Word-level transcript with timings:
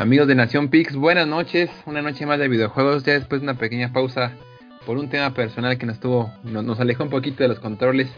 Amigos 0.00 0.28
de 0.28 0.34
Nación 0.34 0.70
Pix, 0.70 0.96
buenas 0.96 1.26
noches. 1.26 1.68
Una 1.84 2.00
noche 2.00 2.24
más 2.24 2.38
de 2.38 2.48
videojuegos. 2.48 3.04
Ya 3.04 3.12
después 3.12 3.42
de 3.42 3.44
una 3.44 3.58
pequeña 3.58 3.92
pausa 3.92 4.32
por 4.86 4.96
un 4.96 5.10
tema 5.10 5.34
personal 5.34 5.76
que 5.76 5.84
nos 5.84 6.00
tuvo, 6.00 6.32
nos, 6.42 6.80
alejó 6.80 7.04
un 7.04 7.10
poquito 7.10 7.42
de 7.42 7.50
los 7.50 7.60
controles 7.60 8.10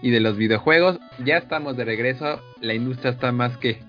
y 0.00 0.10
de 0.10 0.20
los 0.20 0.36
videojuegos. 0.36 1.00
Ya 1.24 1.38
estamos 1.38 1.76
de 1.76 1.86
regreso. 1.86 2.40
La 2.60 2.72
industria 2.72 3.10
está 3.10 3.32
más 3.32 3.56
que 3.56 3.80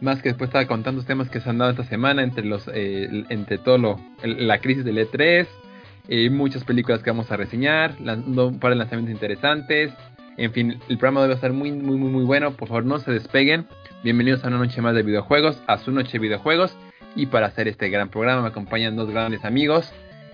más 0.00 0.22
que 0.22 0.30
después 0.30 0.48
estaba 0.48 0.64
contando 0.64 1.00
los 1.00 1.06
temas 1.06 1.28
que 1.28 1.38
se 1.38 1.50
han 1.50 1.58
dado 1.58 1.72
esta 1.72 1.84
semana 1.84 2.22
entre 2.22 2.46
los 2.46 2.66
eh, 2.72 3.26
entre 3.28 3.58
todo 3.58 3.76
lo 3.76 4.00
la 4.22 4.60
crisis 4.62 4.82
del 4.82 4.96
E3 4.96 5.46
y 6.08 6.30
muchas 6.30 6.64
películas 6.64 7.02
que 7.02 7.10
vamos 7.10 7.30
a 7.30 7.36
reseñar, 7.36 7.94
un 8.00 8.58
par 8.58 8.70
de 8.70 8.76
lanzamientos 8.76 9.12
interesantes. 9.12 9.92
En 10.38 10.50
fin, 10.52 10.80
el 10.88 10.96
programa 10.96 11.20
debe 11.20 11.34
estar 11.34 11.52
muy 11.52 11.72
muy 11.72 11.98
muy 11.98 12.08
muy 12.08 12.24
bueno. 12.24 12.52
Por 12.52 12.68
favor, 12.68 12.86
no 12.86 12.98
se 13.00 13.10
despeguen. 13.10 13.66
Bienvenidos 14.02 14.44
a 14.44 14.48
una 14.48 14.56
noche 14.56 14.80
más 14.80 14.94
de 14.94 15.02
videojuegos, 15.02 15.62
a 15.66 15.76
su 15.76 15.92
noche 15.92 16.12
de 16.12 16.20
videojuegos. 16.20 16.74
Y 17.16 17.26
para 17.26 17.46
hacer 17.46 17.66
este 17.66 17.88
gran 17.88 18.10
programa 18.10 18.42
me 18.42 18.48
acompañan 18.48 18.94
dos 18.94 19.10
grandes 19.10 19.44
amigos. 19.44 19.92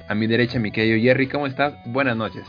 A 0.08 0.14
mi 0.14 0.26
derecha, 0.26 0.58
mi 0.58 0.72
querido 0.72 1.00
Jerry, 1.00 1.28
¿cómo 1.28 1.46
estás? 1.46 1.74
Buenas 1.86 2.16
noches. 2.16 2.44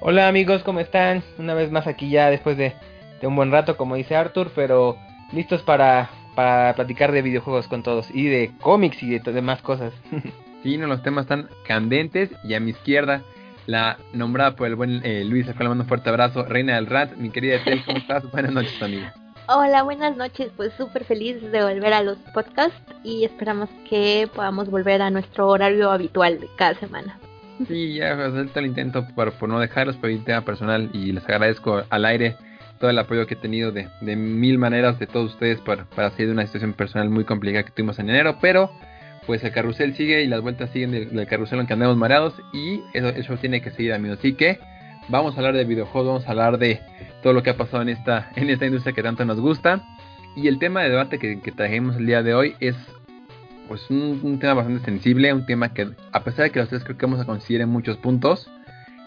Hola 0.00 0.28
amigos, 0.28 0.62
¿cómo 0.62 0.80
están? 0.80 1.22
Una 1.38 1.54
vez 1.54 1.70
más 1.70 1.86
aquí 1.86 2.10
ya 2.10 2.30
después 2.30 2.56
de, 2.56 2.74
un 3.22 3.36
buen 3.36 3.50
rato, 3.52 3.76
como 3.76 3.96
dice 3.96 4.16
Arthur, 4.16 4.50
pero 4.54 4.96
listos 5.32 5.62
para, 5.62 6.10
para 6.34 6.74
platicar 6.74 7.12
de 7.12 7.22
videojuegos 7.22 7.68
con 7.68 7.82
todos 7.82 8.10
y 8.12 8.26
de 8.26 8.50
cómics 8.60 9.02
y 9.02 9.18
de 9.18 9.32
demás 9.32 9.62
cosas. 9.62 9.92
sí, 10.62 10.76
no, 10.78 10.86
los 10.86 11.02
temas 11.02 11.24
están 11.24 11.48
candentes 11.66 12.30
y 12.44 12.54
a 12.54 12.60
mi 12.60 12.70
izquierda 12.70 13.22
la 13.66 13.98
nombrada 14.12 14.56
por 14.56 14.66
el 14.66 14.74
buen 14.74 15.00
eh, 15.04 15.24
Luis, 15.24 15.48
acá 15.48 15.62
le 15.62 15.68
mando 15.68 15.84
un 15.84 15.88
fuerte 15.88 16.10
abrazo, 16.10 16.44
Reina 16.44 16.76
del 16.76 16.86
Rat, 16.86 17.16
mi 17.16 17.30
querida 17.30 17.62
Tel, 17.64 17.82
¿cómo 17.84 17.98
estás? 17.98 18.30
Buenas 18.30 18.52
noches, 18.52 18.82
amigo. 18.82 19.06
Hola, 19.46 19.82
buenas 19.82 20.16
noches. 20.16 20.50
Pues 20.56 20.72
súper 20.72 21.04
feliz 21.04 21.42
de 21.42 21.62
volver 21.62 21.92
a 21.92 22.02
los 22.02 22.16
podcasts 22.32 22.80
y 23.02 23.24
esperamos 23.24 23.68
que 23.90 24.26
podamos 24.34 24.70
volver 24.70 25.02
a 25.02 25.10
nuestro 25.10 25.48
horario 25.48 25.90
habitual 25.90 26.40
de 26.40 26.48
cada 26.56 26.74
semana. 26.76 27.18
Sí, 27.68 27.94
ya 27.94 28.12
hacer 28.12 28.48
todo 28.48 28.60
el 28.60 28.66
intento 28.66 29.06
por, 29.14 29.32
por 29.34 29.50
no 29.50 29.60
dejarlos, 29.60 29.96
por 29.96 30.08
un 30.08 30.24
tema 30.24 30.40
personal 30.46 30.88
y 30.94 31.12
les 31.12 31.24
agradezco 31.24 31.82
al 31.90 32.04
aire 32.06 32.36
todo 32.80 32.88
el 32.88 32.98
apoyo 32.98 33.26
que 33.26 33.34
he 33.34 33.36
tenido 33.36 33.70
de, 33.70 33.88
de 34.00 34.16
mil 34.16 34.56
maneras 34.56 34.98
de 34.98 35.06
todos 35.06 35.32
ustedes 35.32 35.60
para, 35.60 35.84
para 35.84 36.10
salir 36.10 36.28
de 36.28 36.32
una 36.32 36.46
situación 36.46 36.72
personal 36.72 37.10
muy 37.10 37.24
complicada 37.24 37.64
que 37.64 37.70
tuvimos 37.70 37.98
en 37.98 38.08
enero, 38.08 38.38
pero 38.40 38.70
pues 39.26 39.44
el 39.44 39.52
carrusel 39.52 39.94
sigue 39.94 40.22
y 40.22 40.26
las 40.26 40.40
vueltas 40.40 40.70
siguen 40.70 40.90
del, 40.90 41.26
carrusel 41.26 41.60
en 41.60 41.66
que 41.66 41.74
andamos 41.74 41.96
mareados 41.98 42.34
y 42.52 42.80
eso, 42.94 43.08
eso 43.08 43.36
tiene 43.36 43.60
que 43.60 43.70
seguir 43.70 43.92
amigos. 43.92 44.18
Así 44.18 44.34
que 44.34 44.58
vamos 45.08 45.34
a 45.34 45.38
hablar 45.38 45.54
de 45.54 45.64
videojuegos, 45.64 46.08
vamos 46.08 46.26
a 46.26 46.30
hablar 46.30 46.58
de 46.58 46.80
todo 47.22 47.32
lo 47.32 47.42
que 47.42 47.50
ha 47.50 47.56
pasado 47.56 47.82
en 47.82 47.88
esta, 47.88 48.30
en 48.36 48.50
esta 48.50 48.66
industria 48.66 48.94
que 48.94 49.02
tanto 49.02 49.24
nos 49.24 49.40
gusta. 49.40 49.82
Y 50.36 50.48
el 50.48 50.58
tema 50.58 50.82
de 50.82 50.90
debate 50.90 51.18
que, 51.18 51.40
que 51.40 51.52
trajimos 51.52 51.96
el 51.96 52.06
día 52.06 52.22
de 52.22 52.34
hoy 52.34 52.56
es 52.60 52.76
pues 53.68 53.88
un, 53.90 54.38
tema 54.38 54.54
bastante 54.54 54.84
sensible, 54.84 55.32
un 55.32 55.46
tema 55.46 55.72
que 55.72 55.88
a 56.12 56.24
pesar 56.24 56.44
de 56.44 56.50
que 56.50 56.60
los 56.60 56.68
tres 56.68 56.84
creo 56.84 56.96
que 56.96 57.06
vamos 57.06 57.20
a 57.20 57.24
coincidir 57.24 57.60
en 57.60 57.68
muchos 57.68 57.96
puntos, 57.96 58.50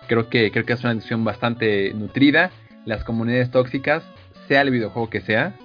creo 0.08 0.30
que, 0.30 0.52
creo 0.52 0.66
que 0.66 0.74
es 0.74 0.84
una 0.84 0.94
discusión 0.94 1.24
bastante 1.24 1.94
nutrida. 1.94 2.52
Las 2.86 3.04
comunidades 3.04 3.52
tóxicas, 3.52 4.04
sea 4.48 4.62
el 4.62 4.72
videojuego 4.72 5.10
que 5.10 5.22
sea, 5.22 5.56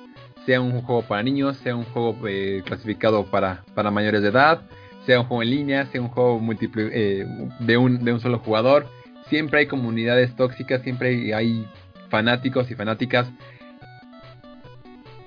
sea 0.45 0.61
un 0.61 0.83
juego 0.83 1.03
para 1.03 1.23
niños, 1.23 1.57
sea 1.59 1.77
un 1.77 1.85
juego 1.85 2.17
eh, 2.27 2.63
clasificado 2.65 3.25
para, 3.27 3.65
para 3.75 3.91
mayores 3.91 4.23
de 4.23 4.29
edad, 4.29 4.63
sea 5.07 5.21
un 5.21 5.27
juego 5.27 5.43
en 5.43 5.51
línea, 5.51 5.87
sea 5.87 6.01
un 6.01 6.09
juego 6.09 6.39
múltiple, 6.41 6.91
eh, 6.93 7.27
de, 7.61 7.77
un, 7.77 8.05
de 8.05 8.13
un 8.13 8.21
solo 8.21 8.41
jugador, 8.41 8.89
siempre 9.33 9.61
hay 9.61 9.67
comunidades 9.67 10.37
tóxicas, 10.37 10.83
siempre 10.83 11.35
hay 11.35 11.67
fanáticos 12.11 12.71
y 12.71 12.75
fanáticas 12.75 13.27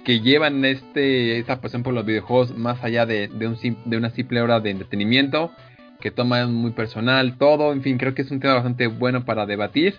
que 0.04 0.20
llevan 0.20 0.64
este 0.64 1.40
esta 1.40 1.60
pasión 1.60 1.82
por 1.82 1.96
los 1.96 2.06
videojuegos 2.06 2.56
más 2.56 2.84
allá 2.84 3.08
de, 3.08 3.32
un, 3.34 3.58
de 3.86 3.98
una 3.98 4.12
simple 4.12 4.44
hora 4.44 4.60
de 4.60 4.70
entretenimiento, 4.70 5.52
que 6.00 6.12
toman 6.12 6.54
muy 6.54 6.70
personal 6.70 7.40
todo, 7.40 7.74
en 7.74 7.82
fin, 7.82 7.98
creo 7.98 8.14
que 8.14 8.22
es 8.22 8.30
un 8.30 8.40
tema 8.40 8.54
bastante 8.54 8.86
bueno 8.86 9.26
para 9.26 9.48
debatir. 9.48 9.96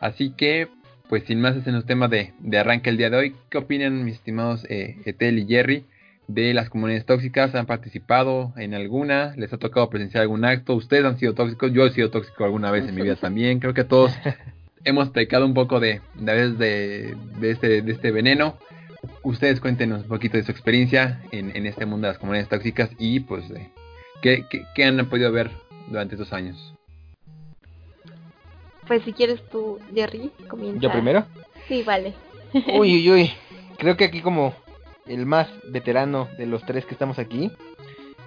Así 0.00 0.30
que, 0.30 0.68
pues 1.10 1.24
sin 1.24 1.42
más, 1.42 1.54
es 1.54 1.66
el 1.66 1.84
tema 1.84 2.08
de, 2.08 2.32
de 2.38 2.58
arranque 2.58 2.88
el 2.88 2.96
día 2.96 3.10
de 3.10 3.18
hoy. 3.18 3.36
¿Qué 3.50 3.58
opinan 3.58 4.02
mis 4.02 4.14
estimados 4.14 4.64
eh, 4.70 4.96
Etel 5.04 5.38
y 5.38 5.46
Jerry 5.46 5.84
de 6.28 6.54
las 6.54 6.70
comunidades 6.70 7.06
tóxicas? 7.06 7.54
¿Han 7.54 7.66
participado 7.66 8.52
en 8.56 8.74
alguna? 8.74 9.34
¿Les 9.36 9.52
ha 9.52 9.58
tocado 9.58 9.88
presenciar 9.90 10.22
algún 10.22 10.44
acto? 10.44 10.74
¿Ustedes 10.74 11.04
han 11.04 11.18
sido 11.18 11.34
tóxicos? 11.34 11.72
Yo 11.72 11.86
he 11.86 11.90
sido 11.90 12.10
tóxico 12.10 12.44
alguna 12.44 12.70
vez 12.70 12.88
en 12.88 12.94
mi 12.94 13.02
vida 13.02 13.16
también. 13.20 13.60
Creo 13.60 13.74
que 13.74 13.84
todos 13.84 14.12
hemos 14.84 15.10
pecado 15.10 15.46
un 15.46 15.54
poco 15.54 15.80
de, 15.80 16.00
de, 16.14 16.52
de, 17.38 17.50
este, 17.50 17.82
de 17.82 17.92
este 17.92 18.10
veneno. 18.10 18.56
Ustedes 19.22 19.60
cuéntenos 19.60 20.02
un 20.02 20.08
poquito 20.08 20.36
de 20.36 20.44
su 20.44 20.52
experiencia 20.52 21.20
en, 21.32 21.54
en 21.56 21.66
este 21.66 21.86
mundo 21.86 22.06
de 22.06 22.12
las 22.12 22.18
comunidades 22.18 22.48
tóxicas 22.48 22.90
y 22.98 23.20
pues 23.20 23.44
¿qué, 24.20 24.46
qué, 24.74 24.84
han 24.84 25.04
podido 25.08 25.32
ver 25.32 25.50
durante 25.88 26.14
estos 26.14 26.32
años. 26.32 26.72
Pues 28.86 29.02
si 29.04 29.12
quieres 29.12 29.42
tú, 29.50 29.78
Jerry, 29.94 30.30
comienza. 30.48 30.80
¿Yo 30.80 30.90
primero? 30.90 31.26
Sí, 31.68 31.82
vale. 31.82 32.14
uy, 32.52 32.94
uy, 32.94 33.10
uy. 33.10 33.30
Creo 33.78 33.96
que 33.96 34.04
aquí 34.04 34.20
como 34.20 34.54
el 35.06 35.26
más 35.26 35.48
veterano 35.64 36.28
de 36.38 36.46
los 36.46 36.64
tres 36.64 36.86
que 36.86 36.94
estamos 36.94 37.18
aquí, 37.18 37.50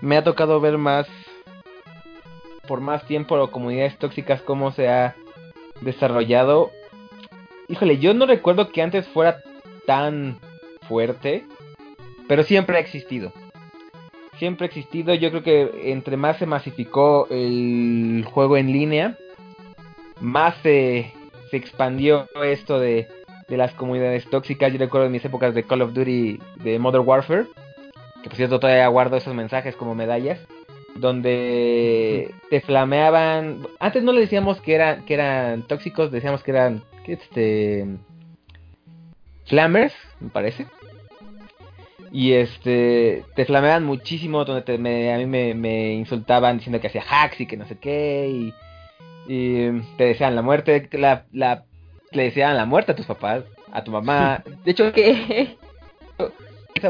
me 0.02 0.18
ha 0.18 0.24
tocado 0.24 0.60
ver 0.60 0.78
más, 0.78 1.08
por 2.68 2.82
más 2.82 3.06
tiempo, 3.06 3.52
comunidades 3.52 3.98
tóxicas, 3.98 4.42
cómo 4.42 4.72
se 4.72 4.90
ha 4.90 5.16
desarrollado. 5.82 6.72
Híjole, 7.68 7.98
yo 7.98 8.14
no 8.14 8.26
recuerdo 8.26 8.72
que 8.72 8.82
antes 8.82 9.08
fuera 9.08 9.42
tan 9.86 10.38
fuerte, 10.88 11.46
pero 12.28 12.44
siempre 12.44 12.78
ha 12.78 12.82
existido. 12.82 13.32
Siempre 14.38 14.66
ha 14.66 14.68
existido, 14.68 15.14
yo 15.14 15.30
creo 15.30 15.44
que 15.44 15.92
entre 15.92 16.18
más 16.18 16.38
se 16.38 16.46
masificó 16.46 17.28
el 17.30 18.26
juego 18.30 18.58
en 18.58 18.72
línea, 18.72 19.18
más 20.20 20.56
se, 20.62 21.14
se 21.50 21.58
expandió 21.58 22.28
esto 22.44 22.80
de, 22.80 23.08
de 23.48 23.58
las 23.58 23.74
comunidades 23.74 24.30
tóxicas. 24.30 24.72
Yo 24.72 24.80
recuerdo 24.80 25.08
en 25.08 25.12
mis 25.12 25.26
épocas 25.26 25.54
de 25.54 25.64
Call 25.64 25.82
of 25.82 25.94
Duty, 25.94 26.40
de 26.64 26.80
Modern 26.80 27.08
Warfare, 27.08 27.46
que 28.24 28.30
por 28.30 28.36
cierto 28.36 28.60
todavía 28.60 28.88
guardo 28.88 29.18
esos 29.18 29.34
mensajes 29.34 29.76
como 29.76 29.96
medallas 29.96 30.40
donde 30.96 32.34
te 32.50 32.62
flameaban. 32.62 33.68
Antes 33.80 34.04
no 34.04 34.14
le 34.14 34.22
decíamos 34.22 34.62
que 34.62 34.76
eran 34.76 35.06
que 35.06 35.14
eran 35.14 35.64
tóxicos, 35.64 36.12
decíamos 36.12 36.42
que 36.42 36.52
eran 36.52 36.84
este 37.06 37.86
flamers, 39.46 39.94
me 40.20 40.30
parece. 40.30 40.66
Y 42.12 42.34
este 42.34 43.24
te 43.36 43.46
flameaban 43.46 43.84
muchísimo, 43.84 44.46
donde 44.46 44.62
te, 44.62 44.78
me, 44.78 45.14
a 45.14 45.18
mí 45.18 45.26
me, 45.26 45.94
insultaban 45.94 46.58
diciendo 46.58 46.80
que 46.80 46.88
hacía 46.88 47.04
hacks 47.08 47.42
y 47.42 47.46
que 47.46 47.58
no 47.58 47.66
sé 47.68 47.78
qué 47.78 48.30
y, 48.30 48.54
te 49.98 50.04
deseaban 50.06 50.36
la 50.36 50.44
muerte, 50.44 50.88
la, 50.94 51.26
la 51.34 51.66
le 52.16 52.24
deseaban 52.24 52.58
la 52.58 52.66
muerte 52.66 52.92
a 52.92 52.96
tus 52.96 53.06
papás, 53.06 53.44
a 53.72 53.84
tu 53.84 53.92
mamá. 53.92 54.44
De 54.64 54.72
hecho, 54.72 54.92
que 54.92 55.58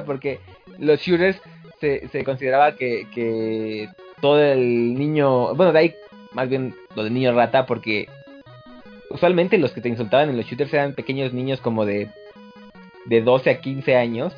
porque 0.06 0.40
los 0.80 1.00
shooters 1.00 1.40
se, 1.80 2.08
se 2.10 2.24
consideraba 2.24 2.76
que, 2.76 3.08
que 3.14 3.88
todo 4.22 4.42
el 4.42 4.96
niño, 4.96 5.56
bueno, 5.56 5.72
de 5.72 5.80
ahí 5.80 5.96
más 6.34 6.50
bien 6.50 6.76
lo 6.96 7.04
del 7.04 7.14
niño 7.14 7.34
rata, 7.34 7.66
porque 7.66 8.08
usualmente 9.10 9.58
los 9.58 9.72
que 9.72 9.82
te 9.82 9.90
insultaban 9.90 10.30
en 10.30 10.38
los 10.38 10.46
shooters 10.46 10.74
eran 10.74 10.94
pequeños 10.94 11.34
niños 11.34 11.62
como 11.62 11.86
de, 11.86 12.10
de 13.06 13.22
12 13.22 13.50
a 13.50 13.62
15 13.62 13.96
años, 13.96 14.34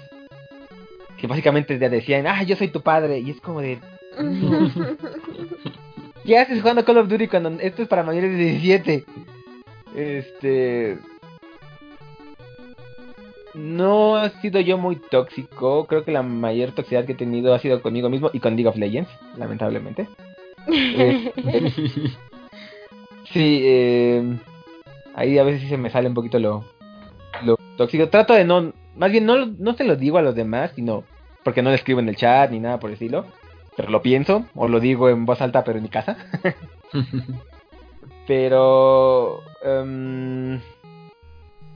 que 1.18 1.28
básicamente 1.28 1.78
te 1.78 1.90
decían, 1.90 2.28
ah, 2.28 2.44
yo 2.44 2.56
soy 2.56 2.68
tu 2.70 2.82
padre, 2.82 3.20
y 3.20 3.32
es 3.32 3.42
como 3.42 3.62
de... 3.62 3.80
¿Qué 6.24 6.38
haces 6.38 6.62
jugando 6.62 6.84
Call 6.84 6.98
of 6.98 7.08
Duty 7.08 7.28
cuando 7.28 7.50
esto 7.62 7.84
es 7.84 7.88
para 7.88 8.04
mayores 8.04 8.32
de 8.32 8.38
17? 8.38 9.06
Este... 9.96 10.98
No 13.54 14.16
ha 14.18 14.30
sido 14.42 14.60
yo 14.60 14.78
muy 14.78 14.98
tóxico. 14.98 15.88
Creo 15.88 16.04
que 16.04 16.12
la 16.12 16.22
mayor 16.22 16.74
toxicidad 16.74 17.06
que 17.06 17.14
he 17.14 17.16
tenido 17.16 17.54
ha 17.56 17.60
sido 17.60 17.82
conmigo 17.82 18.10
mismo 18.10 18.30
y 18.32 18.40
con 18.40 18.56
League 18.56 18.70
of 18.70 18.76
Legends, 18.76 19.10
lamentablemente. 19.36 20.08
sí, 23.34 23.62
eh, 23.64 24.38
ahí 25.16 25.40
a 25.40 25.44
veces 25.44 25.62
sí 25.62 25.70
se 25.70 25.78
me 25.78 25.90
sale 25.90 26.08
un 26.08 26.14
poquito 26.14 26.38
lo, 26.38 26.66
lo 27.44 27.58
tóxico. 27.78 28.10
Trato 28.10 28.34
de 28.34 28.46
no, 28.46 28.74
más 28.96 29.12
bien 29.12 29.26
no, 29.26 29.48
no 29.48 29.74
se 29.74 29.86
lo 29.86 29.96
digo 29.96 30.20
a 30.20 30.22
los 30.22 30.36
demás, 30.36 30.72
sino 30.76 31.04
porque 31.44 31.64
no 31.64 31.70
le 31.70 31.78
escribo 31.78 32.00
en 32.00 32.10
el 32.10 32.16
chat 32.16 32.52
ni 32.52 32.60
nada 32.60 32.80
por 32.80 32.90
el 32.90 32.96
estilo. 32.96 33.26
Pero 33.76 33.90
lo 33.90 34.02
pienso, 34.02 34.46
o 34.56 34.68
lo 34.68 34.80
digo 34.80 35.10
en 35.10 35.26
voz 35.26 35.42
alta, 35.42 35.64
pero 35.64 35.78
en 35.78 35.84
mi 35.84 35.90
casa. 35.90 36.18
pero 38.28 39.42
um, 39.64 40.60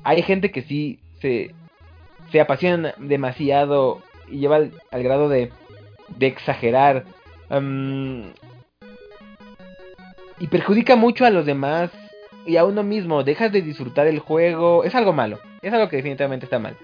hay 0.04 0.22
gente 0.22 0.52
que 0.52 0.62
sí 0.62 1.00
se 1.22 1.56
se 2.32 2.40
apasionan 2.40 2.94
demasiado 2.98 4.02
y 4.30 4.40
lleva 4.40 4.58
al, 4.58 5.04
grado 5.04 5.30
de, 5.30 5.52
de 6.18 6.28
exagerar. 6.28 7.06
y 10.40 10.48
perjudica 10.48 10.96
mucho 10.96 11.26
a 11.26 11.30
los 11.30 11.46
demás 11.46 11.92
y 12.46 12.58
a 12.58 12.66
uno 12.66 12.84
mismo. 12.84 13.24
Dejas 13.24 13.52
de 13.52 13.62
disfrutar 13.62 14.08
el 14.08 14.20
juego. 14.20 14.84
Es 14.84 14.96
algo 14.96 15.14
malo. 15.14 15.40
Es 15.62 15.74
algo 15.74 15.90
que 15.90 15.98
definitivamente 15.98 16.46
está 16.46 16.60
mal. 16.60 16.76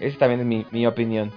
Esa 0.00 0.18
también 0.18 0.40
es 0.40 0.46
mi, 0.46 0.66
mi 0.70 0.86
opinión. 0.86 1.30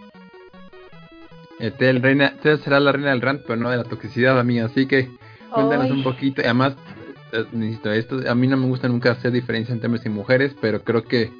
Etel, 1.59 2.01
reina, 2.01 2.33
será 2.41 2.79
la 2.79 2.91
reina 2.91 3.11
del 3.11 3.21
rant, 3.21 3.41
pero 3.45 3.57
no 3.57 3.69
de 3.69 3.77
la 3.77 3.83
toxicidad, 3.83 4.39
amiga. 4.39 4.65
Así 4.65 4.87
que 4.87 5.09
cuéntanos 5.53 5.91
un 5.91 6.03
poquito. 6.03 6.41
Además, 6.41 6.75
eh, 7.31 7.97
esto, 7.97 8.19
a 8.27 8.35
mí 8.35 8.47
no 8.47 8.57
me 8.57 8.67
gusta 8.67 8.87
nunca 8.87 9.11
hacer 9.11 9.31
diferencia 9.31 9.73
entre 9.73 9.87
hombres 9.87 10.05
y 10.05 10.09
mujeres, 10.09 10.55
pero 10.59 10.83
creo 10.83 11.03
que 11.03 11.31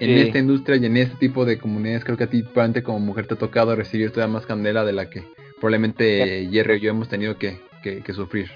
en 0.00 0.10
esta 0.18 0.38
industria 0.38 0.76
y 0.76 0.86
en 0.86 0.96
este 0.96 1.16
tipo 1.16 1.44
de 1.44 1.58
comunidades, 1.58 2.04
creo 2.04 2.16
que 2.16 2.24
a 2.24 2.30
ti, 2.30 2.42
probablemente 2.42 2.82
como 2.82 3.00
mujer, 3.00 3.26
te 3.26 3.34
ha 3.34 3.38
tocado 3.38 3.76
recibir 3.76 4.10
todavía 4.10 4.32
más 4.32 4.46
candela 4.46 4.84
de 4.84 4.92
la 4.92 5.10
que 5.10 5.24
probablemente 5.56 6.48
Jerry 6.50 6.74
o 6.74 6.76
yo 6.76 6.90
hemos 6.90 7.08
tenido 7.08 7.36
que, 7.36 7.60
que, 7.82 8.12
sufrir. 8.14 8.50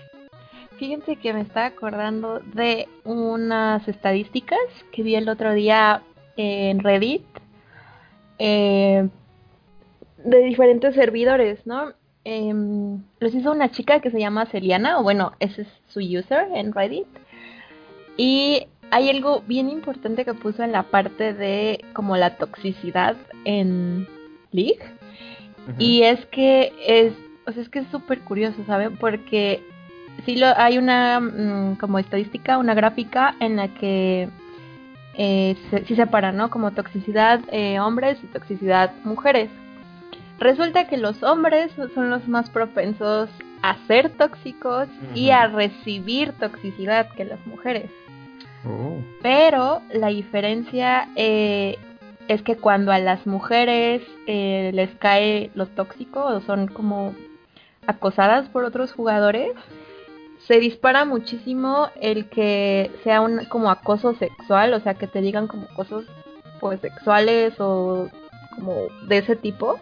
Fíjense 0.78 1.16
que 1.16 1.32
me 1.34 1.42
está 1.42 1.66
acordando 1.66 2.40
de 2.40 2.88
unas 3.04 3.86
estadísticas 3.86 4.58
que 4.90 5.02
vi 5.02 5.14
el 5.14 5.28
otro 5.28 5.52
día 5.52 6.02
en 6.36 6.80
Reddit 6.80 7.22
eh, 8.38 9.08
de 10.24 10.38
diferentes 10.38 10.94
servidores, 10.94 11.64
¿no? 11.66 11.92
Eh, 12.24 12.52
los 13.20 13.34
hizo 13.34 13.52
una 13.52 13.70
chica 13.70 14.00
que 14.00 14.10
se 14.10 14.18
llama 14.18 14.46
Celiana, 14.46 14.98
o 14.98 15.02
bueno, 15.02 15.32
ese 15.40 15.62
es 15.62 15.68
su 15.88 16.00
user 16.00 16.48
en 16.54 16.72
Reddit. 16.72 17.06
Y 18.16 18.66
hay 18.90 19.10
algo 19.10 19.42
bien 19.46 19.68
importante 19.68 20.24
que 20.24 20.34
puso 20.34 20.62
en 20.62 20.72
la 20.72 20.84
parte 20.84 21.34
de 21.34 21.84
como 21.92 22.16
la 22.16 22.36
toxicidad 22.36 23.16
en 23.44 24.06
League. 24.52 24.80
Y 25.78 26.02
es 26.02 26.24
que 26.26 26.72
es, 26.86 27.14
o 27.46 27.52
sea, 27.52 27.62
es 27.62 27.68
que 27.70 27.80
es 27.80 27.88
súper 27.88 28.20
curioso, 28.20 28.62
¿saben? 28.66 28.96
Porque 28.98 29.62
sí 30.24 30.36
lo, 30.36 30.46
hay 30.56 30.78
una 30.78 31.20
mm, 31.20 31.76
como 31.76 31.98
estadística, 31.98 32.58
una 32.58 32.74
gráfica 32.74 33.34
en 33.40 33.56
la 33.56 33.68
que 33.68 34.28
eh, 35.16 35.56
se, 35.70 35.84
sí 35.86 35.96
separa, 35.96 36.32
¿no? 36.32 36.50
Como 36.50 36.72
toxicidad 36.72 37.40
eh, 37.50 37.80
hombres 37.80 38.18
y 38.22 38.26
toxicidad 38.26 38.92
mujeres. 39.04 39.48
Resulta 40.38 40.88
que 40.88 40.96
los 40.96 41.22
hombres 41.22 41.72
son 41.94 42.10
los 42.10 42.26
más 42.28 42.50
propensos 42.50 43.30
a 43.62 43.76
ser 43.86 44.10
tóxicos 44.10 44.88
y 45.14 45.30
a 45.30 45.46
recibir 45.46 46.32
toxicidad 46.32 47.08
que 47.10 47.24
las 47.24 47.44
mujeres. 47.46 47.90
Oh. 48.66 48.98
Pero 49.22 49.80
la 49.92 50.08
diferencia 50.08 51.08
eh, 51.16 51.78
es 52.28 52.42
que 52.42 52.56
cuando 52.56 52.92
a 52.92 52.98
las 52.98 53.26
mujeres 53.26 54.02
eh, 54.26 54.70
les 54.74 54.90
cae 54.96 55.50
lo 55.54 55.66
tóxico 55.66 56.24
o 56.24 56.40
son 56.40 56.68
como 56.68 57.14
acosadas 57.86 58.48
por 58.48 58.64
otros 58.64 58.92
jugadores, 58.92 59.52
se 60.46 60.58
dispara 60.58 61.04
muchísimo 61.04 61.88
el 62.00 62.28
que 62.28 62.90
sea 63.02 63.20
un 63.20 63.44
como 63.46 63.70
acoso 63.70 64.14
sexual, 64.14 64.74
o 64.74 64.80
sea, 64.80 64.94
que 64.94 65.06
te 65.06 65.20
digan 65.20 65.46
como 65.46 65.66
cosas 65.68 66.04
pues 66.60 66.80
sexuales 66.80 67.54
o 67.58 68.08
como 68.54 68.74
de 69.08 69.18
ese 69.18 69.36
tipo. 69.36 69.78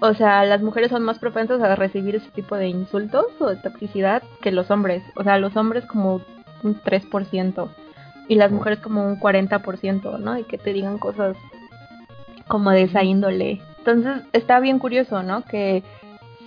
O 0.00 0.14
sea, 0.14 0.44
las 0.44 0.62
mujeres 0.62 0.90
son 0.90 1.02
más 1.02 1.18
propensas 1.18 1.60
a 1.60 1.74
recibir 1.74 2.14
ese 2.14 2.30
tipo 2.30 2.56
de 2.56 2.68
insultos 2.68 3.26
o 3.40 3.48
de 3.48 3.56
toxicidad 3.56 4.22
que 4.40 4.52
los 4.52 4.70
hombres. 4.70 5.02
O 5.16 5.24
sea, 5.24 5.38
los 5.38 5.56
hombres 5.56 5.84
como 5.86 6.22
un 6.62 6.80
3% 6.80 7.68
y 8.28 8.34
las 8.36 8.52
mujeres 8.52 8.78
como 8.78 9.06
un 9.06 9.18
40%, 9.18 10.18
¿no? 10.18 10.38
Y 10.38 10.44
que 10.44 10.58
te 10.58 10.72
digan 10.72 10.98
cosas 10.98 11.36
como 12.46 12.70
de 12.70 12.82
esa 12.82 13.02
índole. 13.02 13.60
Entonces 13.78 14.22
está 14.32 14.60
bien 14.60 14.78
curioso, 14.78 15.22
¿no? 15.22 15.42
Que 15.42 15.82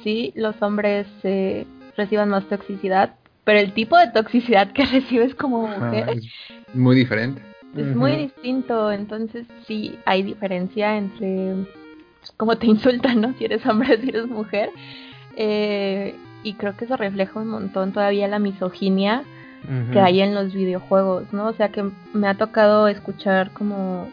sí, 0.03 0.31
los 0.35 0.61
hombres 0.61 1.07
eh, 1.23 1.65
reciban 1.97 2.29
más 2.29 2.45
toxicidad, 2.45 3.15
pero 3.43 3.59
el 3.59 3.73
tipo 3.73 3.97
de 3.97 4.11
toxicidad 4.11 4.71
que 4.71 4.85
recibes 4.91 5.35
como 5.35 5.67
mujer 5.67 6.09
es 6.09 6.75
muy 6.75 6.95
diferente. 6.95 7.41
Es 7.75 7.95
muy 7.95 8.11
distinto, 8.17 8.91
entonces 8.91 9.47
sí 9.65 9.97
hay 10.05 10.23
diferencia 10.23 10.97
entre 10.97 11.55
pues, 12.21 12.31
cómo 12.37 12.57
te 12.57 12.67
insultan, 12.67 13.19
¿no? 13.19 13.33
Si 13.33 13.45
eres 13.45 13.65
hombre, 13.65 13.99
si 13.99 14.09
eres 14.09 14.27
mujer. 14.27 14.69
Eh, 15.35 16.15
y 16.43 16.53
creo 16.53 16.75
que 16.75 16.85
eso 16.85 16.97
refleja 16.97 17.39
un 17.39 17.47
montón 17.47 17.91
todavía 17.91 18.27
la 18.27 18.39
misoginia 18.39 19.23
que 19.91 19.99
hay 19.99 20.21
en 20.21 20.33
los 20.33 20.53
videojuegos, 20.53 21.31
¿no? 21.33 21.45
O 21.45 21.53
sea 21.53 21.69
que 21.69 21.85
me 22.13 22.27
ha 22.27 22.33
tocado 22.33 22.87
escuchar 22.87 23.51
como 23.51 24.09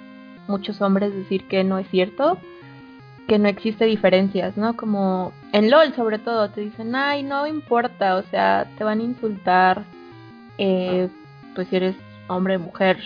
muchos 0.47 0.83
hombres 0.83 1.15
decir 1.15 1.49
que 1.49 1.65
no 1.65 1.79
es 1.79 1.89
cierto, 1.89 2.39
que 3.27 3.39
no 3.39 3.49
existe 3.49 3.87
diferencias, 3.87 4.59
¿no? 4.59 4.77
Como 4.77 5.33
en 5.53 5.71
LOL 5.71 5.95
sobre 5.95 6.19
todo, 6.19 6.51
te 6.51 6.61
dicen, 6.61 6.95
ay, 6.95 7.23
no 7.23 7.47
importa, 7.47 8.17
o 8.17 8.23
sea, 8.25 8.67
te 8.77 8.85
van 8.85 9.01
a 9.01 9.05
insultar, 9.05 9.85
eh, 10.59 11.09
pues 11.55 11.69
si 11.69 11.77
eres 11.77 11.97
hombre, 12.27 12.59
mujer, 12.59 12.99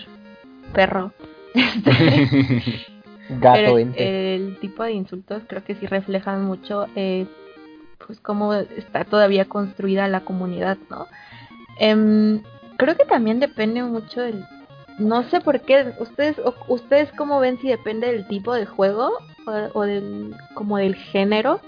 perro. 0.73 1.13
Gato, 3.39 3.77
el, 3.77 4.57
tipo 4.59 4.83
de 4.83 4.93
insultos 4.93 5.43
creo 5.47 5.63
que 5.63 5.75
sí 5.75 5.85
reflejan 5.85 6.43
mucho, 6.43 6.87
eh, 6.95 7.25
pues 8.05 8.19
cómo 8.19 8.53
está 8.53 9.05
todavía 9.05 9.45
construida 9.45 10.07
la 10.07 10.21
comunidad, 10.21 10.77
¿no? 10.89 11.07
Em, 11.79 12.41
creo 12.77 12.95
que 12.95 13.05
también 13.05 13.39
depende 13.39 13.83
mucho 13.83 14.21
del... 14.21 14.45
No 14.99 15.23
sé 15.23 15.41
por 15.41 15.61
qué, 15.61 15.93
ustedes, 15.99 16.37
ustedes 16.67 17.11
cómo 17.13 17.39
ven 17.39 17.57
si 17.59 17.67
depende 17.67 18.07
del 18.07 18.27
tipo 18.27 18.53
de 18.53 18.65
juego 18.65 19.11
o, 19.73 19.81
del, 19.81 20.35
como 20.53 20.77
del 20.77 20.95
género. 20.95 21.59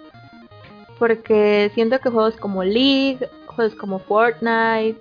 Porque 1.00 1.72
siento 1.74 2.00
que 2.00 2.10
juegos 2.10 2.38
como 2.38 2.64
League, 2.64 3.28
juegos 3.48 3.76
como 3.76 4.00
Fortnite, 4.00 5.00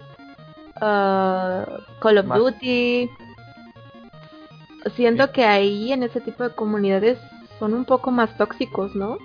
uh, 0.76 1.64
Call 2.00 2.19
of 2.19 2.26
Duty, 2.26 3.11
siento 4.97 5.33
que 5.33 5.45
ahí 5.45 5.93
en 5.93 6.03
ese 6.03 6.21
tipo 6.21 6.43
de 6.43 6.55
comunidades 6.55 7.19
son 7.59 7.75
un 7.75 7.85
poco 7.85 8.11
más 8.11 8.37
tóxicos, 8.37 8.95
¿no? 8.95 9.19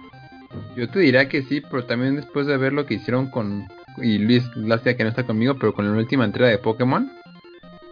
Yo 0.75 0.89
te 0.89 0.99
diría 0.99 1.29
que 1.29 1.43
sí, 1.43 1.61
pero 1.61 1.85
también 1.85 2.15
después 2.15 2.47
de 2.47 2.57
ver 2.57 2.73
lo 2.73 2.85
que 2.85 2.95
hicieron 2.95 3.29
con 3.29 3.67
y 3.97 4.17
Luis, 4.17 4.49
lástima 4.55 4.95
que 4.95 5.03
no 5.03 5.09
está 5.09 5.23
conmigo, 5.23 5.55
pero 5.59 5.73
con 5.73 5.85
la 5.85 5.97
última 5.97 6.25
entrega 6.25 6.49
de 6.49 6.57
Pokémon, 6.57 7.11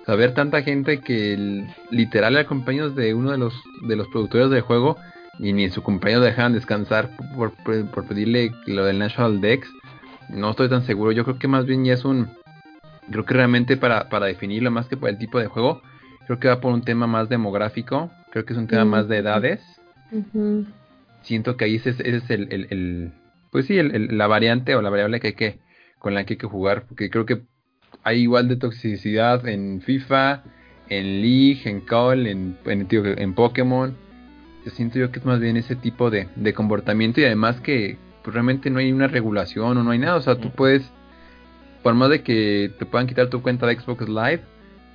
saber 0.06 0.34
tanta 0.34 0.62
gente 0.62 1.02
que 1.02 1.66
literal 1.92 2.36
era 2.36 2.48
compañeros 2.48 2.96
de 2.96 3.14
uno 3.14 3.32
de 3.32 3.38
los 3.38 3.54
de 3.82 3.96
los 3.96 4.08
productores 4.08 4.50
del 4.50 4.62
juego 4.62 4.98
y 5.40 5.54
ni 5.54 5.70
su 5.70 5.84
compañero 5.84 6.22
dejaban 6.22 6.54
descansar 6.54 7.12
por, 7.36 7.52
por, 7.64 8.08
pedirle 8.08 8.52
lo 8.66 8.86
del 8.86 9.00
National 9.00 9.40
Dex, 9.42 9.68
no 10.30 10.50
estoy 10.50 10.70
tan 10.70 10.84
seguro. 10.84 11.12
Yo 11.12 11.24
creo 11.24 11.38
que 11.38 11.48
más 11.48 11.66
bien 11.66 11.86
ya 11.86 11.94
es 11.94 12.06
un. 12.06 12.30
Creo 13.12 13.26
que 13.26 13.34
realmente 13.34 13.78
para, 13.78 14.10
para 14.10 14.26
definirlo 14.26 14.72
más 14.72 14.88
que 14.88 14.98
por 14.98 15.10
el 15.10 15.18
tipo 15.18 15.40
de 15.40 15.48
juego, 15.48 15.82
creo 16.28 16.40
que 16.40 16.48
va 16.50 16.60
por 16.60 16.74
un 16.74 16.84
tema 16.84 17.08
más 17.08 17.30
demográfico. 17.30 18.12
Creo 18.32 18.46
que 18.46 18.54
es 18.54 18.60
un 18.60 18.68
tema 18.68 18.86
más 18.86 19.08
de 19.08 19.18
edades. 19.18 19.62
Siento 21.22 21.58
que 21.58 21.66
ahí 21.66 21.76
ese, 21.76 21.90
es 21.90 22.30
el, 22.30 22.48
el, 22.52 23.12
Pues 23.52 23.66
sí, 23.66 23.78
el, 23.78 24.18
la 24.18 24.28
variante 24.28 24.76
o 24.76 24.82
la 24.82 24.90
variable 24.90 25.20
que 25.20 25.28
hay 25.28 25.34
que 25.34 25.60
con 26.00 26.14
la 26.14 26.26
que 26.26 26.34
hay 26.34 26.38
que 26.38 26.48
jugar, 26.48 26.84
porque 26.88 27.10
creo 27.10 27.26
que 27.26 27.42
hay 28.04 28.20
igual 28.22 28.48
de 28.48 28.56
toxicidad 28.58 29.48
en 29.48 29.82
FIFA, 29.82 30.44
en 30.90 31.22
League, 31.22 31.62
en 31.66 31.82
Call, 31.82 32.28
en, 32.28 32.58
en, 32.66 32.88
en 32.92 33.34
Pokémon. 33.34 33.96
Yo 34.64 34.72
siento 34.72 35.00
yo 35.00 35.12
que 35.12 35.20
es 35.20 35.26
más 35.26 35.40
bien 35.40 35.58
ese 35.58 35.76
tipo 35.76 36.12
de, 36.12 36.28
de 36.36 36.54
comportamiento 36.54 37.20
y 37.20 37.26
además 37.26 37.60
que 37.62 37.98
pues, 38.24 38.34
realmente 38.34 38.70
no 38.70 38.80
hay 38.80 38.92
una 38.92 39.08
regulación 39.08 39.78
o 39.78 39.84
no 39.84 39.92
hay 39.92 40.00
nada. 40.00 40.18
O 40.18 40.22
sea, 40.22 40.36
tú 40.36 40.52
puedes, 40.52 40.92
por 41.82 41.96
más 41.96 42.10
de 42.10 42.22
que 42.22 42.72
te 42.78 42.86
puedan 42.86 43.08
quitar 43.08 43.30
tu 43.30 43.42
cuenta 43.42 43.66
de 43.66 43.80
Xbox 43.80 44.08
Live, 44.08 44.42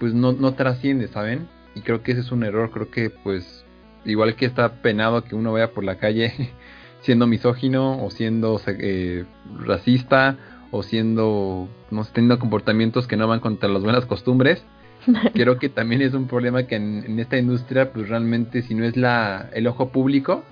pues 0.02 0.14
no, 0.14 0.32
no 0.32 0.54
trasciende, 0.54 1.06
¿saben? 1.06 1.46
Y 1.76 1.82
creo 1.82 2.02
que 2.02 2.10
ese 2.10 2.22
es 2.22 2.32
un 2.32 2.42
error. 2.42 2.72
Creo 2.72 2.90
que 2.90 3.08
pues 3.08 3.64
igual 4.04 4.34
que 4.34 4.46
está 4.46 4.82
penado 4.82 5.22
que 5.22 5.36
uno 5.36 5.52
vaya 5.52 5.70
por 5.70 5.84
la 5.84 5.94
calle 5.94 6.32
siendo 7.02 7.28
misógino 7.28 8.04
o 8.04 8.10
siendo 8.10 8.60
eh, 8.66 9.24
racista 9.60 10.38
o 10.72 10.82
siendo, 10.82 11.68
no 11.92 12.02
sé, 12.02 12.10
teniendo 12.14 12.40
comportamientos 12.40 13.06
que 13.06 13.16
no 13.16 13.28
van 13.28 13.38
contra 13.38 13.68
las 13.68 13.84
buenas 13.84 14.04
costumbres. 14.04 14.64
Creo 15.34 15.60
que 15.60 15.68
también 15.68 16.02
es 16.02 16.14
un 16.14 16.26
problema 16.26 16.64
que 16.64 16.74
en, 16.74 17.20
esta 17.20 17.38
industria, 17.38 17.92
pues 17.92 18.08
realmente 18.08 18.62
si 18.62 18.74
no 18.74 18.84
es 18.84 18.96
la, 18.96 19.50
el 19.52 19.68
ojo 19.68 19.90
público, 19.90 20.42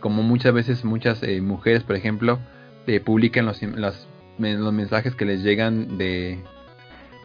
como 0.00 0.24
muchas 0.24 0.52
veces 0.52 0.84
muchas 0.84 1.22
eh, 1.22 1.40
mujeres, 1.40 1.84
por 1.84 1.94
ejemplo, 1.94 2.40
eh, 2.88 2.98
publican 2.98 3.46
los, 3.46 3.62
los, 3.62 4.08
mensajes 4.36 5.14
que 5.14 5.24
les 5.26 5.44
llegan 5.44 5.96
de, 5.96 6.40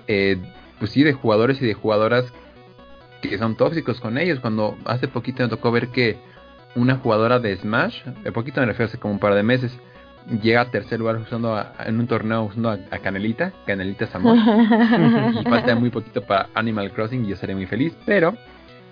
eh, 0.07 0.38
pues 0.81 0.93
sí, 0.93 1.03
de 1.03 1.13
jugadores 1.13 1.61
y 1.61 1.67
de 1.67 1.75
jugadoras 1.75 2.25
que 3.21 3.38
son 3.38 3.55
tóxicos 3.55 4.01
con 4.01 4.17
ellos. 4.17 4.39
Cuando 4.39 4.75
hace 4.85 5.07
poquito 5.07 5.43
me 5.43 5.50
tocó 5.50 5.71
ver 5.71 5.89
que 5.89 6.17
una 6.73 6.95
jugadora 6.95 7.38
de 7.38 7.55
Smash, 7.55 8.03
de 8.03 8.31
poquito 8.31 8.61
me 8.61 8.65
refiero 8.65 8.88
hace 8.88 8.97
como 8.97 9.13
un 9.13 9.19
par 9.19 9.35
de 9.35 9.43
meses, 9.43 9.77
llega 10.41 10.61
a 10.61 10.71
tercer 10.71 11.00
lugar 11.00 11.17
usando 11.17 11.63
en 11.85 12.00
un 12.00 12.07
torneo 12.07 12.45
usando 12.45 12.71
a, 12.71 12.97
Canelita, 12.97 13.53
Canelita 13.67 14.07
Samor. 14.07 14.38
y 15.39 15.43
falta 15.43 15.75
muy 15.75 15.91
poquito 15.91 16.23
para 16.23 16.50
Animal 16.55 16.91
Crossing 16.93 17.25
y 17.25 17.29
yo 17.29 17.35
seré 17.35 17.53
muy 17.53 17.67
feliz, 17.67 17.95
pero 18.07 18.33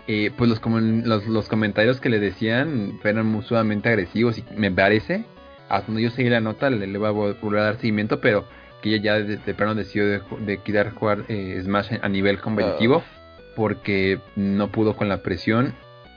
eh, 0.05 0.29
pues 0.37 0.47
los, 0.47 0.61
los, 0.63 1.25
los, 1.25 1.49
comentarios 1.49 1.99
que 1.99 2.09
le 2.09 2.19
decían 2.19 2.99
fueron 3.01 3.25
muy 3.25 3.41
sumamente 3.41 3.89
agresivos 3.89 4.37
y 4.37 4.43
me 4.55 4.69
parece, 4.69 5.25
hasta 5.69 5.87
donde 5.87 6.03
yo 6.03 6.11
seguí 6.11 6.29
la 6.29 6.39
nota, 6.39 6.69
le, 6.69 6.85
le 6.85 6.97
voy 6.99 7.07
a 7.07 7.33
volver 7.41 7.61
a 7.61 7.63
dar 7.63 7.77
seguimiento, 7.77 8.21
pero 8.21 8.45
que 8.81 8.89
ella 8.89 9.03
ya 9.03 9.13
de, 9.15 9.37
de 9.37 9.75
decidió 9.75 10.07
de, 10.07 10.21
de 10.39 10.57
quitar 10.59 10.91
jugar 10.91 11.23
eh, 11.27 11.59
Smash 11.63 11.99
a 12.01 12.09
nivel 12.09 12.39
competitivo 12.39 13.03
ah. 13.05 13.51
porque 13.55 14.19
no 14.35 14.69
pudo 14.71 14.95
con 14.95 15.09
la 15.09 15.21
presión 15.21 15.73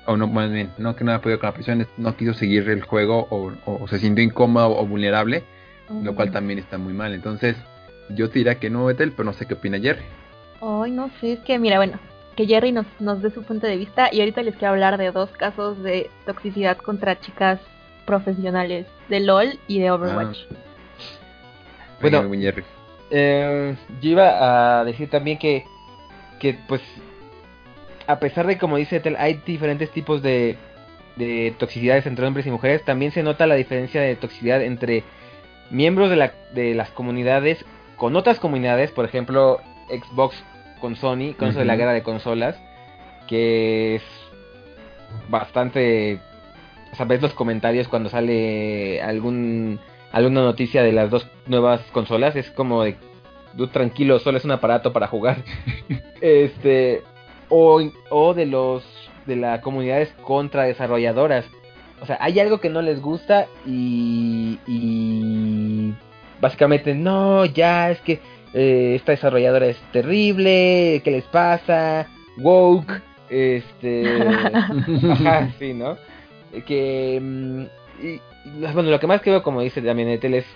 o 0.06 0.16
no, 0.16 0.26
más 0.26 0.50
bien, 0.50 0.70
no 0.78 0.96
que 0.96 1.04
no 1.04 1.12
haya 1.12 1.20
podido 1.20 1.38
con 1.38 1.48
la 1.48 1.54
presión, 1.54 1.86
no 1.96 2.16
quiso 2.16 2.34
seguir 2.34 2.68
el 2.68 2.82
juego 2.82 3.26
o, 3.30 3.52
o 3.66 3.88
se 3.88 3.98
sintió 3.98 4.24
incómodo 4.24 4.76
o 4.76 4.86
vulnerable, 4.86 5.44
lo 6.02 6.14
cual 6.14 6.32
también 6.32 6.58
está 6.58 6.78
muy 6.78 6.92
mal. 6.92 7.14
Entonces, 7.14 7.56
yo 8.08 8.28
te 8.28 8.40
diría 8.40 8.56
que 8.56 8.70
no, 8.70 8.86
Betel, 8.86 9.12
pero 9.12 9.24
no 9.24 9.32
sé 9.32 9.46
qué 9.46 9.54
opina 9.54 9.78
Jerry. 9.78 10.02
Ay, 10.60 10.90
no 10.90 11.10
sé, 11.20 11.34
es 11.34 11.40
que 11.40 11.58
mira, 11.58 11.76
bueno, 11.76 11.98
que 12.36 12.46
Jerry 12.46 12.72
nos, 12.72 12.86
nos 12.98 13.22
dé 13.22 13.30
su 13.30 13.42
punto 13.42 13.66
de 13.66 13.76
vista 13.76 14.08
y 14.12 14.20
ahorita 14.20 14.42
les 14.42 14.56
quiero 14.56 14.72
hablar 14.72 14.98
de 14.98 15.12
dos 15.12 15.30
casos 15.30 15.80
de 15.82 16.10
toxicidad 16.26 16.78
contra 16.78 17.20
chicas 17.20 17.60
profesionales 18.06 18.86
de 19.08 19.20
LOL 19.20 19.58
y 19.68 19.80
de 19.80 19.90
Overwatch. 19.90 20.38
Ah. 20.50 20.71
Bueno. 22.02 22.30
Eh, 23.10 23.74
yo 24.00 24.10
iba 24.10 24.80
a 24.80 24.84
decir 24.84 25.10
también 25.10 25.38
que, 25.38 25.64
que 26.40 26.54
pues, 26.66 26.80
a 28.06 28.18
pesar 28.18 28.46
de 28.46 28.58
como 28.58 28.76
dice 28.76 29.00
Tel, 29.00 29.16
hay 29.16 29.40
diferentes 29.46 29.90
tipos 29.90 30.22
de, 30.22 30.56
de 31.16 31.54
toxicidades 31.58 32.06
entre 32.06 32.26
hombres 32.26 32.46
y 32.46 32.50
mujeres, 32.50 32.84
también 32.84 33.12
se 33.12 33.22
nota 33.22 33.46
la 33.46 33.54
diferencia 33.54 34.00
de 34.00 34.16
toxicidad 34.16 34.62
entre 34.62 35.04
miembros 35.70 36.10
de, 36.10 36.16
la, 36.16 36.32
de 36.54 36.74
las 36.74 36.90
comunidades 36.90 37.64
con 37.96 38.16
otras 38.16 38.40
comunidades, 38.40 38.90
por 38.90 39.04
ejemplo, 39.04 39.60
Xbox 39.88 40.42
con 40.80 40.96
Sony, 40.96 41.34
con 41.38 41.50
eso 41.50 41.60
de 41.60 41.64
la 41.64 41.76
guerra 41.76 41.92
de 41.92 42.02
consolas, 42.02 42.60
que 43.28 43.96
es 43.96 44.02
bastante... 45.28 46.18
O 46.92 46.96
sea, 46.96 47.06
ves 47.06 47.22
los 47.22 47.32
comentarios 47.32 47.88
cuando 47.88 48.10
sale 48.10 49.00
algún 49.00 49.78
alguna 50.12 50.42
noticia 50.42 50.82
de 50.82 50.92
las 50.92 51.10
dos 51.10 51.26
nuevas 51.46 51.80
consolas, 51.92 52.36
es 52.36 52.50
como 52.50 52.82
de 52.84 52.96
tú 53.56 53.66
tranquilo, 53.68 54.18
solo 54.18 54.38
es 54.38 54.44
un 54.44 54.52
aparato 54.52 54.92
para 54.92 55.08
jugar. 55.08 55.38
este 56.20 57.02
o, 57.48 57.82
o 58.10 58.34
de 58.34 58.46
los 58.46 58.84
de 59.26 59.36
las 59.36 59.60
comunidades 59.60 60.12
contra 60.22 60.64
desarrolladoras. 60.64 61.46
O 62.00 62.06
sea, 62.06 62.18
hay 62.20 62.40
algo 62.40 62.58
que 62.58 62.68
no 62.68 62.82
les 62.82 63.00
gusta 63.00 63.46
y, 63.64 64.58
y 64.66 65.92
básicamente 66.40 66.94
no, 66.94 67.44
ya 67.44 67.90
es 67.90 68.00
que 68.00 68.20
eh, 68.54 68.94
esta 68.96 69.12
desarrolladora 69.12 69.66
es 69.66 69.78
terrible, 69.92 71.00
¿qué 71.04 71.10
les 71.12 71.24
pasa? 71.24 72.08
Woke, 72.38 73.00
este, 73.30 74.20
ajá, 75.10 75.52
sí, 75.58 75.72
¿no? 75.74 75.96
Que 76.66 77.20
mm, 77.22 77.62
y, 78.04 78.20
bueno, 78.44 78.90
lo 78.90 79.00
que 79.00 79.06
más 79.06 79.20
que 79.20 79.30
veo, 79.30 79.42
como 79.42 79.60
dice 79.60 79.80
también 79.82 80.08
Etel, 80.08 80.34
es 80.34 80.46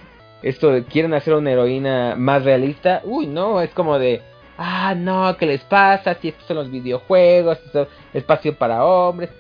esto 0.43 0.71
de 0.71 0.85
quieren 0.85 1.15
hacer 1.15 1.35
una 1.35 1.51
heroína 1.53 2.15
más 2.17 2.45
realista. 2.45 3.01
Uy, 3.05 3.27
no, 3.27 3.61
es 3.61 3.71
como 3.71 3.99
de, 3.99 4.23
ah, 4.59 4.95
no, 4.97 5.37
¿qué 5.39 5.47
les 5.47 5.63
pasa? 5.65 6.15
Si 6.15 6.29
estos 6.29 6.47
son 6.47 6.57
los 6.57 6.71
videojuegos, 6.71 7.59
esto 7.65 7.83
es 7.83 7.89
espacio 8.15 8.57
para 8.57 8.85
hombres. 8.85 9.31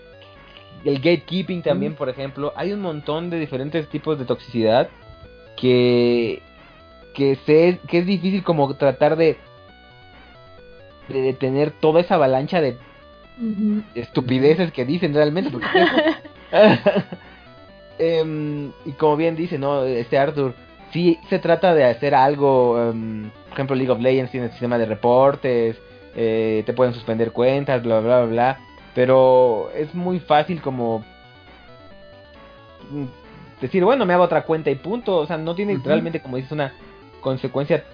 El 0.85 0.97
gatekeeping 0.99 1.63
también, 1.63 1.95
por 1.95 2.09
ejemplo. 2.09 2.53
Hay 2.57 2.73
un 2.73 2.81
montón 2.81 3.29
de 3.31 3.39
diferentes 3.39 3.89
tipos 3.89 4.19
de 4.19 4.25
toxicidad 4.25 4.89
que 5.57 6.43
que 7.15 7.37
se 7.47 7.79
que 7.89 7.99
es 8.01 8.07
difícil 8.07 8.43
como 8.45 8.75
tratar 8.75 9.17
de 9.17 9.39
de 11.09 11.23
detener 11.23 11.71
toda 11.73 12.01
esa 12.01 12.17
avalancha 12.17 12.61
de 12.61 12.77
estupideces 13.95 14.71
que 14.73 14.85
dicen 14.85 15.15
realmente. 15.15 15.51
porque- 15.51 15.67
Em, 17.99 18.73
y 18.85 18.93
como 18.93 19.17
bien 19.17 19.37
dice, 19.37 19.59
¿no? 19.59 19.85
Este 19.85 20.19
Arthur, 20.19 20.55
sí 20.93 21.19
se 21.29 21.39
trata 21.39 21.75
de 21.75 21.85
hacer 21.85 22.15
algo, 22.15 22.91
em, 22.91 23.31
por 23.31 23.53
ejemplo, 23.55 23.77
League 23.77 23.91
of 23.93 24.01
Legends 24.01 24.31
tiene 24.31 24.47
el 24.47 24.53
sistema 24.53 24.77
de 24.79 24.87
reportes, 24.87 25.77
eh, 26.15 26.63
te 26.67 26.73
pueden 26.73 26.95
suspender 26.95 27.33
cuentas, 27.33 27.83
bla, 27.83 28.01
bla, 28.01 28.19
bla, 28.19 28.27
bla, 28.27 28.59
pero 28.95 29.71
es 29.75 29.95
muy 29.95 30.21
fácil 30.21 30.61
como 30.61 31.05
decir, 33.61 33.85
bueno, 33.85 34.05
me 34.07 34.13
hago 34.15 34.25
otra 34.25 34.43
cuenta 34.43 34.71
y 34.71 34.77
punto, 34.77 35.17
o 35.17 35.27
sea, 35.27 35.39
no 35.39 35.55
tiene 35.55 35.79
realmente, 35.85 36.21
como 36.21 36.37
dices, 36.37 36.53
una 36.53 36.75
consecuencia 37.21 37.85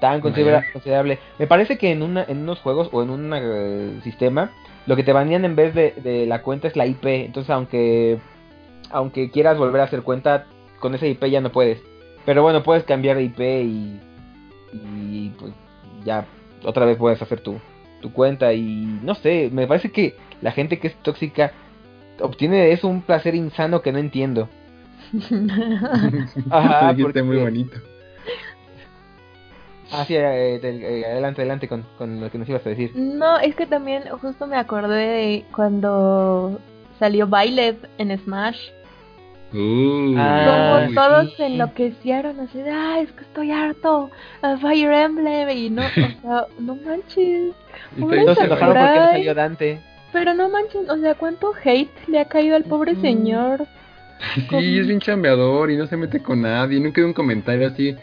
tan 0.00 0.20
considera- 0.20 0.64
considerable. 0.72 1.18
Me 1.38 1.46
parece 1.46 1.78
que 1.78 1.92
en, 1.92 2.02
una, 2.02 2.24
en 2.24 2.38
unos 2.38 2.58
juegos 2.60 2.88
o 2.92 3.02
en 3.02 3.10
un 3.10 3.32
eh, 3.34 4.00
sistema, 4.02 4.50
lo 4.86 4.96
que 4.96 5.04
te 5.04 5.12
banean 5.12 5.44
en 5.44 5.54
vez 5.54 5.74
de, 5.74 5.92
de 6.02 6.26
la 6.26 6.42
cuenta 6.42 6.66
es 6.66 6.76
la 6.76 6.86
IP. 6.86 7.06
Entonces, 7.06 7.50
aunque 7.50 8.18
aunque 8.92 9.30
quieras 9.30 9.58
volver 9.58 9.80
a 9.80 9.84
hacer 9.84 10.02
cuenta, 10.02 10.46
con 10.80 10.94
esa 10.94 11.06
IP 11.06 11.24
ya 11.26 11.40
no 11.40 11.50
puedes. 11.52 11.80
Pero 12.24 12.42
bueno, 12.42 12.62
puedes 12.62 12.84
cambiar 12.84 13.16
de 13.16 13.24
IP 13.24 13.40
y, 13.40 14.00
y 14.72 15.32
pues 15.38 15.52
ya 16.04 16.26
otra 16.64 16.84
vez 16.86 16.96
puedes 16.96 17.20
hacer 17.20 17.40
tu, 17.40 17.58
tu 18.00 18.12
cuenta. 18.12 18.52
Y 18.52 18.98
no 19.02 19.14
sé, 19.14 19.50
me 19.52 19.66
parece 19.66 19.90
que 19.90 20.14
la 20.40 20.52
gente 20.52 20.78
que 20.78 20.88
es 20.88 20.96
tóxica 21.02 21.52
obtiene 22.20 22.56
de 22.58 22.72
eso 22.72 22.86
un 22.88 23.02
placer 23.02 23.34
insano 23.34 23.82
que 23.82 23.90
no 23.92 23.98
entiendo. 23.98 24.48
Ajá, 26.50 26.94
porque- 27.00 27.22
muy 27.22 27.38
bonito. 27.38 27.76
Ah, 29.94 30.04
sí, 30.06 30.14
eh, 30.16 30.58
eh, 30.62 31.04
adelante, 31.04 31.42
adelante 31.42 31.68
con, 31.68 31.84
con 31.98 32.18
lo 32.18 32.30
que 32.30 32.38
nos 32.38 32.48
ibas 32.48 32.64
a 32.64 32.70
decir. 32.70 32.92
No, 32.94 33.38
es 33.38 33.54
que 33.54 33.66
también 33.66 34.04
justo 34.22 34.46
me 34.46 34.56
acordé 34.56 34.94
de 35.06 35.44
cuando 35.54 36.58
salió 36.98 37.26
Byleth 37.26 37.86
en 37.98 38.16
Smash. 38.18 38.58
Uh, 39.54 40.14
Ah, 40.16 40.80
Como 40.86 40.94
todos 40.94 41.34
sí. 41.36 41.42
enloquecieron 41.42 42.40
así 42.40 42.58
de, 42.62 42.70
ah, 42.70 43.00
es 43.00 43.12
que 43.12 43.22
estoy 43.22 43.50
harto 43.50 44.10
a 44.40 44.56
Fire 44.56 44.92
Emblem 44.92 45.48
y 45.50 45.70
no, 45.70 45.82
o 45.82 45.88
sea, 46.22 46.46
no 46.58 46.74
manches. 46.76 47.54
Y 47.96 48.00
Todos 48.00 48.38
se 48.38 48.44
enojaron 48.44 48.74
porque 48.76 48.98
no 49.00 49.06
salió 49.12 49.34
Dante. 49.34 49.80
Pero 50.12 50.34
no 50.34 50.48
manches, 50.48 50.88
o 50.88 50.96
sea, 50.98 51.14
cuánto 51.14 51.52
hate 51.64 51.90
le 52.08 52.20
ha 52.20 52.24
caído 52.26 52.56
al 52.56 52.64
pobre 52.64 52.94
señor. 52.96 53.66
Sí, 54.50 54.78
es 54.78 54.86
bien 54.86 55.00
chambeador 55.00 55.70
y 55.70 55.76
no 55.76 55.86
se 55.86 55.96
mete 55.96 56.22
con 56.22 56.42
nadie. 56.42 56.78
Nunca 56.80 57.00
hay 57.00 57.06
un 57.06 57.12
comentario 57.14 57.66
así 57.68 57.96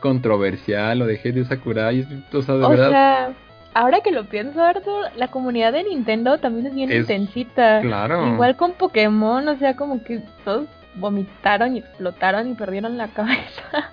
controversial 0.00 1.02
o 1.02 1.06
de 1.06 1.14
hate 1.14 1.34
de 1.34 1.44
Sakurai. 1.44 2.00
es- 2.00 2.34
O 2.34 2.42
sea, 2.42 2.54
de 2.56 2.64
O 2.64 2.68
verdad, 2.68 2.90
sea, 2.90 3.32
ahora 3.74 4.00
que 4.00 4.10
lo 4.12 4.24
pienso, 4.24 4.62
Arthur, 4.62 5.06
la 5.16 5.28
comunidad 5.28 5.72
de 5.72 5.84
Nintendo 5.84 6.38
también 6.38 6.66
es 6.66 6.74
bien 6.74 6.92
Es- 6.92 7.00
intensita. 7.00 7.80
claro. 7.80 8.26
Igual 8.34 8.56
con 8.56 8.72
Pokémon, 8.72 9.48
o 9.48 9.56
sea, 9.56 9.74
como 9.74 10.02
que 10.04 10.20
todos 10.44 10.66
vomitaron 10.96 11.76
y 11.76 11.78
explotaron 11.80 12.48
y 12.50 12.54
perdieron 12.54 12.96
la 12.96 13.08
cabeza. 13.08 13.62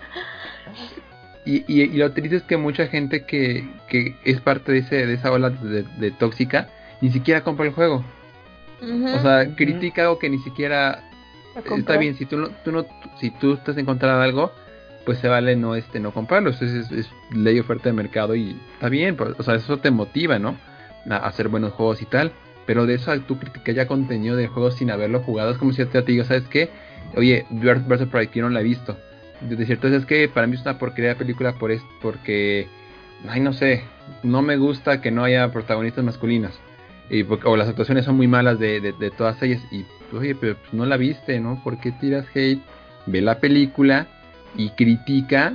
Y, 1.43 1.63
y, 1.67 1.81
y 1.81 1.97
lo 1.97 2.11
triste 2.11 2.35
es 2.35 2.43
que 2.43 2.55
mucha 2.55 2.85
gente 2.85 3.25
que, 3.25 3.67
que 3.87 4.15
es 4.23 4.39
parte 4.41 4.71
de, 4.71 4.77
ese, 4.77 5.07
de 5.07 5.15
esa 5.15 5.31
ola 5.31 5.49
de, 5.49 5.81
de 5.97 6.11
tóxica 6.11 6.69
ni 7.01 7.09
siquiera 7.09 7.43
compra 7.43 7.65
el 7.65 7.73
juego. 7.73 8.03
O 8.81 9.19
sea, 9.21 9.55
critica 9.55 10.03
algo 10.03 10.17
que 10.17 10.29
ni 10.29 10.39
siquiera 10.39 11.03
Lo 11.67 11.75
está 11.75 11.97
bien. 11.97 12.15
Si 12.15 12.25
tú 12.25 12.37
no, 12.37 12.49
tú 12.63 12.71
no, 12.71 12.85
si 13.19 13.29
tú 13.31 13.53
estás 13.53 13.77
en 13.77 13.85
contra 13.85 14.17
de 14.17 14.23
algo, 14.23 14.51
pues 15.05 15.19
se 15.19 15.27
vale 15.27 15.55
no 15.55 15.75
este 15.75 15.99
no 15.99 16.11
comprarlo. 16.11 16.49
Eso 16.49 16.65
es, 16.65 16.91
es 16.91 17.09
ley 17.31 17.59
oferta 17.59 17.89
de 17.89 17.93
mercado 17.93 18.35
y 18.35 18.55
está 18.73 18.89
bien. 18.89 19.15
pues, 19.15 19.35
O 19.37 19.43
sea, 19.43 19.55
eso 19.55 19.77
te 19.77 19.91
motiva, 19.91 20.39
¿no? 20.39 20.57
A 21.09 21.17
hacer 21.17 21.47
buenos 21.47 21.73
juegos 21.73 22.01
y 22.01 22.05
tal. 22.05 22.31
Pero 22.65 22.85
de 22.85 22.95
eso 22.95 23.11
a 23.11 23.19
tú 23.19 23.37
criticar 23.39 23.75
ya 23.75 23.87
contenido 23.87 24.35
del 24.35 24.47
juego 24.47 24.71
sin 24.71 24.91
haberlo 24.91 25.19
jugado 25.21 25.51
es 25.51 25.57
como 25.57 25.73
si 25.73 25.79
yo 25.79 25.89
te 25.89 26.01
digo, 26.03 26.23
¿sabes 26.23 26.47
qué? 26.49 26.69
Oye, 27.15 27.45
Birth 27.49 27.87
vs. 27.87 28.07
Pride, 28.07 28.29
yo 28.33 28.43
no 28.43 28.49
la 28.49 28.61
he 28.61 28.63
visto. 28.63 28.97
De 29.41 29.65
cierto 29.65 29.87
es 29.87 30.05
que 30.05 30.29
para 30.29 30.47
mí 30.47 30.55
es 30.55 30.61
una 30.61 30.77
porquería 30.77 31.09
de 31.11 31.15
película 31.15 31.53
por 31.53 31.71
es, 31.71 31.81
porque, 32.01 32.67
ay, 33.27 33.39
no 33.41 33.53
sé, 33.53 33.83
no 34.23 34.41
me 34.41 34.57
gusta 34.57 35.01
que 35.01 35.11
no 35.11 35.23
haya 35.23 35.51
protagonistas 35.51 36.03
masculinos. 36.05 36.59
Y 37.09 37.23
o 37.23 37.57
las 37.57 37.67
actuaciones 37.67 38.05
son 38.05 38.15
muy 38.17 38.27
malas 38.27 38.59
de, 38.59 38.79
de, 38.79 38.93
de 38.93 39.11
todas 39.11 39.41
ellas. 39.41 39.61
Y, 39.71 39.85
oye, 40.15 40.35
pero 40.35 40.55
pues, 40.55 40.73
no 40.73 40.85
la 40.85 40.95
viste, 40.97 41.39
¿no? 41.39 41.61
¿Por 41.63 41.79
qué 41.79 41.91
tiras 41.91 42.25
hate? 42.33 42.61
Ve 43.07 43.19
la 43.21 43.39
película 43.39 44.07
y 44.55 44.69
critica 44.71 45.53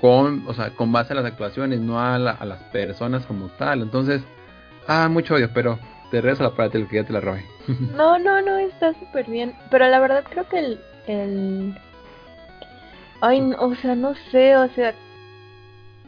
con, 0.00 0.44
o 0.46 0.54
sea, 0.54 0.70
con 0.70 0.92
base 0.92 1.12
a 1.12 1.16
las 1.16 1.24
actuaciones, 1.24 1.80
no 1.80 2.00
a, 2.00 2.18
la- 2.18 2.30
a 2.32 2.44
las 2.46 2.62
personas 2.64 3.26
como 3.26 3.48
tal. 3.58 3.82
Entonces, 3.82 4.22
ah, 4.86 5.08
mucho 5.10 5.34
odio, 5.34 5.50
pero 5.52 5.78
te 6.10 6.20
regreso 6.20 6.42
la 6.42 6.54
parte 6.54 6.84
que 6.86 6.96
ya 6.96 7.04
te 7.04 7.12
la 7.12 7.20
robé. 7.20 7.44
No, 7.94 8.18
no, 8.18 8.40
no, 8.40 8.56
está 8.58 8.94
súper 8.94 9.26
bien. 9.28 9.54
Pero 9.70 9.88
la 9.88 10.00
verdad 10.00 10.24
creo 10.28 10.48
que 10.48 10.58
el... 10.58 10.80
el... 11.06 11.78
Ay, 13.20 13.40
no, 13.40 13.56
o 13.58 13.74
sea, 13.76 13.94
no 13.94 14.14
sé, 14.30 14.56
o 14.56 14.68
sea... 14.70 14.94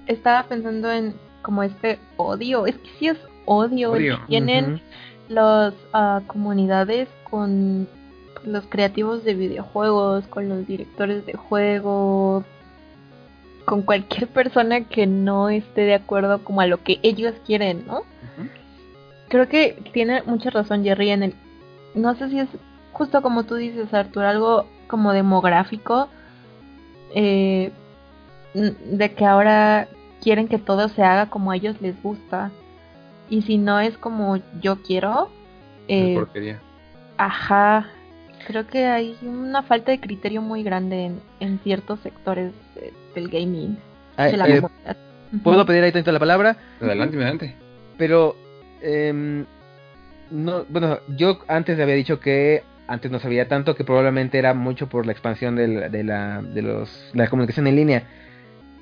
Estaba 0.06 0.44
pensando 0.44 0.90
en 0.90 1.14
como 1.42 1.62
este 1.62 1.98
odio. 2.16 2.66
Es 2.66 2.76
que 2.76 2.88
sí 2.98 3.08
es 3.08 3.18
odio. 3.44 3.94
el 3.94 4.02
Odio. 4.02 4.20
que 4.20 4.26
tienen 4.26 4.80
las 5.28 5.74
ah, 5.92 6.22
comunidades 6.26 7.08
con 7.30 7.88
los 8.44 8.66
creativos 8.66 9.24
de 9.24 9.34
videojuegos, 9.34 10.26
con 10.28 10.48
los 10.48 10.66
directores 10.66 11.26
de 11.26 11.34
juego, 11.34 12.44
con 13.64 13.82
cualquier 13.82 14.28
persona 14.28 14.84
que 14.84 15.06
no 15.06 15.48
esté 15.48 15.82
de 15.82 15.94
acuerdo 15.94 16.42
como 16.42 16.60
a 16.60 16.66
lo 16.66 16.82
que 16.82 16.98
ellos 17.02 17.34
quieren, 17.46 17.86
¿no? 17.86 18.02
Creo 19.30 19.48
que 19.48 19.78
tiene 19.92 20.22
mucha 20.24 20.50
razón 20.50 20.84
Jerry 20.84 21.10
en 21.10 21.22
el... 21.22 21.34
No 21.94 22.14
sé 22.16 22.28
si 22.28 22.38
es 22.38 22.48
justo 22.92 23.22
como 23.22 23.44
tú 23.44 23.54
dices, 23.54 23.94
Artur, 23.94 24.24
algo 24.24 24.66
como 24.86 25.12
demográfico, 25.12 26.08
eh, 27.14 27.70
de 28.54 29.12
que 29.14 29.24
ahora 29.24 29.88
quieren 30.22 30.48
que 30.48 30.58
todo 30.58 30.88
se 30.88 31.02
haga 31.02 31.30
como 31.30 31.50
a 31.52 31.56
ellos 31.56 31.80
les 31.80 32.00
gusta. 32.02 32.50
Y 33.30 33.42
si 33.42 33.56
no 33.58 33.80
es 33.80 33.96
como 33.96 34.36
yo 34.60 34.82
quiero, 34.82 35.30
Eh, 35.88 36.14
porquería. 36.14 36.60
Ajá. 37.16 37.86
Creo 38.46 38.66
que 38.66 38.86
hay 38.86 39.16
una 39.22 39.62
falta 39.62 39.92
de 39.92 40.00
criterio 40.00 40.42
muy 40.42 40.62
grande 40.62 41.06
en, 41.06 41.20
en 41.40 41.58
ciertos 41.60 42.00
sectores 42.00 42.52
eh, 42.76 42.92
del 43.14 43.28
gaming. 43.28 43.76
Ay, 44.16 44.32
de 44.32 44.36
la 44.36 44.48
eh. 44.48 44.62
Puedo 45.44 45.64
pedir 45.64 45.84
ahí 45.84 45.92
tanto 45.92 46.10
la 46.10 46.18
palabra, 46.18 46.56
Adelante, 46.80 47.16
adelante. 47.16 47.54
pero 47.96 48.34
em, 48.82 49.44
no, 50.30 50.64
bueno, 50.68 50.98
yo 51.16 51.38
antes 51.48 51.78
había 51.80 51.94
dicho 51.94 52.20
que 52.20 52.62
antes 52.86 53.10
no 53.10 53.20
sabía 53.20 53.48
tanto 53.48 53.74
que 53.76 53.84
probablemente 53.84 54.38
era 54.38 54.54
mucho 54.54 54.88
por 54.88 55.06
la 55.06 55.12
expansión 55.12 55.56
del- 55.56 55.90
de, 55.90 56.04
la 56.04 56.42
de 56.42 56.62
los 56.62 57.10
la 57.14 57.28
comunicación 57.28 57.66
en 57.66 57.76
línea. 57.76 58.02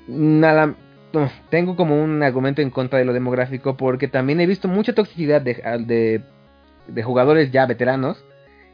Nada, 0.07 0.75
no, 1.13 1.31
tengo 1.49 1.75
como 1.75 2.01
un 2.03 2.23
argumento 2.23 2.61
en 2.61 2.71
contra 2.71 2.99
de 2.99 3.05
lo 3.05 3.13
demográfico 3.13 3.77
porque 3.77 4.07
también 4.07 4.39
he 4.41 4.47
visto 4.47 4.67
mucha 4.67 4.93
toxicidad 4.93 5.41
de, 5.41 5.55
de, 5.85 6.21
de 6.87 7.03
jugadores 7.03 7.51
ya 7.51 7.65
veteranos 7.65 8.23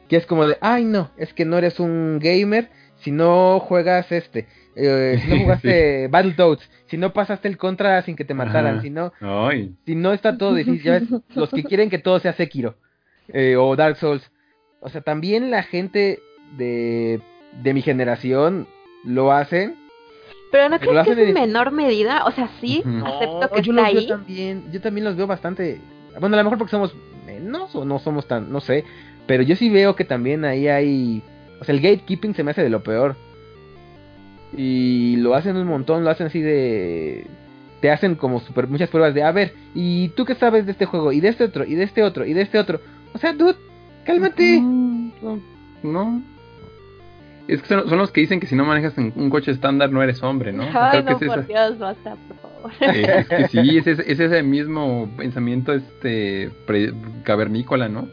que 0.08 0.18
es 0.18 0.26
como 0.26 0.48
de, 0.48 0.58
ay 0.62 0.86
no, 0.86 1.10
es 1.18 1.34
que 1.34 1.46
no 1.46 1.58
eres 1.58 1.80
un 1.80 2.20
gamer 2.22 2.70
si 2.98 3.12
no 3.12 3.60
juegas 3.60 4.12
este, 4.12 4.48
eh, 4.76 5.20
si 5.24 5.28
no 5.30 5.40
jugaste 5.44 6.08
Battletoads, 6.08 6.70
si 6.88 6.98
no 6.98 7.14
pasaste 7.14 7.48
el 7.48 7.58
contra 7.58 8.02
sin 8.04 8.16
que 8.16 8.26
te 8.26 8.34
mataran, 8.34 8.76
Ajá. 8.76 8.82
si 8.82 8.90
no, 8.90 9.12
Ay. 9.22 9.74
si 9.86 9.96
no 9.96 10.14
está 10.14 10.38
todo 10.38 10.54
difícil, 10.56 10.84
ya 10.84 10.92
ves, 10.94 11.04
los 11.36 11.50
que 11.50 11.64
quieren 11.64 11.90
que 11.90 11.98
todo 12.00 12.20
sea 12.20 12.34
Sekiro 12.34 12.76
eh, 13.30 13.56
o 13.58 13.76
Dark 13.76 13.98
Souls. 13.98 14.32
O 14.82 14.90
sea, 14.90 15.02
también 15.02 15.50
la 15.52 15.64
gente 15.64 16.20
de, 16.58 17.20
de 17.64 17.74
mi 17.74 17.82
generación 17.82 18.68
lo 19.04 19.32
hacen. 19.32 19.76
Pero 20.52 20.70
no 20.70 20.76
lo 20.78 21.04
que 21.04 21.12
es 21.12 21.18
en 21.18 21.26
de- 21.28 21.34
menor 21.34 21.72
medida. 21.72 22.24
O 22.26 22.32
sea, 22.32 22.50
sí, 22.62 22.84
acepto 23.04 23.40
No, 23.42 23.50
que 23.50 23.62
yo 23.62 23.72
está 23.74 23.82
los 23.84 23.94
veo 23.94 24.02
ahí. 24.02 24.08
también, 24.08 24.72
yo 24.72 24.80
también 24.82 25.06
los 25.06 25.16
veo 25.16 25.26
bastante. 25.28 25.80
Bueno, 26.20 26.36
a 26.36 26.38
lo 26.38 26.44
mejor 26.44 26.58
porque 26.60 26.72
somos 26.72 26.96
menos 27.26 27.76
o 27.76 27.84
no 27.84 27.98
somos 28.00 28.28
tan, 28.28 28.52
no 28.52 28.62
sé. 28.62 28.86
Pero 29.26 29.42
yo 29.44 29.56
sí 29.56 29.70
veo 29.70 29.96
que 29.96 30.06
también 30.06 30.46
ahí 30.46 30.68
hay. 30.68 31.24
O 31.66 31.68
sea, 31.68 31.74
el 31.74 31.82
gatekeeping 31.82 32.36
se 32.36 32.44
me 32.44 32.52
hace 32.52 32.62
de 32.62 32.70
lo 32.70 32.84
peor. 32.84 33.16
Y 34.56 35.16
lo 35.18 35.34
hacen 35.36 35.58
un 35.58 35.68
montón, 35.68 36.04
lo 36.04 36.10
hacen 36.12 36.28
así 36.28 36.40
de. 36.42 37.26
Te 37.82 37.92
hacen 37.92 38.16
como 38.16 38.40
super 38.40 38.68
muchas 38.68 38.90
pruebas 38.90 39.14
de, 39.14 39.24
a 39.24 39.32
ver, 39.32 39.54
¿y 39.74 40.10
tú 40.10 40.26
qué 40.26 40.36
sabes 40.36 40.66
de 40.66 40.72
este 40.72 40.86
juego? 40.86 41.12
Y 41.12 41.20
de 41.20 41.28
este 41.30 41.44
otro, 41.44 41.66
y 41.66 41.76
de 41.76 41.84
este 41.84 42.04
otro, 42.04 42.26
y 42.26 42.34
de 42.34 42.42
este 42.42 42.58
otro. 42.60 42.80
O 43.14 43.18
sea, 43.18 43.34
dude, 43.34 43.56
cálmate. 44.06 44.62
No, 44.62 45.40
no. 45.84 46.22
Es 47.48 47.62
que 47.62 47.68
son, 47.68 47.88
son 47.90 47.98
los 47.98 48.12
que 48.12 48.22
dicen 48.22 48.40
que 48.40 48.48
si 48.48 48.56
no 48.56 48.66
manejas 48.66 48.98
en 48.98 49.12
un 49.16 49.30
coche 49.30 49.52
estándar 49.52 49.92
no 49.92 50.02
eres 50.02 50.24
hombre, 50.24 50.52
¿no? 50.54 50.64
Ay, 50.74 51.02
Creo 51.04 51.04
no, 51.04 51.20
que 51.20 51.26
es 51.26 51.32
por 51.32 51.40
esa- 51.40 51.48
Dios, 51.48 51.80
basta, 51.80 52.16
por 52.28 52.38
favor. 52.38 52.96
Eh, 52.96 53.16
es 53.20 53.28
que 53.28 53.48
sí, 53.50 53.78
es, 53.78 53.86
ese- 53.88 54.12
es 54.12 54.20
ese 54.20 54.42
mismo 54.42 55.10
pensamiento 55.18 55.74
este 55.74 56.50
pre- 56.66 56.94
cavernícola, 57.24 57.88
¿no? 57.90 58.08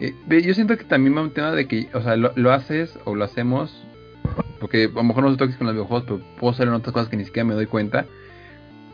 Eh, 0.00 0.14
yo 0.42 0.54
siento 0.54 0.76
que 0.76 0.84
también 0.84 1.16
va 1.16 1.22
un 1.22 1.32
tema 1.32 1.52
de 1.52 1.66
que, 1.66 1.88
o 1.92 2.00
sea, 2.02 2.16
lo, 2.16 2.52
haces 2.52 2.98
o 3.04 3.14
lo 3.14 3.24
hacemos, 3.24 3.84
porque 4.60 4.84
a 4.84 4.88
lo 4.88 5.02
mejor 5.02 5.24
no 5.24 5.30
soy 5.30 5.38
tóxico 5.38 5.58
con 5.58 5.66
los 5.66 5.74
videojuegos, 5.74 6.04
pero 6.06 6.20
puedo 6.38 6.52
hacerlo 6.52 6.74
en 6.74 6.80
otras 6.80 6.92
cosas 6.92 7.08
que 7.08 7.16
ni 7.16 7.24
siquiera 7.24 7.46
me 7.46 7.54
doy 7.54 7.66
cuenta, 7.66 8.06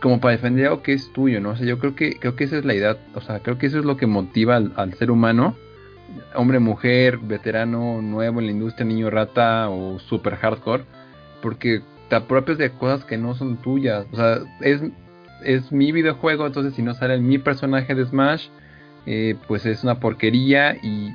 como 0.00 0.20
para 0.20 0.32
defender 0.32 0.66
algo 0.66 0.82
que 0.82 0.92
es 0.92 1.12
tuyo, 1.12 1.40
¿no? 1.40 1.50
O 1.50 1.56
sea, 1.56 1.66
yo 1.66 1.78
creo 1.78 1.94
que, 1.94 2.18
creo 2.18 2.36
que 2.36 2.44
esa 2.44 2.56
es 2.56 2.64
la 2.64 2.74
idea, 2.74 2.96
o 3.14 3.20
sea, 3.20 3.40
creo 3.40 3.58
que 3.58 3.66
eso 3.66 3.78
es 3.78 3.84
lo 3.84 3.96
que 3.96 4.06
motiva 4.06 4.56
al, 4.56 4.72
al 4.76 4.94
ser 4.94 5.10
humano, 5.10 5.56
hombre, 6.34 6.58
mujer, 6.58 7.18
veterano, 7.18 8.00
nuevo 8.02 8.40
en 8.40 8.46
la 8.46 8.52
industria, 8.52 8.86
niño 8.86 9.10
rata 9.10 9.68
o 9.68 9.98
super 9.98 10.36
hardcore, 10.36 10.84
porque 11.42 11.82
te 12.08 12.16
apropias 12.16 12.58
de 12.58 12.70
cosas 12.70 13.04
que 13.04 13.18
no 13.18 13.34
son 13.34 13.56
tuyas, 13.58 14.06
o 14.12 14.16
sea, 14.16 14.40
es 14.60 14.82
es 15.44 15.70
mi 15.72 15.92
videojuego, 15.92 16.46
entonces 16.46 16.74
si 16.74 16.82
no 16.82 16.94
sale 16.94 17.18
mi 17.18 17.38
personaje 17.38 17.94
de 17.94 18.06
Smash, 18.06 18.48
eh, 19.06 19.36
pues 19.48 19.66
es 19.66 19.82
una 19.84 20.00
porquería 20.00 20.76
y, 20.82 21.14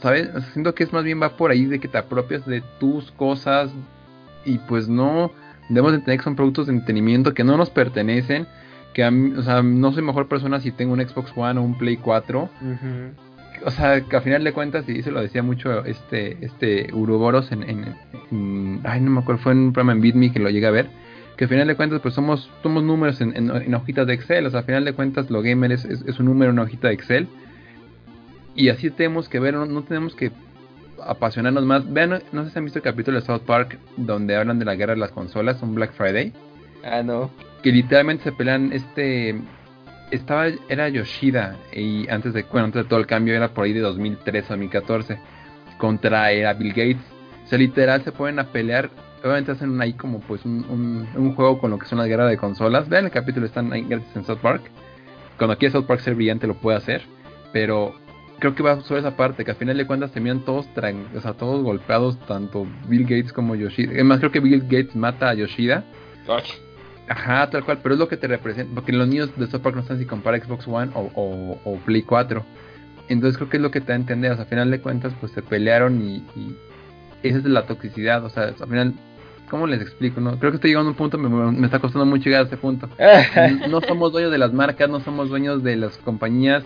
¿sabes? 0.00 0.28
Siento 0.52 0.74
que 0.74 0.84
es 0.84 0.92
más 0.92 1.04
bien 1.04 1.20
va 1.22 1.36
por 1.36 1.50
ahí 1.50 1.64
de 1.66 1.78
que 1.78 1.88
te 1.88 1.98
apropias 1.98 2.46
de 2.46 2.62
tus 2.80 3.10
cosas 3.12 3.70
y 4.44 4.58
pues 4.58 4.88
no, 4.88 5.30
debemos 5.68 5.92
de 5.92 5.98
entender 5.98 6.18
que 6.18 6.24
son 6.24 6.36
productos 6.36 6.66
de 6.66 6.72
entretenimiento 6.72 7.34
que 7.34 7.44
no 7.44 7.56
nos 7.56 7.70
pertenecen, 7.70 8.46
que 8.94 9.04
a 9.04 9.10
mí, 9.10 9.32
o 9.36 9.42
sea, 9.42 9.62
no 9.62 9.92
soy 9.92 10.02
mejor 10.02 10.28
persona 10.28 10.60
si 10.60 10.70
tengo 10.72 10.92
un 10.94 11.00
Xbox 11.06 11.32
One 11.36 11.60
o 11.60 11.62
un 11.62 11.76
Play 11.76 11.96
4, 11.98 12.42
Ujú. 12.42 13.66
o 13.66 13.70
sea, 13.70 14.00
que 14.00 14.16
a 14.16 14.20
final 14.22 14.42
de 14.44 14.52
cuentas, 14.52 14.88
y 14.88 15.02
se 15.02 15.10
lo 15.10 15.20
decía 15.20 15.42
mucho 15.42 15.84
este, 15.84 16.38
este 16.44 16.88
Uroboros 16.94 17.52
en, 17.52 17.62
en, 17.64 17.94
en- 18.30 18.80
ay, 18.84 19.00
no 19.00 19.10
me 19.10 19.20
acuerdo, 19.20 19.42
fue 19.42 19.52
en 19.52 19.58
un 19.58 19.72
programa 19.72 19.92
en 19.92 20.00
BitMe 20.00 20.32
que 20.32 20.38
lo 20.38 20.48
llegué 20.48 20.66
a 20.66 20.70
ver, 20.70 20.88
que 21.38 21.46
a 21.46 21.48
final 21.48 21.66
de 21.68 21.76
cuentas, 21.76 22.00
pues 22.02 22.12
somos, 22.14 22.50
somos 22.62 22.82
números 22.82 23.20
en, 23.22 23.34
en- 23.36 23.50
en 23.50 23.74
hojitas 23.74 24.06
de 24.06 24.12
Excel, 24.12 24.44
o 24.46 24.50
sea, 24.50 24.60
a 24.60 24.64
final 24.64 24.84
de 24.84 24.92
cuentas, 24.92 25.30
lo 25.30 25.40
gamer 25.40 25.72
es, 25.72 25.84
es- 25.86 26.02
es 26.06 26.18
un 26.18 26.26
número 26.26 26.50
en 26.50 26.54
una 26.56 26.64
hojita 26.64 26.88
de 26.88 26.94
Excel, 26.94 27.28
y 28.54 28.68
así 28.70 28.90
tenemos 28.90 29.28
que 29.28 29.38
ver, 29.38 29.54
no, 29.54 29.64
no 29.64 29.82
tenemos 29.84 30.14
que 30.14 30.32
apasionarnos 31.02 31.64
más. 31.64 31.90
Vean, 31.92 32.20
no 32.32 32.44
sé 32.44 32.50
si 32.50 32.58
han 32.58 32.64
visto 32.64 32.80
el 32.80 32.82
capítulo 32.82 33.20
de 33.20 33.24
South 33.24 33.42
Park 33.46 33.78
donde 33.96 34.34
hablan 34.36 34.58
de 34.58 34.64
la 34.64 34.74
guerra 34.74 34.94
de 34.94 35.00
las 35.00 35.12
consolas, 35.12 35.62
un 35.62 35.74
Black 35.74 35.92
Friday 35.92 36.32
Ah, 36.84 37.02
no. 37.04 37.30
que 37.62 37.70
literalmente 37.70 38.24
se 38.24 38.32
pelean 38.32 38.72
este 38.72 39.40
estaba 40.10 40.46
era 40.68 40.88
Yoshida 40.88 41.56
y 41.72 42.08
antes 42.08 42.32
de 42.32 42.42
bueno 42.50 42.64
antes 42.66 42.82
de 42.84 42.88
todo 42.88 42.98
el 42.98 43.06
cambio 43.06 43.34
era 43.34 43.48
por 43.54 43.64
ahí 43.64 43.72
de 43.74 43.80
2013 43.80 44.48
2014 44.48 45.18
contra 45.76 46.30
era 46.32 46.54
Bill 46.54 46.70
Gates 46.70 47.02
o 47.44 47.48
sea 47.48 47.58
literal 47.58 48.02
se 48.02 48.10
ponen 48.12 48.38
a 48.38 48.44
pelear 48.44 48.90
obviamente 49.22 49.52
hacen 49.52 49.80
ahí 49.80 49.92
como 49.94 50.20
pues 50.20 50.44
un, 50.44 50.64
un, 50.68 51.08
un 51.16 51.34
juego 51.34 51.58
con 51.60 51.70
lo 51.70 51.78
que 51.78 51.86
son 51.86 51.98
las 51.98 52.06
guerras 52.08 52.30
de 52.30 52.36
consolas. 52.36 52.88
Vean 52.88 53.06
el 53.06 53.10
capítulo 53.10 53.46
están 53.46 53.72
ahí 53.72 53.82
gratis 53.88 54.08
en 54.14 54.24
South 54.24 54.38
Park. 54.40 54.62
Cuando 55.36 55.56
quiera 55.56 55.72
South 55.72 55.86
Park 55.86 56.00
ser 56.00 56.14
brillante 56.14 56.46
lo 56.46 56.54
puede 56.54 56.78
hacer. 56.78 57.02
Pero 57.52 57.94
creo 58.38 58.54
que 58.54 58.62
va 58.62 58.80
sobre 58.82 59.00
esa 59.00 59.16
parte 59.16 59.44
que 59.44 59.50
al 59.52 59.56
final 59.56 59.76
de 59.76 59.86
cuentas 59.86 60.12
terminan 60.12 60.44
todos 60.44 60.66
tran- 60.74 61.06
o 61.16 61.20
sea 61.20 61.32
todos 61.32 61.62
golpeados 61.64 62.18
tanto 62.26 62.66
Bill 62.88 63.02
Gates 63.02 63.32
como 63.32 63.54
Yoshida. 63.54 63.92
Es 63.92 64.04
más 64.04 64.18
creo 64.20 64.30
que 64.30 64.40
Bill 64.40 64.62
Gates 64.62 64.94
mata 64.94 65.30
a 65.30 65.34
Yoshida. 65.34 65.84
Ajá, 67.08 67.48
tal 67.48 67.64
cual, 67.64 67.78
pero 67.82 67.94
es 67.94 67.98
lo 67.98 68.06
que 68.06 68.18
te 68.18 68.26
representa, 68.26 68.74
porque 68.74 68.92
los 68.92 69.08
niños 69.08 69.30
de 69.36 69.46
South 69.46 69.62
Park 69.62 69.74
no 69.76 69.82
saben 69.82 69.98
si 70.00 70.04
comprar 70.06 70.38
Xbox 70.44 70.68
One 70.68 70.90
o, 70.94 71.10
o, 71.14 71.58
o 71.64 71.76
Play 71.78 72.02
4. 72.02 72.44
Entonces 73.08 73.38
creo 73.38 73.48
que 73.48 73.56
es 73.56 73.62
lo 73.62 73.70
que 73.70 73.80
te 73.80 73.86
da 73.86 73.94
a 73.94 73.96
entender, 73.96 74.30
o 74.32 74.34
sea, 74.34 74.44
a 74.44 74.46
final 74.48 74.70
de 74.70 74.82
cuentas 74.82 75.14
pues 75.18 75.32
se 75.32 75.40
pelearon 75.40 76.02
y, 76.02 76.16
y 76.36 76.54
esa 77.22 77.38
es 77.38 77.44
la 77.46 77.64
toxicidad, 77.64 78.22
o 78.26 78.28
sea, 78.28 78.44
al 78.60 78.68
final, 78.68 78.92
¿cómo 79.48 79.66
les 79.66 79.80
explico? 79.80 80.20
no 80.20 80.38
Creo 80.38 80.52
que 80.52 80.56
estoy 80.56 80.70
llegando 80.70 80.88
a 80.88 80.92
un 80.92 80.96
punto, 80.96 81.18
me, 81.18 81.28
me 81.28 81.66
está 81.66 81.78
costando 81.78 82.06
mucho 82.06 82.24
llegar 82.24 82.42
a 82.42 82.46
ese 82.46 82.56
punto. 82.56 82.88
No 83.68 83.80
somos 83.80 84.12
dueños 84.12 84.30
de 84.30 84.38
las 84.38 84.52
marcas, 84.52 84.88
no 84.88 85.00
somos 85.00 85.28
dueños 85.28 85.62
de 85.62 85.76
las 85.76 85.96
compañías, 85.98 86.64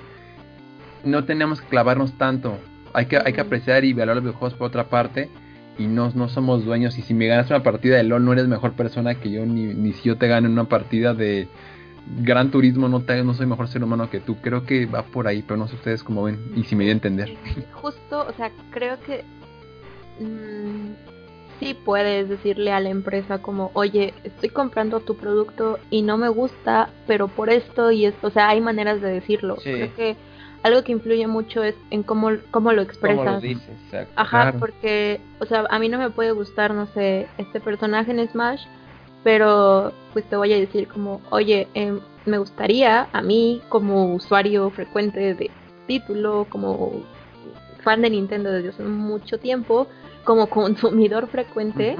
no 1.04 1.24
tenemos 1.24 1.60
que 1.60 1.68
clavarnos 1.68 2.12
tanto, 2.18 2.58
hay 2.92 3.06
que, 3.06 3.16
hay 3.16 3.32
que 3.32 3.40
apreciar 3.40 3.84
y 3.84 3.92
valorar 3.92 4.16
los 4.16 4.24
videojuegos 4.24 4.54
por 4.54 4.68
otra 4.68 4.84
parte. 4.84 5.28
Y 5.78 5.86
no, 5.86 6.10
no 6.14 6.28
somos 6.28 6.64
dueños. 6.64 6.98
Y 6.98 7.02
si 7.02 7.14
me 7.14 7.26
ganas 7.26 7.48
una 7.50 7.62
partida 7.62 7.96
de 7.96 8.02
LOL, 8.02 8.24
no 8.24 8.32
eres 8.32 8.46
mejor 8.46 8.72
persona 8.72 9.14
que 9.14 9.30
yo. 9.30 9.46
Ni, 9.46 9.72
ni 9.74 9.92
si 9.94 10.08
yo 10.08 10.16
te 10.18 10.28
gano 10.28 10.48
una 10.48 10.64
partida 10.64 11.14
de 11.14 11.48
Gran 12.20 12.50
Turismo, 12.50 12.88
no, 12.88 13.00
te, 13.00 13.22
no 13.24 13.34
soy 13.34 13.46
mejor 13.46 13.68
ser 13.68 13.82
humano 13.82 14.10
que 14.10 14.20
tú. 14.20 14.36
Creo 14.36 14.64
que 14.64 14.86
va 14.86 15.02
por 15.02 15.26
ahí, 15.26 15.42
pero 15.42 15.56
no 15.56 15.68
sé 15.68 15.76
ustedes 15.76 16.02
cómo 16.02 16.24
ven. 16.24 16.38
Y 16.54 16.64
si 16.64 16.76
me 16.76 16.84
dio 16.84 16.92
a 16.92 16.94
entender. 16.94 17.36
Justo, 17.72 18.26
o 18.28 18.32
sea, 18.34 18.50
creo 18.70 18.98
que 19.00 19.24
mm, 20.20 21.11
sí 21.62 21.74
puedes 21.74 22.28
decirle 22.28 22.72
a 22.72 22.80
la 22.80 22.88
empresa 22.90 23.38
como, 23.40 23.70
oye, 23.74 24.14
estoy 24.24 24.48
comprando 24.48 25.00
tu 25.00 25.16
producto 25.16 25.78
y 25.90 26.02
no 26.02 26.16
me 26.18 26.28
gusta, 26.28 26.90
pero 27.06 27.28
por 27.28 27.50
esto 27.50 27.90
y 27.90 28.06
esto, 28.06 28.26
o 28.28 28.30
sea, 28.30 28.48
hay 28.48 28.60
maneras 28.60 29.00
de 29.00 29.12
decirlo. 29.12 29.56
Sí. 29.56 29.70
Creo 29.72 29.94
que 29.94 30.16
algo 30.62 30.82
que 30.84 30.92
influye 30.92 31.26
mucho 31.26 31.62
es 31.64 31.74
en 31.90 32.02
cómo, 32.02 32.30
cómo 32.50 32.72
lo 32.72 32.82
¿Cómo 32.82 32.90
expresas. 32.90 33.24
lo 33.24 33.40
dices? 33.40 33.68
Exacto. 33.86 34.12
Ajá, 34.16 34.42
Claro. 34.42 34.58
porque, 34.58 35.20
o 35.40 35.44
sea, 35.46 35.64
a 35.70 35.78
mí 35.78 35.88
no 35.88 35.98
me 35.98 36.10
puede 36.10 36.32
gustar, 36.32 36.72
no 36.74 36.86
sé, 36.86 37.26
este 37.38 37.60
personaje 37.60 38.10
en 38.12 38.28
Smash, 38.28 38.62
pero 39.24 39.92
pues 40.12 40.24
te 40.26 40.36
voy 40.36 40.52
a 40.52 40.56
decir 40.58 40.88
como, 40.88 41.20
oye, 41.30 41.68
em, 41.74 42.00
me 42.26 42.38
gustaría 42.38 43.08
a 43.12 43.22
mí 43.22 43.60
como 43.68 44.14
usuario 44.14 44.70
frecuente 44.70 45.34
de 45.34 45.50
título, 45.86 46.46
como 46.48 47.02
fan 47.82 48.02
de 48.02 48.10
Nintendo 48.10 48.50
desde 48.50 48.68
hace 48.70 48.82
mucho 48.84 49.38
tiempo, 49.38 49.88
como 50.24 50.48
consumidor 50.48 51.28
frecuente, 51.28 51.96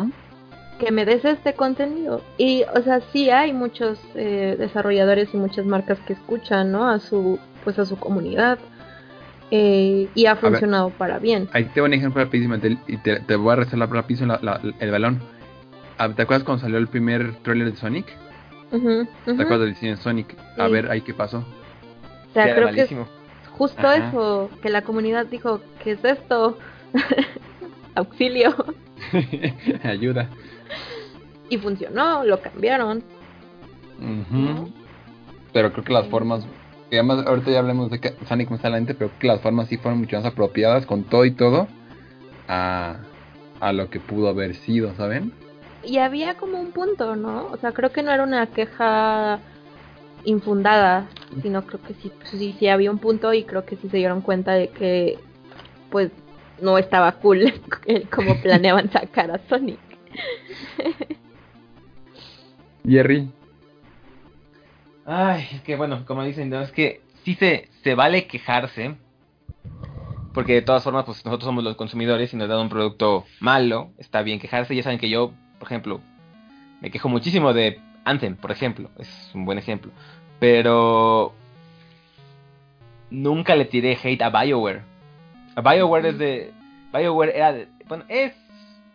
que 0.78 0.90
me 0.90 1.04
des 1.04 1.24
este 1.24 1.54
contenido. 1.54 2.22
Y, 2.38 2.64
o 2.74 2.82
sea, 2.82 3.00
sí 3.12 3.30
hay 3.30 3.52
muchos 3.52 3.98
eh, 4.14 4.56
desarrolladores 4.58 5.28
y 5.32 5.36
muchas 5.36 5.64
marcas 5.66 5.98
que 6.06 6.12
escuchan, 6.14 6.72
¿no? 6.72 6.88
A 6.88 6.98
su, 6.98 7.38
pues 7.64 7.78
a 7.78 7.84
su 7.86 7.96
comunidad. 7.98 8.58
eh, 9.54 10.08
y 10.14 10.24
ha 10.26 10.32
ver. 10.34 10.40
funcionado 10.40 10.90
para 10.90 11.18
bien. 11.18 11.46
Ahí 11.52 11.64
te 11.66 11.80
voy 11.82 11.88
a 11.88 11.90
un 11.90 11.94
ejemplo 11.94 12.24
rapidísimo. 12.24 12.58
te- 12.58 12.78
y 12.88 12.96
te, 12.96 13.20
te 13.20 13.36
voy 13.36 13.52
a 13.52 13.56
rezar 13.56 13.78
rapidísimo 13.80 14.32
la- 14.32 14.40
la- 14.62 14.74
el 14.80 14.90
balón. 14.90 15.20
Ah, 15.98 16.08
¿Te 16.08 16.22
acuerdas 16.22 16.42
cuando 16.44 16.62
salió 16.62 16.78
el 16.78 16.88
primer 16.88 17.34
trailer 17.42 17.70
de 17.70 17.76
Sonic? 17.76 18.06
Ujú, 18.72 19.06
¿Te 19.26 19.32
acuerdas 19.32 19.60
del 19.60 19.74
diseño 19.74 19.96
de 19.96 20.02
Sonic? 20.02 20.34
A 20.58 20.66
Sí. 20.66 20.72
ver, 20.72 20.90
ahí 20.90 21.02
qué 21.02 21.12
pasó. 21.12 21.38
O 21.38 22.32
sea, 22.32 22.44
creo 22.44 22.54
que 22.54 22.60
es 22.60 22.64
malísimo. 22.76 23.06
justo 23.52 23.86
Ajá. 23.86 24.08
eso, 24.08 24.50
que 24.62 24.70
la 24.70 24.80
comunidad 24.82 25.26
dijo, 25.26 25.60
¿qué 25.84 25.92
es 25.92 26.04
esto? 26.04 26.56
Auxilio. 27.94 28.54
Ayuda. 29.82 30.28
Y 31.48 31.58
funcionó, 31.58 32.24
lo 32.24 32.40
cambiaron. 32.40 33.02
Ujú. 33.98 34.72
Pero 35.52 35.72
creo 35.72 35.84
que 35.84 35.92
las 35.92 36.06
formas 36.08 36.44
Y 36.90 36.96
además, 36.96 37.26
ahorita 37.26 37.50
ya 37.50 37.58
hablamos 37.58 37.90
de 37.90 38.00
que 38.00 38.14
Sonic 38.26 38.50
más 38.50 38.60
adelante, 38.60 38.94
pero 38.94 39.10
que 39.18 39.26
las 39.26 39.40
formas 39.40 39.68
sí 39.68 39.76
fueron 39.76 40.00
mucho 40.00 40.16
más 40.16 40.24
apropiadas 40.24 40.86
con 40.86 41.04
todo 41.04 41.24
y 41.24 41.30
todo 41.32 41.68
a, 42.48 42.96
a 43.60 43.72
lo 43.72 43.90
que 43.90 44.00
pudo 44.00 44.28
haber 44.28 44.54
sido, 44.54 44.94
¿saben? 44.94 45.32
Y 45.84 45.98
había 45.98 46.36
como 46.36 46.60
un 46.60 46.72
punto, 46.72 47.16
¿no? 47.16 47.46
O 47.46 47.56
sea, 47.56 47.72
creo 47.72 47.90
que 47.90 48.02
no 48.02 48.12
era 48.12 48.22
una 48.22 48.46
queja 48.46 49.40
infundada, 50.24 51.08
sino 51.42 51.66
creo 51.66 51.80
que 51.82 51.94
sí, 51.94 52.12
sí, 52.30 52.54
sí 52.58 52.68
había 52.68 52.90
un 52.90 52.98
punto 52.98 53.32
y 53.34 53.44
creo 53.44 53.64
que 53.64 53.76
sí 53.76 53.88
se 53.88 53.96
dieron 53.96 54.20
cuenta 54.20 54.52
de 54.52 54.68
que, 54.68 55.18
pues, 55.90 56.10
no 56.62 56.78
estaba 56.78 57.12
cool 57.12 57.52
como 58.10 58.40
planeaban 58.40 58.90
sacar 58.90 59.30
a 59.30 59.38
Sonic. 59.48 59.80
Jerry. 62.86 63.30
Ay, 65.04 65.48
es 65.52 65.60
que 65.62 65.76
bueno, 65.76 66.04
como 66.06 66.24
dicen, 66.24 66.48
no, 66.48 66.60
es 66.60 66.72
que 66.72 67.00
sí 67.24 67.34
se, 67.34 67.68
se 67.82 67.94
vale 67.94 68.26
quejarse, 68.26 68.94
porque 70.32 70.54
de 70.54 70.62
todas 70.62 70.84
formas, 70.84 71.04
pues 71.04 71.24
nosotros 71.24 71.46
somos 71.46 71.64
los 71.64 71.76
consumidores 71.76 72.32
y 72.32 72.36
nos 72.36 72.48
dan 72.48 72.60
un 72.60 72.68
producto 72.68 73.24
malo, 73.40 73.90
está 73.98 74.22
bien 74.22 74.38
quejarse, 74.38 74.74
ya 74.74 74.82
saben 74.82 74.98
que 74.98 75.10
yo, 75.10 75.32
por 75.58 75.68
ejemplo, 75.68 76.00
me 76.80 76.90
quejo 76.90 77.08
muchísimo 77.08 77.52
de 77.52 77.80
Anthem, 78.04 78.36
por 78.36 78.50
ejemplo, 78.52 78.90
es 78.98 79.30
un 79.34 79.44
buen 79.44 79.58
ejemplo, 79.58 79.90
pero 80.38 81.34
nunca 83.10 83.56
le 83.56 83.64
tiré 83.64 83.98
hate 84.02 84.22
a 84.22 84.30
BioWare. 84.30 84.91
BioWare 85.56 86.08
es 86.08 86.18
de... 86.18 86.52
BioWare 86.92 87.36
era 87.36 87.52
de... 87.52 87.68
Bueno, 87.88 88.04
es 88.08 88.32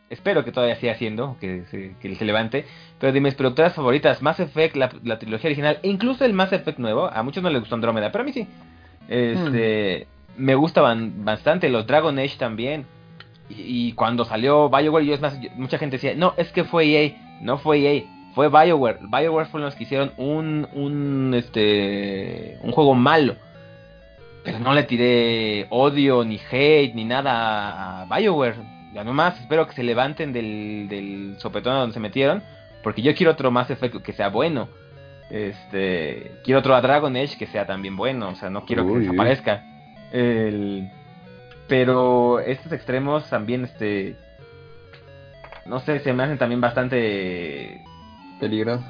espero 0.10 0.44
que 0.46 0.52
todavía 0.52 0.76
siga 0.76 0.94
haciendo, 0.94 1.38
que 1.40 1.64
se, 1.70 1.96
que 2.02 2.16
se 2.16 2.26
levante. 2.26 2.66
Pero 3.00 3.14
de 3.14 3.22
mis 3.22 3.36
productoras 3.36 3.74
favoritas, 3.74 4.22
Mass 4.22 4.40
Effect, 4.40 4.76
la, 4.76 4.90
la, 5.04 5.20
trilogía 5.20 5.50
original, 5.50 5.80
e 5.84 5.90
incluso 5.90 6.26
el 6.26 6.34
Mass 6.34 6.54
Effect 6.54 6.80
nuevo, 6.80 7.08
a 7.08 7.24
muchos 7.24 7.44
no 7.44 7.50
les 7.50 7.60
gustó 7.60 7.76
Andrómeda, 7.76 8.12
pero 8.12 8.24
a 8.24 8.26
mí 8.26 8.34
sí. 8.34 8.48
Este, 9.08 10.08
hmm. 10.38 10.44
Me 10.44 10.56
gustaban 10.56 11.26
bastante, 11.26 11.70
los 11.70 11.88
Dragon 11.88 12.18
Age 12.20 12.38
también. 12.38 12.86
Y, 13.50 13.88
y, 13.90 13.92
cuando 13.94 14.26
salió 14.26 14.70
BioWare, 14.70 15.06
yo 15.06 15.14
es 15.14 15.22
más, 15.22 15.38
mucha 15.56 15.78
gente 15.78 15.98
decía, 15.98 16.14
no, 16.16 16.34
es 16.38 16.52
que 16.52 16.66
fue 16.66 16.86
EA, 16.86 17.40
no 17.42 17.58
fue 17.58 17.80
EA, 17.80 18.04
fue 18.36 18.50
BioWare. 18.50 19.00
BioWare 19.02 19.48
fueron 19.48 19.66
los 19.66 19.76
que 19.76 19.84
hicieron 19.84 20.12
un, 20.18 20.68
un, 20.74 21.34
este, 21.34 22.58
un 22.62 22.72
juego 22.72 22.94
malo. 22.94 23.36
Pero 24.48 24.60
no 24.60 24.74
le 24.74 24.84
tiré 24.84 25.68
odio, 25.70 26.24
ni 26.24 26.40
hate, 26.50 26.96
ni 26.96 27.04
nada 27.04 28.04
a 28.04 28.06
BioWare 28.06 28.78
ya 28.94 29.04
nomás 29.04 29.40
espero 29.40 29.68
que 29.68 29.74
se 29.74 29.84
levanten 29.84 30.34
del, 30.34 30.88
del 30.90 31.36
sopetón 31.38 31.76
donde 31.76 31.94
se 31.94 32.00
metieron. 32.00 32.42
Porque 32.82 33.02
yo 33.02 33.14
quiero 33.14 33.34
otro 33.34 33.52
más 33.52 33.70
efecto 33.70 34.02
que 34.02 34.14
sea 34.14 34.30
bueno. 34.30 34.70
Este. 35.30 36.32
Quiero 36.44 36.62
otro 36.62 36.76
a 36.76 36.82
Dragon 36.82 37.16
Age 37.16 37.38
que 37.38 37.48
sea 37.48 37.68
también 37.68 37.96
bueno. 37.96 38.30
O 38.30 38.36
sea, 38.36 38.50
no 38.50 38.66
quiero 38.66 38.88
que 38.88 39.00
desaparezca. 39.00 39.64
El, 40.12 40.90
pero 41.68 42.40
estos 42.40 42.72
extremos 42.72 43.30
también, 43.30 43.66
este. 43.66 44.16
No 45.66 45.80
sé, 45.82 46.00
se 46.00 46.14
me 46.14 46.24
hacen 46.24 46.38
también 46.38 46.62
bastante. 46.62 47.84
Peligrosos. 48.40 48.86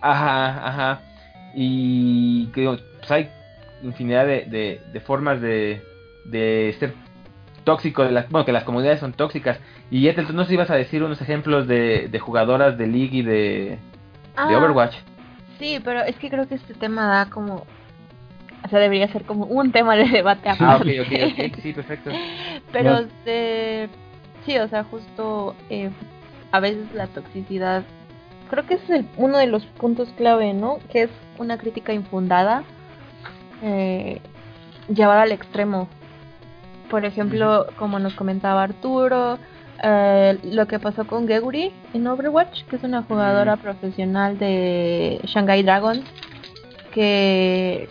Ajá, 0.00 0.66
ajá. 0.66 1.00
Y 1.54 2.46
creo, 2.48 2.78
pues 2.98 3.10
hay 3.10 3.30
infinidad 3.82 4.26
de, 4.26 4.44
de, 4.46 4.80
de 4.92 5.00
formas 5.00 5.40
de, 5.40 5.82
de 6.24 6.74
ser 6.78 6.94
tóxico, 7.64 8.04
de 8.04 8.12
las, 8.12 8.28
bueno, 8.28 8.44
que 8.44 8.52
las 8.52 8.64
comunidades 8.64 9.00
son 9.00 9.12
tóxicas. 9.12 9.58
Y 9.90 10.08
Ethel, 10.08 10.26
tú 10.26 10.32
nos 10.32 10.50
ibas 10.50 10.70
a 10.70 10.74
decir 10.74 11.02
unos 11.02 11.20
ejemplos 11.20 11.66
de, 11.66 12.08
de 12.08 12.18
jugadoras 12.18 12.76
de 12.78 12.86
League 12.86 13.16
y 13.16 13.22
de, 13.22 13.78
ah, 14.36 14.48
de 14.48 14.56
Overwatch. 14.56 14.96
Sí, 15.58 15.78
pero 15.84 16.02
es 16.02 16.16
que 16.16 16.30
creo 16.30 16.48
que 16.48 16.56
este 16.56 16.74
tema 16.74 17.06
da 17.06 17.30
como... 17.30 17.66
O 18.64 18.68
sea, 18.68 18.78
debería 18.78 19.08
ser 19.08 19.24
como 19.24 19.44
un 19.46 19.72
tema 19.72 19.96
de 19.96 20.08
debate 20.08 20.48
Ah, 20.48 20.76
ok, 20.76 20.86
ok, 21.00 21.48
ok, 21.50 21.60
sí, 21.62 21.72
perfecto. 21.72 22.10
pero, 22.72 23.02
no. 23.02 23.08
sí, 24.46 24.58
o 24.58 24.68
sea, 24.68 24.84
justo 24.84 25.56
eh, 25.68 25.90
a 26.52 26.60
veces 26.60 26.92
la 26.94 27.06
toxicidad... 27.08 27.84
Creo 28.50 28.66
que 28.66 28.74
ese 28.74 28.84
es 28.84 28.90
el, 28.90 29.06
uno 29.16 29.38
de 29.38 29.46
los 29.46 29.64
puntos 29.64 30.08
clave, 30.16 30.52
¿no? 30.52 30.78
Que 30.90 31.04
es 31.04 31.10
una 31.38 31.58
crítica 31.58 31.92
infundada 31.92 32.64
eh, 33.62 34.20
llevada 34.88 35.22
al 35.22 35.32
extremo. 35.32 35.88
Por 36.90 37.04
ejemplo, 37.04 37.66
como 37.78 37.98
nos 37.98 38.14
comentaba 38.14 38.62
Arturo, 38.62 39.38
eh, 39.82 40.38
lo 40.44 40.66
que 40.66 40.78
pasó 40.78 41.06
con 41.06 41.26
Geguri 41.26 41.72
en 41.94 42.06
Overwatch, 42.06 42.64
que 42.64 42.76
es 42.76 42.84
una 42.84 43.02
jugadora 43.02 43.56
profesional 43.56 44.38
de 44.38 45.20
Shanghai 45.24 45.62
Dragons, 45.62 46.04
que 46.92 47.88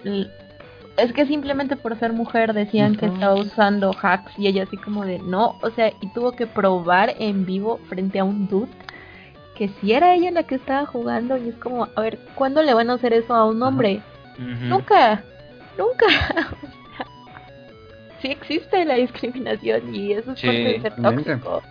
es 0.98 1.14
que 1.14 1.26
simplemente 1.26 1.76
por 1.76 1.98
ser 1.98 2.14
mujer 2.14 2.54
decían 2.54 2.96
que 2.96 3.08
estaba 3.08 3.34
usando 3.34 3.92
hacks 4.00 4.38
y 4.38 4.48
ella 4.48 4.64
así 4.64 4.78
como 4.78 5.06
de 5.06 5.20
no, 5.20 5.58
o 5.62 5.70
sea, 5.72 5.92
y 6.02 6.14
tuvo 6.14 6.34
que 6.34 6.48
probar 6.48 7.16
en 7.18 7.46
vivo 7.46 7.80
frente 7.90 8.20
a 8.20 8.24
un 8.24 8.48
dude 8.48 8.70
que 9.56 9.70
si 9.80 9.94
era 9.94 10.14
ella 10.14 10.32
la 10.32 10.44
que 10.44 10.56
estaba 10.56 10.86
jugando 10.86 11.38
y 11.38 11.50
es 11.50 11.56
como, 11.56 11.88
a 11.96 12.02
ver, 12.02 12.20
¿cuándo 12.36 12.62
le 12.62 12.74
van 12.74 12.90
a 12.90 12.94
hacer 12.94 13.14
eso 13.14 13.34
a 13.34 13.46
un 13.46 13.62
hombre? 13.64 14.02
Nunca, 14.38 15.24
nunca. 15.78 16.06
sí 18.22 18.30
existe 18.30 18.86
la 18.86 18.96
discriminación 18.96 19.94
y 19.94 20.14
eso 20.14 20.32
es 20.32 20.40
sí, 20.40 20.48
parte 20.48 20.64
de 20.64 20.82
ser 20.82 20.96
tóxico. 20.96 21.62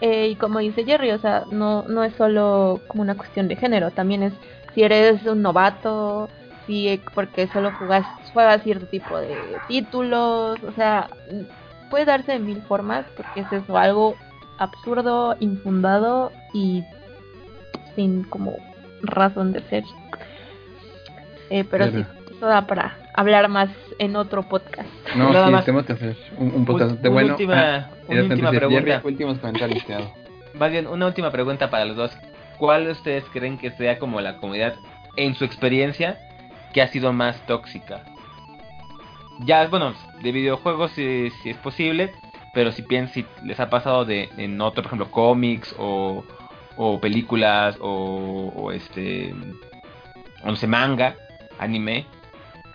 Eh, 0.00 0.28
y 0.28 0.36
como 0.36 0.60
dice 0.60 0.84
Jerry, 0.84 1.10
o 1.10 1.18
sea, 1.18 1.44
no, 1.50 1.82
no 1.88 2.04
es 2.04 2.14
solo 2.14 2.80
como 2.86 3.02
una 3.02 3.16
cuestión 3.16 3.48
de 3.48 3.56
género, 3.56 3.90
también 3.90 4.22
es 4.22 4.32
si 4.74 4.82
eres 4.82 5.24
un 5.24 5.42
novato, 5.42 6.28
si 6.66 7.00
porque 7.14 7.48
solo 7.48 7.72
jugas, 7.72 8.06
juegas 8.32 8.62
cierto 8.62 8.86
tipo 8.86 9.18
de 9.18 9.36
títulos, 9.66 10.62
o 10.62 10.72
sea, 10.72 11.08
puede 11.90 12.04
darse 12.04 12.32
de 12.32 12.38
mil 12.38 12.62
formas 12.62 13.06
porque 13.16 13.40
es 13.40 13.52
eso, 13.52 13.76
algo 13.76 14.16
absurdo, 14.58 15.36
infundado 15.40 16.32
y 16.52 16.84
sin 17.96 18.22
como 18.24 18.56
razón 19.02 19.52
de 19.52 19.62
ser. 19.62 19.84
Eh, 21.50 21.64
pero, 21.68 21.86
pero, 21.86 22.04
sí, 22.04 22.17
eso 22.38 22.46
da 22.46 22.66
para 22.66 22.96
hablar 23.14 23.48
más 23.48 23.68
en 23.98 24.14
otro 24.16 24.44
podcast. 24.44 24.88
No, 25.16 25.32
Nada 25.32 25.46
sí, 25.46 25.52
más. 25.52 25.64
Tenemos 25.64 25.86
que 25.86 25.92
hacer 25.92 26.16
un, 26.36 26.54
un 26.54 26.64
podcast 26.64 27.04
un, 27.04 27.12
bueno. 27.12 27.32
Última, 27.32 27.76
ah, 27.76 27.90
una 28.06 28.22
última 28.22 28.50
pregunta. 28.50 29.00
últimos 29.04 29.38
comentarios, 29.38 29.84
Más 30.54 30.70
bien, 30.70 30.86
una 30.86 31.06
última 31.06 31.30
pregunta 31.30 31.68
para 31.68 31.84
los 31.84 31.96
dos. 31.96 32.16
¿Cuál 32.56 32.84
de 32.84 32.92
ustedes 32.92 33.24
creen 33.32 33.58
que 33.58 33.70
sea 33.72 33.98
como 33.98 34.20
la 34.20 34.38
comunidad, 34.38 34.74
en 35.16 35.34
su 35.34 35.44
experiencia, 35.44 36.18
que 36.72 36.80
ha 36.80 36.88
sido 36.88 37.12
más 37.12 37.44
tóxica? 37.46 38.02
Ya, 39.40 39.66
bueno, 39.66 39.94
de 40.22 40.32
videojuegos 40.32 40.92
si, 40.92 41.30
si 41.42 41.50
es 41.50 41.56
posible, 41.58 42.12
pero 42.54 42.72
si 42.72 42.82
piensan, 42.82 43.14
si 43.14 43.26
les 43.44 43.58
ha 43.60 43.68
pasado 43.68 44.04
de 44.04 44.28
en 44.36 44.60
otro, 44.60 44.82
por 44.82 44.86
ejemplo, 44.86 45.10
cómics 45.10 45.74
o, 45.78 46.24
o 46.76 47.00
películas 47.00 47.76
o, 47.80 48.52
o 48.54 48.72
este, 48.72 49.34
o 50.42 50.46
no 50.46 50.56
sé, 50.56 50.66
manga, 50.66 51.14
anime, 51.58 52.06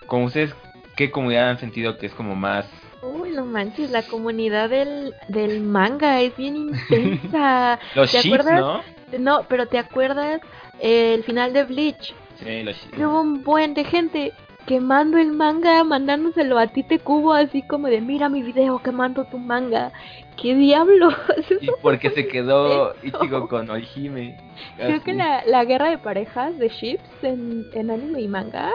como 0.06 0.26
ustedes, 0.26 0.54
¿qué 0.96 1.10
comunidad 1.10 1.50
han 1.50 1.58
sentido 1.58 1.98
que 1.98 2.06
es 2.06 2.14
como 2.14 2.34
más... 2.34 2.66
Uy, 3.02 3.30
no 3.32 3.44
manches, 3.44 3.90
la 3.90 4.02
comunidad 4.02 4.70
del, 4.70 5.14
del 5.28 5.60
manga 5.60 6.20
es 6.22 6.34
bien 6.36 6.56
intensa. 6.56 7.78
Los 7.94 8.10
¿Te 8.10 8.22
ships, 8.22 8.40
acuerdas? 8.40 8.60
¿no? 8.60 9.18
No, 9.18 9.46
pero 9.48 9.66
¿te 9.66 9.78
acuerdas 9.78 10.40
el 10.80 11.22
final 11.24 11.52
de 11.52 11.64
Bleach? 11.64 12.14
Sí, 12.42 12.62
los 12.62 12.76
Hubo 12.96 13.20
un 13.20 13.44
buen 13.44 13.74
de 13.74 13.84
gente 13.84 14.32
quemando 14.66 15.18
el 15.18 15.32
manga, 15.32 15.84
mandándoselo 15.84 16.58
a 16.58 16.66
ti 16.68 16.82
te 16.82 16.98
cubo 16.98 17.34
así 17.34 17.62
como 17.62 17.88
de 17.88 18.00
mira 18.00 18.28
mi 18.28 18.42
video 18.42 18.78
quemando 18.82 19.24
tu 19.24 19.38
manga. 19.38 19.92
¿Qué 20.40 20.54
diablos? 20.54 21.14
Y 21.60 21.68
porque 21.82 22.10
se 22.10 22.26
quedó 22.26 22.94
Ichigo 23.02 23.48
con 23.48 23.70
Orihime. 23.70 24.36
Creo 24.76 25.02
que 25.02 25.12
la, 25.12 25.44
la 25.46 25.64
guerra 25.64 25.90
de 25.90 25.98
parejas 25.98 26.58
de 26.58 26.68
ships 26.68 27.08
en, 27.22 27.66
en 27.72 27.90
anime 27.90 28.20
y 28.22 28.28
manga 28.28 28.70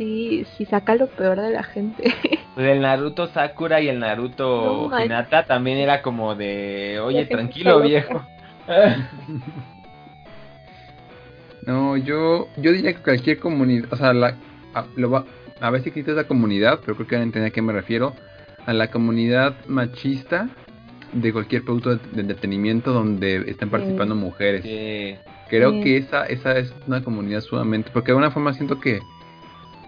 sí, 0.00 0.46
sí 0.56 0.64
saca 0.64 0.94
lo 0.94 1.08
peor 1.08 1.40
de 1.40 1.50
la 1.50 1.62
gente. 1.62 2.02
Pues 2.52 2.66
el 2.66 2.80
Naruto 2.80 3.28
Sakura 3.28 3.80
y 3.80 3.88
el 3.88 4.00
Naruto 4.00 4.88
no, 4.90 5.04
Hinata 5.04 5.46
también 5.46 5.78
era 5.78 6.02
como 6.02 6.34
de, 6.34 6.98
oye, 7.00 7.24
tranquilo 7.26 7.80
viejo. 7.80 8.26
no, 11.66 11.96
yo, 11.96 12.48
yo 12.56 12.72
diría 12.72 12.92
que 12.92 13.02
cualquier 13.02 13.38
comunidad, 13.38 13.86
o 13.92 13.96
sea, 13.96 14.12
la, 14.12 14.34
a, 14.74 14.84
lo 14.96 15.10
va, 15.10 15.24
a 15.60 15.70
veces 15.70 15.86
existe 15.86 16.10
esa 16.10 16.26
comunidad, 16.26 16.80
pero 16.84 16.96
creo 16.96 17.06
que 17.06 17.14
van 17.14 17.22
a 17.22 17.26
entender 17.26 17.50
a 17.50 17.54
qué 17.54 17.62
me 17.62 17.72
refiero, 17.72 18.14
a 18.66 18.72
la 18.72 18.90
comunidad 18.90 19.54
machista 19.68 20.48
de 21.12 21.32
cualquier 21.32 21.64
producto 21.64 21.96
de, 21.96 22.00
de 22.12 22.22
entretenimiento 22.22 22.92
donde 22.92 23.48
están 23.48 23.70
participando 23.70 24.16
sí. 24.16 24.20
mujeres. 24.20 24.62
Sí. 24.64 25.16
Creo 25.48 25.70
sí. 25.70 25.84
que 25.84 25.96
esa, 25.98 26.26
esa 26.26 26.58
es 26.58 26.74
una 26.88 27.02
comunidad 27.02 27.42
sumamente, 27.42 27.90
porque 27.92 28.08
de 28.08 28.18
alguna 28.18 28.32
forma 28.32 28.52
siento 28.54 28.80
que 28.80 28.98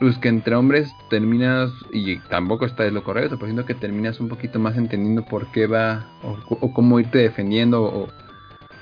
pues 0.03 0.19
que 0.19 0.29
entre 0.29 0.57
hombres 0.57 0.93
terminas, 1.11 1.71
y 1.93 2.19
tampoco 2.29 2.67
está 2.67 2.83
de 2.83 2.91
lo 2.91 3.05
correcto, 3.05 3.37
pero 3.37 3.47
siento 3.47 3.65
que 3.65 3.75
terminas 3.75 4.19
un 4.19 4.29
poquito 4.29 4.59
más 4.59 4.77
entendiendo 4.77 5.25
por 5.25 5.53
qué 5.53 5.69
va, 5.69 6.09
o, 6.25 6.73
cómo 6.73 6.99
irte 6.99 7.19
defendiendo, 7.19 7.85
o 7.85 8.09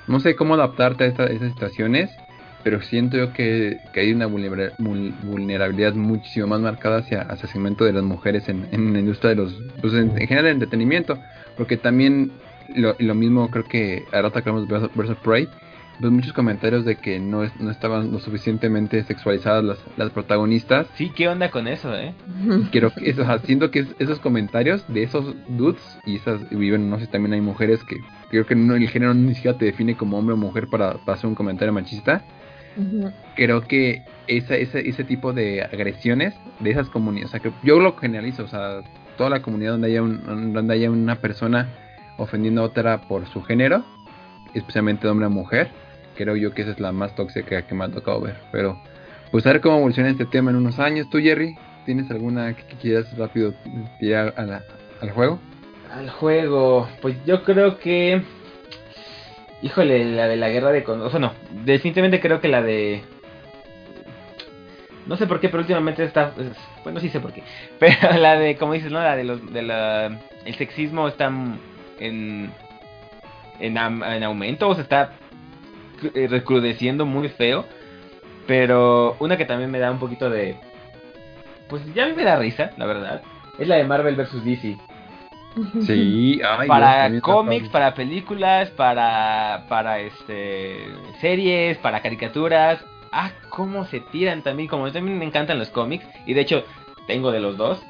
no 0.07 0.19
sé 0.19 0.35
cómo 0.35 0.55
adaptarte 0.55 1.03
a, 1.03 1.07
esta, 1.07 1.23
a 1.25 1.27
estas 1.27 1.51
situaciones. 1.51 2.09
pero 2.63 2.81
siento 2.81 3.17
yo 3.17 3.33
que, 3.33 3.77
hay 3.93 4.11
una 4.11 4.25
vulnerabilidad 4.25 5.93
muchísimo 5.93 6.47
más 6.47 6.59
marcada 6.59 6.97
hacia, 7.01 7.21
el 7.21 7.37
segmento 7.37 7.85
de 7.85 7.93
las 7.93 8.03
mujeres 8.03 8.49
en, 8.49 8.67
en 8.71 8.91
la 8.91 8.99
industria 8.99 9.29
de 9.29 9.35
los, 9.35 9.61
pues 9.79 9.93
en, 9.93 10.15
general 10.15 10.45
de 10.45 10.51
entretenimiento, 10.51 11.19
porque 11.55 11.77
también 11.77 12.31
lo, 12.75 12.95
lo 12.97 13.13
mismo 13.13 13.51
creo 13.51 13.65
que 13.65 14.05
ahora 14.11 14.29
atacamos 14.29 14.67
versus 14.67 15.17
Prey, 15.17 15.47
pues 16.01 16.11
muchos 16.11 16.33
comentarios 16.33 16.83
de 16.83 16.95
que 16.95 17.19
no, 17.19 17.43
no 17.59 17.71
estaban 17.71 18.11
lo 18.11 18.19
suficientemente 18.19 19.03
sexualizadas 19.03 19.63
las, 19.63 19.77
las 19.97 20.09
protagonistas. 20.09 20.87
Sí, 20.95 21.11
¿qué 21.15 21.27
onda 21.27 21.51
con 21.51 21.67
eso, 21.67 21.95
eh? 21.95 22.13
Quiero 22.71 22.91
que 22.91 23.09
eso, 23.09 23.23
siento 23.45 23.71
que 23.71 23.85
esos 23.99 24.19
comentarios 24.19 24.83
de 24.87 25.03
esos 25.03 25.35
dudes 25.47 25.81
y 26.05 26.15
esas, 26.15 26.49
viven, 26.49 26.89
no 26.89 26.99
sé, 26.99 27.07
también 27.07 27.33
hay 27.33 27.41
mujeres 27.41 27.83
que 27.83 27.97
creo 28.29 28.45
que 28.45 28.55
no, 28.55 28.75
el 28.75 28.89
género 28.89 29.13
ni 29.13 29.35
siquiera 29.35 29.57
te 29.57 29.65
define 29.65 29.95
como 29.95 30.17
hombre 30.17 30.33
o 30.33 30.37
mujer 30.37 30.67
para, 30.67 30.93
para 31.05 31.13
hacer 31.13 31.27
un 31.27 31.35
comentario 31.35 31.73
machista. 31.73 32.23
Creo 33.35 33.61
que 33.61 34.05
esa, 34.27 34.55
ese, 34.55 34.87
ese 34.87 35.03
tipo 35.03 35.33
de 35.33 35.61
agresiones 35.61 36.33
de 36.59 36.71
esas 36.71 36.89
comunidades, 36.89 37.29
o 37.29 37.31
sea, 37.31 37.39
que 37.41 37.51
yo 37.63 37.79
lo 37.79 37.97
generalizo, 37.97 38.43
o 38.43 38.47
sea, 38.47 38.81
toda 39.17 39.29
la 39.29 39.41
comunidad 39.41 39.73
donde 39.73 39.89
haya, 39.89 40.01
un, 40.01 40.53
donde 40.53 40.73
haya 40.73 40.89
una 40.89 41.17
persona 41.17 41.69
ofendiendo 42.17 42.61
a 42.61 42.65
otra 42.65 43.01
por 43.01 43.27
su 43.27 43.43
género, 43.43 43.83
especialmente 44.53 45.03
de 45.03 45.11
hombre 45.11 45.25
a 45.25 45.29
mujer, 45.29 45.71
creo 46.21 46.35
yo 46.35 46.53
que 46.53 46.61
esa 46.61 46.71
es 46.71 46.79
la 46.79 46.91
más 46.91 47.15
tóxica 47.15 47.63
que 47.63 47.75
me 47.75 47.85
ha 47.85 47.89
tocado 47.89 48.21
ver. 48.21 48.35
Pero, 48.51 48.79
pues 49.31 49.45
a 49.45 49.51
ver 49.51 49.61
cómo 49.61 49.77
evoluciona 49.77 50.09
este 50.09 50.25
tema 50.25 50.51
en 50.51 50.57
unos 50.57 50.79
años. 50.79 51.09
¿Tú, 51.09 51.19
Jerry? 51.19 51.55
¿Tienes 51.85 52.09
alguna 52.11 52.55
que 52.55 52.63
quieras 52.75 53.17
rápido 53.17 53.53
tirar 53.99 54.33
al 54.37 55.11
juego? 55.11 55.39
Al 55.91 56.09
juego, 56.09 56.87
pues 57.01 57.15
yo 57.25 57.43
creo 57.43 57.79
que. 57.79 58.21
Híjole, 59.63 60.05
la 60.05 60.27
de 60.27 60.37
la 60.37 60.49
guerra 60.49 60.71
de. 60.71 60.83
O 60.85 61.09
sea, 61.09 61.19
no, 61.19 61.33
definitivamente 61.65 62.19
creo 62.19 62.39
que 62.39 62.47
la 62.47 62.61
de. 62.61 63.01
No 65.07 65.17
sé 65.17 65.25
por 65.25 65.39
qué, 65.39 65.49
pero 65.49 65.61
últimamente 65.61 66.03
está. 66.03 66.33
Bueno, 66.83 66.99
sí 66.99 67.09
sé 67.09 67.19
por 67.19 67.33
qué. 67.33 67.43
Pero 67.79 68.17
la 68.17 68.37
de, 68.37 68.55
como 68.55 68.73
dices, 68.73 68.91
¿no? 68.91 68.99
La 68.99 69.15
de 69.15 69.23
los. 69.23 69.51
De 69.51 69.63
la, 69.63 70.19
el 70.45 70.55
sexismo 70.55 71.07
está 71.07 71.31
en. 71.99 72.51
En, 73.59 73.77
en 73.77 74.23
aumento, 74.23 74.69
o 74.69 74.73
se 74.73 74.81
está 74.81 75.11
recrudeciendo 76.01 77.05
muy 77.05 77.29
feo. 77.29 77.65
Pero 78.47 79.15
una 79.19 79.37
que 79.37 79.45
también 79.45 79.71
me 79.71 79.79
da 79.79 79.91
un 79.91 79.99
poquito 79.99 80.29
de... 80.29 80.57
Pues 81.69 81.81
ya 81.93 82.07
me 82.07 82.23
da 82.23 82.35
risa, 82.35 82.71
la 82.77 82.85
verdad. 82.85 83.21
Es 83.57 83.67
la 83.67 83.75
de 83.75 83.83
Marvel 83.83 84.15
vs. 84.15 84.43
DC. 84.43 84.77
Sí, 85.85 86.41
para 86.67 87.19
cómics, 87.19 87.69
para 87.69 87.93
películas, 87.93 88.69
para 88.69 89.65
para 89.67 89.99
este 89.99 90.87
series, 91.19 91.77
para 91.79 92.01
caricaturas. 92.01 92.83
Ah, 93.11 93.31
cómo 93.49 93.85
se 93.85 93.99
tiran 93.99 94.41
también, 94.41 94.69
como 94.69 94.83
a 94.83 94.85
mí 94.87 94.93
también 94.93 95.19
me 95.19 95.25
encantan 95.25 95.59
los 95.59 95.69
cómics 95.69 96.05
y 96.25 96.33
de 96.33 96.41
hecho 96.41 96.63
tengo 97.07 97.31
de 97.31 97.41
los 97.41 97.57
dos. 97.57 97.81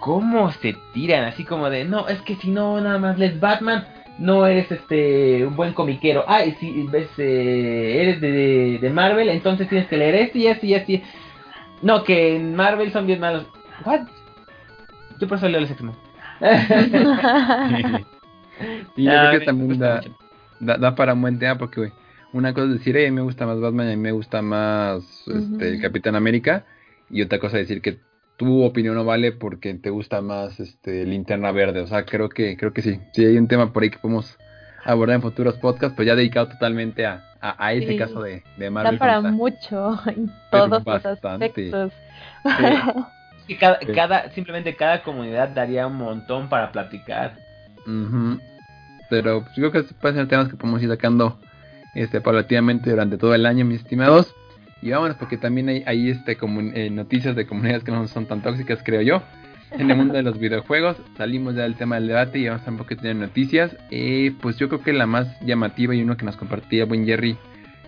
Cómo 0.00 0.52
se 0.52 0.76
tiran 0.92 1.24
así 1.24 1.44
como 1.44 1.70
de, 1.70 1.84
no, 1.84 2.08
es 2.08 2.20
que 2.20 2.36
si 2.36 2.50
no 2.50 2.78
nada 2.80 2.98
más 2.98 3.18
les 3.18 3.40
Batman, 3.40 3.86
no 4.18 4.46
eres 4.46 4.70
este 4.70 5.46
un 5.46 5.56
buen 5.56 5.72
comiquero. 5.72 6.24
Ah, 6.26 6.44
y 6.44 6.52
si 6.52 6.86
ves, 6.88 7.08
eh, 7.18 8.02
eres 8.02 8.20
de, 8.20 8.78
de, 8.80 8.90
Marvel, 8.90 9.28
entonces 9.28 9.68
tienes 9.68 9.88
que 9.88 9.96
leer 9.96 10.14
esto 10.14 10.38
y 10.38 10.46
esto 10.46 10.66
y 10.66 10.74
esto. 10.74 10.92
No, 11.82 12.04
que 12.04 12.36
en 12.36 12.54
Marvel 12.54 12.92
son 12.92 13.06
bien 13.06 13.20
malos. 13.20 13.46
¿What? 13.84 14.06
Yo 15.18 15.28
por 15.28 15.38
eso 15.38 15.48
leo 15.48 15.60
el 15.60 15.68
sexto. 15.68 15.92
y 18.96 19.04
yo 19.04 19.10
creo 19.10 19.38
que 19.38 19.46
también 19.46 19.78
da, 19.78 20.02
da, 20.60 20.94
para 20.94 21.14
un 21.14 21.22
buen 21.22 21.38
tema 21.38 21.56
porque 21.56 21.92
una 22.32 22.52
cosa 22.52 22.66
es 22.66 22.72
decir, 22.74 22.96
a 22.96 23.00
mí 23.00 23.10
me 23.10 23.22
gusta 23.22 23.46
más 23.46 23.60
Batman 23.60 23.88
y 23.88 23.92
a 23.92 23.96
mí 23.96 24.02
me 24.02 24.12
gusta 24.12 24.42
más 24.42 25.24
este, 25.26 25.68
el 25.68 25.80
Capitán 25.80 26.16
América. 26.16 26.64
Y 27.08 27.22
otra 27.22 27.38
cosa 27.38 27.58
es 27.58 27.68
decir 27.68 27.82
que 27.82 27.98
tu 28.36 28.62
opinión 28.62 28.94
no 28.94 29.04
vale 29.04 29.32
porque 29.32 29.74
te 29.74 29.90
gusta 29.90 30.20
más 30.20 30.60
este 30.60 31.04
linterna 31.04 31.52
verde. 31.52 31.80
O 31.80 31.86
sea, 31.86 32.04
creo 32.04 32.28
que, 32.28 32.56
creo 32.56 32.72
que 32.72 32.82
sí. 32.82 33.00
Sí, 33.12 33.24
hay 33.24 33.38
un 33.38 33.48
tema 33.48 33.72
por 33.72 33.82
ahí 33.82 33.90
que 33.90 33.98
podemos 33.98 34.38
abordar 34.84 35.16
en 35.16 35.22
futuros 35.22 35.56
podcasts, 35.56 35.94
pero 35.96 36.06
ya 36.06 36.14
dedicado 36.14 36.48
totalmente 36.48 37.06
a, 37.06 37.24
a, 37.40 37.72
ese 37.72 37.96
caso 37.96 38.22
de, 38.22 38.42
de 38.56 38.70
Marvel. 38.70 38.94
Está 38.94 39.04
para 39.04 39.20
mucho 39.20 39.98
en 40.06 40.30
todos 40.50 40.84
los 40.84 41.06
aspectos. 41.06 41.92
cada, 43.58 43.78
cada, 43.94 44.30
simplemente 44.30 44.76
cada 44.76 45.02
comunidad 45.02 45.48
daría 45.48 45.86
un 45.86 45.96
montón 45.96 46.48
para 46.48 46.70
platicar. 46.72 47.36
Pero 49.08 49.42
pues, 49.42 49.56
yo 49.56 49.70
creo 49.70 49.86
que 49.86 49.94
pueden 49.94 50.16
ser 50.16 50.28
temas 50.28 50.48
que 50.48 50.56
podemos 50.56 50.82
ir 50.82 50.88
sacando 50.88 51.38
este 51.94 52.20
paulatinamente 52.20 52.90
durante 52.90 53.16
todo 53.16 53.34
el 53.34 53.46
año, 53.46 53.64
mis 53.64 53.80
estimados. 53.80 54.34
Y 54.82 54.90
vámonos, 54.90 55.16
porque 55.16 55.36
también 55.38 55.68
hay, 55.68 55.82
hay 55.86 56.10
este, 56.10 56.36
eh, 56.74 56.90
noticias 56.90 57.34
de 57.34 57.46
comunidades 57.46 57.84
que 57.84 57.92
no 57.92 58.06
son 58.08 58.26
tan 58.26 58.42
tóxicas, 58.42 58.80
creo 58.84 59.02
yo. 59.02 59.22
En 59.72 59.90
el 59.90 59.96
mundo 59.96 60.14
de 60.14 60.22
los 60.22 60.38
videojuegos, 60.38 60.96
salimos 61.16 61.56
ya 61.56 61.62
del 61.62 61.74
tema 61.74 61.96
del 61.96 62.06
debate 62.06 62.38
y 62.38 62.48
vamos 62.48 62.66
a 62.66 62.70
un 62.70 62.76
poquito 62.76 63.02
de 63.02 63.14
noticias. 63.14 63.76
Eh, 63.90 64.32
pues 64.40 64.56
yo 64.58 64.68
creo 64.68 64.82
que 64.82 64.92
la 64.92 65.06
más 65.06 65.28
llamativa 65.40 65.94
y 65.94 66.02
uno 66.02 66.16
que 66.16 66.24
nos 66.24 66.36
compartía 66.36 66.84
buen 66.84 67.04
Jerry 67.04 67.36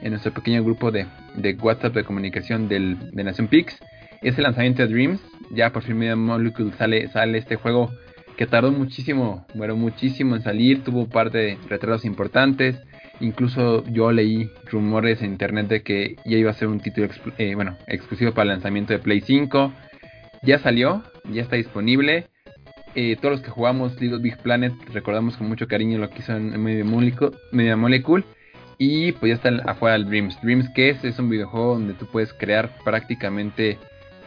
en 0.02 0.10
nuestro 0.10 0.32
pequeño 0.32 0.64
grupo 0.64 0.90
de, 0.90 1.06
de 1.36 1.54
WhatsApp 1.54 1.94
de 1.94 2.04
comunicación 2.04 2.68
del, 2.68 3.10
de 3.12 3.24
Nación 3.24 3.48
Pix 3.48 3.78
es 4.22 4.36
el 4.36 4.44
lanzamiento 4.44 4.82
de 4.82 4.88
Dreams. 4.88 5.20
Ya 5.50 5.70
por 5.70 5.82
fin 5.82 5.96
Media 5.96 6.16
Molecule 6.16 6.72
sale, 6.76 7.08
sale 7.08 7.38
este 7.38 7.56
juego 7.56 7.90
que 8.36 8.46
tardó 8.46 8.70
muchísimo, 8.70 9.46
bueno, 9.54 9.74
muchísimo 9.76 10.36
en 10.36 10.42
salir, 10.42 10.84
tuvo 10.84 11.00
un 11.00 11.08
par 11.08 11.30
de 11.30 11.58
retrasos 11.68 12.04
importantes. 12.04 12.80
Incluso 13.20 13.84
yo 13.86 14.12
leí 14.12 14.50
rumores 14.70 15.22
en 15.22 15.32
internet 15.32 15.68
de 15.68 15.82
que 15.82 16.16
ya 16.24 16.36
iba 16.36 16.50
a 16.50 16.54
ser 16.54 16.68
un 16.68 16.80
título 16.80 17.08
eh, 17.36 17.54
bueno, 17.54 17.76
exclusivo 17.86 18.32
para 18.32 18.44
el 18.44 18.48
lanzamiento 18.50 18.92
de 18.92 19.00
Play 19.00 19.20
5. 19.20 19.72
Ya 20.42 20.58
salió, 20.60 21.02
ya 21.24 21.42
está 21.42 21.56
disponible. 21.56 22.28
Eh, 22.94 23.16
todos 23.16 23.32
los 23.32 23.40
que 23.42 23.50
jugamos 23.50 24.00
Little 24.00 24.18
Big 24.18 24.38
Planet 24.38 24.72
recordamos 24.92 25.36
con 25.36 25.48
mucho 25.48 25.66
cariño 25.66 25.98
lo 25.98 26.10
que 26.10 26.20
hizo 26.20 26.36
en 26.36 26.62
Media 26.62 27.76
Molecule. 27.76 28.24
Y 28.78 29.12
pues 29.12 29.30
ya 29.30 29.34
está 29.34 29.70
afuera 29.70 29.96
el 29.96 30.06
Dreams. 30.06 30.40
Dreams 30.40 30.68
que 30.74 30.90
es, 30.90 31.02
es 31.02 31.18
un 31.18 31.28
videojuego 31.28 31.74
donde 31.74 31.94
tú 31.94 32.06
puedes 32.06 32.32
crear 32.32 32.78
prácticamente 32.84 33.78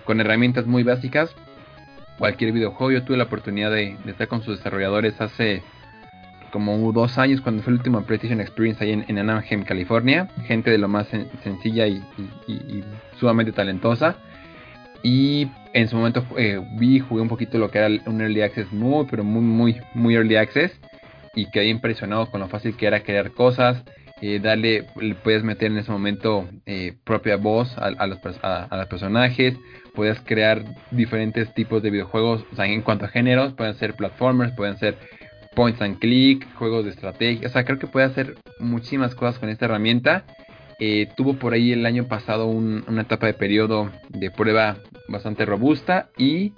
con 0.04 0.20
herramientas 0.20 0.68
muy 0.68 0.84
básicas 0.84 1.34
cualquier 2.18 2.52
videojuego. 2.52 2.92
Yo 2.92 3.04
tuve 3.04 3.18
la 3.18 3.24
oportunidad 3.24 3.72
de 3.72 3.96
estar 4.06 4.28
con 4.28 4.44
sus 4.44 4.58
desarrolladores 4.58 5.20
hace 5.22 5.64
como 6.52 6.92
dos 6.92 7.18
años 7.18 7.42
cuando 7.42 7.64
fue 7.64 7.72
el 7.72 7.80
último 7.80 8.04
PlayStation 8.04 8.42
Experience 8.42 8.84
ahí 8.84 9.04
en, 9.08 9.18
Anaheim, 9.18 9.64
California. 9.64 10.28
Gente 10.46 10.70
de 10.70 10.78
lo 10.78 10.88
más 10.88 11.08
sencilla 11.44 11.88
y, 11.88 12.04
sumamente 13.20 13.52
talentosa. 13.52 14.18
Y 15.04 15.48
en 15.74 15.88
su 15.88 15.96
momento 15.96 16.24
eh, 16.38 16.62
vi, 16.78 17.00
jugué 17.00 17.22
un 17.22 17.30
poquito 17.30 17.58
lo 17.58 17.72
que 17.72 17.80
era 17.80 17.88
un 18.06 18.22
Early 18.22 18.42
Access 18.42 18.72
muy, 18.72 19.08
pero 19.10 19.24
muy, 19.24 19.42
muy, 19.42 19.82
muy 19.96 20.16
Early 20.16 20.36
Access. 20.36 20.80
Y 21.34 21.50
quedé 21.50 21.70
impresionado 21.70 22.30
con 22.30 22.42
lo 22.42 22.50
fácil 22.50 22.76
que 22.76 22.86
era 22.86 23.02
crear 23.02 23.32
cosas. 23.32 23.84
Eh, 24.22 24.40
darle, 24.40 24.86
le 25.00 25.16
puedes 25.16 25.44
meter 25.44 25.72
en 25.72 25.80
ese 25.80 25.92
momento 25.92 26.48
eh, 26.68 26.94
propia 27.04 27.38
voz 27.38 27.76
a, 27.80 27.90
los, 28.06 28.20
a, 28.44 28.66
a, 28.66 28.78
los 28.78 28.86
personajes. 28.88 29.56
Puedes 29.96 30.20
crear 30.20 30.64
diferentes 30.92 31.52
tipos 31.56 31.82
de 31.82 31.90
videojuegos. 31.90 32.46
O 32.52 32.56
sea, 32.56 32.68
en 32.68 32.82
cuanto 32.82 33.06
a 33.06 33.08
géneros, 33.08 33.54
pueden 33.54 33.74
ser 33.76 33.96
platformers, 33.96 34.54
pueden 34.54 34.78
ser 34.78 34.98
points 35.56 35.82
and 35.82 36.00
click, 36.00 36.48
juegos 36.56 36.86
de 36.86 36.92
estrategia. 36.92 37.48
O 37.48 37.52
sea, 37.52 37.64
creo 37.66 37.80
que 37.80 37.88
puede 37.88 38.06
hacer 38.06 38.36
muchísimas 38.60 39.16
cosas 39.16 39.40
con 39.40 39.50
esta 39.50 39.66
herramienta. 39.66 40.24
Eh, 40.80 41.10
tuvo 41.16 41.36
por 41.36 41.54
ahí 41.54 41.72
el 41.74 41.86
año 41.86 42.08
pasado 42.08 42.48
una 42.48 43.02
etapa 43.02 43.28
de 43.28 43.34
periodo 43.34 43.92
de 44.10 44.32
prueba 44.32 44.78
bastante 45.08 45.46
robusta 45.46 46.10
y 46.18 46.54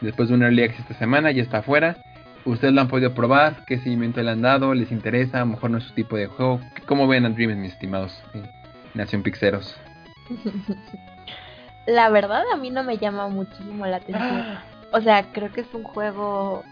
después 0.00 0.28
de 0.28 0.34
un 0.34 0.42
early 0.42 0.62
access 0.62 0.80
esta 0.80 0.98
semana 0.98 1.30
ya 1.30 1.42
está 1.42 1.58
afuera. 1.58 1.98
Ustedes 2.46 2.72
lo 2.72 2.80
han 2.80 2.88
podido 2.88 3.12
probar, 3.12 3.64
qué 3.66 3.78
seguimiento 3.78 4.22
le 4.22 4.30
han 4.30 4.40
dado, 4.40 4.72
les 4.72 4.92
interesa, 4.92 5.38
a 5.38 5.40
lo 5.40 5.46
mejor 5.46 5.70
no 5.70 5.78
es 5.78 5.84
su 5.84 5.94
tipo 5.94 6.16
de 6.16 6.26
juego. 6.26 6.60
¿Cómo 6.86 7.08
ven 7.08 7.26
a 7.26 7.30
Dreams, 7.30 7.56
mis 7.56 7.72
estimados 7.72 8.22
eh, 8.34 8.42
Nación 8.94 9.22
Pixeros? 9.22 9.76
La 11.86 12.08
verdad 12.08 12.44
a 12.52 12.56
mí 12.56 12.70
no 12.70 12.82
me 12.82 12.98
llama 12.98 13.28
muchísimo 13.28 13.86
la 13.86 13.98
atención. 13.98 14.58
O 14.92 15.00
sea, 15.00 15.24
creo 15.32 15.52
que 15.52 15.60
es 15.60 15.74
un 15.74 15.82
juego 15.82 16.64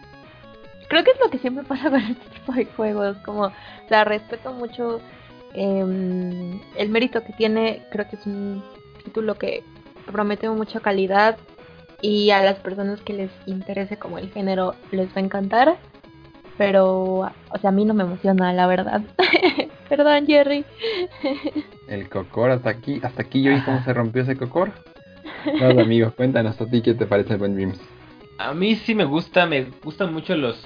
creo 0.88 1.04
que 1.04 1.10
es 1.10 1.20
lo 1.20 1.30
que 1.30 1.38
siempre 1.38 1.64
pasa 1.68 1.90
con 1.90 2.00
este 2.00 2.28
tipo 2.30 2.52
de 2.52 2.64
juegos, 2.66 3.16
como, 3.18 3.42
o 3.46 3.88
sea, 3.88 4.04
respeto 4.04 4.52
mucho 4.52 5.00
em, 5.54 6.60
el 6.76 6.88
mérito 6.88 7.22
que 7.24 7.32
tiene, 7.32 7.82
creo 7.90 8.08
que 8.08 8.16
es 8.16 8.26
un 8.26 8.62
título 9.04 9.36
que 9.36 9.62
promete 10.06 10.48
mucha 10.48 10.80
calidad 10.80 11.36
y 12.00 12.30
a 12.30 12.42
las 12.42 12.56
personas 12.56 13.00
que 13.00 13.14
les 13.14 13.30
interese 13.46 13.96
como 13.96 14.18
el 14.18 14.30
género 14.30 14.74
les 14.90 15.08
va 15.08 15.16
a 15.16 15.20
encantar, 15.20 15.76
pero, 16.58 17.20
o 17.20 17.58
sea, 17.60 17.70
a 17.70 17.72
mí 17.72 17.84
no 17.84 17.94
me 17.94 18.04
emociona, 18.04 18.52
la 18.52 18.66
verdad. 18.66 19.02
Perdón, 19.88 20.26
Jerry. 20.26 20.64
el 21.88 22.08
cocor 22.08 22.50
hasta 22.50 22.70
aquí, 22.70 23.00
hasta 23.02 23.22
aquí 23.22 23.42
yo 23.42 23.52
vi 23.52 23.60
cómo 23.62 23.82
se 23.82 23.92
rompió 23.92 24.22
ese 24.22 24.36
cocor. 24.36 24.72
No, 25.60 25.80
amigos, 25.80 26.14
cuéntanos 26.14 26.60
a 26.60 26.66
ti 26.66 26.80
qué 26.80 26.94
te 26.94 27.06
parece 27.06 27.34
el 27.34 27.38
Buen 27.38 27.54
Dreams. 27.54 27.80
A 28.38 28.52
mí 28.52 28.76
sí 28.76 28.94
me 28.94 29.04
gusta, 29.04 29.46
me 29.46 29.66
gustan 29.82 30.12
mucho 30.12 30.36
los 30.36 30.56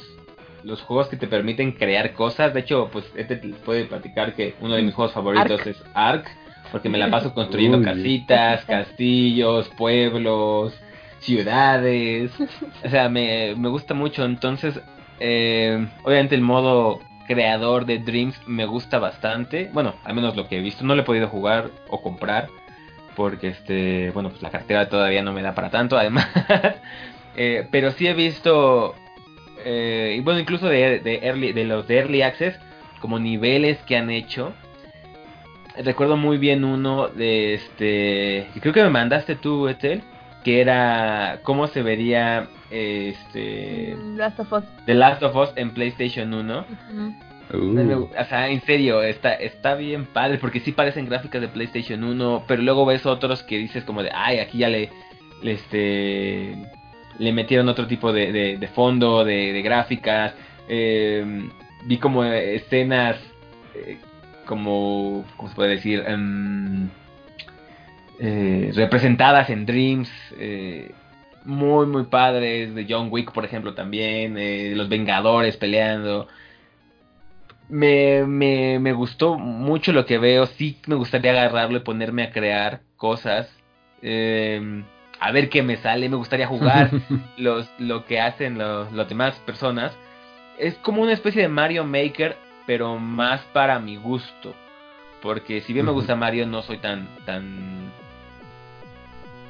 los 0.64 0.82
juegos 0.82 1.08
que 1.08 1.16
te 1.16 1.26
permiten 1.26 1.72
crear 1.72 2.12
cosas. 2.12 2.54
De 2.54 2.60
hecho, 2.60 2.88
pues 2.92 3.04
este 3.16 3.36
puede 3.36 3.84
platicar 3.84 4.34
que 4.34 4.54
uno 4.60 4.74
de 4.74 4.82
mis 4.82 4.94
juegos 4.94 5.14
favoritos 5.14 5.66
es 5.66 5.82
Ark. 5.94 6.26
porque 6.72 6.88
me 6.88 6.98
la 6.98 7.10
paso 7.10 7.32
construyendo 7.32 7.82
casitas, 7.82 8.64
castillos, 8.66 9.68
pueblos, 9.76 10.74
ciudades. 11.20 12.32
O 12.84 12.88
sea, 12.88 13.08
me, 13.08 13.54
me 13.56 13.68
gusta 13.68 13.94
mucho. 13.94 14.24
Entonces, 14.24 14.80
eh, 15.20 15.88
obviamente 16.04 16.34
el 16.34 16.42
modo 16.42 17.00
creador 17.26 17.84
de 17.84 17.98
Dreams 17.98 18.40
me 18.46 18.66
gusta 18.66 18.98
bastante. 18.98 19.70
Bueno, 19.72 19.94
al 20.04 20.14
menos 20.14 20.36
lo 20.36 20.48
que 20.48 20.58
he 20.58 20.60
visto. 20.60 20.84
No 20.84 20.94
lo 20.94 21.02
he 21.02 21.04
podido 21.04 21.28
jugar 21.28 21.70
o 21.88 22.02
comprar. 22.02 22.48
Porque 23.16 23.48
este, 23.48 24.10
bueno, 24.10 24.30
pues 24.30 24.42
la 24.42 24.50
cartera 24.50 24.88
todavía 24.88 25.22
no 25.22 25.32
me 25.32 25.42
da 25.42 25.54
para 25.54 25.70
tanto, 25.70 25.98
además. 25.98 26.28
Eh, 27.38 27.66
pero 27.70 27.92
sí 27.92 28.06
he 28.08 28.14
visto. 28.14 28.94
Eh, 29.64 30.16
y 30.18 30.20
bueno, 30.20 30.40
incluso 30.40 30.66
de, 30.66 30.98
de, 30.98 31.20
early, 31.22 31.52
de 31.52 31.64
los 31.64 31.86
de 31.86 31.98
Early 31.98 32.22
Access. 32.22 32.58
Como 33.00 33.20
niveles 33.20 33.78
que 33.86 33.96
han 33.96 34.10
hecho. 34.10 34.52
Recuerdo 35.76 36.16
muy 36.16 36.36
bien 36.36 36.64
uno 36.64 37.06
de 37.08 37.54
este. 37.54 38.48
Creo 38.60 38.74
que 38.74 38.82
me 38.82 38.90
mandaste 38.90 39.36
tú, 39.36 39.68
Ethel. 39.68 40.02
Que 40.42 40.60
era 40.60 41.40
cómo 41.44 41.68
se 41.68 41.82
vería 41.82 42.48
este 42.70 43.96
Last 44.16 44.40
of 44.40 44.52
Us. 44.52 44.64
The 44.86 44.94
Last 44.94 45.22
of 45.22 45.36
Us 45.36 45.50
en 45.54 45.70
PlayStation 45.70 46.34
1. 46.34 46.64
Uh. 46.92 48.08
O 48.18 48.24
sea, 48.28 48.48
en 48.48 48.60
serio, 48.62 49.02
está, 49.02 49.34
está 49.34 49.74
bien 49.74 50.04
padre, 50.06 50.38
porque 50.38 50.60
sí 50.60 50.72
parecen 50.72 51.06
gráficas 51.06 51.40
de 51.40 51.48
PlayStation 51.48 52.04
1, 52.04 52.44
pero 52.46 52.62
luego 52.62 52.84
ves 52.84 53.06
otros 53.06 53.42
que 53.42 53.56
dices 53.56 53.84
como 53.84 54.02
de, 54.02 54.10
ay, 54.12 54.38
aquí 54.38 54.58
ya 54.58 54.68
le, 54.68 54.90
le, 55.42 55.52
este, 55.52 56.58
le 57.18 57.32
metieron 57.32 57.68
otro 57.68 57.86
tipo 57.86 58.12
de, 58.12 58.56
de, 58.58 58.68
fondo, 58.68 59.24
de, 59.24 59.60
gráficas. 59.62 60.34
Eh, 60.68 61.48
vi 61.84 61.98
como 61.98 62.24
escenas, 62.24 63.16
eh, 63.74 63.98
como, 64.46 65.24
¿cómo 65.36 65.48
se 65.48 65.54
puede 65.54 65.70
decir? 65.70 66.04
Eh, 68.20 68.70
representadas 68.74 69.50
en 69.50 69.66
Dreams. 69.66 70.10
Eh, 70.38 70.92
muy, 71.44 71.86
muy 71.86 72.04
padres. 72.04 72.74
De 72.74 72.86
John 72.88 73.08
Wick, 73.10 73.32
por 73.32 73.44
ejemplo, 73.44 73.74
también. 73.74 74.36
Los 74.76 74.88
Vengadores 74.88 75.56
peleando. 75.56 76.28
Me, 77.68 78.24
me, 78.24 78.78
me 78.78 78.92
gustó 78.92 79.38
mucho 79.38 79.92
lo 79.92 80.06
que 80.06 80.18
veo. 80.18 80.46
Sí 80.46 80.78
me 80.86 80.94
gustaría 80.94 81.32
agarrarlo 81.32 81.78
y 81.78 81.80
ponerme 81.80 82.22
a 82.22 82.30
crear 82.30 82.80
cosas. 82.96 83.50
Eh, 84.02 84.82
a 85.20 85.32
ver 85.32 85.48
qué 85.48 85.62
me 85.62 85.76
sale. 85.76 86.08
Me 86.08 86.16
gustaría 86.16 86.46
jugar 86.46 86.90
los, 87.36 87.68
lo 87.78 88.04
que 88.04 88.20
hacen 88.20 88.58
los, 88.58 88.92
las 88.92 89.08
demás 89.08 89.34
personas. 89.46 89.96
Es 90.58 90.74
como 90.76 91.02
una 91.02 91.12
especie 91.12 91.42
de 91.42 91.48
Mario 91.48 91.84
Maker, 91.84 92.36
pero 92.66 92.98
más 92.98 93.40
para 93.52 93.78
mi 93.78 93.96
gusto. 93.96 94.54
Porque 95.22 95.60
si 95.62 95.72
bien 95.72 95.86
me 95.86 95.92
gusta 95.92 96.14
Mario, 96.16 96.46
no 96.46 96.62
soy 96.62 96.78
tan, 96.78 97.08
tan 97.24 97.92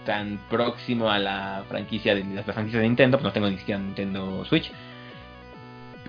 tan 0.08 0.38
próximo 0.48 1.10
a 1.10 1.18
la 1.18 1.64
franquicia 1.68 2.14
de 2.14 2.24
la 2.24 2.42
franquicia 2.42 2.80
de 2.80 2.86
Nintendo, 2.86 3.18
pues 3.18 3.24
no 3.24 3.32
tengo 3.32 3.50
ni 3.50 3.58
siquiera 3.58 3.78
Nintendo 3.78 4.42
Switch. 4.46 4.72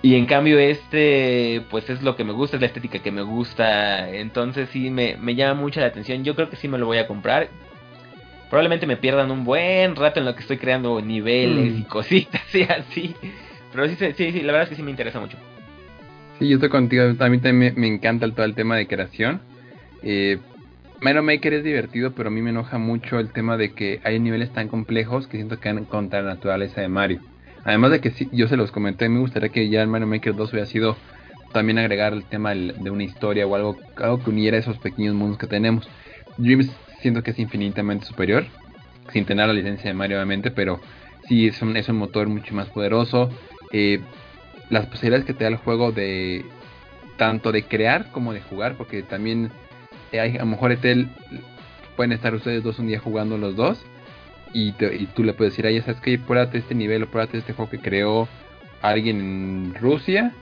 Y 0.02 0.16
en 0.16 0.26
cambio 0.26 0.58
este, 0.58 1.66
pues 1.70 1.90
es 1.90 2.02
lo 2.02 2.16
que 2.16 2.24
me 2.24 2.32
gusta, 2.32 2.56
es 2.56 2.62
la 2.62 2.68
estética 2.68 3.00
que 3.00 3.12
me 3.12 3.24
gusta, 3.24 4.10
entonces 4.10 4.70
sí 4.70 4.90
me, 4.90 5.18
me 5.18 5.36
llama 5.36 5.60
mucho 5.60 5.82
la 5.82 5.88
atención, 5.88 6.24
yo 6.24 6.34
creo 6.34 6.50
que 6.50 6.56
sí 6.56 6.70
me 6.70 6.78
lo 6.78 6.86
voy 6.86 7.00
a 7.00 7.08
comprar. 7.08 7.50
Probablemente 8.50 8.88
me 8.88 8.98
pierdan 8.98 9.32
un 9.32 9.44
buen 9.46 9.96
rato 9.96 10.20
en 10.20 10.26
lo 10.26 10.34
que 10.36 10.42
estoy 10.42 10.58
creando 10.58 11.00
niveles 11.02 11.74
Mm. 11.74 11.80
y 11.80 11.84
cositas 11.84 12.42
y 12.56 12.64
así. 12.64 13.16
Pero 13.72 13.88
sí, 13.88 13.96
sí, 13.96 14.32
sí, 14.32 14.42
la 14.42 14.52
verdad 14.54 14.64
es 14.64 14.70
que 14.70 14.76
sí 14.76 14.84
me 14.84 14.92
interesa 14.92 15.20
mucho. 15.20 15.38
Sí, 16.40 16.48
yo 16.48 16.56
estoy 16.56 16.70
contigo. 16.70 17.04
A 17.04 17.30
mí 17.30 17.40
también 17.40 17.58
me, 17.58 17.72
me 17.74 17.88
encanta 17.88 18.26
el- 18.26 18.34
todo 18.34 18.46
el 18.46 18.56
tema 18.56 18.76
de 18.78 18.88
creación. 18.88 19.42
Eh, 20.02 20.40
Mario 21.02 21.24
Maker 21.24 21.54
es 21.54 21.64
divertido, 21.64 22.14
pero 22.14 22.30
a 22.30 22.32
mí 22.32 22.42
me 22.42 22.50
enoja 22.50 22.78
mucho 22.78 23.20
el 23.20 23.32
tema 23.32 23.58
de 23.58 23.74
que 23.74 24.02
hay 24.04 24.20
niveles 24.20 24.52
tan 24.52 24.68
complejos 24.68 25.28
que 25.28 25.38
siento 25.38 25.60
que 25.60 25.72
van 25.72 25.86
contra 25.86 26.22
la 26.22 26.30
naturaleza 26.34 26.82
de 26.82 26.88
Mario. 26.90 27.22
Además 27.64 27.92
de 27.92 28.02
que 28.02 28.12
sí, 28.12 28.30
yo 28.32 28.48
se 28.48 28.58
los 28.58 28.72
comenté, 28.72 29.10
me 29.10 29.20
gustaría 29.20 29.50
que 29.50 29.70
ya 29.70 29.82
en 29.82 29.90
Mario 29.90 30.08
Maker 30.08 30.34
2 30.36 30.52
hubiera 30.52 30.66
sido 30.66 30.98
también 31.52 31.78
agregar 31.78 32.14
el 32.14 32.26
tema 32.26 32.54
de 32.56 32.90
una 32.90 33.04
historia 33.04 33.46
o 33.48 33.56
algo, 33.56 33.78
algo 33.98 34.24
que 34.24 34.30
uniera 34.30 34.58
esos 34.58 34.78
pequeños 34.80 35.16
mundos 35.16 35.38
que 35.38 35.48
tenemos. 35.48 35.88
Dreams 36.38 36.70
siento 37.02 37.24
que 37.24 37.32
es 37.32 37.40
infinitamente 37.40 38.06
superior, 38.06 38.46
sin 39.12 39.26
tener 39.26 39.48
la 39.48 39.54
licencia 39.54 39.90
de 39.90 39.94
Mario 39.94 40.18
obviamente, 40.18 40.52
pero 40.52 40.80
sí 41.28 41.48
es 41.48 41.62
un, 41.62 41.76
es 41.78 41.90
un 41.90 41.98
motor 41.98 42.28
mucho 42.28 42.54
más 42.54 42.68
poderoso. 42.70 43.30
Eh, 43.72 44.00
las 44.70 44.86
posibilidades 44.88 45.26
que 45.26 45.34
te 45.34 45.44
da 45.44 45.50
el 45.50 45.58
juego 45.58 45.92
de 45.92 46.46
tanto 47.18 47.52
de 47.52 47.64
crear 47.64 48.12
como 48.12 48.34
de 48.34 48.42
jugar, 48.42 48.76
porque 48.78 49.04
también 49.04 49.52
a 50.14 50.26
lo 50.40 50.46
mejor 50.46 50.72
Etel 50.72 51.10
pueden 51.96 52.14
estar 52.14 52.34
ustedes 52.34 52.64
dos 52.64 52.80
un 52.80 52.88
día 52.88 53.00
jugando 53.00 53.38
los 53.38 53.56
dos 53.56 53.84
y, 54.54 54.72
te- 54.74 54.96
y 54.96 55.06
tú 55.08 55.24
le 55.24 55.34
puedes 55.34 55.54
decir 55.54 55.66
a 55.66 55.70
ella, 55.70 55.82
sabes 55.84 56.02
que 56.02 56.18
pruébate 56.18 56.58
este 56.60 56.76
nivel 56.76 57.04
o 57.04 57.08
pruébate 57.08 57.38
este 57.38 57.54
juego 57.54 57.70
que 57.70 57.80
creó 57.80 58.28
alguien 58.82 59.20
en 59.20 59.76
Rusia 59.76 60.34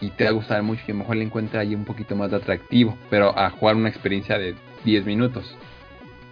y 0.00 0.10
te 0.10 0.24
va 0.24 0.30
a 0.30 0.32
gustar 0.32 0.62
mucho 0.62 0.82
y 0.86 0.90
a 0.90 0.94
lo 0.94 1.00
mejor 1.00 1.16
le 1.16 1.24
encuentra 1.24 1.60
ahí 1.60 1.74
un 1.74 1.84
poquito 1.84 2.16
más 2.16 2.32
atractivo, 2.32 2.96
pero 3.10 3.38
a 3.38 3.50
jugar 3.50 3.76
una 3.76 3.88
experiencia 3.88 4.38
de 4.38 4.54
10 4.84 5.04
minutos 5.04 5.54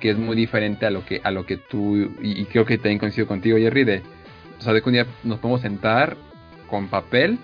que 0.01 0.11
es 0.11 0.19
muy 0.19 0.35
diferente 0.35 0.87
a 0.87 0.91
lo 0.91 1.05
que 1.05 1.21
a 1.23 1.31
lo 1.31 1.47
que 1.47 1.57
tú 1.57 1.97
y, 2.21 2.45
creo 2.47 2.65
que 2.65 2.79
también 2.79 2.99
coincido 2.99 3.27
contigo 3.27 3.59
Jerry 3.59 3.85
de 3.85 4.03
o 4.59 4.63
sea 4.63 4.73
de 4.73 4.83
que 4.83 4.89
un 4.89 4.95
día 4.95 5.07
nos 5.23 5.39
podemos 5.39 5.61
sentar 5.61 6.17
con 6.67 6.89
papel 6.89 7.39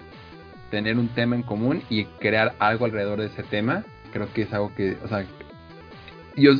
tener 0.71 0.99
un 0.99 1.09
tema 1.09 1.37
en 1.37 1.43
común 1.43 1.83
y 1.91 2.05
crear 2.05 2.55
algo 2.59 2.87
alrededor 2.87 3.21
de 3.21 3.27
ese 3.27 3.43
tema 3.43 3.85
creo 4.13 4.33
que 4.33 4.43
es 4.43 4.53
algo 4.53 4.75
que 4.75 4.97
o 5.05 5.09
sea 5.09 5.25
yo 6.37 6.53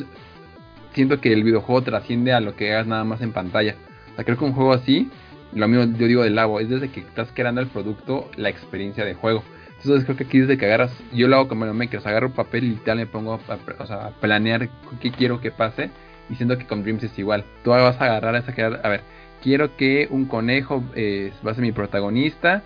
siento 0.93 1.19
que 1.19 1.31
el 1.31 1.43
videojuego 1.43 1.83
trasciende 1.83 2.33
a 2.33 2.39
lo 2.39 2.55
que 2.55 2.73
hagas 2.73 2.87
nada 2.87 3.03
más 3.03 3.21
en 3.21 3.31
pantalla. 3.31 3.75
O 4.13 4.15
sea 4.15 4.25
creo 4.25 4.37
que 4.37 4.45
un 4.45 4.53
juego 4.53 4.73
así 4.73 5.09
lo 5.53 5.67
mismo 5.67 5.97
yo 5.97 6.07
digo 6.07 6.23
del 6.23 6.35
lago 6.35 6.59
es 6.59 6.69
desde 6.69 6.89
que 6.89 7.01
estás 7.01 7.29
creando 7.33 7.61
el 7.61 7.67
producto 7.67 8.29
la 8.35 8.49
experiencia 8.49 9.05
de 9.05 9.13
juego 9.13 9.43
entonces 9.87 10.05
creo 10.05 10.17
que 10.17 10.23
aquí 10.25 10.39
desde 10.39 10.57
que 10.57 10.65
agarras, 10.65 10.91
yo 11.13 11.27
lo 11.27 11.37
hago 11.37 11.47
como 11.47 11.61
Mario 11.61 11.73
Maker, 11.73 11.99
o 11.99 12.01
sea, 12.01 12.11
agarro 12.11 12.31
papel 12.31 12.65
y 12.65 12.75
tal, 12.75 12.97
me 12.97 13.07
pongo 13.07 13.33
a, 13.33 13.37
o 13.79 13.85
sea, 13.85 14.11
planear 14.19 14.69
qué 15.01 15.11
quiero 15.11 15.41
que 15.41 15.51
pase, 15.51 15.89
y 16.29 16.35
siento 16.35 16.57
que 16.57 16.65
con 16.65 16.83
Dreams 16.83 17.03
es 17.03 17.17
igual. 17.17 17.45
Tú 17.63 17.71
vas 17.71 17.99
a 17.99 18.05
agarrar 18.05 18.35
esa 18.35 18.53
que, 18.53 18.63
a 18.63 18.69
ver, 18.69 19.01
quiero 19.41 19.75
que 19.77 20.07
un 20.09 20.25
conejo 20.25 20.83
eh, 20.95 21.31
va 21.45 21.51
a 21.51 21.55
ser 21.55 21.63
mi 21.63 21.71
protagonista, 21.71 22.63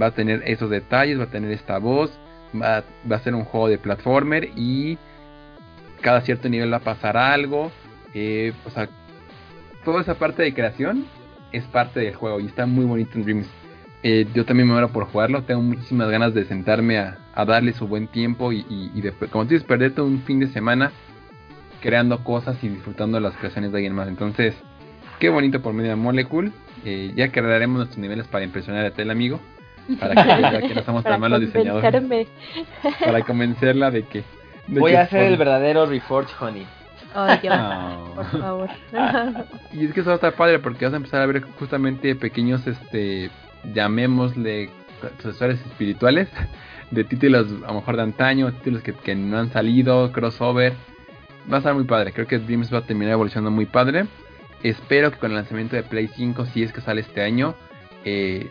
va 0.00 0.06
a 0.06 0.10
tener 0.10 0.42
esos 0.46 0.70
detalles, 0.70 1.18
va 1.18 1.24
a 1.24 1.30
tener 1.30 1.52
esta 1.52 1.78
voz, 1.78 2.10
va, 2.60 2.82
va 3.10 3.16
a 3.16 3.20
ser 3.20 3.34
un 3.34 3.44
juego 3.44 3.68
de 3.68 3.78
platformer 3.78 4.50
y 4.56 4.98
cada 6.00 6.20
cierto 6.20 6.48
nivel 6.48 6.72
va 6.72 6.78
a 6.78 6.80
pasar 6.80 7.16
algo, 7.16 7.70
eh, 8.12 8.52
o 8.64 8.70
sea, 8.70 8.88
toda 9.84 10.02
esa 10.02 10.14
parte 10.14 10.42
de 10.42 10.52
creación 10.52 11.06
es 11.52 11.64
parte 11.64 12.00
del 12.00 12.14
juego 12.14 12.40
y 12.40 12.46
está 12.46 12.66
muy 12.66 12.84
bonito 12.84 13.12
en 13.14 13.24
Dreams. 13.24 13.63
Eh, 14.06 14.26
yo 14.34 14.44
también 14.44 14.66
me 14.68 14.74
muero 14.74 14.90
por 14.90 15.06
jugarlo. 15.06 15.42
Tengo 15.44 15.62
muchísimas 15.62 16.10
ganas 16.10 16.34
de 16.34 16.44
sentarme 16.44 16.98
a, 16.98 17.16
a 17.34 17.44
darle 17.46 17.72
su 17.72 17.88
buen 17.88 18.06
tiempo 18.06 18.52
y, 18.52 18.58
y, 18.68 18.90
y 18.94 19.00
después, 19.00 19.30
como 19.30 19.44
tú 19.44 19.50
dices, 19.54 19.66
perderte 19.66 20.02
un 20.02 20.20
fin 20.22 20.38
de 20.40 20.48
semana 20.48 20.92
creando 21.80 22.22
cosas 22.22 22.62
y 22.62 22.68
disfrutando 22.68 23.18
las 23.20 23.34
creaciones 23.36 23.72
de 23.72 23.78
alguien 23.78 23.94
más. 23.94 24.08
Entonces, 24.08 24.54
qué 25.18 25.28
bonito 25.30 25.60
por 25.62 25.72
medio 25.72 25.90
de 25.90 25.96
Molecule. 25.96 26.52
Eh, 26.84 27.12
ya 27.16 27.32
crearemos 27.32 27.78
nuestros 27.78 27.98
niveles 27.98 28.26
para 28.28 28.44
impresionar 28.44 28.84
a 28.84 28.90
Tel 28.90 29.10
amigo. 29.10 29.40
Para 29.98 30.14
que 30.14 30.42
vea 30.42 30.60
que 30.62 30.74
no 30.74 30.82
somos 30.82 31.02
tan 31.04 31.20
malos 31.20 31.40
diseñadores. 31.40 32.28
Para 33.00 33.22
convencerla 33.22 33.90
de 33.90 34.02
que. 34.04 34.22
de 34.66 34.80
Voy 34.80 34.92
que 34.92 34.98
a 34.98 35.02
hacer 35.02 35.20
por- 35.22 35.32
el 35.32 35.36
verdadero 35.38 35.86
Reforge 35.86 36.32
Honey. 36.40 36.66
Ay, 37.14 37.38
Dios, 37.42 37.54
Ah. 37.56 37.98
por 38.14 38.40
favor. 38.40 38.68
Y 39.72 39.84
es 39.86 39.92
que 39.94 40.00
eso 40.00 40.08
va 40.08 40.14
a 40.14 40.16
estar 40.16 40.32
padre 40.34 40.58
porque 40.58 40.84
vas 40.84 40.94
a 40.94 40.96
empezar 40.98 41.20
a 41.22 41.26
ver 41.26 41.42
justamente 41.58 42.14
pequeños, 42.16 42.66
este, 42.66 43.30
llamémosle 43.72 44.70
sucesores 45.22 45.60
espirituales 45.66 46.28
de 46.90 47.04
títulos 47.04 47.46
a 47.64 47.68
lo 47.68 47.74
mejor 47.74 47.96
de 47.96 48.02
antaño, 48.02 48.52
títulos 48.52 48.82
que, 48.82 49.14
no 49.14 49.38
han 49.38 49.52
salido, 49.52 50.12
crossover. 50.12 50.72
Va 51.50 51.56
a 51.56 51.58
estar 51.58 51.74
muy 51.74 51.84
padre, 51.84 52.12
creo 52.12 52.26
que 52.26 52.38
Dreams 52.38 52.72
va 52.72 52.78
a 52.78 52.86
terminar 52.86 53.12
evolucionando 53.12 53.50
muy 53.50 53.66
padre. 53.66 54.06
Espero 54.62 55.10
que 55.10 55.18
con 55.18 55.30
el 55.30 55.36
lanzamiento 55.36 55.76
de 55.76 55.82
Play 55.82 56.08
5, 56.08 56.46
si 56.46 56.62
es 56.62 56.72
que 56.72 56.80
sale 56.80 57.02
este 57.02 57.22
año, 57.22 57.54
eh, 58.04 58.50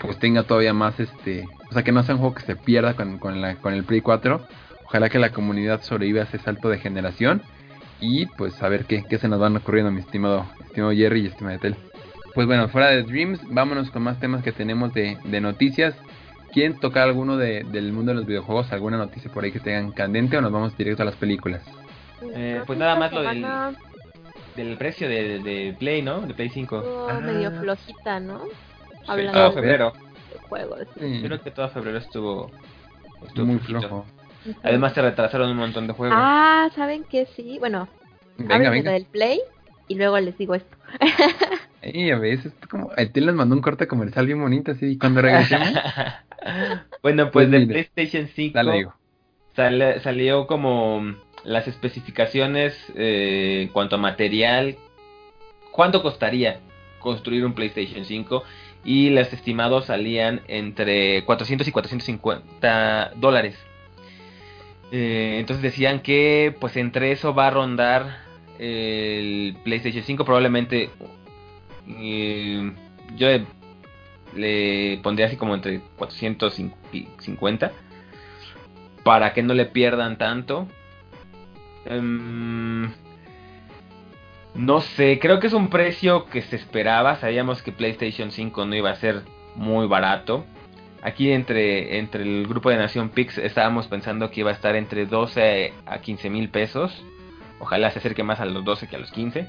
pues 0.00 0.18
tenga 0.18 0.42
todavía 0.42 0.74
más 0.74 0.98
este, 0.98 1.44
o 1.70 1.72
sea 1.72 1.84
que 1.84 1.92
no 1.92 2.02
sea 2.02 2.16
un 2.16 2.20
juego 2.20 2.34
que 2.34 2.42
se 2.42 2.56
pierda 2.56 2.94
con, 2.94 3.18
con, 3.18 3.40
la, 3.40 3.54
con 3.56 3.72
el 3.72 3.84
Play 3.84 4.00
4. 4.00 4.40
Ojalá 4.84 5.08
que 5.08 5.18
la 5.18 5.30
comunidad 5.30 5.82
sobreviva 5.82 6.22
a 6.22 6.24
ese 6.24 6.38
salto 6.38 6.68
de 6.68 6.78
generación. 6.78 7.42
Y 8.00 8.26
pues 8.26 8.60
a 8.62 8.68
ver 8.68 8.84
qué, 8.86 9.04
qué 9.08 9.18
se 9.18 9.28
nos 9.28 9.38
van 9.38 9.56
ocurriendo, 9.56 9.92
mi 9.92 10.00
estimado, 10.00 10.44
estimado 10.64 10.92
Jerry 10.92 11.20
y 11.20 11.26
estimado 11.26 11.60
Tel. 11.60 11.76
Pues 12.34 12.46
bueno, 12.46 12.68
fuera 12.68 12.88
de 12.88 13.02
Dreams, 13.02 13.40
vámonos 13.48 13.90
con 13.90 14.02
más 14.02 14.18
temas 14.18 14.42
que 14.42 14.52
tenemos 14.52 14.92
de, 14.94 15.18
de 15.24 15.40
noticias. 15.40 15.94
¿Quieren 16.52 16.78
tocar 16.80 17.04
alguno 17.04 17.36
de- 17.36 17.64
del 17.64 17.92
mundo 17.92 18.10
de 18.12 18.16
los 18.16 18.26
videojuegos? 18.26 18.72
¿Alguna 18.72 18.96
noticia 18.98 19.30
por 19.30 19.44
ahí 19.44 19.52
que 19.52 19.60
tengan 19.60 19.92
candente 19.92 20.36
o 20.36 20.40
nos 20.42 20.52
vamos 20.52 20.76
directo 20.76 21.02
a 21.02 21.06
las 21.06 21.16
películas? 21.16 21.62
Eh, 22.34 22.62
pues 22.66 22.76
que 22.78 22.80
nada 22.84 22.96
más 22.96 23.12
lo 23.12 23.22
del- 23.22 23.46
Del 24.56 24.76
precio 24.76 25.08
de, 25.08 25.38
de 25.38 25.74
Play, 25.78 26.02
¿no? 26.02 26.20
De 26.20 26.34
Play 26.34 26.50
5. 26.50 26.76
estuvo 26.78 27.08
Ah. 27.08 27.20
medio 27.20 27.50
flojita, 27.52 28.20
¿no? 28.20 28.44
Sí, 28.44 28.98
Hablando 29.08 29.32
todo 29.32 29.48
de 29.48 29.54
febrero. 29.54 29.92
juegos. 30.48 30.80
Sí, 31.00 31.20
Yo 31.22 31.26
creo 31.28 31.40
que 31.42 31.50
todo 31.50 31.68
febrero 31.70 31.98
estuvo, 31.98 32.50
estuvo 33.26 33.46
muy 33.46 33.58
flojito. 33.58 33.88
flojo. 33.88 34.06
Además 34.62 34.92
se 34.92 35.00
retrasaron 35.02 35.50
un 35.50 35.56
montón 35.56 35.86
de 35.86 35.94
juegos. 35.94 36.16
Ah, 36.20 36.68
¿saben 36.74 37.04
qué? 37.04 37.26
Sí, 37.34 37.58
bueno, 37.60 37.88
venga. 38.36 38.70
del 38.70 39.06
Play 39.06 39.40
y 39.88 39.94
luego 39.94 40.18
les 40.20 40.36
digo 40.36 40.54
esto. 40.54 40.76
Ey, 41.82 42.10
a 42.10 42.18
veces 42.18 42.52
es 42.60 42.68
como. 42.68 42.90
A 42.96 43.04
ti 43.06 43.20
les 43.20 43.34
mandó 43.34 43.54
un 43.56 43.62
corte 43.62 43.86
comercial 43.88 44.26
bien 44.26 44.40
bonito, 44.40 44.72
así. 44.72 44.86
Y 44.92 44.98
cuando 44.98 45.20
regresemos, 45.22 45.68
bueno, 47.02 47.30
pues 47.30 47.48
Pues 47.48 47.50
de 47.50 47.58
mira, 47.60 47.72
PlayStation 47.72 48.28
5 48.28 48.54
dale, 48.54 48.72
digo. 48.72 48.94
sale- 49.56 50.00
salió 50.00 50.46
como 50.46 51.14
las 51.44 51.66
especificaciones 51.68 52.76
eh, 52.94 53.62
en 53.62 53.68
cuanto 53.68 53.96
a 53.96 53.98
material. 53.98 54.76
¿Cuánto 55.72 56.02
costaría 56.02 56.60
construir 57.00 57.44
un 57.44 57.54
PlayStation 57.54 58.04
5? 58.04 58.44
Y 58.84 59.10
los 59.10 59.32
estimados 59.32 59.86
salían 59.86 60.42
entre 60.48 61.24
400 61.24 61.66
y 61.66 61.72
450 61.72 63.12
dólares. 63.16 63.56
Eh, 64.92 65.36
entonces 65.40 65.62
decían 65.62 66.00
que 66.00 66.54
pues 66.60 66.76
entre 66.76 67.12
eso 67.12 67.34
va 67.34 67.46
a 67.46 67.50
rondar 67.50 68.18
el 68.58 69.56
PlayStation 69.64 70.04
5 70.04 70.24
probablemente 70.24 70.90
yo 71.86 73.28
le, 73.28 73.46
le 74.34 75.00
pondría 75.02 75.26
así 75.26 75.36
como 75.36 75.54
entre 75.54 75.80
450 75.96 77.72
para 79.02 79.32
que 79.32 79.42
no 79.42 79.54
le 79.54 79.66
pierdan 79.66 80.18
tanto. 80.18 80.68
Em, 81.84 82.90
no 84.54 84.80
sé, 84.80 85.18
creo 85.18 85.40
que 85.40 85.46
es 85.46 85.52
un 85.52 85.68
precio 85.68 86.26
que 86.26 86.42
se 86.42 86.56
esperaba. 86.56 87.16
Sabíamos 87.16 87.62
que 87.62 87.72
PlayStation 87.72 88.30
5 88.30 88.66
no 88.66 88.74
iba 88.74 88.90
a 88.90 88.96
ser 88.96 89.22
muy 89.56 89.86
barato. 89.86 90.44
Aquí 91.02 91.32
entre, 91.32 91.98
entre 91.98 92.22
el 92.22 92.46
grupo 92.46 92.70
de 92.70 92.76
Nación 92.76 93.08
Pix 93.08 93.36
estábamos 93.38 93.88
pensando 93.88 94.30
que 94.30 94.40
iba 94.40 94.50
a 94.50 94.54
estar 94.54 94.76
entre 94.76 95.06
12 95.06 95.72
a 95.84 95.98
15 95.98 96.30
mil 96.30 96.48
pesos. 96.48 97.04
Ojalá 97.58 97.90
se 97.90 97.98
acerque 97.98 98.22
más 98.22 98.40
a 98.40 98.44
los 98.44 98.64
12 98.64 98.86
que 98.86 98.96
a 98.96 98.98
los 99.00 99.10
15. 99.10 99.48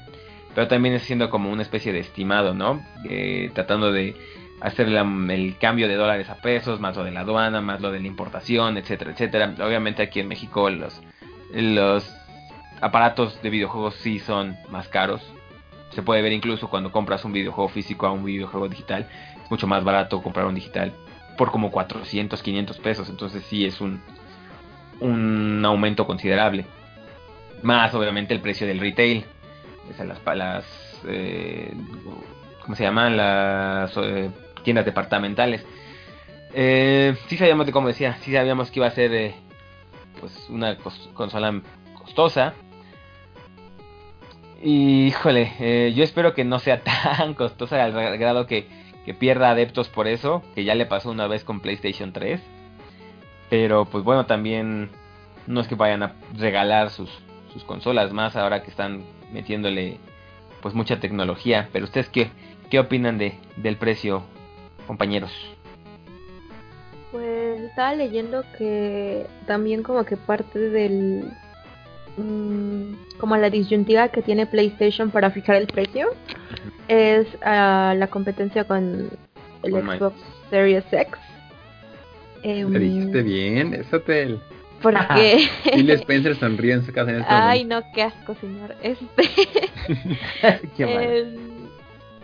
Pero 0.54 0.68
también 0.68 0.98
siendo 1.00 1.30
como 1.30 1.50
una 1.50 1.62
especie 1.62 1.92
de 1.92 2.00
estimado, 2.00 2.54
¿no? 2.54 2.84
Eh, 3.08 3.50
tratando 3.54 3.92
de 3.92 4.14
hacer 4.60 4.88
el 4.88 5.56
cambio 5.58 5.88
de 5.88 5.96
dólares 5.96 6.30
a 6.30 6.36
pesos, 6.36 6.80
más 6.80 6.96
lo 6.96 7.04
de 7.04 7.10
la 7.10 7.20
aduana, 7.20 7.60
más 7.60 7.80
lo 7.80 7.90
de 7.90 8.00
la 8.00 8.06
importación, 8.06 8.78
etcétera, 8.78 9.10
etcétera. 9.12 9.54
Obviamente 9.60 10.02
aquí 10.02 10.20
en 10.20 10.28
México 10.28 10.70
los, 10.70 11.02
los 11.52 12.10
aparatos 12.80 13.40
de 13.42 13.50
videojuegos 13.50 13.94
sí 13.96 14.18
son 14.18 14.56
más 14.70 14.88
caros. 14.88 15.22
Se 15.90 16.02
puede 16.02 16.22
ver 16.22 16.32
incluso 16.32 16.70
cuando 16.70 16.90
compras 16.90 17.24
un 17.24 17.32
videojuego 17.32 17.68
físico 17.68 18.06
a 18.06 18.12
un 18.12 18.24
videojuego 18.24 18.68
digital. 18.68 19.08
Es 19.42 19.50
mucho 19.50 19.66
más 19.66 19.84
barato 19.84 20.22
comprar 20.22 20.46
un 20.46 20.54
digital 20.54 20.92
por 21.36 21.50
como 21.50 21.70
400, 21.70 22.42
500 22.42 22.78
pesos. 22.78 23.08
Entonces 23.08 23.44
sí 23.44 23.64
es 23.64 23.80
un, 23.80 24.00
un 25.00 25.62
aumento 25.64 26.06
considerable. 26.06 26.66
Más 27.62 27.94
obviamente 27.94 28.34
el 28.34 28.40
precio 28.40 28.66
del 28.66 28.80
retail. 28.80 29.24
O 29.90 30.04
las, 30.04 30.20
las 30.36 30.64
eh, 31.06 31.72
¿cómo 32.62 32.74
se 32.74 32.84
llaman? 32.84 33.16
Las 33.16 33.92
eh, 33.96 34.30
tiendas 34.62 34.84
departamentales. 34.84 35.64
Eh, 36.52 37.16
sí 37.28 37.36
sabíamos, 37.36 37.66
de 37.66 37.72
como 37.72 37.88
decía, 37.88 38.14
sí 38.20 38.32
sabíamos 38.32 38.70
que 38.70 38.78
iba 38.80 38.86
a 38.86 38.90
ser 38.92 39.12
eh, 39.12 39.34
pues 40.20 40.48
una 40.48 40.76
consola 41.14 41.60
costosa. 41.98 42.54
Y, 44.62 45.06
híjole, 45.08 45.92
yo 45.94 46.04
espero 46.04 46.32
que 46.32 46.44
no 46.44 46.58
sea 46.58 46.82
tan 47.18 47.34
costosa 47.34 47.84
al 47.84 47.92
gra- 47.92 48.18
grado 48.18 48.46
que, 48.46 48.66
que 49.04 49.12
pierda 49.14 49.50
adeptos 49.50 49.88
por 49.88 50.06
eso, 50.06 50.42
que 50.54 50.64
ya 50.64 50.74
le 50.74 50.86
pasó 50.86 51.10
una 51.10 51.26
vez 51.26 51.44
con 51.44 51.60
PlayStation 51.60 52.12
3. 52.12 52.40
Pero 53.50 53.84
pues 53.84 54.02
bueno, 54.04 54.24
también 54.24 54.90
no 55.46 55.60
es 55.60 55.68
que 55.68 55.74
vayan 55.74 56.02
a 56.02 56.14
regalar 56.34 56.88
sus, 56.90 57.10
sus 57.52 57.62
consolas 57.64 58.12
más 58.12 58.36
ahora 58.36 58.62
que 58.62 58.70
están 58.70 59.04
metiéndole 59.34 59.98
pues 60.62 60.74
mucha 60.74 60.98
tecnología. 61.00 61.68
Pero 61.72 61.84
ustedes 61.84 62.08
qué, 62.08 62.30
qué 62.70 62.78
opinan 62.78 63.18
de, 63.18 63.34
del 63.56 63.76
precio, 63.76 64.22
compañeros? 64.86 65.30
Pues 67.12 67.60
estaba 67.60 67.94
leyendo 67.94 68.44
que 68.56 69.26
también 69.46 69.82
como 69.82 70.04
que 70.04 70.16
parte 70.16 70.58
del 70.58 71.30
mm, 72.16 72.94
como 73.18 73.36
la 73.36 73.50
disyuntiva 73.50 74.08
que 74.08 74.22
tiene 74.22 74.46
PlayStation 74.46 75.10
para 75.10 75.30
fijar 75.30 75.56
el 75.56 75.66
precio 75.66 76.08
es 76.88 77.26
ah, 77.42 77.94
la 77.96 78.06
competencia 78.08 78.64
con 78.64 79.10
el. 79.62 79.72
Xbox 79.72 80.16
Series 80.50 80.84
X. 80.90 81.18
Em, 82.42 82.72
Te 82.72 82.78
dijiste 82.78 83.22
bien, 83.22 83.74
eso 83.74 84.00
te. 84.00 84.38
Porque 84.84 85.48
Phil 85.72 85.90
Spencer 86.02 86.36
sonríe 86.36 86.74
en 86.74 86.84
su 86.86 86.92
casa 86.92 87.10
en 87.10 87.20
este 87.22 87.32
Ay, 87.32 87.64
momento. 87.64 87.86
no, 87.88 87.92
qué 87.94 88.02
asco, 88.02 88.34
señor. 88.40 88.74
Este 88.82 89.06
qué 90.76 90.86
mal. 90.86 91.02
Em, 91.04 91.36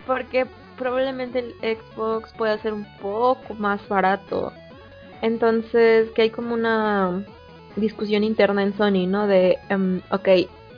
porque 0.05 0.45
probablemente 0.77 1.39
el 1.39 1.77
Xbox 1.77 2.31
pueda 2.33 2.57
ser 2.59 2.73
un 2.73 2.85
poco 3.01 3.53
más 3.55 3.85
barato. 3.87 4.51
Entonces, 5.21 6.09
que 6.11 6.23
hay 6.23 6.29
como 6.29 6.53
una 6.53 7.23
discusión 7.75 8.23
interna 8.23 8.63
en 8.63 8.73
Sony, 8.75 9.07
¿no? 9.07 9.27
De, 9.27 9.57
em, 9.69 10.01
ok, 10.11 10.27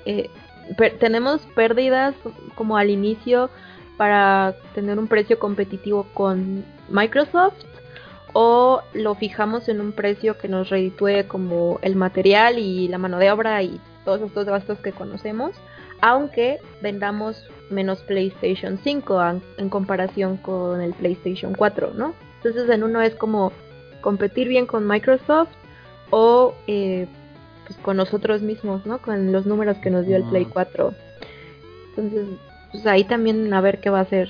eh, 0.05 0.29
per- 0.77 0.97
tenemos 0.99 1.41
pérdidas 1.55 2.13
como 2.55 2.77
al 2.77 2.89
inicio 2.89 3.49
para 3.97 4.55
tener 4.73 4.99
un 4.99 5.07
precio 5.07 5.39
competitivo 5.39 6.05
con 6.13 6.63
Microsoft 6.89 7.55
o 8.34 8.81
lo 8.93 9.15
fijamos 9.15 9.69
en 9.69 9.79
un 9.81 9.91
precio 9.91 10.38
que 10.38 10.47
nos 10.47 10.69
reditúe 10.69 11.27
como 11.27 11.79
el 11.84 11.95
material 11.95 12.57
y 12.57 12.88
la 12.88 12.97
mano 12.97 13.19
de 13.19 13.31
obra 13.31 13.61
y 13.63 13.79
todos 14.05 14.21
estos 14.21 14.45
gastos 14.45 14.79
que 14.79 14.91
conocemos, 14.91 15.51
aunque 16.01 16.59
vendamos 16.81 17.45
menos 17.69 17.99
PlayStation 18.01 18.77
5 18.84 19.19
an- 19.19 19.41
en 19.57 19.69
comparación 19.69 20.38
con 20.38 20.81
el 20.81 20.93
PlayStation 20.93 21.53
4, 21.53 21.91
¿no? 21.95 22.13
Entonces 22.38 22.69
en 22.69 22.84
uno 22.84 23.01
es 23.01 23.15
como 23.15 23.51
competir 24.01 24.47
bien 24.49 24.65
con 24.65 24.86
Microsoft 24.88 25.49
o 26.09 26.53
eh, 26.67 27.07
pues 27.65 27.77
con 27.79 27.95
nosotros 27.97 28.41
mismos, 28.41 28.86
¿no? 28.86 28.97
Con 29.01 29.31
los 29.31 29.45
números 29.45 29.77
que 29.77 29.89
nos 29.89 30.05
dio 30.05 30.17
el 30.17 30.23
Play 30.25 30.45
Mm. 30.45 30.49
4. 30.49 30.93
Entonces, 31.89 32.27
pues 32.71 32.86
ahí 32.88 33.03
también 33.05 33.53
a 33.53 33.61
ver 33.61 33.79
qué 33.79 33.89
va 33.89 33.99
a 33.99 34.01
hacer 34.01 34.29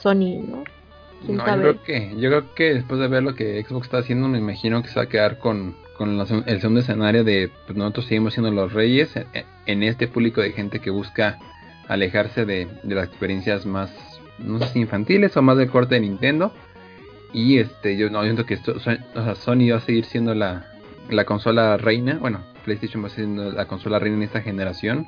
Sony, 0.00 0.40
¿no? 0.48 0.64
¿Quién 1.24 1.36
No, 1.36 1.46
yo 1.46 1.60
creo 1.60 1.82
que, 1.82 2.14
yo 2.18 2.28
creo 2.30 2.54
que 2.54 2.74
después 2.74 3.00
de 3.00 3.08
ver 3.08 3.22
lo 3.22 3.34
que 3.34 3.62
Xbox 3.62 3.86
está 3.86 3.98
haciendo, 3.98 4.28
me 4.28 4.38
imagino 4.38 4.82
que 4.82 4.88
se 4.88 4.96
va 4.96 5.02
a 5.02 5.08
quedar 5.08 5.38
con, 5.38 5.76
con 5.96 6.16
la 6.18 6.24
el 6.46 6.60
segundo 6.60 6.80
escenario 6.80 7.24
de 7.24 7.50
pues 7.66 7.76
nosotros 7.76 8.06
seguimos 8.06 8.34
siendo 8.34 8.50
los 8.50 8.72
reyes 8.72 9.14
en, 9.16 9.26
en 9.66 9.82
este 9.82 10.08
público 10.08 10.40
de 10.40 10.52
gente 10.52 10.80
que 10.80 10.90
busca 10.90 11.38
alejarse 11.88 12.44
de, 12.46 12.68
de 12.82 12.94
las 12.94 13.06
experiencias 13.08 13.66
más, 13.66 13.90
no 14.38 14.58
sé 14.60 14.66
si 14.68 14.80
infantiles 14.80 15.36
o 15.36 15.42
más 15.42 15.56
del 15.58 15.70
corte 15.70 15.96
de 15.96 16.00
Nintendo. 16.02 16.52
Y 17.32 17.58
este, 17.58 17.96
yo 17.96 18.10
no 18.10 18.22
siento 18.24 18.44
que 18.46 18.54
esto, 18.54 18.78
Son- 18.80 18.98
o 19.14 19.22
sea, 19.22 19.34
Sony 19.34 19.70
va 19.70 19.76
a 19.76 19.80
seguir 19.80 20.04
siendo 20.04 20.34
la, 20.34 20.66
la 21.10 21.24
consola 21.24 21.76
reina. 21.76 22.18
Bueno, 22.20 22.40
PlayStation 22.64 23.02
va 23.02 23.06
a 23.08 23.10
siendo 23.10 23.52
la 23.52 23.66
consola 23.66 23.98
reina 23.98 24.16
en 24.16 24.22
esta 24.24 24.40
generación. 24.40 25.06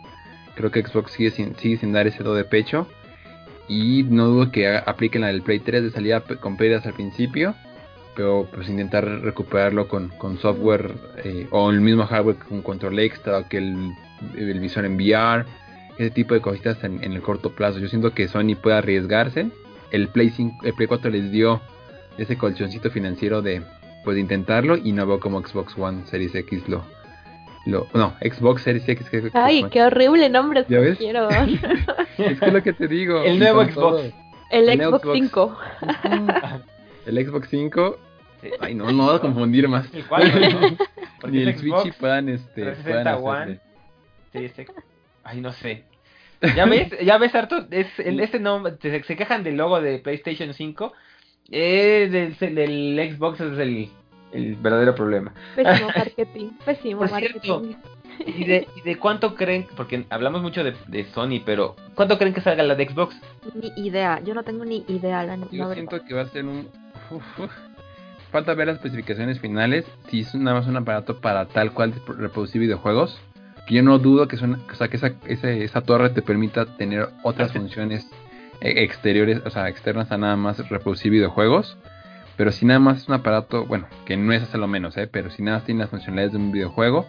Creo 0.54 0.70
que 0.70 0.82
Xbox 0.82 1.12
sigue 1.12 1.30
sin, 1.30 1.56
sigue 1.56 1.78
sin 1.78 1.92
dar 1.92 2.06
ese 2.06 2.22
do 2.22 2.34
de 2.34 2.44
pecho. 2.44 2.86
Y 3.72 4.02
no 4.02 4.26
dudo 4.26 4.52
que 4.52 4.68
apliquen 4.68 5.22
la 5.22 5.28
del 5.28 5.40
Play 5.40 5.60
3 5.60 5.82
de 5.82 5.90
salida 5.90 6.20
con 6.20 6.58
pérdidas 6.58 6.84
al 6.84 6.92
principio. 6.92 7.54
Pero 8.14 8.46
pues 8.52 8.68
intentar 8.68 9.06
recuperarlo 9.06 9.88
con, 9.88 10.12
software 10.38 10.92
eh, 11.24 11.46
o 11.50 11.70
el 11.70 11.80
mismo 11.80 12.04
hardware 12.04 12.36
con 12.36 12.60
control 12.60 12.98
extra, 12.98 13.48
que 13.48 13.56
el, 13.56 14.60
visor 14.60 14.84
en 14.84 14.96
VR, 14.96 15.46
ese 15.96 16.10
tipo 16.10 16.34
de 16.34 16.42
cositas 16.42 16.84
en, 16.84 17.02
en 17.02 17.14
el 17.14 17.22
corto 17.22 17.54
plazo. 17.54 17.78
Yo 17.78 17.88
siento 17.88 18.12
que 18.12 18.28
Sony 18.28 18.56
puede 18.60 18.76
arriesgarse. 18.76 19.48
El 19.90 20.08
Play 20.08 20.28
5, 20.28 20.66
el 20.66 20.74
Play 20.74 20.86
4 20.86 21.10
les 21.10 21.32
dio 21.32 21.62
ese 22.18 22.36
colchoncito 22.36 22.90
financiero 22.90 23.40
de 23.40 23.62
pues 24.04 24.18
intentarlo 24.18 24.76
y 24.76 24.92
no 24.92 25.06
veo 25.06 25.18
como 25.18 25.40
Xbox 25.40 25.78
One 25.78 26.04
Series 26.04 26.34
X 26.34 26.68
lo, 26.68 26.84
lo 27.66 27.86
no, 27.94 28.14
Xbox 28.20 28.62
Series 28.62 28.88
X 28.88 29.08
que 29.08 29.20
Xbox 29.20 29.34
Ay, 29.34 29.64
qué 29.70 29.82
horrible 29.82 30.28
nombre 30.28 30.64
¿Ya 30.68 30.80
ves? 30.80 30.92
escogieron. 30.92 31.32
Es 32.18 32.38
que 32.40 32.46
es 32.46 32.52
lo 32.52 32.62
que 32.62 32.72
te 32.72 32.88
digo. 32.88 33.22
El 33.22 33.38
nuevo 33.38 33.64
Xbox. 33.64 34.12
El 34.50 34.68
El 34.68 34.80
Xbox 34.80 35.02
Xbox. 35.02 35.14
5. 35.18 35.58
El 37.06 37.26
Xbox 37.26 37.48
5, 37.48 37.98
Sí. 38.42 38.48
ay 38.60 38.74
no, 38.74 38.90
no 38.90 39.04
voy 39.06 39.16
a 39.16 39.18
confundir 39.20 39.68
más. 39.68 39.92
El 39.94 40.04
cuatro, 40.04 40.40
¿no? 40.40 40.76
Porque 41.20 41.36
Ni 41.36 41.42
el 41.44 41.56
Switch 41.56 41.72
Xbox 41.72 41.96
puedan 41.96 42.28
este 42.28 42.62
360 42.62 43.18
puedan 43.20 43.60
hacerle. 44.34 44.66
Ay, 45.22 45.40
no 45.40 45.52
sé. 45.52 45.84
Ya 46.56 46.64
ves, 46.64 46.88
ya 47.04 47.18
ves, 47.18 47.32
Arto, 47.36 47.68
es, 47.70 47.86
el, 48.00 48.18
este 48.18 48.40
nombre, 48.40 48.74
se, 48.82 49.00
se 49.04 49.14
quejan 49.14 49.44
del 49.44 49.56
logo 49.56 49.80
de 49.80 50.00
PlayStation 50.00 50.52
5. 50.52 50.92
Eh, 51.52 52.08
del, 52.10 52.54
del 52.54 53.14
Xbox 53.14 53.40
es 53.40 53.58
el, 53.58 53.90
el 54.33 54.57
verdadero 54.57 54.95
problema. 54.95 55.33
Pésimo 55.55 55.89
marketing. 55.97 56.51
Pésimo 56.64 57.01
Por 57.01 57.11
marketing. 57.11 57.41
cierto, 57.41 57.62
¿Y 58.26 58.45
de, 58.45 58.68
y 58.76 58.80
de 58.83 58.99
cuánto 58.99 59.35
creen? 59.35 59.66
Porque 59.76 60.05
hablamos 60.11 60.43
mucho 60.43 60.62
de, 60.62 60.74
de 60.87 61.05
Sony, 61.12 61.41
pero 61.45 61.76
¿cuánto 61.95 62.18
creen 62.18 62.35
que 62.35 62.41
salga 62.41 62.62
la 62.62 62.74
de 62.74 62.89
Xbox? 62.89 63.16
Ni 63.55 63.72
idea. 63.87 64.20
Yo 64.20 64.35
no 64.35 64.43
tengo 64.43 64.64
ni 64.64 64.85
idea, 64.89 65.22
la, 65.24 65.39
Yo 65.51 65.72
siento 65.72 66.05
que 66.05 66.14
va 66.14 66.22
a 66.22 66.26
ser 66.26 66.45
un 66.45 66.68
uf, 67.11 67.41
uf. 67.41 67.51
falta 68.30 68.55
ver 68.55 68.66
las 68.68 68.76
especificaciones 68.76 69.41
finales, 69.41 69.87
si 70.09 70.20
es 70.20 70.35
nada 70.35 70.59
más 70.59 70.66
un 70.66 70.76
aparato 70.76 71.20
para 71.20 71.47
tal 71.47 71.72
cual 71.72 71.95
reproducir 72.07 72.61
videojuegos, 72.61 73.18
que 73.66 73.74
yo 73.76 73.83
no 73.83 73.99
dudo 73.99 74.28
que, 74.28 74.37
son, 74.37 74.62
o 74.70 74.74
sea, 74.74 74.89
que 74.89 74.97
esa, 74.97 75.12
esa, 75.26 75.80
torre 75.83 76.11
te 76.11 76.22
permita 76.22 76.66
tener 76.76 77.09
otras 77.22 77.53
funciones 77.53 78.09
eh, 78.61 78.83
exteriores, 78.83 79.41
o 79.45 79.51
sea, 79.51 79.68
externas 79.68 80.11
a 80.12 80.18
nada 80.18 80.37
más 80.37 80.68
reproducir 80.68 81.11
videojuegos. 81.12 81.76
Pero 82.37 82.51
si 82.53 82.64
nada 82.64 82.80
más 82.80 83.03
es 83.03 83.09
un 83.09 83.14
aparato, 83.14 83.66
bueno, 83.66 83.87
que 84.07 84.16
no 84.16 84.33
es 84.33 84.53
lo 84.55 84.66
menos, 84.66 84.97
¿eh? 84.97 85.07
pero 85.07 85.30
si 85.30 85.43
nada 85.43 85.59
más 85.59 85.66
tiene 85.66 85.80
las 85.80 85.91
funcionalidades 85.91 86.33
de 86.33 86.39
un 86.39 86.53
videojuego, 86.53 87.07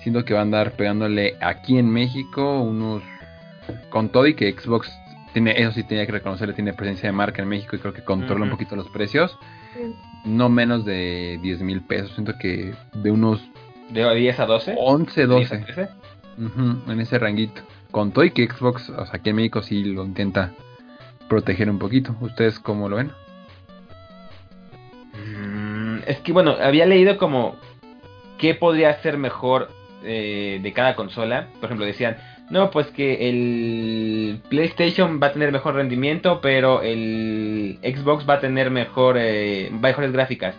siento 0.00 0.24
que 0.24 0.34
va 0.34 0.40
a 0.40 0.42
andar 0.42 0.72
pegándole 0.72 1.36
aquí 1.40 1.78
en 1.78 1.90
México 1.90 2.60
unos... 2.60 3.02
Con 3.90 4.08
todo 4.08 4.26
y 4.26 4.34
que 4.34 4.50
Xbox 4.50 4.90
tiene, 5.34 5.60
eso 5.60 5.72
sí 5.72 5.82
tenía 5.82 6.06
que 6.06 6.12
reconocerle, 6.12 6.54
tiene 6.54 6.72
presencia 6.72 7.10
de 7.10 7.12
marca 7.12 7.42
en 7.42 7.48
México 7.48 7.76
y 7.76 7.78
creo 7.78 7.92
que 7.92 8.02
controla 8.02 8.44
un 8.44 8.50
poquito 8.50 8.76
los 8.76 8.88
precios. 8.88 9.38
No 10.24 10.48
menos 10.48 10.86
de 10.86 11.38
10 11.42 11.60
mil 11.60 11.82
pesos, 11.82 12.12
siento 12.12 12.32
que 12.38 12.74
de 12.94 13.10
unos... 13.10 13.46
¿De 13.90 14.14
10 14.14 14.40
a 14.40 14.46
12? 14.46 14.74
11, 14.78 15.26
12. 15.26 15.64
en 16.88 17.00
ese 17.00 17.18
ranguito. 17.18 17.60
Con 17.90 18.12
todo 18.12 18.24
y 18.24 18.30
que 18.30 18.46
Xbox, 18.46 18.88
o 18.90 19.04
sea, 19.04 19.16
aquí 19.16 19.30
en 19.30 19.36
México 19.36 19.62
sí 19.62 19.84
lo 19.84 20.04
intenta 20.04 20.52
proteger 21.28 21.68
un 21.70 21.78
poquito. 21.78 22.16
¿Ustedes 22.20 22.58
cómo 22.58 22.88
lo 22.88 22.96
ven? 22.96 23.12
Es 26.08 26.20
que 26.20 26.32
bueno, 26.32 26.56
había 26.58 26.86
leído 26.86 27.18
como 27.18 27.56
qué 28.38 28.54
podría 28.54 28.94
ser 29.02 29.18
mejor 29.18 29.68
eh, 30.02 30.58
de 30.62 30.72
cada 30.72 30.96
consola. 30.96 31.48
Por 31.60 31.66
ejemplo, 31.66 31.84
decían, 31.84 32.16
no, 32.48 32.70
pues 32.70 32.86
que 32.86 33.28
el 33.28 34.40
PlayStation 34.48 35.20
va 35.22 35.26
a 35.26 35.32
tener 35.34 35.52
mejor 35.52 35.74
rendimiento, 35.74 36.40
pero 36.40 36.80
el 36.80 37.78
Xbox 37.82 38.26
va 38.26 38.34
a 38.34 38.40
tener 38.40 38.70
mejor, 38.70 39.16
eh, 39.18 39.68
mejores 39.70 40.10
gráficas. 40.10 40.54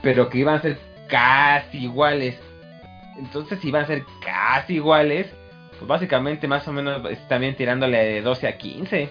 Pero 0.00 0.30
que 0.30 0.38
iban 0.38 0.54
a 0.54 0.62
ser 0.62 0.78
casi 1.10 1.82
iguales. 1.84 2.40
Entonces, 3.18 3.58
si 3.60 3.68
iban 3.68 3.84
a 3.84 3.86
ser 3.86 4.02
casi 4.24 4.76
iguales, 4.76 5.26
pues 5.72 5.86
básicamente 5.86 6.48
más 6.48 6.66
o 6.66 6.72
menos 6.72 7.02
también 7.28 7.54
tirándole 7.54 7.98
de 7.98 8.22
12 8.22 8.48
a 8.48 8.56
15. 8.56 9.10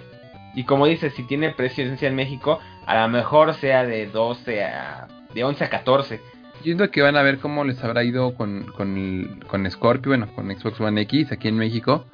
Y 0.54 0.64
como 0.66 0.86
dices, 0.86 1.14
si 1.16 1.24
tiene 1.24 1.52
presencia 1.52 2.08
en 2.08 2.16
México, 2.16 2.60
a 2.86 3.02
lo 3.02 3.10
mejor 3.10 3.54
sea 3.56 3.86
de 3.86 4.08
12 4.08 4.64
a... 4.64 5.08
de 5.34 5.43
11 5.43 5.64
a 5.64 5.70
14. 5.70 6.18
Yo 6.60 6.64
siento 6.64 6.91
que 6.91 7.02
van 7.02 7.16
a 7.16 7.24
ver 7.24 7.39
cómo 7.39 7.64
les 7.64 7.84
habrá 7.84 8.04
ido 8.04 8.36
con, 8.36 8.64
con, 8.78 9.39
con 9.47 9.70
Scorpio, 9.72 10.12
bueno, 10.12 10.28
con 10.36 10.49
Xbox 10.52 10.80
One 10.80 11.02
X 11.02 11.32
aquí 11.32 11.47
en 11.47 11.58
México. 11.58 12.06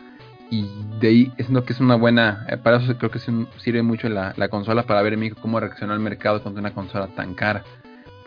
Y 0.50 0.70
de 1.02 1.08
ahí 1.10 1.32
es 1.38 1.50
lo 1.50 1.66
que 1.66 1.74
es 1.74 1.82
una 1.82 1.96
buena, 1.96 2.46
eh, 2.50 2.56
para 2.56 2.78
eso 2.78 2.98
creo 2.98 3.12
que 3.12 3.20
sirve 3.20 3.82
mucho 3.82 4.08
la, 4.08 4.34
la, 4.38 4.48
consola 4.48 4.84
para 4.84 5.02
ver 5.02 5.14
en 5.14 5.20
México 5.20 5.40
cómo 5.42 5.60
reaccionó 5.60 5.94
el 5.94 6.00
mercado 6.00 6.42
contra 6.42 6.62
una 6.62 6.74
consola 6.74 7.08
tan 7.08 7.34
cara. 7.34 7.64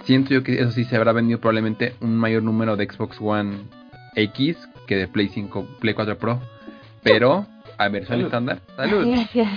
Siento 0.05 0.35
yo 0.35 0.43
que 0.43 0.61
eso 0.61 0.71
sí 0.71 0.85
se 0.85 0.97
habrá 0.97 1.13
vendido 1.13 1.41
probablemente 1.41 1.95
un 2.01 2.17
mayor 2.19 2.43
número 2.43 2.77
de 2.77 2.87
Xbox 2.87 3.19
One 3.21 3.65
X 4.17 4.59
que 4.87 4.97
de 4.97 5.09
Play 5.09 5.29
5, 5.29 5.67
Play 5.81 5.95
4 5.95 6.19
Pro. 6.19 6.41
Pero 7.03 7.47
a 7.81 7.89
versión 7.89 8.21
estándar. 8.21 8.61
Salud. 8.77 9.07
Gracias. 9.07 9.49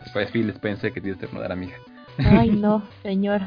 Después 0.00 0.30
Phil 0.32 0.48
Spencer 0.50 0.92
que 0.92 1.00
tienes 1.00 1.20
que 1.20 1.26
mudar 1.26 1.50
amiga. 1.50 1.74
Ay, 2.18 2.50
no, 2.50 2.84
señor. 3.02 3.42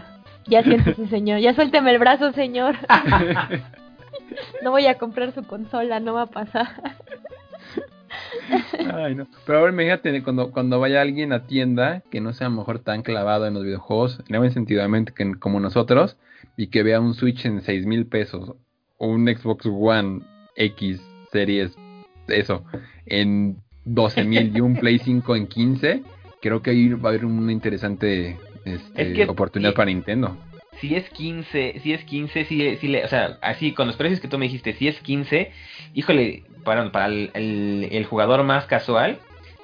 Ya 0.48 0.64
siéntese, 0.64 1.08
señor. 1.08 1.40
Ya 1.40 1.54
suélteme 1.54 1.92
el 1.92 2.00
brazo, 2.00 2.34
señor. 2.34 2.76
no 4.64 4.72
voy 4.72 4.88
a 4.88 4.98
comprar 4.98 5.32
su 5.34 5.44
consola, 5.44 6.02
no 6.02 6.14
va 6.14 6.24
a 6.24 6.26
pasar. 6.26 6.68
Ay, 8.94 9.16
no. 9.16 9.28
Pero 9.46 9.60
ahora 9.60 9.72
imagínate 9.72 10.24
cuando, 10.24 10.52
cuando 10.52 10.80
vaya 10.80 11.02
alguien 11.02 11.32
a 11.32 11.46
tienda 11.46 12.02
que 12.10 12.20
no 12.20 12.34
sea 12.34 12.48
a 12.48 12.50
lo 12.50 12.58
mejor 12.58 12.80
tan 12.80 13.02
clavado 13.02 13.48
en 13.48 13.54
los 13.54 13.64
videojuegos, 13.64 14.22
en 14.28 14.40
buen 14.40 14.52
sentido, 14.52 14.84
que 15.16 15.36
como 15.40 15.62
nosotros, 15.62 16.18
y 16.58 16.68
que 16.68 16.84
vea 16.84 17.00
un 17.00 17.14
Switch 17.14 17.46
en 17.46 17.62
6 17.62 17.86
mil 17.86 18.08
pesos 18.08 18.56
o 18.98 19.08
un 19.08 19.26
Xbox 19.28 19.66
One 19.68 20.24
X 20.56 21.02
Series, 21.32 21.78
eso, 22.28 22.66
en 23.06 23.62
12 23.94 24.24
mil 24.24 24.56
y 24.56 24.62
un 24.62 24.76
Play 24.76 25.00
5 25.00 25.36
en 25.36 25.48
15, 25.48 26.04
creo 26.42 26.62
que 26.62 26.72
ahí 26.72 26.90
va 26.90 27.10
a 27.10 27.12
haber 27.14 27.26
una 27.26 27.52
interesante 27.52 28.38
este, 28.66 29.28
oportunidad 29.28 29.74
para 29.74 29.88
Nintendo. 29.88 30.38
Si 30.80 30.96
es 30.96 31.10
15, 31.10 31.80
si 31.82 31.94
es 31.94 32.04
15, 32.06 32.46
si, 32.46 32.78
si 32.78 32.88
le, 32.88 33.04
o 33.04 33.08
sea, 33.08 33.38
así 33.42 33.74
con 33.74 33.88
los 33.88 33.98
precios 33.98 34.22
que 34.22 34.28
tú 34.28 34.38
me 34.38 34.46
dijiste, 34.46 34.74
si 34.74 34.88
es 34.88 35.00
15, 35.02 35.52
híjole, 35.94 36.44
para, 36.64 36.90
para 36.92 37.08
el, 37.08 38.06
jugador 38.10 38.44
más 38.44 38.66
casual, 38.66 39.18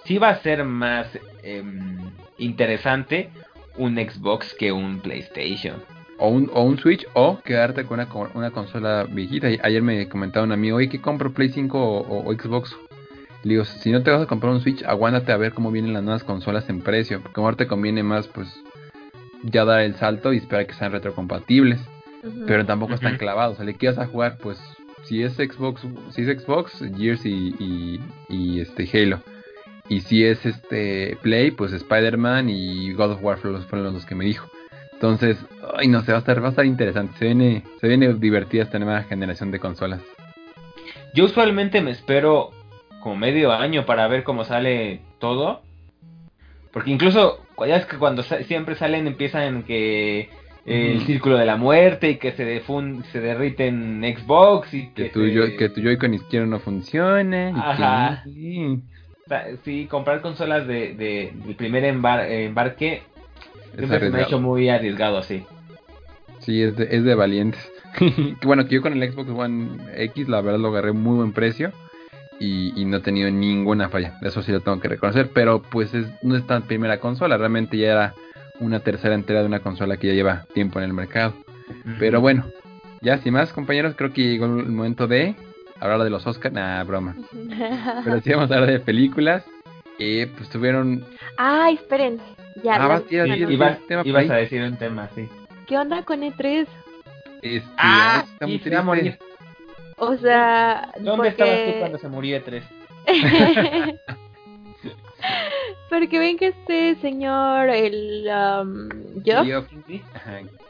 sí 0.03 0.17
va 0.17 0.29
a 0.29 0.41
ser 0.41 0.65
más 0.65 1.07
em, 1.43 1.99
interesante 2.37 3.29
un 3.77 3.95
Xbox 3.95 4.53
que 4.55 4.71
un 4.71 4.99
PlayStation. 4.99 5.75
O 6.17 6.29
un, 6.29 6.49
o 6.53 6.63
un 6.63 6.77
Switch 6.77 7.05
o 7.13 7.39
quedarte 7.43 7.85
con 7.85 7.99
una, 7.99 8.09
una 8.33 8.51
consola 8.51 9.05
viejita. 9.09 9.47
Ayer 9.63 9.81
me 9.81 10.07
comentaba 10.09 10.45
un 10.45 10.51
amigo, 10.51 10.77
oye, 10.77 10.89
¿qué 10.89 10.99
compro 10.99 11.33
Play 11.33 11.49
5 11.49 11.77
o, 11.77 12.29
o 12.29 12.33
Xbox? 12.33 12.75
Le 13.45 13.51
digo, 13.51 13.63
si 13.63 13.91
no 13.91 14.01
te 14.01 14.09
vas 14.09 14.23
a 14.23 14.25
comprar 14.25 14.51
un 14.51 14.59
Switch, 14.59 14.83
aguántate 14.83 15.31
a 15.31 15.37
ver 15.37 15.53
cómo 15.53 15.69
vienen 15.69 15.93
las 15.93 16.01
nuevas 16.01 16.23
consolas 16.23 16.67
en 16.67 16.81
precio. 16.81 17.21
Porque 17.21 17.39
ahora 17.39 17.55
te 17.55 17.67
conviene 17.67 18.01
más, 18.01 18.27
pues, 18.27 18.47
ya 19.43 19.63
dar 19.65 19.81
el 19.81 19.93
salto 19.93 20.33
y 20.33 20.37
esperar 20.37 20.65
que 20.65 20.73
sean 20.73 20.91
retrocompatibles. 20.91 21.79
Pero 22.47 22.65
tampoco 22.65 22.95
están 22.95 23.17
clavados. 23.17 23.53
O 23.53 23.55
sea, 23.57 23.65
le 23.65 23.75
quieras 23.75 23.99
a 23.99 24.07
jugar, 24.07 24.39
pues, 24.39 24.59
si 25.03 25.21
es 25.21 25.35
Xbox, 25.35 25.85
si 26.09 26.23
es 26.23 26.41
Xbox, 26.41 26.83
Gears 26.97 27.23
y, 27.23 27.99
y, 28.29 28.59
este 28.59 28.89
Halo. 28.91 29.21
Y 29.89 30.01
si 30.01 30.25
es 30.25 30.43
este 30.43 31.15
Play, 31.21 31.51
pues 31.51 31.71
Spider-Man 31.71 32.49
y 32.49 32.93
God 32.93 33.11
of 33.11 33.23
War 33.23 33.37
fueron 33.37 33.93
los, 33.93 34.05
que 34.07 34.15
me 34.15 34.25
dijo. 34.25 34.49
Entonces, 34.93 35.37
ay 35.77 35.87
no 35.87 36.01
sé, 36.01 36.13
va 36.13 36.17
a 36.17 36.21
estar, 36.21 36.41
va 36.41 36.47
a 36.47 36.49
estar 36.49 36.65
interesante. 36.65 37.15
Se 37.19 37.25
viene, 37.25 37.63
se 37.79 37.87
viene 37.87 38.11
divertida 38.15 38.63
esta 38.63 38.79
nueva 38.79 39.03
generación 39.03 39.51
de 39.51 39.59
consolas. 39.59 40.01
Yo 41.13 41.25
usualmente 41.25 41.81
me 41.81 41.91
espero 41.91 42.49
como 43.05 43.17
medio 43.17 43.51
año 43.51 43.85
para 43.85 44.07
ver 44.07 44.23
cómo 44.23 44.45
sale 44.45 44.99
todo. 45.19 45.61
Porque 46.73 46.89
incluso, 46.89 47.39
ya 47.59 47.75
es 47.75 47.85
que 47.85 47.99
cuando 47.99 48.23
siempre 48.23 48.73
salen 48.73 49.05
empiezan 49.05 49.61
que 49.61 50.31
el 50.65 51.01
círculo 51.01 51.37
de 51.37 51.45
la 51.45 51.55
muerte 51.55 52.09
y 52.09 52.15
que 52.15 52.31
se 52.31 52.43
defun 52.43 53.03
se 53.11 53.19
derrite 53.21 53.67
en 53.67 54.01
Xbox 54.01 54.73
y 54.73 54.87
que, 54.87 55.09
tu, 55.09 55.23
yo 55.27 55.55
que 55.55 55.69
tu 55.69 55.81
Joy-Con 55.81 56.15
izquierdo 56.15 56.47
no 56.47 56.59
funcione. 56.59 57.53
Ajá. 57.55 58.23
sí. 59.63 59.85
comprar 59.87 60.21
consolas 60.21 60.65
de, 60.65 60.95
de, 60.95 61.53
primer 61.53 61.85
embarque 61.85 63.03
siempre 63.77 64.09
me 64.09 64.17
ha 64.17 64.23
hecho 64.23 64.39
muy 64.39 64.67
arriesgado 64.69 65.19
así. 65.19 65.43
Sí, 66.39 66.63
es 66.63 66.75
de, 66.75 66.87
es 66.89 67.03
de 67.03 67.13
valientes. 67.13 67.71
bueno, 68.43 68.65
que 68.65 68.73
yo 68.73 68.81
con 68.81 68.99
el 68.99 69.11
Xbox 69.11 69.29
One 69.29 69.77
X 69.95 70.27
la 70.27 70.41
verdad 70.41 70.59
lo 70.59 70.69
agarré 70.69 70.91
muy 70.91 71.17
buen 71.17 71.33
precio 71.33 71.71
y, 72.39 72.85
no 72.85 72.97
he 72.97 73.01
tenido 73.01 73.29
ninguna 73.31 73.89
falla. 73.89 74.17
Eso 74.21 74.41
sí 74.41 74.51
lo 74.51 74.61
tengo 74.61 74.79
que 74.79 74.87
reconocer, 74.87 75.29
pero 75.33 75.61
pues 75.61 75.93
es, 75.93 76.07
no 76.21 76.35
es 76.35 76.45
tan 76.45 76.63
primera 76.63 76.99
consola, 76.99 77.37
realmente 77.37 77.77
ya 77.77 77.91
era 77.91 78.13
una 78.59 78.79
tercera 78.79 79.15
entrega 79.15 79.41
de 79.41 79.47
una 79.47 79.59
consola 79.59 79.97
que 79.97 80.07
ya 80.07 80.13
lleva 80.13 80.45
tiempo 80.53 80.79
en 80.79 80.85
el 80.85 80.93
mercado. 80.93 81.33
Pero 81.99 82.21
bueno, 82.21 82.45
ya 83.01 83.17
sin 83.19 83.33
más 83.33 83.51
compañeros, 83.51 83.95
creo 83.95 84.13
que 84.13 84.21
llegó 84.21 84.45
el 84.45 84.67
momento 84.67 85.07
de 85.07 85.35
hablar 85.79 86.03
de 86.03 86.09
los 86.09 86.25
Oscars. 86.27 86.53
Nah, 86.53 86.83
broma. 86.83 87.15
pero 88.03 88.21
sí 88.21 88.31
vamos 88.31 88.51
a 88.51 88.55
hablar 88.55 88.71
de 88.71 88.79
películas. 88.79 89.43
Eh, 89.97 90.29
pues 90.37 90.49
tuvieron... 90.49 91.05
Ay, 91.37 91.75
esperen. 91.75 92.19
Ya, 92.63 92.75
ah, 92.75 93.01
ibas, 93.09 94.29
a 94.29 94.35
decir 94.35 94.61
un 94.61 94.77
tema, 94.77 95.09
sí. 95.15 95.27
¿Qué 95.67 95.77
onda 95.77 96.03
con 96.03 96.21
E3? 96.21 96.67
Este, 97.41 97.69
ah, 97.77 98.23
está 98.25 98.47
muy 98.47 98.59
triste. 98.59 99.19
O 99.97 100.17
sea. 100.17 100.91
¿Dónde 100.99 101.29
estabas 101.29 101.65
tú 101.65 101.79
cuando 101.79 101.97
se 101.97 102.09
murió 102.09 102.37
E3? 102.37 102.61
porque 105.89 106.19
ven 106.19 106.37
que 106.37 106.47
este 106.47 106.95
señor, 106.95 107.69
el 107.69 108.27
um, 108.27 108.89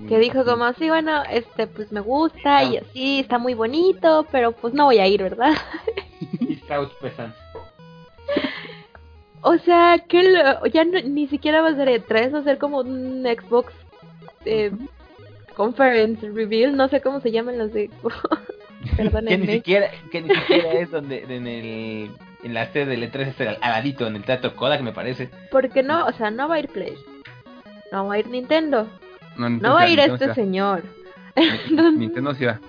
que 0.08 0.20
dijo 0.20 0.46
como 0.46 0.66
así, 0.66 0.88
bueno, 0.88 1.24
este 1.30 1.68
pues 1.68 1.92
me 1.92 2.02
gusta 2.02 2.64
y 2.64 2.78
así, 2.78 3.20
está 3.20 3.38
muy 3.38 3.54
bonito, 3.54 4.26
pero 4.32 4.52
pues 4.52 4.74
no 4.74 4.86
voy 4.86 5.00
a 5.00 5.08
ir, 5.08 5.24
¿verdad? 5.24 5.52
o 9.42 9.58
sea, 9.60 10.00
que 10.08 10.44
ya 10.72 10.84
ni 10.84 11.28
siquiera 11.28 11.62
va 11.62 11.70
a 11.70 11.76
ser 11.76 11.88
E3, 11.88 12.34
va 12.34 12.40
a 12.40 12.44
ser 12.44 12.58
como 12.58 12.80
un 12.80 13.24
Xbox 13.24 13.74
eh, 14.46 14.72
Conference 15.56 16.30
Reveal, 16.30 16.76
no 16.76 16.88
sé 16.90 17.02
cómo 17.02 17.22
se 17.22 17.32
llaman 17.32 17.58
los 17.58 17.74
de 17.74 17.90
que 18.96 19.38
ni 19.38 19.48
siquiera, 19.48 19.92
que 20.12 20.22
ni 20.22 20.36
siquiera 20.36 20.72
es 20.74 20.92
donde 20.92 21.24
en 21.28 21.48
el 21.48 22.12
en 22.44 22.54
la 22.54 22.72
sede 22.72 22.86
del 22.86 23.12
E3 23.12 23.28
es 23.28 23.42
al 23.42 23.60
ladito 23.60 24.06
en 24.06 24.16
el 24.16 24.24
Teatro 24.24 24.56
Kodak 24.56 24.82
me 24.82 24.94
parece. 24.94 25.30
Porque 25.52 25.82
no, 25.82 26.06
o 26.06 26.12
sea, 26.14 26.30
no 26.30 26.48
va 26.48 26.56
a 26.56 26.60
ir 26.60 26.70
Play. 26.70 26.94
No 27.92 28.08
va 28.08 28.16
a 28.16 28.20
ir 28.20 28.28
Nintendo. 28.28 28.88
No, 29.38 29.74
va 29.74 29.82
a 29.82 29.90
ir 29.90 30.00
este 30.00 30.34
señor. 30.34 30.84
Nintendo 31.98 32.34
sí 32.36 32.46
va. 32.46 32.60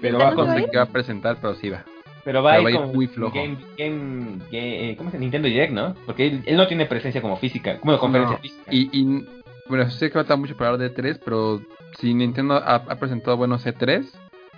Pero 0.00 0.18
va 0.18 0.34
con 0.34 0.54
que 0.54 0.76
va 0.76 0.82
a 0.82 0.92
presentar, 0.92 1.38
pero 1.40 1.54
sí 1.54 1.70
va. 1.70 1.84
Pero 2.24 2.42
va, 2.42 2.54
a 2.54 2.60
ir 2.60 2.80
muy 2.80 3.06
flojo. 3.06 3.34
Game, 3.34 3.56
game, 3.78 4.40
game, 4.50 4.96
¿Cómo 4.98 5.12
se 5.12 5.18
Nintendo 5.18 5.46
Direct, 5.46 5.72
no? 5.72 5.94
Porque 6.04 6.42
él, 6.44 6.56
no 6.56 6.66
tiene 6.66 6.86
presencia 6.86 7.22
como 7.22 7.36
física, 7.36 7.78
como 7.78 7.96
conferencia 7.98 8.38
física. 8.38 8.64
Y, 8.68 8.90
y 8.92 9.24
bueno, 9.68 9.88
sé 9.90 10.08
que 10.08 10.14
falta 10.14 10.36
mucho 10.36 10.56
para 10.56 10.70
hablar 10.70 10.88
de 10.88 10.94
3, 10.94 11.20
pero 11.24 11.60
si 11.98 12.14
Nintendo 12.14 12.56
ha, 12.56 12.82
presentado 12.96 13.36
buenos 13.36 13.64
E3, 13.66 14.06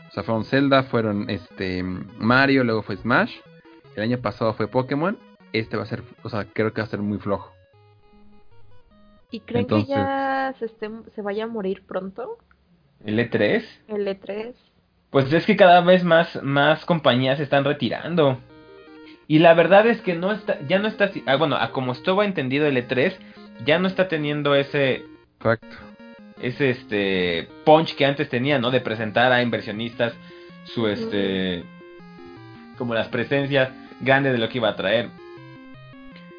o 0.09 0.11
sea, 0.13 0.23
fueron 0.23 0.45
Zelda, 0.45 0.85
fueron 0.85 1.29
este 1.31 1.83
Mario, 1.83 2.65
luego 2.65 2.83
fue 2.83 2.97
Smash, 2.97 3.37
el 3.97 4.03
año 4.03 4.19
pasado 4.19 4.55
fue 4.55 4.69
Pokémon, 4.69 5.19
este 5.53 5.77
va 5.77 5.83
a 5.83 5.87
ser, 5.87 6.03
o 6.23 6.29
sea, 6.29 6.45
creo 6.45 6.73
que 6.73 6.81
va 6.81 6.87
a 6.87 6.91
ser 6.91 7.01
muy 7.01 7.19
flojo. 7.19 7.53
¿Y 9.31 9.41
creen 9.41 9.67
que 9.67 9.85
ya 9.85 10.55
se, 10.59 10.69
se 10.69 11.23
vaya 11.23 11.45
a 11.45 11.49
morir 11.49 11.85
pronto? 11.87 12.39
¿El 13.05 13.19
E3? 13.19 13.63
El 13.89 14.07
E3. 14.07 14.55
Pues 15.11 15.33
es 15.33 15.45
que 15.45 15.57
cada 15.57 15.81
vez 15.83 16.03
más, 16.05 16.43
más 16.43 16.85
compañías 16.85 17.37
se 17.37 17.45
están 17.45 17.65
retirando. 17.65 18.39
Y 19.27 19.41
la 19.41 19.53
verdad 19.53 19.87
es 19.87 20.01
que 20.01 20.15
no 20.15 20.33
está, 20.33 20.59
ya 20.67 20.79
no 20.79 20.89
está, 20.89 21.11
ah, 21.27 21.37
bueno, 21.37 21.57
a 21.57 21.73
como 21.73 21.93
estaba 21.93 22.25
entendido 22.25 22.67
el 22.67 22.77
E3, 22.77 23.15
ya 23.67 23.79
no 23.79 23.87
está 23.87 24.09
teniendo 24.09 24.55
ese, 24.55 25.05
Exacto. 25.39 25.88
Ese 26.41 26.70
este 26.70 27.49
punch 27.64 27.95
que 27.97 28.07
antes 28.07 28.28
tenía, 28.28 28.59
¿no? 28.59 28.70
De 28.70 28.80
presentar 28.80 29.32
a 29.32 29.43
inversionistas 29.43 30.14
su 30.64 30.86
este, 30.86 31.64
como 32.76 32.95
las 32.95 33.09
presencias 33.09 33.70
grandes 34.01 34.32
de 34.32 34.39
lo 34.39 34.49
que 34.49 34.59
iba 34.59 34.68
a 34.68 34.76
traer. 34.76 35.11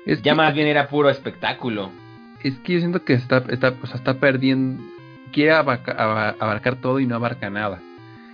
Es 0.06 0.22
ya 0.22 0.36
más 0.36 0.54
bien 0.54 0.68
era 0.68 0.88
puro 0.88 1.10
espectáculo. 1.10 1.92
Es 2.44 2.58
que 2.60 2.74
yo 2.74 2.80
siento 2.80 3.04
que 3.04 3.14
está, 3.14 3.44
está, 3.50 3.76
o 3.82 3.86
sea, 3.86 3.98
está 3.98 4.16
perdiendo, 4.16 4.82
quiere 5.32 5.52
abarcar 5.52 6.78
todo 6.78 7.00
y 7.00 7.06
no 7.06 7.16
abarca 7.16 7.50
nada. 7.50 7.80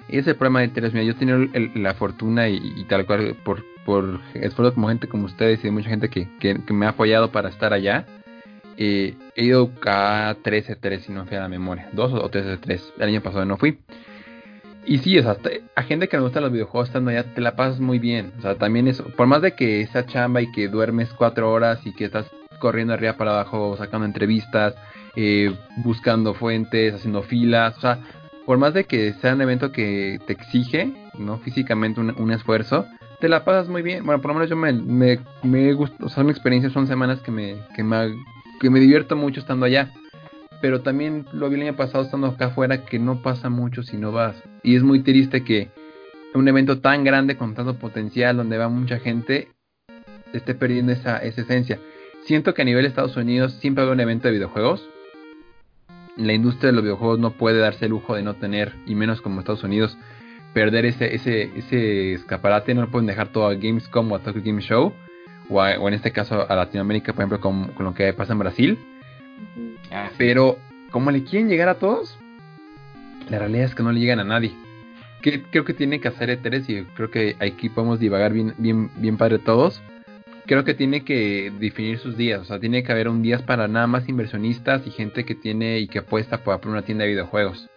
Ese 0.08 0.20
es 0.20 0.28
el 0.28 0.36
problema 0.36 0.62
de 0.62 0.68
Teres. 0.68 0.94
Mira, 0.94 1.04
yo 1.04 1.14
he 1.14 1.16
tenido 1.16 1.40
la 1.76 1.96
fortuna 1.96 2.48
y, 2.48 2.86
tal 2.88 3.06
cual 3.06 3.36
por, 3.44 3.66
por 3.86 4.22
esfuerzo 4.36 4.76
como 4.76 4.90
gente 4.90 5.08
como 5.08 5.26
ustedes 5.26 5.60
y 5.60 5.64
de 5.64 5.72
mucha 5.72 5.90
gente 5.90 6.10
que, 6.10 6.28
que, 6.40 6.74
me 6.74 6.86
ha 6.86 6.90
apoyado 6.90 7.32
para 7.32 7.50
estar 7.50 7.74
allá. 7.74 8.06
Eh, 8.78 9.16
he 9.36 9.46
ido 9.46 9.72
a 9.86 10.36
13 10.42 10.76
3 10.76 11.04
si 11.04 11.12
no 11.12 11.24
me 11.24 11.30
falla 11.30 11.44
la 11.44 11.50
memoria. 11.50 11.90
Dos 11.94 12.14
o 12.14 12.30
13 12.30 12.58
3. 12.58 12.94
El 12.98 13.10
año 13.10 13.22
pasado 13.22 13.46
no 13.46 13.58
fui. 13.58 13.80
Y 14.86 15.00
sí, 15.00 15.18
o 15.18 15.24
sea, 15.24 15.38
a 15.76 15.84
gente 15.84 16.08
que 16.08 16.18
me 16.18 16.24
gustan 16.24 16.44
los 16.44 16.52
videojuegos 16.52 16.90
estando 16.90 17.10
allá 17.10 17.34
te 17.34 17.42
la 17.42 17.56
pasas 17.56 17.80
muy 17.80 17.98
bien. 17.98 18.34
O 18.38 18.42
sea, 18.42 18.56
también 18.56 18.88
eso, 18.88 19.04
por 19.16 19.26
más 19.28 19.42
de 19.42 19.56
que 19.56 19.82
esa 19.82 20.06
chamba 20.06 20.42
y 20.42 20.52
que 20.52 20.68
duermes 20.68 21.10
cuatro 21.14 21.52
horas 21.52 21.80
y 21.86 21.94
que 21.94 22.06
estás 22.06 22.30
corriendo 22.60 22.94
arriba 22.94 23.14
para 23.14 23.32
abajo, 23.32 23.76
sacando 23.78 24.06
entrevistas, 24.06 24.76
eh, 25.16 25.56
buscando 25.78 26.34
fuentes, 26.34 26.94
haciendo 26.94 27.24
filas, 27.24 27.78
o 27.78 27.82
sea, 27.82 28.00
por 28.46 28.60
más 28.60 28.74
de 28.74 28.86
que 28.86 29.14
sea 29.14 29.34
un 29.34 29.42
evento 29.42 29.72
que 29.72 30.20
te 30.28 30.34
exige, 30.34 30.94
¿no? 31.18 31.40
Físicamente 31.40 32.00
un, 32.00 32.32
esfuerzo, 32.32 32.86
te 33.20 33.28
la 33.28 33.44
pasas 33.44 33.68
muy 33.68 33.82
bien. 33.82 34.06
Bueno, 34.06 34.22
por 34.22 34.30
lo 34.30 34.36
menos 34.36 34.50
yo 34.50 34.56
me, 34.56 34.72
me, 34.72 35.20
me 35.42 35.74
gusta, 35.74 36.06
o 36.06 36.10
sea, 36.10 36.18
son 36.18 36.30
experiencias, 36.30 36.74
son 36.74 36.86
semanas 36.86 37.22
que 37.22 37.32
me, 37.32 37.56
que 37.76 37.84
me, 37.84 38.14
que 38.66 38.72
me 38.72 38.80
divierto 38.80 39.16
mucho 39.16 39.42
estando 39.42 39.68
allá. 39.68 39.92
Pero 40.60 40.82
también 40.82 41.28
lo 41.34 41.50
vi 41.50 41.56
el 41.58 41.68
año 41.68 41.76
pasado 41.76 42.04
estando 42.04 42.26
acá 42.26 42.48
afuera 42.48 42.84
que 42.84 42.98
no 42.98 43.22
pasa 43.22 43.50
mucho 43.50 43.84
si 43.84 43.96
no 43.96 44.12
vas. 44.12 44.42
Y 44.64 44.76
es 44.76 44.82
muy 44.82 45.04
triste 45.04 45.44
que 45.44 45.70
un 46.34 46.48
evento 46.48 46.80
tan 46.80 47.04
grande 47.04 47.38
con 47.38 47.54
tanto 47.54 47.76
potencial 47.76 48.38
donde 48.38 48.58
va 48.58 48.68
mucha 48.68 48.98
gente 48.98 49.50
esté 50.34 50.56
perdiendo 50.56 50.94
esa, 50.94 51.18
esencia. 51.20 51.80
Siento 52.24 52.56
que 52.56 52.64
a 52.64 52.66
nivel 52.66 52.82
de 52.82 52.90
Estados 52.90 53.16
Unidos 53.18 53.54
siempre 53.62 53.84
hay 53.84 53.90
un 53.92 54.00
evento 54.00 54.30
de 54.30 54.34
videojuegos 54.34 54.90
la 56.18 56.34
industria 56.34 56.70
de 56.70 56.74
los 56.74 56.84
videojuegos 56.84 57.20
no 57.20 57.32
puede 57.32 57.60
darse 57.60 57.86
el 57.86 57.92
lujo 57.92 58.16
de 58.16 58.24
no 58.24 58.36
tener, 58.36 58.74
y 58.88 58.96
menos 58.96 59.22
como 59.22 59.42
Estados 59.42 59.64
Unidos, 59.64 59.98
perder 60.54 60.86
ese, 60.86 61.14
ese, 61.14 61.52
ese 61.56 62.14
escaparate. 62.14 62.74
No 62.74 62.82
lo 62.82 62.90
pueden 62.90 63.06
dejar 63.06 63.34
todo 63.34 63.48
a 63.48 63.54
Gamescom 63.54 64.12
o 64.12 64.16
a 64.16 64.20
Tokyo 64.20 64.42
Game 64.44 64.62
Show, 64.62 64.94
o, 65.50 65.88
en 65.88 65.94
este 65.94 66.12
caso 66.12 66.50
a 66.50 66.56
Latinoamérica, 66.56 67.14
por 67.14 67.24
ejemplo, 67.24 67.40
con, 67.40 67.72
lo 67.78 67.94
que 67.94 68.12
pasa 68.14 68.34
en 68.34 68.40
Brasil. 68.40 68.80
Ah, 69.92 70.10
Pero, 70.18 70.58
como 70.92 71.12
le 71.12 71.24
quieren 71.24 71.50
llegar 71.50 71.70
a 71.70 71.76
todos, 71.76 72.18
la 73.30 73.40
realidad 73.40 73.66
es 73.66 73.76
que 73.76 73.84
no 73.84 73.92
le 73.92 74.00
llegan 74.00 74.20
a 74.20 74.24
nadie. 74.24 74.54
Que, 75.22 75.42
creo 75.44 75.66
que 75.66 75.74
tiene 75.74 76.00
que 76.00 76.08
hacer 76.08 76.30
E3 76.42 76.70
y 76.70 76.84
creo 76.94 77.10
que 77.10 77.36
aquí 77.40 77.70
podemos 77.70 78.00
divagar 78.00 78.34
bien, 78.34 78.54
bien, 78.58 78.90
bien 78.98 79.18
padre 79.18 79.40
todos 79.40 79.82
creo 80.46 80.64
que 80.64 80.74
tiene 80.74 81.04
que 81.04 81.52
definir 81.60 81.98
sus 81.98 82.18
días. 82.18 82.42
O 82.42 82.46
sea, 82.46 82.60
tiene 82.60 82.84
que 82.84 82.92
haber 82.92 83.10
un 83.10 83.22
día 83.22 83.40
para 83.40 83.68
nada 83.68 83.88
más 83.88 84.08
inversionistas 84.08 84.86
y 84.88 84.92
gente 84.92 85.26
que 85.26 85.36
tiene 85.36 85.80
y 85.80 85.88
que 85.88 86.00
apuesta 86.00 86.44
por 86.44 86.68
una 86.68 86.84
tienda 86.84 87.04
de 87.04 87.12
videojuegos. 87.12 87.70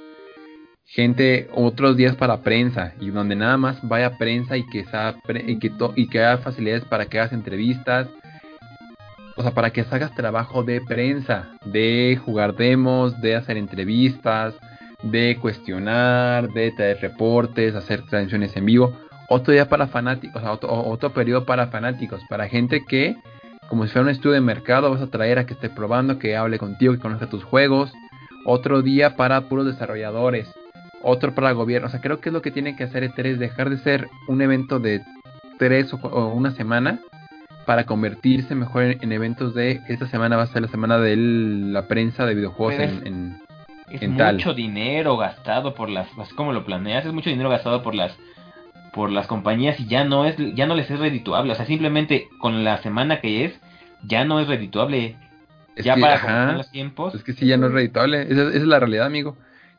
Gente, 0.91 1.49
otros 1.55 1.97
días 1.97 2.17
para 2.17 2.41
prensa 2.41 2.95
y 2.99 3.11
donde 3.11 3.37
nada 3.37 3.57
más 3.57 3.79
vaya 3.87 4.17
prensa 4.17 4.57
y 4.57 4.67
que, 4.67 4.85
sea, 4.87 5.17
y 5.47 5.59
que, 5.59 5.71
y 5.97 6.09
que 6.09 6.19
haya 6.19 6.39
facilidades 6.39 6.85
para 6.85 7.07
que 7.07 7.21
hagas 7.21 7.33
entrevistas. 7.33 8.09
O 9.37 9.43
sea, 9.43 9.53
para 9.53 9.71
que 9.71 9.83
hagas 9.83 10.15
trabajo 10.15 10.65
de 10.65 10.81
prensa, 10.81 11.51
de 11.65 12.19
jugar 12.25 12.57
demos, 12.57 13.21
de 13.21 13.37
hacer 13.37 13.57
entrevistas, 13.57 14.55
de 15.03 15.37
cuestionar, 15.41 16.49
de 16.53 16.73
traer 16.73 16.99
reportes, 17.01 17.75
hacer 17.75 18.03
transmisiones 18.07 18.57
en 18.57 18.65
vivo 18.65 19.09
otro 19.29 19.53
día 19.53 19.69
para 19.69 19.89
fanáticos, 19.89 20.43
otro, 20.43 20.73
otro 20.73 21.13
periodo 21.13 21.45
para 21.45 21.67
fanáticos, 21.67 22.23
para 22.31 22.49
gente 22.49 22.85
que, 22.87 23.15
como 23.69 23.85
si 23.85 23.93
fuera 23.93 24.07
un 24.07 24.11
estudio 24.11 24.33
de 24.33 24.41
mercado, 24.41 24.91
vas 24.91 25.03
a 25.03 25.11
traer 25.11 25.39
a 25.39 25.45
que 25.45 25.53
esté 25.53 25.69
probando, 25.69 26.19
que 26.19 26.35
hable 26.35 26.59
contigo, 26.59 26.95
que 26.95 26.99
conozca 26.99 27.29
tus 27.29 27.45
juegos. 27.45 27.93
Otro 28.47 28.81
día 28.81 29.17
para 29.17 29.43
puros 29.43 29.67
desarrolladores, 29.67 30.49
otro 31.03 31.35
para 31.35 31.53
gobierno. 31.53 31.89
O 31.89 31.91
sea, 31.91 32.01
creo 32.01 32.21
que 32.21 32.29
es 32.29 32.33
lo 32.33 32.43
que 32.43 32.51
tiene 32.51 32.77
que 32.77 32.85
hacer 32.85 33.03
E3, 33.05 33.37
dejar 33.37 33.71
de 33.71 33.79
ser 33.79 34.09
un 34.27 34.43
evento 34.43 34.79
de 34.79 35.03
tres 35.59 35.93
o, 35.93 36.27
una 36.29 36.53
semana 36.53 37.01
para 37.67 37.85
convertirse 37.85 38.55
mejor 38.55 38.85
en, 38.85 39.13
eventos 39.13 39.55
de 39.55 39.83
esta 39.89 40.07
semana 40.07 40.37
va 40.37 40.45
a 40.45 40.47
ser 40.47 40.63
la 40.63 40.69
semana 40.69 40.99
de 40.99 41.17
la 41.17 41.87
prensa 41.87 42.25
de 42.25 42.35
videojuegos 42.35 42.75
en, 43.05 43.39
es 43.91 44.09
mucho 44.09 44.55
dinero 44.55 45.17
gastado 45.17 45.75
por 45.75 45.89
las, 45.89 46.09
así 46.19 46.35
como 46.35 46.53
lo 46.53 46.65
planeas, 46.65 47.05
es 47.07 47.13
mucho 47.13 47.31
dinero 47.31 47.51
gastado 47.51 47.83
por 47.83 47.95
las 47.95 48.17
por 48.93 49.11
las 49.11 49.27
compañías 49.27 49.79
y 49.81 49.87
ya 49.87 50.05
no 50.05 50.25
es 50.25 50.37
ya 50.55 50.67
no 50.67 50.75
les 50.75 50.91
es 50.91 50.99
redituable, 50.99 51.53
o 51.53 51.55
sea, 51.55 51.67
simplemente 51.67 52.29
con 52.39 52.65
la 52.65 52.79
semana 52.79 53.21
que 53.21 53.45
es 53.45 53.61
ya 54.03 54.25
no 54.25 54.41
es 54.41 54.49
redituable. 54.49 55.17
ya 55.77 55.97
para 55.97 56.53
los 56.53 56.71
tiempos. 56.71 57.15
Es 57.15 57.23
que 57.23 57.33
sí 57.33 57.47
ya 57.47 57.57
no 57.57 57.67
es 57.67 57.73
redituable, 57.73 58.23
esa, 58.23 58.49
es 58.49 58.63
la 58.63 58.79
realidad, 58.79 59.07
amigo. 59.07 59.37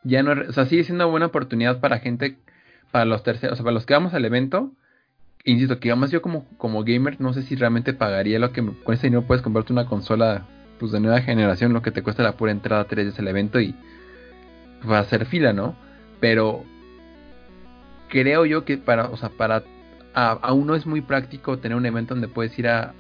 Ya 0.10 0.24
no, 0.24 0.32
o 0.32 0.52
sea, 0.54 0.66
sigue 0.66 0.84
siendo 0.84 1.06
una 1.06 1.12
buena 1.12 1.26
oportunidad 1.28 1.80
para 1.80 2.00
gente 2.00 2.38
para 2.92 3.06
los 3.06 3.24
terceros, 3.24 3.54
o 3.54 3.56
sea, 3.56 3.64
para 3.64 3.74
los 3.74 3.86
que 3.86 3.94
vamos 3.94 4.14
al 4.14 4.26
evento. 4.26 4.72
Insisto, 5.46 5.80
que 5.80 5.92
además 5.92 6.12
yo 6.12 6.22
como 6.22 6.46
como 6.58 6.84
gamer 6.84 7.22
no 7.22 7.34
sé 7.34 7.44
si 7.44 7.56
realmente 7.56 7.94
pagaría 7.94 8.40
lo 8.40 8.52
que 8.52 8.62
con 8.84 8.94
ese 8.96 9.08
dinero 9.08 9.26
puedes 9.26 9.42
comprarte 9.42 9.72
una 9.72 9.86
consola 9.86 10.46
pues 10.80 10.92
de 10.92 11.00
nueva 11.00 11.22
generación, 11.22 11.74
lo 11.74 11.82
que 11.82 11.92
te 11.92 12.04
cuesta 12.04 12.24
la 12.24 12.38
pura 12.38 12.52
entrada 12.52 12.86
3 12.86 13.06
veces 13.06 13.20
el 13.20 13.28
evento 13.28 13.60
y 13.60 13.76
va 14.90 14.98
a 14.98 15.02
hacer 15.02 15.26
fila, 15.26 15.54
¿no? 15.54 15.76
Pero 16.20 16.66
creo 18.10 18.46
yo 18.46 18.66
que 18.66 18.78
para, 18.78 19.10
o 19.10 19.18
sea, 19.18 19.30
para 19.30 19.64
a, 20.14 20.54
uno 20.54 20.76
es 20.76 20.86
muy 20.86 21.02
práctico 21.02 21.60
tener 21.60 21.78
un 21.78 21.86
evento 21.86 22.14
donde 22.14 22.28
puedes 22.28 22.58
ir 22.60 22.68
a, 22.68 22.94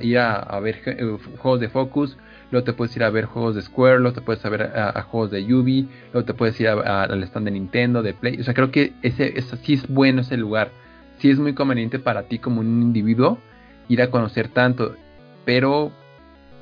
ir 0.00 0.18
a, 0.18 0.58
ver 0.60 0.80
eh, 0.86 1.18
juegos 1.38 1.60
de 1.60 1.68
Focus, 1.68 2.16
luego 2.52 2.64
te 2.64 2.74
puedes 2.74 2.94
ir 2.94 3.02
a 3.02 3.10
ver 3.10 3.24
juegos 3.24 3.56
de 3.56 3.62
Square, 3.62 3.98
luego 3.98 4.14
te 4.14 4.20
puedes 4.20 4.40
ir 4.42 4.46
a 4.46 4.50
ver 4.50 4.62
a, 4.62 5.02
juegos 5.02 5.30
de 5.30 5.44
Yubi, 5.44 5.88
luego 6.12 6.24
te 6.26 6.34
puedes 6.34 6.60
ir 6.60 6.68
al 6.68 7.22
stand 7.24 7.46
de 7.46 7.50
Nintendo, 7.50 8.02
de 8.02 8.12
Play. 8.14 8.38
O 8.40 8.44
sea, 8.44 8.54
creo 8.54 8.70
que 8.70 8.92
ese, 9.02 9.38
ese 9.38 9.56
sí 9.56 9.72
es 9.72 9.88
bueno 9.88 10.20
ese 10.20 10.36
lugar. 10.36 10.70
Sí 11.18 11.30
es 11.30 11.38
muy 11.38 11.54
conveniente 11.54 11.98
para 11.98 12.24
ti 12.24 12.38
como 12.38 12.60
un 12.60 12.82
individuo 12.82 13.38
ir 13.88 14.02
a 14.02 14.10
conocer 14.10 14.48
tanto, 14.48 14.94
pero 15.44 15.90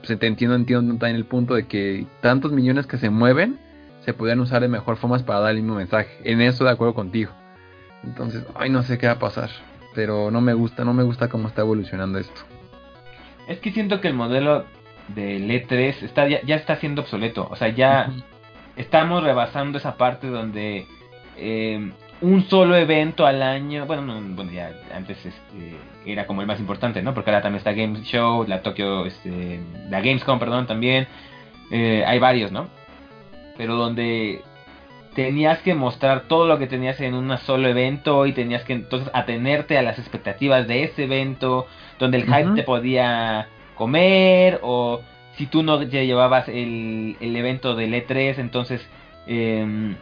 pues, 0.04 0.18
te 0.18 0.26
entiendo, 0.26 0.54
entiendo 0.54 0.92
también 0.94 1.16
el 1.16 1.26
punto 1.26 1.54
de 1.54 1.66
que 1.66 2.06
tantos 2.20 2.52
millones 2.52 2.86
que 2.86 2.96
se 2.96 3.10
mueven 3.10 3.58
se 4.04 4.14
podrían 4.14 4.40
usar 4.40 4.62
de 4.62 4.68
mejor 4.68 4.96
formas 4.96 5.22
para 5.22 5.40
dar 5.40 5.50
el 5.50 5.62
mismo 5.62 5.74
mensaje. 5.74 6.10
En 6.24 6.40
eso 6.40 6.64
de 6.64 6.70
acuerdo 6.70 6.94
contigo. 6.94 7.32
Entonces, 8.04 8.44
ay, 8.54 8.70
no 8.70 8.82
sé 8.82 8.96
qué 8.96 9.06
va 9.08 9.14
a 9.14 9.18
pasar. 9.18 9.50
Pero 9.94 10.30
no 10.30 10.40
me 10.40 10.54
gusta, 10.54 10.84
no 10.84 10.94
me 10.94 11.02
gusta 11.02 11.28
cómo 11.28 11.48
está 11.48 11.62
evolucionando 11.62 12.18
esto. 12.18 12.40
Es 13.48 13.58
que 13.58 13.72
siento 13.72 14.00
que 14.00 14.08
el 14.08 14.14
modelo 14.14 14.64
del 15.14 15.50
E3 15.50 16.02
está, 16.02 16.28
ya, 16.28 16.56
está 16.56 16.76
siendo 16.76 17.02
obsoleto. 17.02 17.48
O 17.50 17.56
sea, 17.56 17.68
ya 17.68 18.10
estamos 18.76 19.22
rebasando 19.22 19.78
esa 19.78 19.96
parte 19.96 20.28
donde 20.28 20.86
eh, 21.36 21.90
un 22.20 22.44
solo 22.48 22.76
evento 22.76 23.26
al 23.26 23.42
año, 23.42 23.86
bueno, 23.86 24.20
bueno 24.34 24.52
ya 24.52 24.72
antes 24.94 25.24
este, 25.24 25.76
era 26.04 26.26
como 26.26 26.42
el 26.42 26.46
más 26.46 26.60
importante, 26.60 27.02
¿no? 27.02 27.14
Porque 27.14 27.30
ahora 27.30 27.42
también 27.42 27.58
está 27.58 27.72
Game 27.72 28.02
Show, 28.02 28.44
la 28.46 28.62
Tokyo, 28.62 29.06
este, 29.06 29.60
la 29.88 30.00
Gamescom, 30.00 30.38
perdón, 30.38 30.66
también. 30.66 31.06
Eh, 31.70 32.04
hay 32.06 32.18
varios, 32.18 32.52
¿no? 32.52 32.68
Pero 33.56 33.76
donde 33.76 34.42
tenías 35.14 35.58
que 35.60 35.74
mostrar 35.74 36.22
todo 36.28 36.46
lo 36.46 36.58
que 36.58 36.66
tenías 36.66 37.00
en 37.00 37.14
un 37.14 37.36
solo 37.38 37.68
evento 37.68 38.26
y 38.26 38.32
tenías 38.32 38.64
que 38.64 38.74
entonces 38.74 39.10
atenerte 39.12 39.78
a 39.78 39.82
las 39.82 39.98
expectativas 39.98 40.66
de 40.68 40.84
ese 40.84 41.04
evento, 41.04 41.66
donde 41.98 42.18
el 42.18 42.24
hype 42.24 42.54
te 42.54 42.62
podía 42.62 43.48
comer 43.80 44.60
o 44.62 45.00
si 45.36 45.46
tú 45.46 45.62
no 45.62 45.82
ya 45.82 46.02
llevabas 46.02 46.48
el, 46.48 47.16
el 47.18 47.34
evento 47.34 47.74
del 47.74 47.94
E3, 47.94 48.38
entonces 48.38 48.86
em, 49.26 49.96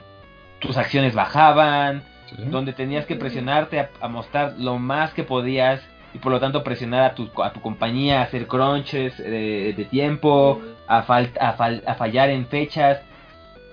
tus 0.58 0.76
acciones 0.76 1.14
bajaban, 1.14 2.02
donde 2.50 2.72
tenías 2.72 3.06
que 3.06 3.14
presionarte 3.14 3.88
a, 4.00 4.08
mostrar 4.08 4.54
lo 4.58 4.80
más 4.80 5.14
que 5.14 5.22
podías 5.22 5.80
y 6.12 6.18
por 6.18 6.32
lo 6.32 6.40
tanto 6.40 6.64
presionar 6.64 7.04
a 7.04 7.14
tu, 7.14 7.30
a 7.40 7.52
tu 7.52 7.60
compañía 7.60 8.18
a 8.18 8.24
hacer 8.24 8.48
crunches 8.48 9.16
de 9.16 9.86
tiempo 9.88 10.60
a, 10.88 10.98
a, 10.98 11.94
fallar 11.94 12.30
en 12.30 12.46
fechas. 12.48 13.00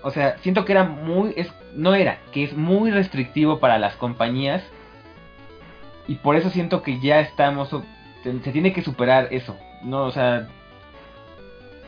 O 0.03 0.11
sea, 0.11 0.37
siento 0.43 0.65
que 0.65 0.73
era 0.73 0.83
muy, 0.83 1.33
es, 1.35 1.51
no 1.73 1.95
era, 1.95 2.19
que 2.31 2.43
es 2.43 2.53
muy 2.55 2.91
restrictivo 2.91 3.59
para 3.59 3.79
las 3.79 3.95
compañías. 3.95 4.63
Y 6.07 6.15
por 6.15 6.35
eso 6.35 6.51
siento 6.51 6.83
que 6.83 6.99
ya 6.99 7.21
estamos, 7.21 7.75
se 8.23 8.51
tiene 8.51 8.71
que 8.71 8.83
superar 8.83 9.29
eso. 9.31 9.57
No, 9.83 10.03
o 10.05 10.11
sea, 10.11 10.47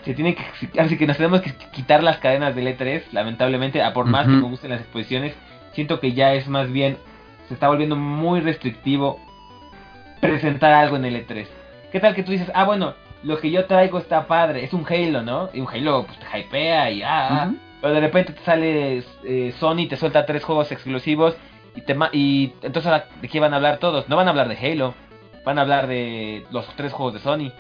se 0.03 0.13
tiene 0.13 0.35
que, 0.35 0.43
así 0.79 0.97
que 0.97 1.07
nos 1.07 1.17
tenemos 1.17 1.41
que 1.41 1.53
quitar 1.71 2.03
las 2.03 2.17
cadenas 2.17 2.55
del 2.55 2.67
E3, 2.67 3.11
lamentablemente, 3.11 3.81
a 3.81 3.93
por 3.93 4.05
más 4.05 4.25
que 4.25 4.33
me 4.33 4.41
gusten 4.41 4.71
las 4.71 4.81
exposiciones, 4.81 5.35
siento 5.73 5.99
que 5.99 6.13
ya 6.13 6.33
es 6.33 6.47
más 6.47 6.71
bien, 6.71 6.97
se 7.47 7.53
está 7.53 7.67
volviendo 7.67 7.95
muy 7.95 8.39
restrictivo 8.39 9.19
presentar 10.21 10.73
algo 10.73 10.95
en 10.95 11.05
el 11.05 11.27
E3. 11.27 11.47
¿Qué 11.91 11.99
tal 11.99 12.15
que 12.15 12.23
tú 12.23 12.31
dices, 12.31 12.51
ah, 12.53 12.65
bueno, 12.65 12.93
lo 13.23 13.37
que 13.39 13.51
yo 13.51 13.65
traigo 13.65 13.97
está 13.97 14.27
padre, 14.27 14.63
es 14.63 14.73
un 14.73 14.85
Halo, 14.87 15.21
¿no? 15.21 15.49
Y 15.53 15.59
un 15.59 15.67
Halo 15.67 16.05
pues 16.05 16.19
te 16.19 16.39
hypea 16.39 16.91
y 16.91 17.01
ah, 17.01 17.27
ah. 17.29 17.51
pero 17.81 17.93
de 17.93 18.01
repente 18.01 18.33
te 18.33 18.41
sale 18.43 19.03
eh, 19.23 19.53
Sony, 19.59 19.87
te 19.89 19.97
suelta 19.97 20.25
tres 20.25 20.43
juegos 20.43 20.71
exclusivos 20.71 21.35
y 21.75 21.81
te 21.81 21.95
y 22.13 22.53
entonces 22.61 22.91
de 23.21 23.27
qué 23.27 23.39
van 23.39 23.53
a 23.53 23.57
hablar 23.57 23.79
todos? 23.79 24.07
No 24.09 24.15
van 24.15 24.27
a 24.27 24.31
hablar 24.31 24.47
de 24.47 24.57
Halo, 24.57 24.93
van 25.45 25.59
a 25.59 25.61
hablar 25.61 25.87
de 25.87 26.45
los 26.51 26.65
tres 26.75 26.93
juegos 26.93 27.13
de 27.13 27.19
Sony. 27.19 27.51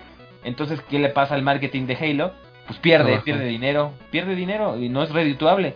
Entonces, 0.47 0.81
¿qué 0.89 0.97
le 0.97 1.09
pasa 1.09 1.35
al 1.35 1.43
marketing 1.43 1.87
de 1.87 1.95
Halo? 1.95 2.31
Pues 2.67 2.79
pierde, 2.79 3.19
pierde 3.19 3.45
dinero, 3.45 3.91
pierde 4.11 4.33
dinero 4.33 4.77
y 4.77 4.87
no 4.87 5.03
es 5.03 5.09
redituable. 5.11 5.75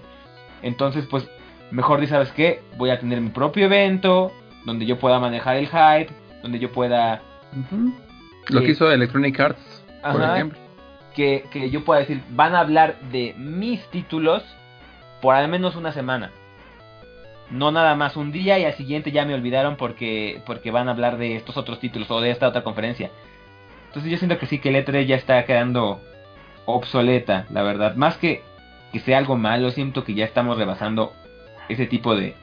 Entonces, 0.62 1.06
pues 1.10 1.30
mejor 1.72 2.00
di, 2.00 2.08
¿sabes 2.08 2.32
qué? 2.32 2.62
Voy 2.78 2.90
a 2.90 3.00
tener 3.00 3.20
mi 3.20 3.30
propio 3.32 3.66
evento 3.66 4.32
donde 4.66 4.86
yo 4.86 4.98
pueda 4.98 5.20
manejar 5.20 5.58
el 5.58 5.68
hype, 5.68 6.14
donde 6.42 6.58
yo 6.60 6.72
pueda 6.72 7.22
lo 8.48 8.62
que 8.62 8.72
hizo 8.72 8.90
Electronic 8.90 9.38
Arts, 9.40 9.84
por 10.10 10.22
ejemplo. 10.22 10.58
Que, 11.14 11.44
que 11.52 11.70
yo 11.70 11.84
pueda 11.84 12.00
decir, 12.00 12.22
van 12.30 12.56
a 12.56 12.62
hablar 12.62 12.98
de 13.12 13.36
mis 13.38 13.86
títulos 13.88 14.42
por 15.22 15.36
al 15.36 15.50
menos 15.50 15.76
una 15.76 15.92
semana. 15.92 16.32
No 17.50 17.74
nada 17.74 17.96
más 17.96 18.16
un 18.16 18.32
día 18.32 18.58
y 18.58 18.64
al 18.64 18.76
siguiente 18.76 19.12
ya 19.12 19.26
me 19.26 19.34
olvidaron 19.34 19.76
porque, 19.76 20.42
porque 20.46 20.72
van 20.72 20.88
a 20.88 20.92
hablar 20.92 21.18
de 21.18 21.36
estos 21.36 21.58
otros 21.58 21.82
títulos 21.82 22.10
o 22.10 22.22
de 22.22 22.32
esta 22.32 22.48
otra 22.48 22.64
conferencia. 22.64 23.12
Entonces 23.92 24.12
yo 24.12 24.18
siento 24.18 24.40
que 24.40 24.46
sí, 24.46 24.60
que 24.60 24.70
el 24.70 24.86
E3 24.86 25.06
ya 25.06 25.18
está 25.18 25.46
quedando 25.46 26.02
obsoleta, 26.66 27.46
la 27.50 27.62
verdad. 27.62 27.96
Más 27.96 28.18
que 28.18 28.42
que 28.92 29.00
sea 29.00 29.18
algo 29.18 29.38
malo, 29.38 29.72
siento 29.72 30.04
que 30.04 30.14
ya 30.14 30.26
estamos 30.26 30.58
rebasando 30.58 31.14
ese 31.70 31.86
tipo 31.88 32.16
de, 32.16 32.36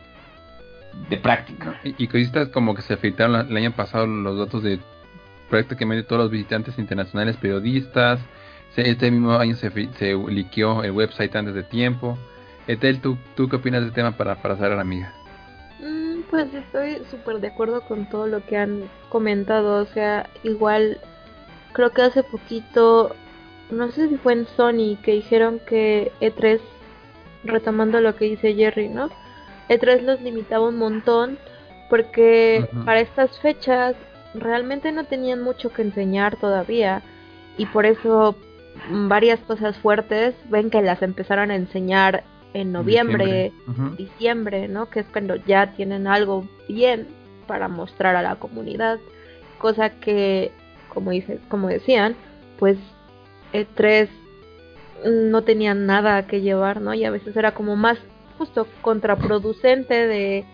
de 1.08 1.16
práctica. 1.18 1.80
Y, 1.84 2.06
que 2.08 2.50
como 2.50 2.74
que 2.74 2.82
se 2.82 2.96
filtraron 2.96 3.50
el 3.50 3.56
año 3.56 3.72
pasado 3.72 4.06
los 4.06 4.38
datos 4.38 4.62
de 4.62 4.78
prácticamente 5.50 6.02
todos 6.04 6.22
los 6.22 6.30
visitantes 6.30 6.78
internacionales 6.78 7.36
periodistas. 7.36 8.20
Este 8.76 9.10
mismo 9.10 9.32
año 9.32 9.56
se, 9.56 9.70
se 9.70 10.14
liqueó 10.14 10.84
el 10.84 10.92
website 10.92 11.34
antes 11.34 11.54
de 11.54 11.64
tiempo. 11.64 12.16
Etel, 12.66 13.00
¿tú, 13.00 13.18
¿tú 13.34 13.48
qué 13.48 13.56
opinas 13.56 13.82
del 13.82 13.92
tema 13.92 14.12
para, 14.12 14.36
para 14.36 14.54
la 14.54 14.80
amiga? 14.80 15.12
Mm, 15.80 16.20
pues 16.30 16.52
estoy 16.54 17.02
súper 17.10 17.40
de 17.40 17.48
acuerdo 17.48 17.80
con 17.80 18.08
todo 18.08 18.26
lo 18.26 18.44
que 18.46 18.56
han 18.56 18.84
comentado. 19.08 19.82
O 19.82 19.86
sea, 19.86 20.28
igual 20.44 21.00
creo 21.72 21.90
que 21.90 22.02
hace 22.02 22.22
poquito, 22.22 23.14
no 23.70 23.90
sé 23.90 24.08
si 24.08 24.16
fue 24.16 24.32
en 24.34 24.46
Sony, 24.56 24.96
que 25.02 25.12
dijeron 25.12 25.60
que 25.66 26.12
E3, 26.20 26.60
retomando 27.44 28.00
lo 28.00 28.16
que 28.16 28.26
dice 28.26 28.54
Jerry, 28.54 28.88
¿no? 28.88 29.10
E3 29.68 30.02
los 30.02 30.20
limitaba 30.20 30.68
un 30.68 30.78
montón 30.78 31.38
porque 31.90 32.68
para 32.84 33.00
estas 33.00 33.38
fechas 33.40 33.96
realmente 34.34 34.92
no 34.92 35.04
tenían 35.04 35.42
mucho 35.42 35.70
que 35.70 35.82
enseñar 35.82 36.36
todavía 36.36 37.02
y 37.56 37.66
por 37.66 37.86
eso 37.86 38.36
varias 38.90 39.40
cosas 39.40 39.76
fuertes 39.78 40.34
ven 40.50 40.70
que 40.70 40.82
las 40.82 41.02
empezaron 41.02 41.50
a 41.50 41.56
enseñar 41.56 42.24
en 42.54 42.72
noviembre, 42.72 43.52
diciembre, 43.96 44.68
¿no? 44.68 44.88
Que 44.88 45.00
es 45.00 45.06
cuando 45.12 45.36
ya 45.36 45.72
tienen 45.72 46.06
algo 46.06 46.48
bien 46.68 47.08
para 47.46 47.68
mostrar 47.68 48.16
a 48.16 48.22
la 48.22 48.36
comunidad, 48.36 48.98
cosa 49.58 49.90
que 49.90 50.52
como 50.88 51.10
dice, 51.10 51.38
como 51.48 51.68
decían, 51.68 52.16
pues 52.58 52.78
E3 53.52 54.08
no 55.04 55.42
tenían 55.42 55.86
nada 55.86 56.26
que 56.26 56.40
llevar, 56.40 56.80
¿no? 56.80 56.94
Y 56.94 57.04
a 57.04 57.10
veces 57.10 57.36
era 57.36 57.52
como 57.52 57.76
más 57.76 57.98
justo 58.36 58.66
contraproducente 58.82 60.06
de 60.06 60.44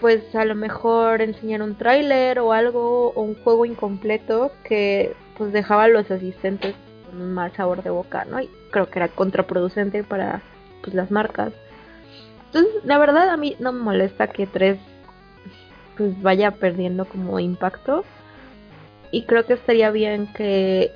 pues 0.00 0.34
a 0.34 0.44
lo 0.44 0.54
mejor 0.54 1.22
enseñar 1.22 1.62
un 1.62 1.76
tráiler 1.76 2.38
o 2.38 2.52
algo 2.52 3.12
o 3.14 3.22
un 3.22 3.34
juego 3.42 3.64
incompleto 3.64 4.52
que 4.62 5.14
pues 5.38 5.52
dejaba 5.52 5.84
a 5.84 5.88
los 5.88 6.10
asistentes 6.10 6.74
con 7.06 7.20
un 7.22 7.32
mal 7.32 7.52
sabor 7.56 7.82
de 7.82 7.90
boca, 7.90 8.24
¿no? 8.26 8.40
Y 8.40 8.50
creo 8.70 8.90
que 8.90 8.98
era 8.98 9.08
contraproducente 9.08 10.04
para 10.04 10.42
pues 10.82 10.94
las 10.94 11.10
marcas. 11.10 11.52
Entonces, 12.46 12.84
la 12.84 12.98
verdad 12.98 13.30
a 13.30 13.36
mí 13.36 13.56
no 13.58 13.72
me 13.72 13.80
molesta 13.80 14.28
que 14.28 14.46
3 14.46 14.78
pues 15.96 16.20
vaya 16.20 16.50
perdiendo 16.50 17.06
como 17.06 17.40
impacto 17.40 18.04
y 19.16 19.22
creo 19.22 19.46
que 19.46 19.54
estaría 19.54 19.90
bien 19.90 20.26
que 20.34 20.92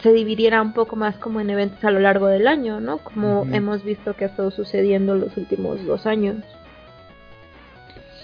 se 0.00 0.12
dividiera 0.12 0.62
un 0.62 0.74
poco 0.74 0.94
más 0.94 1.16
como 1.16 1.40
en 1.40 1.50
eventos 1.50 1.84
a 1.84 1.90
lo 1.90 1.98
largo 1.98 2.28
del 2.28 2.46
año, 2.46 2.78
¿no? 2.78 2.98
Como 2.98 3.48
hemos 3.52 3.82
visto 3.82 4.14
que 4.14 4.26
ha 4.26 4.28
estado 4.28 4.52
sucediendo 4.52 5.16
los 5.16 5.36
últimos 5.36 5.84
dos 5.84 6.06
años. 6.06 6.36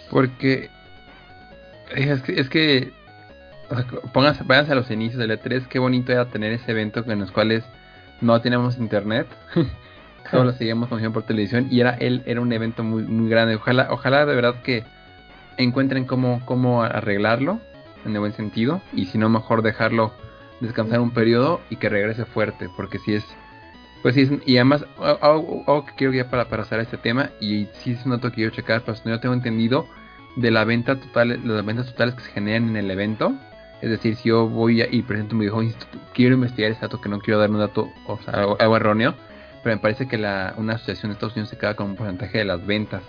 Porque 0.08 0.70
es 1.96 2.22
que, 2.22 2.40
es 2.40 2.48
que 2.48 2.92
pónganse, 4.12 4.44
váyanse 4.44 4.70
a 4.70 4.76
los 4.76 4.88
inicios 4.92 5.18
del 5.18 5.32
E3, 5.32 5.66
qué 5.66 5.80
bonito 5.80 6.12
era 6.12 6.26
tener 6.26 6.52
ese 6.52 6.70
evento 6.70 7.02
en 7.04 7.18
los 7.18 7.32
cuales 7.32 7.64
no 8.20 8.40
teníamos 8.40 8.78
internet, 8.78 9.26
solo 10.30 10.44
lo 10.44 10.52
seguíamos 10.52 10.88
por 10.88 11.24
televisión 11.24 11.66
y 11.72 11.80
era 11.80 11.90
él 11.90 12.22
era 12.26 12.40
un 12.40 12.52
evento 12.52 12.84
muy 12.84 13.02
muy 13.02 13.28
grande. 13.28 13.56
Ojalá 13.56 13.88
ojalá 13.90 14.26
de 14.26 14.34
verdad 14.36 14.62
que 14.62 14.84
encuentren 15.56 16.04
cómo 16.04 16.40
cómo 16.44 16.84
arreglarlo 16.84 17.60
en 18.04 18.12
el 18.14 18.20
buen 18.20 18.32
sentido 18.32 18.80
y 18.92 19.06
si 19.06 19.18
no 19.18 19.28
mejor 19.28 19.62
dejarlo 19.62 20.12
descansar 20.60 21.00
un 21.00 21.12
periodo 21.12 21.60
y 21.70 21.76
que 21.76 21.88
regrese 21.88 22.24
fuerte, 22.24 22.68
porque 22.76 22.98
si 22.98 23.14
es 23.14 23.24
pues 24.02 24.14
sí, 24.14 24.40
y 24.46 24.56
además, 24.56 24.84
algo, 25.20 25.84
quiero 25.96 26.12
ya 26.12 26.30
para, 26.30 26.48
para 26.48 26.62
hacer 26.62 26.78
este 26.80 26.96
tema, 26.96 27.30
y 27.40 27.66
sí 27.74 27.92
es 27.92 28.04
un 28.04 28.12
dato 28.12 28.30
que 28.30 28.36
quiero 28.36 28.50
checar, 28.52 28.82
pero 28.82 28.96
no 29.04 29.18
tengo 29.18 29.34
entendido 29.34 29.88
de 30.36 30.50
la 30.50 30.64
venta 30.64 31.00
total, 31.00 31.40
las 31.44 31.64
ventas 31.64 31.86
totales 31.86 32.14
que 32.14 32.22
se 32.22 32.30
generan 32.30 32.68
en 32.68 32.76
el 32.76 32.90
evento. 32.90 33.34
Es 33.80 33.90
decir, 33.90 34.16
si 34.16 34.28
yo 34.28 34.48
voy 34.48 34.82
y 34.82 35.02
presento 35.02 35.34
un 35.34 35.40
videojuego, 35.40 35.72
quiero 36.14 36.34
investigar 36.34 36.70
ese 36.70 36.80
dato, 36.80 37.00
que 37.00 37.08
no 37.08 37.18
quiero 37.18 37.40
dar 37.40 37.50
un 37.50 37.58
dato, 37.58 37.88
o 38.06 38.18
sea, 38.18 38.34
algo, 38.34 38.76
erróneo, 38.76 39.14
pero 39.62 39.76
me 39.76 39.82
parece 39.82 40.06
que 40.06 40.16
la, 40.16 40.54
una 40.56 40.74
asociación 40.74 41.10
de 41.10 41.14
Estados 41.14 41.34
Unidos 41.34 41.50
se 41.50 41.58
queda 41.58 41.74
con 41.74 41.90
un 41.90 41.96
porcentaje 41.96 42.38
de 42.38 42.44
las 42.44 42.64
ventas 42.64 43.02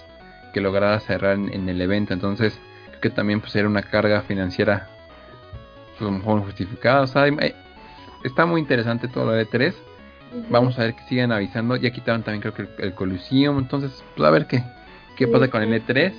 que 0.53 0.61
lograra 0.61 0.99
cerrar 0.99 1.35
en, 1.35 1.69
el 1.69 1.81
evento. 1.81 2.13
Entonces, 2.13 2.59
que 3.01 3.09
también 3.09 3.41
pues 3.41 3.55
era 3.55 3.67
una 3.67 3.81
carga 3.81 4.21
financiera 4.21 4.87
pues, 5.97 6.11
mejor 6.11 6.41
justificada. 6.41 7.01
O 7.01 7.07
sea, 7.07 7.25
está 8.23 8.45
muy 8.45 8.61
interesante 8.61 9.07
todo 9.07 9.25
lo 9.25 9.31
de 9.31 9.45
3 9.45 9.75
Vamos 10.49 10.77
a 10.77 10.83
ver 10.83 10.95
que 10.95 11.03
sigan 11.03 11.31
avisando. 11.31 11.75
Ya 11.75 11.91
quitaron 11.91 12.23
también 12.23 12.41
creo 12.41 12.53
que 12.53 12.83
el, 12.83 12.93
Coliseum. 12.93 13.57
Entonces, 13.57 14.03
pues 14.15 14.27
a 14.27 14.31
ver 14.31 14.45
qué, 14.45 14.63
qué 15.15 15.27
pasa 15.27 15.47
con 15.47 15.63
el 15.63 15.85
E3. 15.85 16.13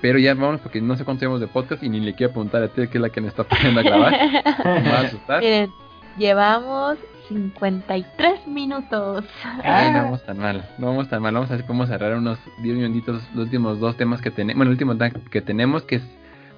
Pero 0.00 0.18
ya 0.18 0.34
vamos 0.34 0.60
porque 0.60 0.80
no 0.80 0.96
sé 0.96 1.04
cuánto 1.04 1.22
llevamos 1.22 1.40
de 1.40 1.46
podcast 1.46 1.82
y 1.82 1.88
ni 1.88 2.00
le 2.00 2.14
quiero 2.14 2.32
preguntar 2.32 2.62
a 2.62 2.68
ti 2.68 2.86
que 2.88 2.98
es 2.98 3.00
la 3.00 3.08
que 3.08 3.20
me 3.20 3.28
está 3.28 3.44
poniendo 3.44 3.80
a 3.80 3.82
grabar. 3.82 4.12
me 4.64 4.90
va 4.90 4.98
a 4.98 5.00
asustar. 5.00 5.40
Miren, 5.40 5.70
llevamos 6.18 6.98
53 7.28 8.46
minutos. 8.46 9.24
Ay, 9.62 9.92
no 9.92 10.04
vamos 10.04 10.24
tan 10.24 10.38
mal, 10.38 10.68
no 10.78 10.86
vamos 10.88 11.08
tan 11.08 11.22
mal. 11.22 11.34
Vamos 11.34 11.50
a 11.50 11.56
ver 11.56 11.66
cómo 11.66 11.86
cerrar 11.86 12.16
unos 12.16 12.38
10 12.62 12.76
minutitos 12.76 13.22
los 13.34 13.44
últimos 13.44 13.80
dos 13.80 13.96
temas 13.96 14.20
que 14.20 14.30
tenemos. 14.30 14.58
Bueno, 14.58 14.70
el 14.70 14.74
último 14.74 14.96
que 15.30 15.40
tenemos 15.40 15.82
que 15.84 15.96
es 15.96 16.02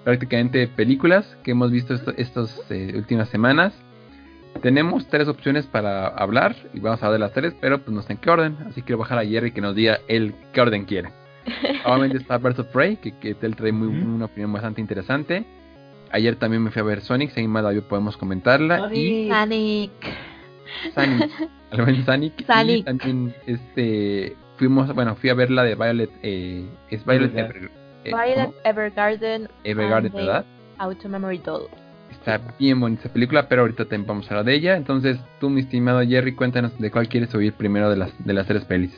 prácticamente 0.05 0.69
películas 0.69 1.37
que 1.43 1.51
hemos 1.51 1.71
visto 1.71 1.95
estas 2.17 2.62
eh, 2.71 2.93
últimas 2.95 3.29
semanas. 3.29 3.73
Tenemos 4.62 5.07
tres 5.09 5.29
opciones 5.29 5.67
para 5.67 6.07
hablar 6.09 6.57
y 6.73 6.81
vamos 6.81 7.03
a 7.03 7.09
ver 7.11 7.21
las 7.21 7.33
tres, 7.33 7.55
pero 7.61 7.83
pues 7.83 7.95
no 7.95 8.03
sé 8.03 8.14
en 8.14 8.19
qué 8.19 8.31
orden. 8.31 8.57
Así 8.69 8.83
que 8.83 8.95
voy 8.95 9.03
a 9.03 9.05
bajar 9.05 9.19
a 9.19 9.27
Jerry 9.27 9.53
que 9.53 9.61
nos 9.61 9.75
diga 9.75 9.99
él 10.09 10.35
qué 10.53 10.61
orden 10.61 10.85
quiere. 10.85 11.11
Obviamente 11.85 12.19
está 12.19 12.39
Birds 12.39 12.59
of 12.59 12.69
Prey, 12.69 12.97
que, 12.97 13.17
que 13.19 13.37
él 13.41 13.57
trae 13.57 13.73
muy, 13.73 13.89
una 13.89 14.27
opinión 14.27 14.53
bastante 14.53 14.81
interesante. 14.81 15.45
Ayer 16.11 16.37
también 16.37 16.62
me 16.62 16.71
fui 16.71 16.81
a 16.81 16.85
ver 16.85 17.01
Sonic, 17.01 17.31
si 17.31 17.41
hay 17.41 17.49
más 17.49 17.64
podemos 17.89 18.17
comentarla. 18.17 18.79
Sonic. 18.79 18.97
Y 18.97 19.29
Sonic. 19.29 19.91
Sonic. 20.95 21.31
Sonic. 22.05 22.47
Sonic. 22.47 22.79
Y 22.79 22.83
también 22.83 23.35
este, 23.47 24.37
fuimos, 24.57 24.93
bueno, 24.95 25.16
fui 25.16 25.31
a 25.31 25.35
ver 25.35 25.51
la 25.51 25.62
de 25.64 25.74
Violet. 25.74 26.11
Eh, 26.22 26.66
es 26.91 27.05
Violet, 27.05 27.37
Ever, 27.37 27.70
eh, 28.05 28.11
Violet 28.11 28.55
Evergarden. 28.64 29.49
Evergarden, 29.64 30.12
¿verdad? 30.12 30.45
Auto 30.79 31.09
Memory 31.09 31.39
Doll. 31.39 31.68
Está 32.11 32.41
bien 32.59 32.81
bonita 32.81 33.03
esa 33.05 33.12
película, 33.12 33.49
pero 33.49 33.62
ahorita 33.62 33.85
también 33.85 34.07
vamos 34.07 34.27
a 34.27 34.31
hablar 34.31 34.47
de 34.47 34.55
ella. 34.55 34.77
Entonces, 34.77 35.18
tú, 35.41 35.51
mi 35.51 35.61
estimado 35.61 36.03
Jerry, 36.03 36.35
cuéntanos 36.35 36.79
de 36.79 36.91
cuál 36.91 37.09
quieres 37.09 37.35
oír 37.35 37.53
primero 37.53 37.91
de 37.91 37.97
las, 37.97 38.24
de 38.24 38.33
las 38.33 38.47
tres 38.47 38.64
pelis. 38.64 38.93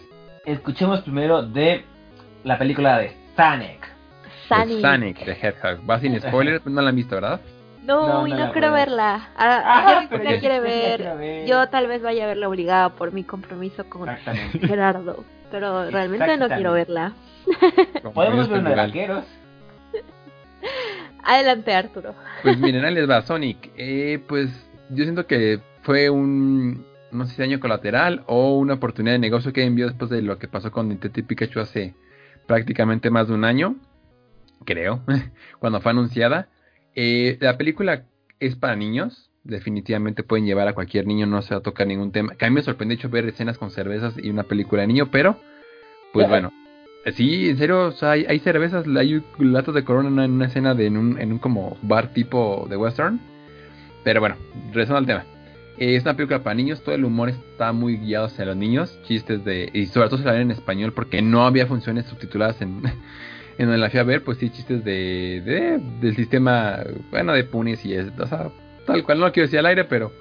Escuchemos 0.44 1.00
primero 1.00 1.42
de 1.42 1.84
la 2.44 2.58
película 2.58 2.98
de 2.98 3.12
Sonic. 3.36 3.86
Sonic. 4.48 4.80
Sonic, 4.80 5.24
de 5.24 5.32
Hedgehog. 5.32 5.88
Va 5.88 6.00
sin 6.00 6.18
spoilers, 6.20 6.64
no 6.66 6.80
la 6.80 6.90
han 6.90 6.96
visto, 6.96 7.14
¿verdad? 7.14 7.40
No, 7.88 8.26
y 8.26 8.32
no, 8.34 8.52
quiero 8.52 8.70
verla. 8.70 9.30
Ah, 9.34 9.62
ah 9.64 10.06
pero 10.10 10.24
yo 10.24 10.38
quiere 10.40 10.60
ver. 10.60 11.46
Yo 11.46 11.68
tal 11.68 11.86
vez 11.86 12.02
vaya 12.02 12.24
a 12.24 12.26
verla 12.26 12.46
obligada 12.46 12.90
por 12.90 13.12
mi 13.12 13.24
compromiso 13.24 13.88
con 13.88 14.06
Gerardo. 14.60 15.24
Pero 15.50 15.90
realmente 15.90 16.36
no 16.36 16.48
quiero 16.48 16.72
verla. 16.72 17.14
Podemos 18.12 18.46
ver 18.50 18.60
una 18.60 18.70
de 18.70 18.76
vaqueros. 18.76 19.24
Adelante, 21.24 21.72
Arturo. 21.72 22.14
Pues 22.42 22.58
miren, 22.58 22.84
ahí 22.84 22.92
les 22.92 23.08
va, 23.08 23.22
Sonic. 23.22 23.70
Eh, 23.76 24.22
pues 24.28 24.50
yo 24.90 25.04
siento 25.04 25.26
que 25.26 25.60
fue 25.80 26.10
un, 26.10 26.84
no 27.10 27.24
sé 27.24 27.36
si 27.36 27.40
daño 27.40 27.58
colateral 27.58 28.22
o 28.26 28.58
una 28.58 28.74
oportunidad 28.74 29.14
de 29.14 29.18
negocio 29.18 29.54
que 29.54 29.64
envió 29.64 29.86
después 29.86 30.10
de 30.10 30.20
lo 30.20 30.38
que 30.38 30.46
pasó 30.46 30.70
con 30.70 30.88
Nintendo 30.88 31.26
Pikachu 31.26 31.60
hace 31.60 31.94
prácticamente 32.46 33.08
más 33.08 33.28
de 33.28 33.34
un 33.34 33.44
año, 33.44 33.76
creo, 34.66 35.00
cuando 35.58 35.80
fue 35.80 35.92
anunciada. 35.92 36.48
Eh, 36.94 37.38
la 37.40 37.56
película 37.56 38.04
es 38.40 38.56
para 38.56 38.76
niños, 38.76 39.30
definitivamente 39.44 40.22
pueden 40.22 40.46
llevar 40.46 40.68
a 40.68 40.74
cualquier 40.74 41.06
niño, 41.06 41.26
no 41.26 41.42
se 41.42 41.54
va 41.54 41.60
a 41.60 41.62
tocar 41.62 41.86
ningún 41.86 42.12
tema. 42.12 42.34
Que 42.34 42.46
a 42.46 42.48
mí 42.50 42.54
me 42.54 42.62
sorprendió 42.62 42.96
hecho 42.96 43.08
ver 43.08 43.26
escenas 43.26 43.58
con 43.58 43.70
cervezas 43.70 44.14
y 44.16 44.30
una 44.30 44.44
película 44.44 44.82
de 44.82 44.88
niño, 44.88 45.10
pero 45.10 45.38
pues 46.12 46.28
bueno, 46.28 46.50
Sí, 47.14 47.48
en 47.48 47.58
serio, 47.58 47.94
hay, 48.02 48.38
cervezas, 48.40 48.86
hay 48.86 49.22
latos 49.38 49.74
de 49.74 49.84
corona 49.84 50.24
en 50.24 50.32
una 50.32 50.46
escena 50.46 50.74
de 50.74 50.86
en 50.86 50.96
un, 50.96 51.20
en 51.20 51.32
un 51.32 51.38
como 51.38 51.76
bar 51.82 52.12
tipo 52.12 52.66
de 52.68 52.76
western. 52.76 53.20
Pero 54.04 54.20
bueno, 54.20 54.36
regresando 54.72 54.98
al 54.98 55.06
tema. 55.06 55.24
Es 55.78 56.02
una 56.02 56.14
película 56.16 56.42
para 56.42 56.54
niños, 56.54 56.82
todo 56.82 56.94
el 56.94 57.04
humor 57.04 57.28
está 57.28 57.72
muy 57.72 57.98
guiado 57.98 58.26
hacia 58.26 58.44
los 58.44 58.56
niños, 58.56 58.98
chistes 59.04 59.44
de... 59.44 59.70
Y 59.72 59.86
sobre 59.86 60.08
todo 60.08 60.18
se 60.18 60.24
la 60.24 60.32
ven 60.32 60.42
en 60.42 60.50
español 60.50 60.92
porque 60.92 61.22
no 61.22 61.46
había 61.46 61.66
funciones 61.66 62.06
subtituladas 62.06 62.60
en, 62.60 62.82
en 63.58 63.66
donde 63.66 63.78
la 63.78 63.90
fui 63.90 64.00
a 64.00 64.04
ver, 64.04 64.22
pues 64.24 64.38
sí, 64.38 64.50
chistes 64.50 64.84
de, 64.84 65.42
de 65.44 65.80
del 66.00 66.16
sistema, 66.16 66.78
bueno, 67.10 67.32
de 67.32 67.44
punis 67.44 67.84
y 67.84 67.94
es, 67.94 68.06
o 68.18 68.26
sea, 68.26 68.50
tal 68.86 69.04
cual, 69.04 69.18
no 69.18 69.26
lo 69.26 69.32
quiero 69.32 69.46
decir 69.46 69.58
al 69.58 69.66
aire, 69.66 69.84
pero 69.84 70.12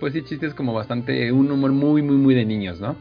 pues 0.00 0.12
sí, 0.12 0.22
chistes 0.22 0.54
como 0.54 0.72
bastante, 0.72 1.30
un 1.30 1.50
humor 1.50 1.72
muy, 1.72 2.02
muy, 2.02 2.16
muy 2.16 2.34
de 2.34 2.44
niños, 2.44 2.80
¿no? 2.80 2.96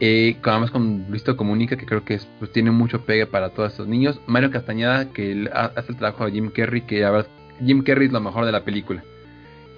Eh, 0.00 0.36
además 0.42 0.70
con 0.70 1.06
Luisito 1.08 1.36
Comunica, 1.36 1.76
que 1.76 1.86
creo 1.86 2.04
que 2.04 2.20
pues, 2.38 2.52
tiene 2.52 2.70
mucho 2.70 3.04
pegue 3.04 3.26
para 3.26 3.50
todos 3.50 3.72
estos 3.72 3.88
niños. 3.88 4.20
Mario 4.26 4.50
Castañeda, 4.50 5.12
que 5.12 5.48
hace 5.52 5.92
el 5.92 5.96
trabajo 5.96 6.26
de 6.26 6.32
Jim 6.32 6.50
Carrey, 6.50 6.82
que 6.82 7.00
la 7.00 7.10
verdad, 7.10 7.30
Jim 7.64 7.82
Carrey 7.82 8.08
es 8.08 8.12
lo 8.12 8.20
mejor 8.20 8.44
de 8.44 8.52
la 8.52 8.64
película. 8.64 9.02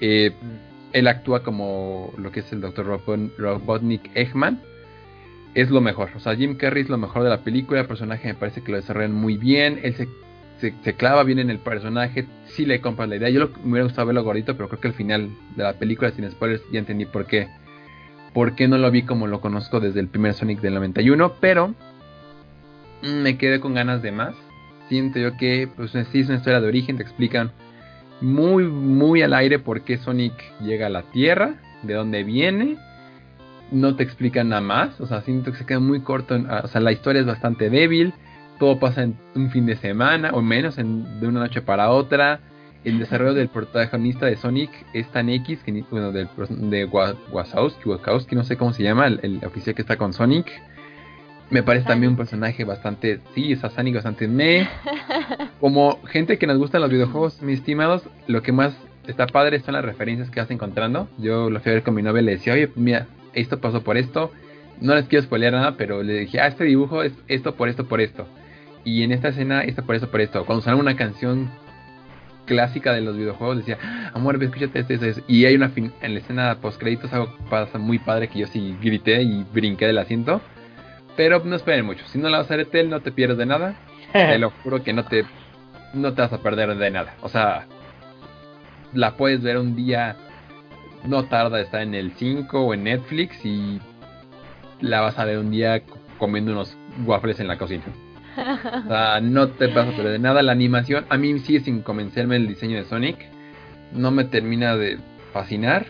Eh, 0.01 0.33
él 0.93 1.07
actúa 1.09 1.43
como 1.43 2.13
lo 2.19 2.33
que 2.33 2.41
es 2.41 2.53
el 2.53 2.61
Dr. 2.61 3.01
Robotnik 3.39 4.11
Eggman. 4.15 4.61
Es 5.57 5.71
lo 5.71 5.81
mejor. 5.81 6.11
O 6.15 6.21
sea, 6.21 6.37
Jim 6.37 6.57
Carrey 6.57 6.85
es 6.85 6.89
lo 6.89 6.99
mejor 6.99 7.25
de 7.25 7.31
la 7.31 7.43
película. 7.43 7.81
El 7.81 7.87
personaje 7.87 8.29
me 8.29 8.35
parece 8.35 8.63
que 8.63 8.71
lo 8.71 8.77
desarrollan 8.77 9.13
muy 9.13 9.37
bien. 9.37 9.81
Él 9.83 9.95
se, 9.95 10.09
se, 10.85 10.95
clava 10.95 11.25
bien 11.25 11.41
en 11.41 11.51
el 11.51 11.59
personaje. 11.59 12.27
Sí 12.45 12.65
le 12.65 12.81
compras 12.81 13.09
la 13.09 13.17
idea. 13.17 13.31
Yo 13.31 13.51
me 13.65 13.73
hubiera 13.73 13.85
gustado 13.85 14.07
verlo 14.07 14.23
gordito, 14.23 14.55
pero 14.57 14.69
creo 14.69 14.81
que 14.81 14.89
al 14.89 14.95
final 14.95 15.31
de 15.57 15.65
la 15.65 15.73
película, 15.73 16.13
sin 16.13 16.31
spoilers, 16.31 16.63
ya 16.71 16.79
entendí 16.79 17.07
por 17.07 17.27
qué 17.27 17.49
porque 18.37 18.69
no 18.69 18.77
lo 18.77 18.91
vi 18.91 19.01
como 19.01 19.27
lo 19.27 19.41
conozco 19.41 19.81
desde 19.81 19.99
el 19.99 20.09
primer 20.09 20.35
Sonic 20.35 20.61
del 20.61 20.75
91, 20.75 21.37
pero 21.41 21.75
me 23.01 23.39
quedé 23.39 23.61
con 23.61 23.73
ganas 23.73 24.03
de 24.03 24.13
más. 24.13 24.35
Siento 24.91 25.19
yo 25.19 25.39
que 25.39 25.71
pues 25.75 25.93
sí 25.93 26.21
es 26.21 26.27
una 26.27 26.37
historia 26.37 26.61
de 26.61 26.69
origen, 26.69 26.99
te 26.99 27.03
explican 27.03 27.51
muy 28.21 28.65
muy 28.65 29.23
al 29.23 29.33
aire 29.33 29.59
por 29.59 29.85
qué 29.85 29.97
Sonic 29.97 30.35
llega 30.61 30.89
a 30.89 30.91
la 30.91 31.05
Tierra, 31.13 31.55
de 31.83 31.95
dónde 31.95 32.25
viene. 32.25 32.77
No 33.71 33.97
te 33.97 34.03
explican 34.03 34.51
nada 34.51 34.63
más, 34.63 35.01
o 35.01 35.07
sea, 35.07 35.23
siento 35.23 35.51
que 35.53 35.59
se 35.59 35.67
queda 35.67 35.81
muy 35.81 36.01
corto, 36.01 36.37
o 36.63 36.69
sea, 36.69 36.81
la 36.81 36.93
historia 36.93 37.21
es 37.21 37.27
bastante 37.27 37.69
débil, 37.69 38.15
todo 38.59 38.79
pasa 38.79 39.03
en 39.03 39.17
un 39.35 39.51
fin 39.51 39.67
de 39.67 39.77
semana 39.77 40.31
o 40.33 40.41
menos, 40.41 40.79
en, 40.79 41.21
de 41.21 41.27
una 41.27 41.41
noche 41.41 41.63
para 41.63 41.91
otra 41.91 42.41
el 42.87 43.01
desarrollo 43.01 43.35
del 43.35 43.49
protagonista 43.49 44.27
de 44.27 44.37
Sonic 44.37 44.71
es 44.93 45.09
tan 45.09 45.29
X, 45.29 45.59
que, 45.65 45.85
bueno, 45.91 46.13
del, 46.13 46.29
de 46.71 46.85
Wazowski, 46.85 48.37
no 48.37 48.45
sé 48.45 48.57
cómo 48.57 48.73
se 48.73 48.85
llama, 48.85 49.09
el, 49.09 49.41
oficial 49.45 49.75
que 49.75 49.83
está 49.83 49.97
con 49.97 50.13
Sonic. 50.13 50.47
Me 51.51 51.65
parece 51.65 51.87
también 51.87 52.13
un 52.13 52.17
personaje 52.17 52.65
bastante, 52.65 53.21
sí, 53.35 53.53
es 53.53 53.59
Sonic 53.59 53.97
bastante 53.97 54.29
me. 54.29 54.69
Como 55.61 56.01
gente 56.05 56.39
que 56.39 56.47
nos 56.47 56.59
gustan 56.59 56.81
los 56.81 56.91
videojuegos, 56.91 57.43
mis 57.43 57.59
estimados, 57.59 58.05
lo 58.29 58.43
que 58.43 58.53
más 58.53 58.77
está 59.09 59.27
padre 59.27 59.59
son 59.61 59.75
las 59.75 59.85
referencias 59.85 60.31
que 60.31 60.39
vas 60.39 60.51
encontrando. 60.53 61.09
Yo 61.19 61.51
lo 61.51 61.59
fui 61.59 61.73
a 61.73 61.75
ver 61.75 61.83
con 61.83 61.95
mi 61.95 62.03
novia 62.03 62.23
y 62.23 62.25
le 62.25 62.33
decía, 62.33 62.53
oye, 62.53 62.71
mira, 62.77 63.09
esto 63.37 63.61
pasó 63.61 63.83
por 63.83 63.97
esto. 63.97 64.33
No 64.81 64.95
les 64.95 65.07
quiero 65.07 65.25
spoilear 65.25 65.53
nada, 65.53 65.77
pero 65.77 66.03
le 66.03 66.21
dije, 66.21 66.41
ah, 66.41 66.49
este 66.49 66.65
dibujo 66.65 67.03
es 67.03 67.13
esto 67.29 67.55
por 67.55 67.69
esto 67.69 67.87
por 67.87 68.01
esto. 68.01 68.27
Y 68.85 69.03
en 69.03 69.13
esta 69.13 69.29
escena, 69.29 69.63
esto 69.63 69.85
por 69.85 69.95
esto 69.95 70.11
por 70.11 70.21
esto. 70.21 70.45
Cuando 70.45 70.63
sale 70.63 70.77
una 70.77 70.97
canción 70.97 71.51
clásica 72.47 72.93
de 72.93 73.01
los 73.01 73.17
videojuegos 73.17 73.59
decía, 73.59 73.79
amor, 74.15 74.43
escúchate 74.43 74.81
este, 74.81 74.95
este, 74.95 75.23
Y 75.29 75.45
hay 75.45 75.55
una 75.57 75.69
fin 75.69 75.93
en 76.01 76.15
la 76.15 76.21
escena 76.21 76.59
post 76.61 76.79
créditos 76.79 77.13
algo 77.13 77.37
pasa 77.51 77.79
muy 77.79 77.99
padre 77.99 78.29
que 78.29 78.39
yo 78.39 78.47
sí 78.47 78.77
grité 78.81 79.23
y 79.23 79.45
brinqué 79.53 79.87
del 79.87 79.99
asiento. 79.99 80.41
Pero 81.17 81.43
no 81.45 81.57
esperen 81.57 81.85
mucho. 81.85 82.05
Si 82.07 82.19
no 82.19 82.29
la 82.29 82.39
vas 82.39 82.51
a 82.51 82.57
ver 82.57 82.67
tel, 82.67 82.91
no 82.91 83.01
te 83.01 83.13
pierdes 83.13 83.39
de 83.39 83.47
nada. 83.47 83.75
te 84.13 84.39
lo 84.39 84.51
juro 84.63 84.83
que 84.83 84.93
no 84.93 85.05
te 85.05 85.25
no 85.95 86.13
te 86.13 86.23
vas 86.23 86.33
a 86.33 86.39
perder 86.39 86.77
de 86.77 86.91
nada. 86.91 87.15
O 87.23 87.29
sea, 87.29 87.67
la 88.93 89.17
puedes 89.17 89.43
ver 89.43 89.59
un 89.59 89.75
día 89.75 90.17
no 91.09 91.25
tarda 91.25 91.61
estar 91.61 91.83
en 91.83 91.95
el 91.95 92.13
5 92.13 92.61
o 92.61 92.75
en 92.75 92.85
Netflix 92.85 93.45
y 93.45 93.81
la 94.81 95.01
vas 95.01 95.19
a 95.19 95.25
ver 95.25 95.39
un 95.39 95.51
día 95.51 95.83
comiendo 96.19 96.53
unos 96.53 96.77
waffles 97.05 97.41
en 97.41 97.49
la 97.49 97.59
cocina. 97.59 97.85
O 98.85 98.89
sea, 98.89 99.21
no 99.21 99.49
te 99.49 99.69
vas 99.69 99.89
a 99.89 99.97
perder 99.97 100.13
de 100.13 100.19
nada. 100.19 100.43
La 100.43 100.53
animación, 100.53 101.07
a 101.09 101.17
mí 101.17 101.39
sigue 101.39 101.61
sin 101.61 101.83
convencerme 101.83 102.37
el 102.37 102.47
diseño 102.47 102.77
de 102.77 102.85
Sonic. 102.85 103.17
No 103.93 104.11
me 104.11 104.25
termina 104.25 104.77
de 104.77 104.99
fascinar. 105.33 105.87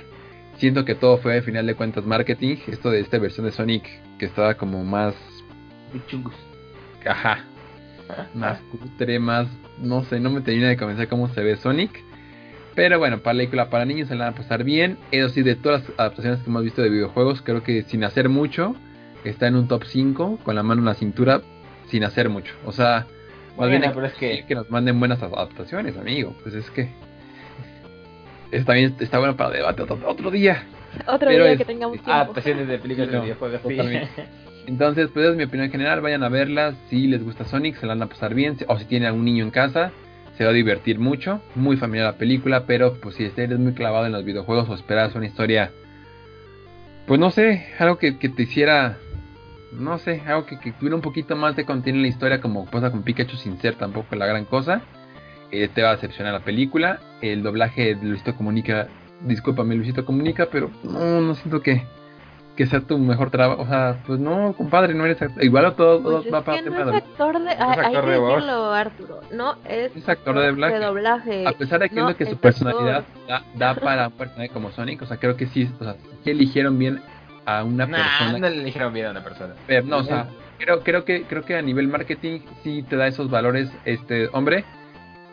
Siento 0.58 0.84
que 0.84 0.94
todo 0.94 1.18
fue 1.18 1.34
al 1.34 1.42
final 1.42 1.66
de 1.66 1.74
cuentas 1.74 2.04
marketing. 2.06 2.56
Esto 2.68 2.90
de 2.90 3.00
esta 3.00 3.18
versión 3.18 3.46
de 3.46 3.52
Sonic 3.52 3.84
que 4.18 4.26
estaba 4.26 4.54
como 4.54 4.84
más. 4.84 5.14
chungos. 6.06 6.34
Ajá. 7.04 7.44
Más 8.34 8.60
cutre, 8.70 9.18
más. 9.18 9.48
No 9.78 10.04
sé, 10.04 10.20
no 10.20 10.30
me 10.30 10.40
termina 10.40 10.68
de 10.68 10.76
convencer 10.76 11.08
cómo 11.08 11.28
se 11.28 11.42
ve 11.42 11.56
Sonic. 11.56 12.00
Pero 12.76 12.98
bueno, 12.98 13.20
para 13.20 13.38
película 13.38 13.70
para 13.70 13.86
niños 13.86 14.08
se 14.08 14.14
la 14.14 14.26
van 14.26 14.34
a 14.34 14.36
pasar 14.36 14.62
bien. 14.62 14.98
Eso 15.10 15.30
sí, 15.30 15.42
de 15.42 15.56
todas 15.56 15.88
las 15.88 15.98
adaptaciones 15.98 16.40
que 16.40 16.50
hemos 16.50 16.62
visto 16.62 16.82
de 16.82 16.90
videojuegos, 16.90 17.40
creo 17.40 17.62
que 17.62 17.82
sin 17.84 18.04
hacer 18.04 18.28
mucho, 18.28 18.76
está 19.24 19.46
en 19.46 19.56
un 19.56 19.66
top 19.66 19.84
5, 19.84 20.40
con 20.44 20.54
la 20.54 20.62
mano 20.62 20.82
en 20.82 20.84
la 20.84 20.94
cintura, 20.94 21.40
sin 21.88 22.04
hacer 22.04 22.28
mucho. 22.28 22.54
O 22.66 22.72
sea, 22.72 23.06
más 23.56 23.70
bien 23.70 23.82
pero 23.94 24.04
es 24.04 24.12
que... 24.12 24.44
que 24.46 24.54
nos 24.54 24.70
manden 24.70 24.98
buenas 24.98 25.22
adaptaciones, 25.22 25.96
amigo. 25.96 26.36
Pues 26.42 26.54
es 26.54 26.70
que 26.70 26.90
está 28.50 28.74
bien, 28.74 28.94
está 29.00 29.18
bueno 29.18 29.38
para 29.38 29.50
debate 29.50 29.80
otro, 29.82 30.30
día. 30.30 30.64
Otro 31.06 31.30
día 31.30 31.56
que 31.56 31.64
tengamos 31.64 31.96
tiempo. 31.96 32.12
Adaptaciones 32.12 32.68
de 32.68 32.78
películas 32.78 33.10
de 33.10 33.20
videojuegos, 33.20 33.60
Entonces, 34.66 35.08
pues 35.14 35.30
es 35.30 35.36
mi 35.36 35.44
opinión 35.44 35.70
general, 35.70 36.02
vayan 36.02 36.24
a 36.24 36.28
verla, 36.28 36.74
si 36.90 37.06
les 37.06 37.24
gusta 37.24 37.44
Sonic, 37.44 37.76
se 37.76 37.86
la 37.86 37.94
van 37.94 38.02
a 38.02 38.06
pasar 38.08 38.34
bien, 38.34 38.56
o 38.66 38.76
si 38.78 38.84
tienen 38.84 39.06
algún 39.06 39.24
niño 39.24 39.44
en 39.44 39.50
casa, 39.50 39.92
se 40.36 40.44
va 40.44 40.50
a 40.50 40.54
divertir 40.54 40.98
mucho, 40.98 41.40
muy 41.54 41.76
familiar 41.76 42.12
la 42.12 42.18
película, 42.18 42.64
pero 42.66 42.94
pues 43.00 43.16
si 43.16 43.24
eres 43.36 43.58
muy 43.58 43.72
clavado 43.72 44.06
en 44.06 44.12
los 44.12 44.24
videojuegos 44.24 44.68
o 44.68 44.74
esperas 44.74 45.14
una 45.14 45.26
historia, 45.26 45.70
pues 47.06 47.18
no 47.20 47.30
sé, 47.30 47.66
algo 47.78 47.98
que, 47.98 48.18
que 48.18 48.28
te 48.28 48.42
hiciera 48.42 48.98
no 49.78 49.98
sé, 49.98 50.22
algo 50.26 50.46
que, 50.46 50.56
tuviera 50.56 50.96
un 50.96 51.02
poquito 51.02 51.36
más 51.36 51.56
de 51.56 51.64
contenido 51.64 51.98
en 51.98 52.02
la 52.02 52.08
historia, 52.08 52.40
como 52.40 52.66
pasa 52.66 52.90
con 52.90 53.02
Pikachu 53.02 53.36
sin 53.36 53.60
ser 53.60 53.74
tampoco 53.76 54.14
la 54.16 54.26
gran 54.26 54.44
cosa. 54.44 54.82
Eh, 55.52 55.68
te 55.72 55.82
va 55.82 55.90
a 55.90 55.94
decepcionar 55.94 56.32
la 56.32 56.44
película. 56.44 57.00
El 57.20 57.42
doblaje 57.42 57.94
de 57.94 58.04
Luisito 58.04 58.34
Comunica, 58.34 58.88
discúlpame 59.22 59.74
Luisito 59.74 60.04
Comunica, 60.04 60.48
pero 60.50 60.70
no 60.82 61.34
siento 61.34 61.62
que, 61.62 61.82
que 62.56 62.66
sea 62.66 62.80
tu 62.80 62.98
mejor 62.98 63.30
trabajo. 63.30 63.62
O 63.62 63.66
sea, 63.66 63.98
pues 64.06 64.18
no, 64.18 64.54
compadre, 64.54 64.94
no 64.94 65.04
eres 65.04 65.20
actor. 65.20 65.44
Igual 65.44 65.74
todo, 65.76 66.02
pues 66.02 66.32
va 66.32 66.42
para 66.42 66.62
no 66.62 66.90
es 66.90 66.94
actor 66.94 67.40
de, 67.40 67.50
hay 67.50 67.92
que 67.92 68.00
decirlo, 68.00 68.72
Arturo. 68.72 69.20
No 69.32 69.56
es, 69.68 70.08
actor 70.08 70.38
de 70.38 70.78
doblaje. 70.78 71.46
A 71.46 71.52
pesar 71.52 71.80
de 71.80 71.90
que, 71.90 72.14
que 72.16 72.26
su 72.26 72.36
personalidad 72.38 73.04
da, 73.28 73.44
da, 73.54 73.74
para 73.74 74.08
un 74.08 74.14
personaje 74.14 74.48
como 74.48 74.72
Sonic, 74.72 75.02
o 75.02 75.06
sea, 75.06 75.18
creo 75.18 75.36
que 75.36 75.46
sí, 75.46 75.70
o 75.78 75.84
sea, 75.84 75.96
que 76.24 76.30
eligieron 76.30 76.78
bien 76.78 77.00
a 77.44 77.62
una 77.62 77.86
persona. 77.86 78.38
No 78.38 78.48
le 78.48 78.64
dijeron 78.64 78.92
bien 78.92 79.06
a 79.06 79.10
una 79.10 79.22
persona. 79.22 79.54
Pero, 79.66 79.86
no, 79.86 79.98
o 79.98 80.04
sea, 80.04 80.28
creo, 80.58 80.80
creo 80.80 81.04
que 81.04 81.24
creo 81.24 81.42
que 81.44 81.56
a 81.56 81.62
nivel 81.62 81.88
marketing 81.88 82.40
sí 82.64 82.82
te 82.88 82.96
da 82.96 83.06
esos 83.06 83.30
valores 83.30 83.70
este 83.84 84.28
hombre 84.32 84.64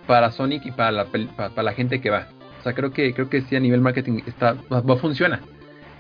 para 0.06 0.32
Sonic 0.32 0.66
y 0.66 0.72
para 0.72 0.92
la 0.92 1.06
para, 1.06 1.64
la 1.64 1.74
gente 1.74 2.02
que 2.02 2.10
va. 2.10 2.28
O 2.60 2.64
sea, 2.64 2.74
creo 2.74 2.92
que 2.92 3.14
creo 3.14 3.30
que 3.30 3.42
sí 3.42 3.56
a 3.56 3.60
nivel 3.60 3.82
marketing 3.82 4.22
está 4.28 4.56
funciona. 5.00 5.42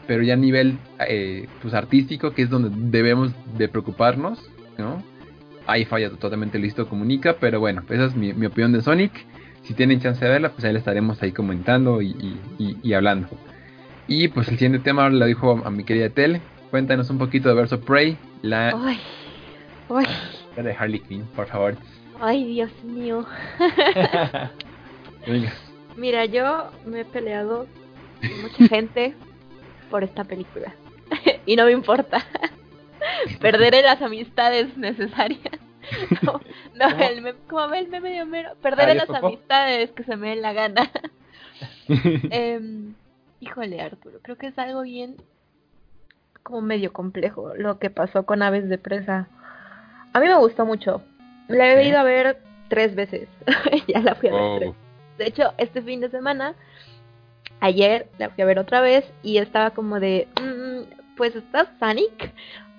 Pero 0.07 0.23
ya 0.23 0.33
a 0.33 0.37
nivel 0.37 0.77
eh, 1.07 1.47
pues 1.61 1.73
artístico, 1.73 2.31
que 2.31 2.43
es 2.43 2.49
donde 2.49 2.69
debemos 2.97 3.31
de 3.57 3.69
preocuparnos, 3.69 4.39
¿no? 4.77 5.03
Ahí 5.65 5.85
falla 5.85 6.09
totalmente 6.09 6.59
listo 6.59 6.89
comunica, 6.89 7.37
pero 7.39 7.59
bueno, 7.59 7.83
esa 7.89 8.05
es 8.05 8.15
mi, 8.15 8.31
opinión 8.45 8.73
de 8.73 8.81
Sonic. 8.81 9.13
Si 9.63 9.73
tienen 9.73 10.01
chance 10.01 10.23
de 10.23 10.29
verla, 10.29 10.51
pues 10.51 10.65
ahí 10.65 10.73
la 10.73 10.79
estaremos 10.79 11.21
ahí 11.23 11.31
comentando 11.31 12.01
y, 12.01 12.37
y 12.59 12.93
hablando. 12.93 13.29
Y 14.07 14.27
pues 14.27 14.47
el 14.49 14.55
siguiente 14.55 14.79
tema 14.79 15.09
lo 15.09 15.25
dijo 15.25 15.61
a 15.63 15.69
mi 15.69 15.83
querida 15.83 16.09
Tel. 16.09 16.41
Cuéntanos 16.71 17.09
un 17.09 17.17
poquito 17.17 17.49
de 17.49 17.55
Verso 17.55 17.79
Prey, 17.79 18.17
la 18.41 18.69
ay. 18.69 18.99
de 20.55 20.73
Harley 20.73 20.99
Quinn, 20.99 21.23
por 21.35 21.47
favor. 21.47 21.75
Ay, 22.19 22.45
Dios 22.45 22.71
mío. 22.83 23.25
Mira, 25.95 26.25
yo 26.25 26.71
me 26.85 27.01
he 27.01 27.05
peleado 27.05 27.67
con 28.21 28.41
mucha 28.41 28.67
gente 28.67 29.15
por 29.93 30.03
esta 30.03 30.23
película. 30.23 30.73
y 31.45 31.55
no 31.55 31.65
me 31.65 31.71
importa. 31.71 32.25
Perderé 33.39 33.83
las 33.83 34.01
amistades 34.01 34.75
necesarias. 34.75 35.39
No, 36.23 36.41
no 36.75 36.87
el 37.03 37.21
meme, 37.21 37.37
como 37.47 37.67
ve 37.67 37.77
el 37.79 37.89
meme 37.89 38.09
de 38.09 38.21
Homero, 38.23 38.55
perderé 38.61 38.93
Adiós, 38.93 39.09
las 39.09 39.21
amistades 39.23 39.91
que 39.91 40.03
se 40.03 40.15
me 40.15 40.29
den 40.29 40.41
la 40.41 40.53
gana. 40.53 40.89
Em, 42.31 42.95
híjole, 43.41 43.81
Arturo, 43.81 44.17
creo 44.23 44.37
que 44.37 44.47
es 44.47 44.57
algo 44.57 44.81
bien 44.81 45.17
como 46.41 46.61
medio 46.61 46.93
complejo 46.93 47.53
lo 47.55 47.77
que 47.79 47.89
pasó 47.89 48.25
con 48.25 48.41
Aves 48.41 48.69
de 48.69 48.77
Presa. 48.77 49.27
A 50.13 50.19
mí 50.21 50.27
me 50.27 50.37
gustó 50.37 50.65
mucho. 50.65 51.03
La 51.49 51.67
he 51.67 51.83
Sí. 51.83 51.89
ido 51.89 51.99
a 51.99 52.03
ver 52.03 52.37
tres 52.69 52.95
veces. 52.95 53.27
ya 53.87 53.99
la 53.99 54.15
fui 54.15 54.29
a 54.29 54.33
ver 54.33 54.41
Wow. 54.41 54.59
tres. 54.59 54.73
De 55.17 55.27
hecho, 55.27 55.53
este 55.57 55.81
fin 55.81 55.99
de 55.99 56.09
semana, 56.09 56.55
ayer 57.63 58.07
la 58.19 58.29
fui 58.29 58.43
a 58.43 58.45
ver 58.45 58.59
otra 58.59 58.81
vez 58.81 59.05
y 59.23 59.37
estaba 59.37 59.71
como 59.71 59.99
de, 59.99 60.27
"Mm, 60.41 61.15
pues 61.15 61.33
está 61.35 61.71
Sonic 61.79 62.31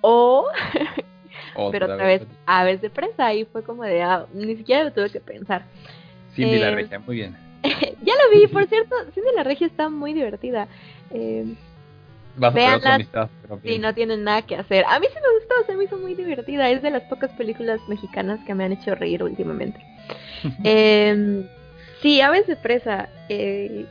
o 0.02 0.46
pero 1.72 1.86
otra 1.86 2.04
vez 2.06 2.22
Aves 2.46 2.80
de 2.82 2.90
Presa 2.90 3.32
y 3.32 3.44
fue 3.46 3.62
como 3.62 3.82
de, 3.84 4.02
ah, 4.02 4.26
ni 4.34 4.56
siquiera 4.56 4.84
lo 4.84 4.92
tuve 4.92 5.10
que 5.10 5.20
pensar. 5.20 5.62
Cindy 6.34 6.58
la 6.58 6.68
eh, 6.68 6.74
regia, 6.74 6.98
muy 6.98 7.16
bien. 7.16 7.36
ya 7.62 8.12
lo 8.14 8.38
vi, 8.38 8.46
por 8.48 8.66
cierto, 8.66 8.94
Cindy 9.14 9.30
la 9.34 9.42
Regia 9.42 9.66
está 9.66 9.88
muy 9.88 10.12
divertida. 10.12 10.68
Eh, 11.10 11.54
Vas 12.36 12.50
a 12.50 12.52
tu 12.52 12.56
véanlas 12.56 12.94
amistad, 12.96 13.28
pero 13.42 13.60
Sí, 13.62 13.78
no 13.78 13.94
tienen 13.94 14.24
nada 14.24 14.42
que 14.42 14.56
hacer. 14.56 14.84
A 14.88 14.98
mí 15.00 15.06
sí 15.08 15.14
me 15.14 15.38
gustó, 15.38 15.54
se 15.66 15.76
me 15.76 15.84
hizo 15.84 15.96
muy 15.96 16.14
divertida. 16.14 16.68
Es 16.68 16.82
de 16.82 16.90
las 16.90 17.04
pocas 17.04 17.30
películas 17.32 17.80
mexicanas 17.88 18.40
que 18.44 18.54
me 18.54 18.64
han 18.64 18.72
hecho 18.72 18.94
reír 18.94 19.22
últimamente. 19.22 19.80
Em, 20.64 21.46
sí, 22.02 22.20
Aves 22.20 22.46
de 22.46 22.56
Presa. 22.56 23.08
eh, 23.30 23.86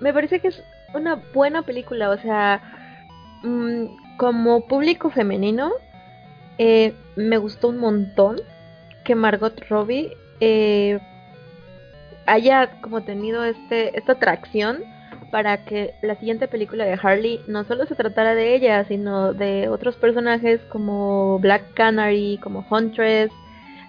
me 0.00 0.12
parece 0.12 0.40
que 0.40 0.48
es 0.48 0.62
una 0.94 1.16
buena 1.34 1.62
película. 1.62 2.10
O 2.10 2.18
sea, 2.18 2.60
mm, 3.42 4.16
como 4.16 4.66
público 4.66 5.10
femenino, 5.10 5.72
eh, 6.58 6.94
me 7.16 7.38
gustó 7.38 7.68
un 7.68 7.78
montón 7.78 8.40
que 9.04 9.14
Margot 9.14 9.60
Robbie 9.68 10.16
eh, 10.40 10.98
haya 12.26 12.80
como 12.80 13.02
tenido 13.02 13.44
este 13.44 13.96
esta 13.96 14.12
atracción 14.12 14.82
para 15.30 15.64
que 15.64 15.94
la 16.02 16.16
siguiente 16.16 16.48
película 16.48 16.84
de 16.84 16.98
Harley 17.00 17.40
no 17.46 17.64
solo 17.64 17.86
se 17.86 17.94
tratara 17.94 18.34
de 18.34 18.54
ella, 18.54 18.84
sino 18.84 19.32
de 19.32 19.68
otros 19.68 19.96
personajes 19.96 20.60
como 20.70 21.38
Black 21.40 21.74
Canary, 21.74 22.38
como 22.42 22.64
Huntress, 22.70 23.30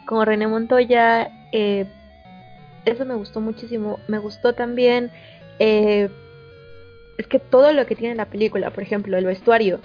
como 0.05 0.25
René 0.25 0.47
Montoya. 0.47 1.29
eh, 1.51 1.87
eso 2.87 3.05
me 3.05 3.15
gustó 3.15 3.41
muchísimo. 3.41 3.99
Me 4.07 4.17
gustó 4.17 4.53
también. 4.53 5.11
Eh, 5.59 6.09
es 7.17 7.27
que 7.27 7.39
todo 7.39 7.73
lo 7.73 7.85
que 7.85 7.95
tiene 7.95 8.15
la 8.15 8.25
película, 8.25 8.71
por 8.71 8.83
ejemplo, 8.83 9.17
el 9.17 9.25
vestuario, 9.25 9.79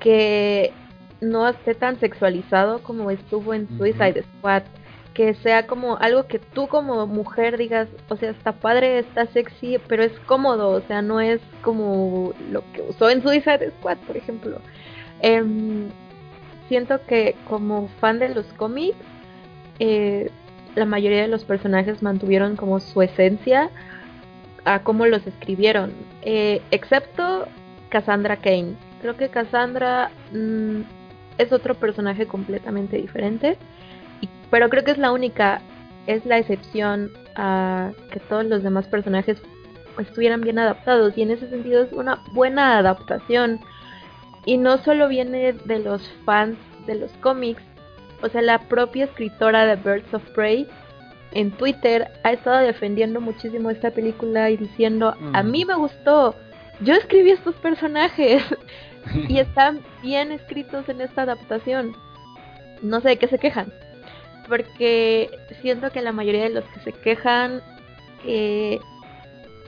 que 0.00 0.72
no 1.20 1.48
esté 1.48 1.74
tan 1.74 1.98
sexualizado 1.98 2.82
como 2.82 3.10
estuvo 3.10 3.54
en. 3.54 3.68
Suicide 3.76 4.22
Squad, 4.38 4.62
que 5.14 5.34
sea 5.34 5.66
como 5.66 5.96
algo 5.96 6.26
que 6.26 6.38
tú 6.38 6.68
como 6.68 7.06
mujer 7.06 7.58
digas, 7.58 7.88
o 8.08 8.16
sea, 8.16 8.30
está 8.30 8.52
padre, 8.52 9.00
está 9.00 9.26
sexy, 9.26 9.78
pero 9.88 10.04
es 10.04 10.12
cómodo, 10.20 10.70
o 10.70 10.80
sea, 10.82 11.02
no 11.02 11.20
es 11.20 11.40
como 11.62 12.32
lo 12.50 12.62
que 12.72 12.82
usó 12.82 13.10
en 13.10 13.22
Suicide 13.22 13.72
Squad, 13.78 13.98
por 14.06 14.16
ejemplo. 14.16 14.60
Em, 15.20 15.88
siento 16.68 17.04
que 17.06 17.34
como 17.48 17.88
fan 18.00 18.20
de 18.20 18.28
los 18.28 18.46
cómics, 18.52 18.96
eh, 19.80 20.30
la 20.76 20.84
mayoría 20.84 21.22
de 21.22 21.28
los 21.28 21.44
personajes 21.44 22.02
mantuvieron 22.02 22.54
como 22.54 22.78
su 22.78 23.02
esencia 23.02 23.70
a 24.68 24.82
cómo 24.82 25.06
los 25.06 25.26
escribieron, 25.26 25.92
eh, 26.22 26.60
excepto 26.70 27.48
Cassandra 27.88 28.36
Kane. 28.36 28.74
Creo 29.00 29.16
que 29.16 29.30
Cassandra 29.30 30.10
mm, 30.32 30.80
es 31.38 31.52
otro 31.52 31.74
personaje 31.74 32.26
completamente 32.26 32.98
diferente, 32.98 33.56
pero 34.50 34.68
creo 34.68 34.84
que 34.84 34.90
es 34.90 34.98
la 34.98 35.10
única, 35.10 35.62
es 36.06 36.26
la 36.26 36.36
excepción 36.36 37.10
a 37.34 37.92
que 38.12 38.20
todos 38.20 38.44
los 38.44 38.62
demás 38.62 38.86
personajes 38.88 39.40
estuvieran 39.98 40.42
bien 40.42 40.58
adaptados. 40.58 41.16
Y 41.16 41.22
en 41.22 41.30
ese 41.30 41.48
sentido 41.48 41.82
es 41.82 41.92
una 41.92 42.22
buena 42.32 42.76
adaptación. 42.76 43.60
Y 44.44 44.58
no 44.58 44.76
solo 44.78 45.08
viene 45.08 45.54
de 45.54 45.78
los 45.78 46.06
fans 46.26 46.58
de 46.86 46.94
los 46.94 47.12
cómics, 47.20 47.62
o 48.22 48.28
sea, 48.28 48.42
la 48.42 48.58
propia 48.68 49.04
escritora 49.04 49.64
de 49.64 49.76
Birds 49.76 50.12
of 50.12 50.22
Prey 50.30 50.66
en 51.38 51.52
Twitter 51.52 52.08
ha 52.24 52.32
estado 52.32 52.58
defendiendo 52.66 53.20
muchísimo 53.20 53.70
esta 53.70 53.90
película 53.92 54.50
y 54.50 54.56
diciendo, 54.56 55.14
a 55.32 55.42
Mm. 55.42 55.50
mí 55.50 55.64
me 55.64 55.74
gustó, 55.76 56.34
yo 56.80 56.94
escribí 56.94 57.30
estos 57.30 57.54
personajes 57.56 58.42
y 59.28 59.38
están 59.38 59.80
bien 60.02 60.32
escritos 60.32 60.88
en 60.88 61.00
esta 61.00 61.22
adaptación. 61.22 61.94
No 62.82 63.00
sé 63.00 63.10
de 63.10 63.16
qué 63.18 63.28
se 63.28 63.38
quejan, 63.38 63.72
porque 64.48 65.30
siento 65.62 65.90
que 65.90 66.02
la 66.02 66.12
mayoría 66.12 66.42
de 66.44 66.50
los 66.50 66.64
que 66.66 66.80
se 66.80 66.92
quejan, 66.92 67.60
eh, 68.24 68.78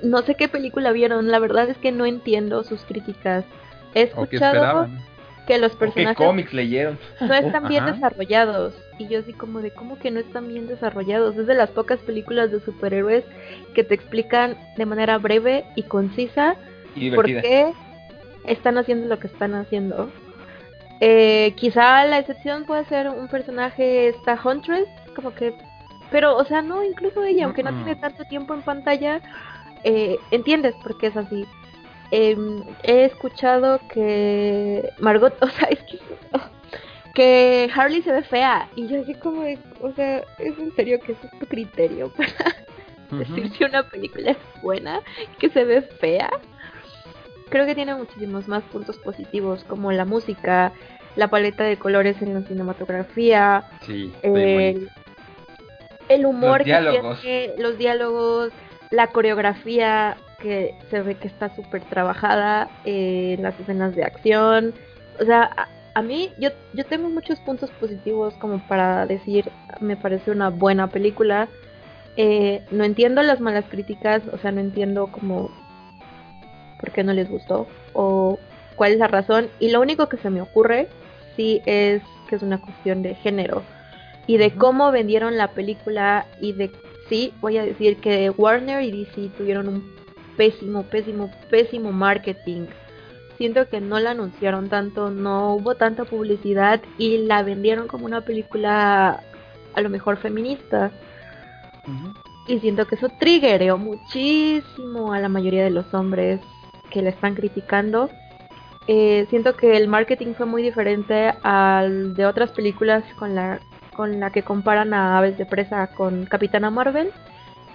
no 0.03 0.23
sé 0.23 0.35
qué 0.35 0.49
película 0.49 0.93
vieron, 0.93 1.31
la 1.31 1.39
verdad 1.39 1.68
es 1.68 1.79
que 1.79 1.93
no 1.93 2.07
entiendo 2.07 2.64
sus 2.64 2.85
críticas. 2.85 3.45
He 3.91 3.93
que 3.95 4.03
escuchado 4.11 4.55
esperaban. 4.57 4.99
que 5.47 5.59
los 5.59 5.73
¿O 5.73 5.79
¿Qué 5.79 5.81
personajes 5.87 6.16
cómics 6.16 6.53
leyeron? 6.53 6.99
no 7.21 7.35
están 7.35 7.68
bien 7.68 7.85
Ajá. 7.85 7.93
desarrollados. 7.93 8.75
Y 9.01 9.09
yo 9.09 9.20
así 9.20 9.32
como 9.32 9.62
de, 9.62 9.70
¿cómo 9.70 9.98
que 9.98 10.11
no 10.11 10.20
están 10.20 10.48
bien 10.48 10.66
desarrollados? 10.66 11.34
Es 11.34 11.46
de 11.46 11.55
las 11.55 11.70
pocas 11.70 11.98
películas 12.01 12.51
de 12.51 12.61
superhéroes 12.61 13.24
que 13.74 13.82
te 13.82 13.94
explican 13.94 14.59
de 14.76 14.84
manera 14.84 15.16
breve 15.16 15.64
y 15.74 15.84
concisa 15.84 16.57
Y 16.94 17.11
por 17.11 17.24
qué 17.24 17.72
están 18.44 18.76
haciendo 18.76 19.09
lo 19.09 19.18
que 19.18 19.28
están 19.28 19.55
haciendo. 19.55 20.11
Eh, 21.01 21.55
quizá 21.57 22.05
la 22.05 22.18
excepción 22.18 22.64
puede 22.64 22.84
ser 22.84 23.09
un 23.09 23.28
personaje, 23.28 24.09
esta 24.09 24.38
Huntress, 24.44 24.86
como 25.16 25.34
que... 25.34 25.55
Pero, 26.11 26.36
o 26.36 26.44
sea, 26.44 26.61
no, 26.61 26.84
incluso 26.84 27.24
ella, 27.24 27.46
aunque 27.46 27.62
no 27.62 27.72
tiene 27.72 27.96
tanto 27.96 28.24
tiempo 28.24 28.53
en 28.53 28.61
pantalla, 28.61 29.22
eh, 29.82 30.18
entiendes 30.30 30.74
por 30.82 30.98
qué 30.98 31.07
es 31.07 31.16
así. 31.16 31.46
Em, 32.11 32.62
he 32.82 33.05
escuchado 33.07 33.80
que 33.94 34.90
Margot, 34.98 35.34
o 35.40 35.48
sea, 35.48 35.68
es 35.68 35.78
que... 35.84 35.98
Que 37.14 37.70
Harley 37.74 38.02
se 38.02 38.12
ve 38.12 38.22
fea. 38.22 38.68
Y 38.76 38.86
yo 38.88 39.02
así 39.02 39.14
como 39.14 39.42
de, 39.42 39.58
o 39.80 39.92
sea, 39.92 40.18
¿es 40.38 40.58
en 40.58 40.74
serio 40.74 41.00
que 41.00 41.12
ese 41.12 41.26
es 41.26 41.38
tu 41.38 41.46
criterio 41.46 42.12
para 42.16 42.56
decir 43.11 43.50
si 43.50 43.64
una 43.64 43.82
película 43.88 44.32
es 44.32 44.62
buena, 44.62 45.00
que 45.38 45.48
se 45.50 45.64
ve 45.64 45.82
fea. 45.82 46.30
Creo 47.48 47.66
que 47.66 47.74
tiene 47.74 47.94
muchísimos 47.94 48.46
más 48.46 48.62
puntos 48.64 48.96
positivos, 48.98 49.64
como 49.64 49.90
la 49.90 50.04
música, 50.04 50.72
la 51.16 51.28
paleta 51.28 51.64
de 51.64 51.76
colores 51.76 52.22
en 52.22 52.34
la 52.34 52.42
cinematografía, 52.42 53.64
Sí, 53.84 54.12
el, 54.22 54.88
el 56.08 56.26
humor 56.26 56.66
Los 56.66 57.20
que 57.20 57.52
tiene, 57.52 57.62
los 57.62 57.78
diálogos, 57.78 58.52
la 58.90 59.08
coreografía 59.08 60.16
que 60.40 60.74
se 60.90 61.02
ve 61.02 61.16
que 61.16 61.28
está 61.28 61.54
súper 61.54 61.82
trabajada, 61.84 62.70
eh, 62.84 63.36
las 63.40 63.58
escenas 63.61 63.94
de 63.94 64.04
acción. 64.04 64.74
O 65.20 65.24
sea, 65.24 65.68
a, 65.95 66.03
mí 66.03 66.30
yo, 66.38 66.51
yo 66.72 66.84
tengo 66.84 67.09
muchos 67.09 67.38
puntos 67.41 67.70
positivos 67.72 68.34
como 68.34 68.59
para 68.66 69.07
decir, 69.07 69.51
me 69.80 69.97
parece 69.97 70.30
una 70.30 70.51
buena 70.51 70.88
película. 70.88 71.49
Eh, 72.16 72.62
no 72.70 72.84
entiendo 72.84 73.22
las 73.22 73.41
malas 73.41 73.64
críticas, 73.68 74.22
o 74.32 74.38
sea, 74.38 74.53
no 74.53 74.61
entiendo 74.61 75.09
como 75.09 75.51
por 76.80 76.91
qué 76.93 77.05
no 77.05 77.12
les 77.12 77.28
gustó 77.28 77.66
o 77.93 78.38
cuál 78.76 78.93
es 78.93 78.99
la 78.99 79.09
razón. 79.09 79.49
Y 79.59 79.70
lo 79.70 79.80
único 79.80 80.09
que 80.09 80.16
se 80.16 80.30
me 80.30 80.41
ocurre, 80.41 80.88
sí, 81.36 81.62
es 81.66 82.03
que 82.28 82.36
es 82.36 82.43
una 82.43 82.61
cuestión 82.61 83.03
de 83.03 83.14
género 83.14 83.62
y 84.26 84.36
de 84.36 84.53
cómo 84.53 84.93
vendieron 84.93 85.36
la 85.36 85.49
película 85.49 86.26
y 86.41 86.53
de, 86.53 86.70
sí, 87.09 87.34
voy 87.41 87.59
a 87.59 87.64
decir 87.64 87.97
que 87.97 88.30
Warner 88.30 88.82
y 88.82 88.93
DC 88.93 89.30
tuvieron 89.36 89.68
un 89.68 89.93
pésimo, 90.36 90.84
pésimo, 90.84 91.30
pésimo 91.51 91.93
marketing. 91.93 92.66
Siento 93.41 93.70
que 93.70 93.80
no 93.80 93.99
la 94.01 94.11
anunciaron 94.11 94.68
tanto, 94.68 95.09
no 95.09 95.55
hubo 95.55 95.74
tanta 95.74 96.05
publicidad 96.05 96.82
y 96.99 97.16
la 97.24 97.43
vendieron 97.43 97.88
como 97.88 98.05
una 98.05 98.20
película 98.20 99.22
a 99.72 99.80
lo 99.80 99.88
mejor 99.88 100.18
feminista. 100.18 100.91
Y 102.47 102.61
siento 102.61 102.86
que 102.86 102.97
eso 102.97 103.09
triggereó 103.18 103.78
muchísimo 103.78 105.14
a 105.14 105.20
la 105.20 105.30
mayoría 105.30 105.64
de 105.64 105.70
los 105.70 105.95
hombres 105.95 106.38
que 106.91 107.01
la 107.01 107.09
están 107.09 107.34
criticando. 107.34 108.11
Eh, 108.86 109.26
siento 109.30 109.57
que 109.57 109.74
el 109.74 109.88
marketing 109.88 110.34
fue 110.34 110.45
muy 110.45 110.62
diferente 110.62 111.32
al 111.43 112.12
de 112.12 112.26
otras 112.26 112.51
películas 112.51 113.05
con 113.18 113.34
la, 113.34 113.59
con 113.97 114.20
la 114.20 114.32
que 114.32 114.43
comparan 114.43 114.93
a 114.93 115.16
Aves 115.16 115.38
de 115.38 115.47
Presa 115.47 115.86
con 115.86 116.26
Capitana 116.26 116.70
Marvel 116.70 117.11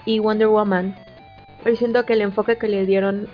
y 0.06 0.20
Wonder 0.20 0.48
Woman. 0.48 0.96
Pero 1.64 1.76
siento 1.76 2.06
que 2.06 2.14
el 2.14 2.22
enfoque 2.22 2.60
que 2.60 2.68
le 2.68 2.86
dieron 2.86 3.28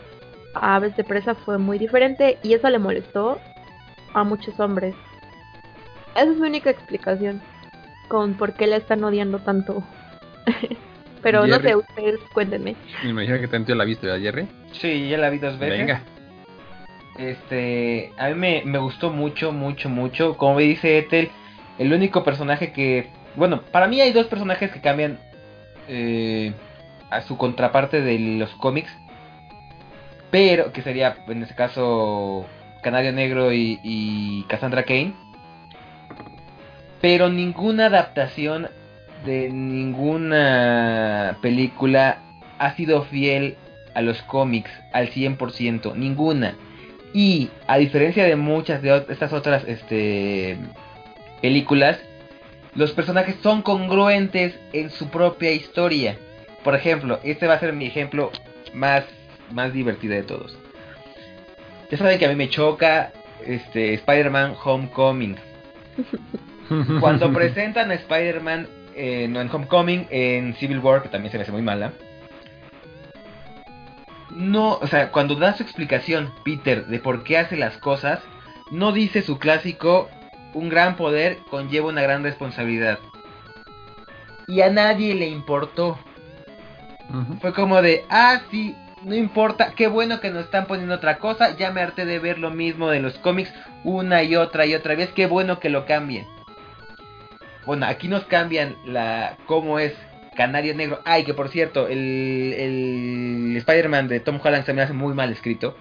a 0.54 0.76
Aves 0.76 0.96
de 0.96 1.04
Presa 1.04 1.36
fue 1.36 1.58
muy 1.58 1.78
diferente 1.78 2.38
y 2.44 2.54
eso 2.54 2.70
le 2.70 2.80
molestó 2.80 3.40
a 4.14 4.24
muchos 4.24 4.60
hombres. 4.60 4.96
Esa 6.16 6.24
es 6.32 6.38
mi 6.38 6.48
única 6.48 6.70
explicación 6.70 7.42
con 8.08 8.34
por 8.34 8.54
qué 8.54 8.68
la 8.68 8.78
están 8.78 9.04
odiando 9.04 9.40
tanto. 9.40 9.84
pero 11.22 11.48
no 11.48 11.60
sé, 11.60 11.76
ustedes 11.76 12.20
cuéntenme. 12.34 12.76
Me 13.04 13.12
imagino 13.12 13.40
que 13.40 13.48
tanto 13.48 13.74
la 13.76 13.86
viste, 13.86 14.08
¿verdad, 14.08 14.22
Jerry? 14.22 14.48
Sí, 14.74 15.10
ya 15.10 15.18
la 15.18 15.30
vi 15.30 15.38
dos 15.38 15.58
veces. 15.58 15.80
Venga. 15.80 16.02
Este, 17.18 18.12
a 18.18 18.30
mí 18.30 18.36
me, 18.36 18.64
me 18.66 18.80
gustó 18.80 19.12
mucho, 19.12 19.52
mucho, 19.52 19.90
mucho. 19.90 20.38
Como 20.38 20.56
me 20.56 20.64
dice 20.64 20.98
Ethel, 20.98 21.30
el 21.78 21.94
único 21.94 22.24
personaje 22.24 22.72
que, 22.74 23.10
bueno, 23.36 23.62
para 23.72 23.88
mí 23.88 24.02
hay 24.02 24.12
dos 24.12 24.28
personajes 24.28 24.72
que 24.72 24.82
cambian 24.82 25.20
eh, 25.88 26.54
a 27.10 27.22
su 27.22 27.38
contraparte 27.38 28.02
de 28.02 28.18
los 28.20 28.50
cómics, 28.56 28.92
pero 30.32 30.72
que 30.72 30.82
sería 30.82 31.18
en 31.28 31.44
este 31.44 31.56
caso 31.56 32.46
Canario 32.82 33.12
Negro 33.12 33.54
y, 33.54 33.80
y 33.84 34.44
Cassandra 34.48 34.84
Kane. 34.84 35.14
Pero 37.02 37.30
ninguna 37.30 37.88
adaptación 37.88 38.70
de 39.26 39.50
ninguna 39.50 41.38
película 41.42 42.20
ha 42.58 42.76
sido 42.76 43.04
fiel 43.04 43.58
a 43.94 44.02
los 44.02 44.22
cómics 44.24 44.72
al 44.94 45.10
100%, 45.10 45.96
ninguna. 45.96 46.56
Y 47.14 47.50
a 47.68 47.78
diferencia 47.78 48.24
de 48.24 48.36
muchas 48.36 48.82
de 48.82 49.06
estas 49.10 49.34
otras 49.34 49.64
este, 49.68 50.58
películas, 51.42 52.00
los 52.74 52.92
personajes 52.94 53.36
son 53.44 53.62
congruentes 53.62 54.58
en 54.72 54.90
su 54.90 55.10
propia 55.10 55.52
historia. 55.52 56.18
Por 56.64 56.76
ejemplo, 56.76 57.20
este 57.24 57.48
va 57.48 57.56
a 57.56 57.60
ser 57.60 57.74
mi 57.74 57.86
ejemplo 57.86 58.32
más, 58.74 59.04
más 59.54 59.74
divertido 59.74 60.16
de 60.16 60.24
todos. 60.24 60.58
Ya 61.90 61.98
saben 61.98 62.18
que 62.18 62.26
a 62.26 62.30
mí 62.30 62.36
me 62.36 62.50
choca 62.50 63.12
este, 63.46 63.94
Spider-Man 63.96 64.56
Homecoming. 64.64 65.36
Cuando 67.02 67.34
presentan 67.34 67.92
a 67.92 67.96
Spider-Man 67.96 68.68
eh, 68.96 69.28
no 69.30 69.42
en 69.42 69.50
Homecoming, 69.50 70.08
en 70.10 70.54
Civil 70.56 70.80
War, 70.80 71.02
que 71.02 71.10
también 71.10 71.32
se 71.32 71.38
me 71.38 71.44
hace 71.44 71.52
muy 71.52 71.62
mala. 71.62 71.94
No, 74.32 74.74
o 74.74 74.88
sea, 74.88 75.12
cuando 75.12 75.36
da 75.36 75.56
su 75.56 75.64
explicación, 75.64 76.32
Peter, 76.44 76.86
de 76.88 77.00
por 77.00 77.24
qué 77.24 77.38
hace 77.38 77.58
las 77.58 77.78
cosas, 77.78 78.22
no 78.72 78.92
dice 78.92 79.22
su 79.22 79.40
clásico, 79.40 80.10
un 80.54 80.70
gran 80.70 80.96
poder 80.96 81.40
conlleva 81.50 81.90
una 81.90 82.02
gran 82.02 82.24
responsabilidad. 82.24 83.00
Y 84.48 84.62
a 84.62 84.70
nadie 84.70 85.16
le 85.16 85.28
importó. 85.28 85.98
Fue 87.42 87.54
como 87.54 87.82
de, 87.82 88.06
ah, 88.10 88.42
sí, 88.52 88.76
no 89.04 89.16
importa, 89.16 89.74
qué 89.76 89.88
bueno 89.88 90.20
que 90.20 90.30
nos 90.30 90.46
están 90.46 90.66
poniendo 90.66 90.96
otra 90.96 91.18
cosa, 91.18 91.56
ya 91.58 91.72
me 91.72 91.82
harté 91.82 92.06
de 92.06 92.20
ver 92.20 92.40
lo 92.40 92.52
mismo 92.52 92.90
de 92.90 93.00
los 93.00 93.18
cómics 93.20 93.54
una 93.84 94.24
y 94.24 94.36
otra 94.36 94.66
y 94.66 94.76
otra 94.76 94.96
vez, 94.96 95.10
qué 95.12 95.26
bueno 95.26 95.60
que 95.60 95.70
lo 95.70 95.86
cambien. 95.86 96.26
Bueno, 97.66 97.86
aquí 97.86 98.08
nos 98.08 98.26
cambian 98.26 98.76
la 98.86 99.38
cómo 99.46 99.80
es 99.80 99.94
Canario 100.36 100.74
Negro. 100.76 101.02
Ay, 101.06 101.24
que 101.24 101.34
por 101.34 101.50
cierto, 101.50 101.88
el, 101.88 103.54
Spider-Man 103.58 104.08
de 104.08 104.20
Tom 104.20 104.40
Holland 104.44 104.66
se 104.66 104.74
me 104.74 104.82
hace 104.82 104.94
muy 104.94 105.14
mal 105.14 105.32
escrito. 105.32 105.78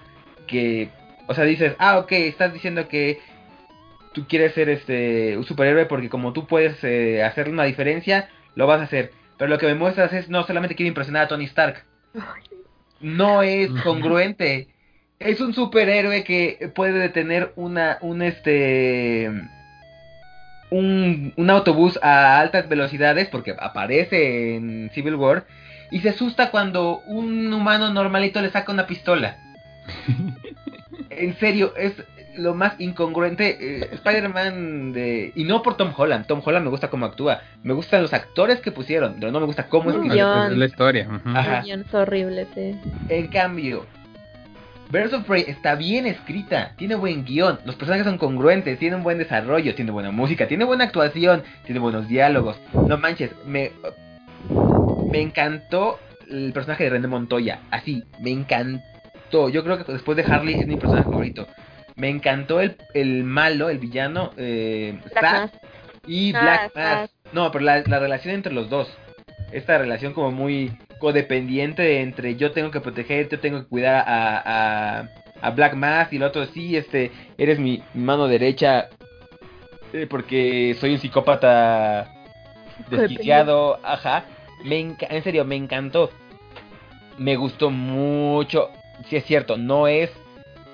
Que, 0.47 0.89
o 1.27 1.33
sea, 1.33 1.43
dices, 1.45 1.75
ah, 1.79 1.97
ok, 1.99 2.11
estás 2.11 2.53
diciendo 2.53 2.87
que 2.87 3.19
tú 4.13 4.27
quieres 4.27 4.53
ser 4.53 4.69
este 4.69 5.37
un 5.37 5.45
superhéroe 5.45 5.85
porque 5.85 6.09
como 6.09 6.33
tú 6.33 6.45
puedes 6.45 6.83
eh, 6.83 7.23
hacer 7.23 7.49
una 7.49 7.63
diferencia, 7.63 8.29
lo 8.55 8.67
vas 8.67 8.81
a 8.81 8.83
hacer. 8.83 9.11
Pero 9.37 9.49
lo 9.49 9.57
que 9.57 9.67
me 9.67 9.75
muestras 9.75 10.13
es 10.13 10.29
no 10.29 10.43
solamente 10.45 10.75
quiero 10.75 10.89
impresionar 10.89 11.23
a 11.23 11.27
Tony 11.27 11.45
Stark. 11.45 11.83
No 13.01 13.43
es 13.43 13.69
congruente. 13.83 14.67
Es 15.19 15.39
un 15.41 15.53
superhéroe 15.53 16.23
que 16.23 16.71
puede 16.73 16.93
detener 16.99 17.53
una 17.55 17.97
un 18.01 18.21
este 18.21 19.29
un, 20.71 21.33
un 21.35 21.49
autobús 21.49 21.99
a 22.01 22.39
altas 22.39 22.67
velocidades 22.67 23.27
porque 23.27 23.55
aparece 23.59 24.55
en 24.55 24.89
Civil 24.93 25.15
War 25.15 25.45
y 25.91 25.99
se 25.99 26.09
asusta 26.09 26.49
cuando 26.49 27.01
un 27.05 27.53
humano 27.53 27.93
normalito 27.93 28.41
le 28.41 28.49
saca 28.49 28.71
una 28.71 28.87
pistola. 28.87 29.37
en 31.09 31.37
serio, 31.37 31.73
es 31.75 31.93
lo 32.37 32.53
más 32.53 32.79
incongruente. 32.79 33.57
eh, 33.59 33.89
Spider-Man 33.93 34.93
de... 34.93 35.31
Y 35.35 35.43
no 35.43 35.61
por 35.61 35.77
Tom 35.77 35.93
Holland. 35.95 36.25
Tom 36.27 36.41
Holland 36.43 36.63
me 36.65 36.69
gusta 36.69 36.89
cómo 36.89 37.05
actúa. 37.05 37.41
Me 37.63 37.73
gustan 37.73 38.01
los 38.01 38.13
actores 38.13 38.59
que 38.59 38.71
pusieron, 38.71 39.15
pero 39.19 39.31
no 39.31 39.39
me 39.39 39.45
gusta 39.45 39.67
cómo. 39.67 39.91
Es 39.91 40.57
la 40.57 40.65
historia. 40.65 41.07
Ajá. 41.25 41.61
Guiones 41.61 41.93
horribles, 41.93 42.47
sí. 42.55 42.79
En 43.09 43.27
cambio, 43.27 43.85
Birds 44.91 45.13
of 45.13 45.25
Prey 45.25 45.45
está 45.47 45.75
bien 45.75 46.05
escrita, 46.05 46.73
tiene 46.77 46.95
buen 46.95 47.23
guion, 47.23 47.59
los 47.63 47.75
personajes 47.75 48.05
son 48.05 48.17
congruentes, 48.17 48.77
tiene 48.77 48.97
un 48.97 49.03
buen 49.03 49.17
desarrollo, 49.17 49.73
tiene 49.73 49.91
buena 49.91 50.11
música, 50.11 50.47
tiene 50.49 50.65
buena 50.65 50.83
actuación, 50.83 51.43
tiene 51.65 51.79
buenos 51.79 52.09
diálogos. 52.09 52.59
No 52.73 52.97
manches, 52.97 53.31
me, 53.45 53.71
me 55.09 55.21
encantó 55.21 55.97
el 56.29 56.51
personaje 56.51 56.83
de 56.85 56.89
René 56.89 57.07
Montoya, 57.07 57.59
así, 57.71 58.03
me 58.19 58.31
encantó. 58.31 59.47
Yo 59.49 59.63
creo 59.63 59.77
que 59.77 59.93
después 59.93 60.17
de 60.17 60.23
Harley 60.23 60.55
es 60.55 60.67
mi 60.67 60.75
personaje 60.75 61.05
favorito. 61.09 61.47
Me 62.01 62.09
encantó 62.09 62.59
el, 62.61 62.77
el 62.95 63.23
malo, 63.23 63.69
el 63.69 63.77
villano, 63.77 64.31
eh, 64.35 64.99
Black 65.19 65.51
y 66.07 66.33
Ah, 66.33 66.41
Black 66.41 66.73
Zack. 66.73 66.99
Mask. 67.01 67.13
No, 67.31 67.51
pero 67.51 67.63
la, 67.63 67.83
la 67.85 67.99
relación 67.99 68.33
entre 68.33 68.51
los 68.53 68.71
dos. 68.71 68.91
Esta 69.51 69.77
relación 69.77 70.13
como 70.13 70.31
muy 70.31 70.71
codependiente 70.99 72.01
entre 72.01 72.35
yo 72.37 72.51
tengo 72.53 72.71
que 72.71 72.81
proteger, 72.81 73.29
yo 73.29 73.39
tengo 73.39 73.59
que 73.61 73.67
cuidar 73.67 74.03
a, 74.07 74.99
a, 74.99 75.09
a 75.41 75.49
Black 75.51 75.75
Mask 75.75 76.11
y 76.13 76.15
el 76.15 76.23
otro 76.23 76.45
sí, 76.47 76.75
este, 76.75 77.11
eres 77.37 77.59
mi 77.59 77.83
mano 77.93 78.27
derecha 78.27 78.89
eh, 79.93 80.07
porque 80.09 80.75
soy 80.79 80.93
un 80.93 80.99
psicópata 80.99 82.11
desquiciado, 82.89 83.79
ajá. 83.83 84.25
Me 84.63 84.79
en 84.79 85.23
serio, 85.23 85.45
me 85.45 85.55
encantó. 85.55 86.09
Me 87.19 87.35
gustó 87.35 87.69
mucho. 87.69 88.69
Sí 89.07 89.17
es 89.17 89.25
cierto, 89.25 89.57
no 89.57 89.87
es 89.87 90.09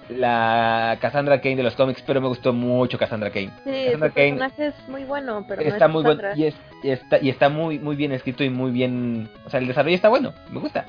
la 0.10 0.97
Cassandra 1.01 1.41
Kane 1.41 1.58
de 1.58 1.64
los 1.64 1.76
cómics, 1.76 2.01
pero 2.05 2.22
me 2.22 2.28
gustó 2.28 2.53
mucho 2.53 2.97
Cassandra 2.97 3.30
Kane. 3.30 3.51
Sí, 3.64 3.86
Cassandra 3.86 4.10
Kane 4.12 4.30
personaje 4.38 4.68
es 4.68 4.89
muy 4.89 5.03
bueno, 5.03 5.45
pero 5.47 5.62
no 5.62 5.68
está 5.68 5.86
es 5.86 5.91
muy 5.91 6.03
bueno 6.03 6.22
y, 6.36 6.45
es- 6.45 6.55
y 6.84 6.89
está 6.91 7.18
y 7.22 7.30
está 7.30 7.49
muy 7.49 7.80
muy 7.80 7.95
bien 7.95 8.12
escrito 8.12 8.43
y 8.43 8.49
muy 8.49 8.72
bien 8.72 9.30
o 9.45 9.49
sea 9.49 9.60
el 9.60 9.68
desarrollo 9.68 9.95
está 9.95 10.10
bueno 10.10 10.34
me 10.49 10.60
gusta. 10.60 10.86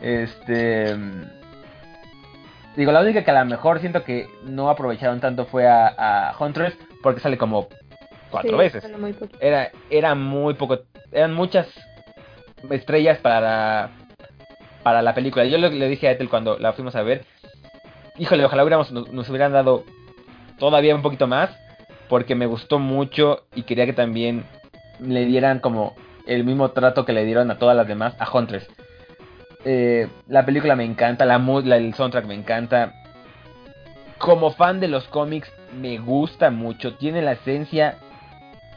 Este 0.00 0.96
digo 2.76 2.92
la 2.92 3.00
única 3.00 3.24
que 3.24 3.30
a 3.30 3.38
lo 3.42 3.44
mejor 3.50 3.80
siento 3.80 4.04
que 4.04 4.28
no 4.44 4.70
aprovecharon 4.70 5.20
tanto 5.20 5.46
fue 5.46 5.66
a, 5.66 5.88
a 6.30 6.36
Huntress 6.38 6.74
porque 7.02 7.20
sale 7.20 7.36
como 7.36 7.68
cuatro 8.30 8.52
Sí, 8.52 8.56
veces. 8.56 8.98
muy 8.98 9.14
era 9.40 9.70
era 9.90 10.14
muy 10.14 10.54
poco 10.54 10.78
eran 11.12 11.34
muchas 11.34 11.66
estrellas 12.70 13.18
para 13.18 13.90
para 14.82 15.02
la 15.02 15.14
película. 15.14 15.44
Yo 15.44 15.58
le, 15.58 15.68
le 15.70 15.88
dije 15.88 16.08
a 16.08 16.12
Ethel 16.12 16.30
cuando 16.30 16.58
la 16.58 16.72
fuimos 16.72 16.94
a 16.96 17.02
ver 17.02 17.24
híjole 18.20 18.44
ojalá 18.44 18.62
hubiéramos 18.62 18.92
nos, 18.92 19.10
nos 19.12 19.28
hubieran 19.28 19.52
dado 19.52 19.84
todavía 20.58 20.94
un 20.94 21.02
poquito 21.02 21.26
más 21.26 21.50
porque 22.08 22.34
me 22.34 22.46
gustó 22.46 22.78
mucho 22.78 23.44
y 23.54 23.62
quería 23.62 23.86
que 23.86 23.92
también 23.92 24.44
le 25.00 25.24
dieran 25.24 25.60
como 25.60 25.94
el 26.26 26.44
mismo 26.44 26.70
trato 26.70 27.04
que 27.04 27.12
le 27.12 27.24
dieron 27.24 27.50
a 27.50 27.58
todas 27.58 27.76
las 27.76 27.88
demás 27.88 28.14
a 28.18 28.30
Huntress. 28.30 28.66
Eh, 29.64 30.08
la 30.28 30.44
película 30.44 30.76
me 30.76 30.84
encanta 30.84 31.24
la 31.24 31.38
la, 31.38 31.76
el 31.76 31.94
soundtrack 31.94 32.26
me 32.26 32.34
encanta. 32.34 32.92
Como 34.18 34.50
fan 34.52 34.80
de 34.80 34.88
los 34.88 35.06
cómics 35.08 35.50
me 35.80 35.98
gusta 35.98 36.50
mucho. 36.50 36.94
Tiene 36.94 37.22
la 37.22 37.32
esencia 37.32 37.98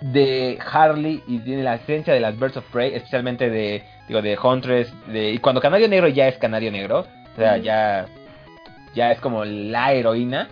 de 0.02 0.60
Harley 0.72 1.24
y 1.28 1.40
tiene 1.40 1.64
la 1.64 1.76
esencia 1.76 2.14
de 2.14 2.20
las 2.20 2.40
Birds 2.40 2.58
of 2.58 2.66
Prey, 2.72 2.94
especialmente 2.94 3.50
de 3.50 3.84
digo 4.08 4.22
de 4.22 4.38
Huntress, 4.38 4.94
de 5.08 5.32
y 5.32 5.38
cuando 5.40 5.62
Canario 5.62 5.88
Negro 5.88 6.08
ya 6.08 6.28
es 6.28 6.38
Canario 6.38 6.72
Negro, 6.72 7.06
o 7.34 7.36
sea, 7.38 7.58
ya 7.58 8.06
ya 8.94 9.12
es 9.12 9.20
como 9.20 9.46
la 9.46 9.94
heroína. 9.94 10.50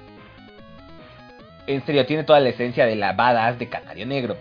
En 1.68 1.86
serio, 1.86 2.06
tiene 2.06 2.24
toda 2.24 2.40
la 2.40 2.50
esencia 2.50 2.86
de 2.86 2.96
la 2.96 3.14
badass 3.14 3.60
de 3.60 3.70
Canario 3.70 4.06
Negro. 4.06 4.38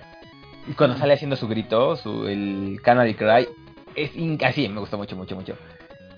Y 0.67 0.73
cuando 0.73 0.97
sale 0.97 1.15
haciendo 1.15 1.37
su 1.37 1.49
grito, 1.49 1.97
su 1.97 2.27
el 2.27 2.81
Canary 2.83 3.15
Cry, 3.15 3.49
es 3.95 4.11
así, 4.45 4.69
me 4.69 4.81
gustó 4.81 4.99
mucho, 4.99 5.17
mucho, 5.17 5.37
mucho. 5.37 5.57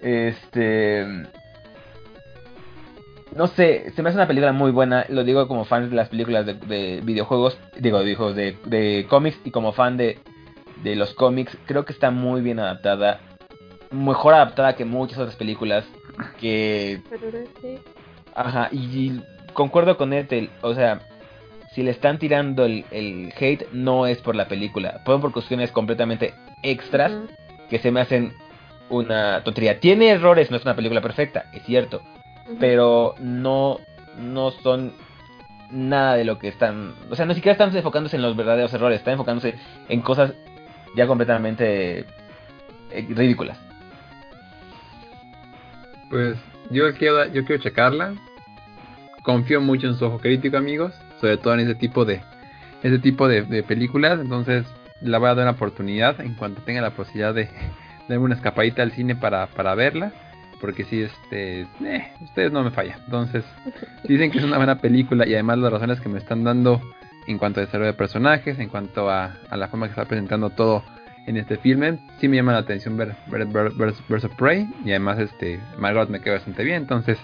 Este 0.00 1.06
no 3.36 3.46
sé, 3.46 3.90
se 3.94 4.02
me 4.02 4.08
hace 4.08 4.18
una 4.18 4.26
película 4.26 4.52
muy 4.52 4.70
buena, 4.70 5.06
lo 5.08 5.24
digo 5.24 5.48
como 5.48 5.64
fan 5.64 5.88
de 5.88 5.96
las 5.96 6.08
películas 6.08 6.44
de, 6.44 6.54
de 6.54 7.00
videojuegos, 7.02 7.58
digo, 7.78 7.98
de, 7.98 8.04
videojuegos, 8.04 8.36
de, 8.36 8.56
de 8.64 9.06
cómics 9.08 9.38
y 9.44 9.50
como 9.50 9.72
fan 9.72 9.96
de, 9.96 10.18
de 10.82 10.96
los 10.96 11.14
cómics, 11.14 11.56
creo 11.66 11.84
que 11.84 11.92
está 11.92 12.10
muy 12.10 12.42
bien 12.42 12.58
adaptada, 12.58 13.20
mejor 13.90 14.34
adaptada 14.34 14.74
que 14.74 14.84
muchas 14.84 15.18
otras 15.18 15.36
películas, 15.36 15.84
que, 16.40 17.00
ajá, 18.34 18.68
y, 18.72 19.20
concuerdo 19.52 19.96
con 19.96 20.12
Ethel, 20.12 20.50
o 20.62 20.74
sea, 20.74 21.00
si 21.74 21.82
le 21.82 21.90
están 21.90 22.18
tirando 22.18 22.64
el, 22.64 22.84
el 22.90 23.32
hate, 23.38 23.70
no 23.72 24.06
es 24.06 24.18
por 24.18 24.36
la 24.36 24.48
película, 24.48 25.00
fueron 25.04 25.20
por 25.20 25.32
cuestiones 25.32 25.72
completamente 25.72 26.34
extras 26.62 27.12
que 27.70 27.78
se 27.78 27.90
me 27.90 28.00
hacen 28.00 28.32
una 28.90 29.42
tontería. 29.42 29.80
Tiene 29.80 30.10
errores, 30.10 30.50
no 30.50 30.56
es 30.56 30.64
una 30.64 30.76
película 30.76 31.00
perfecta, 31.00 31.46
es 31.52 31.62
cierto, 31.64 32.02
pero 32.60 33.14
no 33.18 33.78
no 34.18 34.50
son 34.50 34.92
nada 35.70 36.16
de 36.16 36.24
lo 36.24 36.38
que 36.38 36.48
están, 36.48 36.94
o 37.10 37.16
sea, 37.16 37.24
no 37.24 37.34
siquiera 37.34 37.52
están 37.52 37.74
enfocándose 37.74 38.16
en 38.16 38.22
los 38.22 38.36
verdaderos 38.36 38.72
errores, 38.74 38.98
están 38.98 39.14
enfocándose 39.14 39.54
en 39.88 40.02
cosas 40.02 40.34
ya 40.94 41.06
completamente 41.06 42.00
eh, 42.90 43.06
ridículas. 43.08 43.58
Pues 46.12 46.36
yo 46.68 46.92
quiero, 46.92 47.24
yo 47.32 47.42
quiero 47.46 47.62
checarla. 47.62 48.12
Confío 49.22 49.62
mucho 49.62 49.86
en 49.86 49.94
su 49.94 50.04
ojo 50.04 50.18
crítico, 50.18 50.58
amigos. 50.58 50.92
Sobre 51.22 51.38
todo 51.38 51.54
en 51.54 51.60
ese 51.60 51.74
tipo 51.74 52.04
de, 52.04 52.20
ese 52.82 52.98
tipo 52.98 53.28
de, 53.28 53.40
de 53.40 53.62
películas. 53.62 54.20
Entonces 54.20 54.66
la 55.00 55.16
voy 55.16 55.30
a 55.30 55.34
dar 55.34 55.46
una 55.46 55.56
oportunidad 55.56 56.20
en 56.20 56.34
cuanto 56.34 56.60
tenga 56.60 56.82
la 56.82 56.90
posibilidad 56.90 57.32
de 57.32 57.48
darme 58.10 58.26
una 58.26 58.34
escapadita 58.34 58.82
al 58.82 58.92
cine 58.92 59.16
para, 59.16 59.46
para 59.46 59.74
verla. 59.74 60.12
Porque 60.60 60.84
si 60.84 61.00
este, 61.00 61.62
eh, 61.62 62.12
ustedes 62.20 62.52
no 62.52 62.62
me 62.62 62.72
fallan. 62.72 63.00
Entonces, 63.06 63.46
dicen 64.04 64.30
que 64.30 64.36
es 64.36 64.44
una 64.44 64.58
buena 64.58 64.80
película 64.80 65.26
y 65.26 65.32
además 65.32 65.60
las 65.60 65.72
razones 65.72 65.98
que 66.02 66.10
me 66.10 66.18
están 66.18 66.44
dando 66.44 66.82
en 67.26 67.38
cuanto 67.38 67.60
a 67.60 67.64
desarrollo 67.64 67.92
de 67.92 67.96
personajes, 67.96 68.58
en 68.58 68.68
cuanto 68.68 69.08
a, 69.08 69.38
a 69.48 69.56
la 69.56 69.68
forma 69.68 69.86
que 69.86 69.92
está 69.92 70.04
presentando 70.04 70.50
todo 70.50 70.84
en 71.26 71.36
este 71.36 71.56
filme, 71.56 71.98
sí 72.20 72.28
me 72.28 72.36
llama 72.36 72.52
la 72.52 72.58
atención 72.58 72.96
ver, 72.96 73.14
ver, 73.26 73.46
ver, 73.46 73.72
ver, 73.76 74.30
Prey 74.36 74.68
y 74.84 74.90
además 74.90 75.18
este 75.18 75.60
Margot 75.78 76.08
me 76.08 76.20
queda 76.20 76.34
bastante 76.34 76.64
bien, 76.64 76.82
entonces 76.82 77.18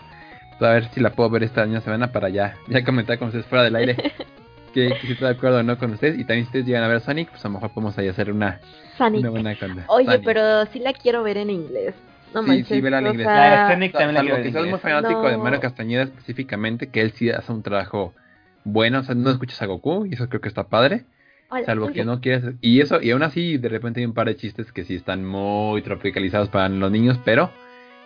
pues, 0.59 0.71
a 0.71 0.75
ver 0.75 0.89
si 0.91 1.01
la 1.01 1.11
puedo 1.11 1.31
ver 1.31 1.43
esta 1.43 1.65
misma 1.65 1.81
semana 1.81 2.13
para 2.13 2.29
ya, 2.29 2.57
ya 2.69 2.85
comentar 2.85 3.19
con 3.19 3.29
ustedes 3.29 3.47
fuera 3.47 3.65
del 3.65 3.77
aire 3.77 3.97
que, 4.75 4.91
si 5.01 5.13
estoy 5.13 5.29
de 5.29 5.35
acuerdo 5.35 5.59
o 5.59 5.63
no 5.63 5.79
con 5.79 5.93
ustedes 5.93 6.19
y 6.19 6.25
también 6.25 6.45
si 6.45 6.49
ustedes 6.49 6.67
llegan 6.67 6.85
a 6.85 6.89
ver 6.89 7.01
Sonic, 7.01 7.31
pues 7.31 7.45
a 7.45 7.49
lo 7.49 7.55
mejor 7.55 7.71
podemos 7.71 7.99
ahí 7.99 8.09
hacer 8.09 8.31
una, 8.31 8.61
una 8.99 9.31
buena 9.31 9.59
conda. 9.59 9.85
Oye, 9.89 10.19
pero 10.21 10.67
sí 10.67 10.79
la 10.79 10.93
quiero 10.93 11.23
ver 11.23 11.39
en 11.39 11.51
inglés. 11.51 11.95
No 12.35 12.43
sí, 12.43 12.63
sí, 12.65 12.81
ver 12.81 12.93
en 12.93 13.07
inglés. 13.07 13.27
Sea... 13.27 13.69
Ah, 13.69 13.73
Sonic 13.73 13.93
también 13.93 14.15
la 14.15 14.21
quiero 14.21 14.37
ver 14.37 14.53
que 14.53 14.71
muy 14.71 14.79
fanático 14.79 15.29
de 15.29 15.37
Mario 15.39 15.61
Castañeda 15.61 16.03
específicamente, 16.03 16.89
que 16.89 17.01
él 17.01 17.13
sí 17.13 17.31
hace 17.31 17.51
un 17.53 17.63
trabajo 17.63 18.15
bueno, 18.65 19.01
o 19.01 19.03
sea, 19.03 19.15
no 19.15 19.31
escuchas 19.31 19.63
a 19.63 19.67
Goku 19.67 20.07
y 20.07 20.15
eso 20.15 20.29
creo 20.29 20.41
que 20.41 20.49
está 20.49 20.65
padre. 20.65 21.05
Salvo 21.65 21.89
que 21.93 22.05
no 22.05 22.21
quieras. 22.21 22.55
Y 22.61 22.81
eso, 22.81 23.01
y 23.01 23.11
aún 23.11 23.23
así, 23.23 23.59
de 23.59 23.69
repente 23.69 24.01
hay 24.01 24.07
un 24.07 24.15
par 24.15 24.27
de 24.27 24.37
chistes 24.37 24.73
que 24.73 24.85
sí 24.85 24.95
están 24.95 25.25
muy 25.25 25.83
tropicalizados 25.83 26.49
para 26.49 26.69
los 26.69 26.91
niños, 26.91 27.19
pero 27.25 27.51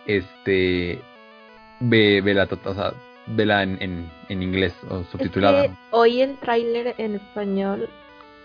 este 0.05 0.99
ve, 1.79 2.21
ve 2.21 2.33
la 2.33 2.47
o 2.65 2.73
sea, 2.73 2.93
vela 3.27 3.63
en, 3.63 3.77
en, 3.81 4.11
en, 4.29 4.43
inglés 4.43 4.73
o 4.89 5.03
subtitulada. 5.11 5.65
Es 5.65 5.71
que 5.71 5.77
oí 5.91 6.21
el 6.21 6.37
tráiler 6.37 6.95
en 6.97 7.15
español 7.15 7.89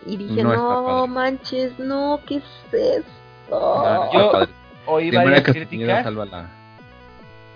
y 0.07 0.17
dije, 0.17 0.43
no, 0.43 1.07
manches, 1.07 1.79
no, 1.79 2.21
¿qué 2.27 2.37
es 2.37 2.45
esto? 2.73 4.09
Yo 4.13 4.47
oí 4.87 5.11
varias 5.11 5.43
críticas. 5.43 6.07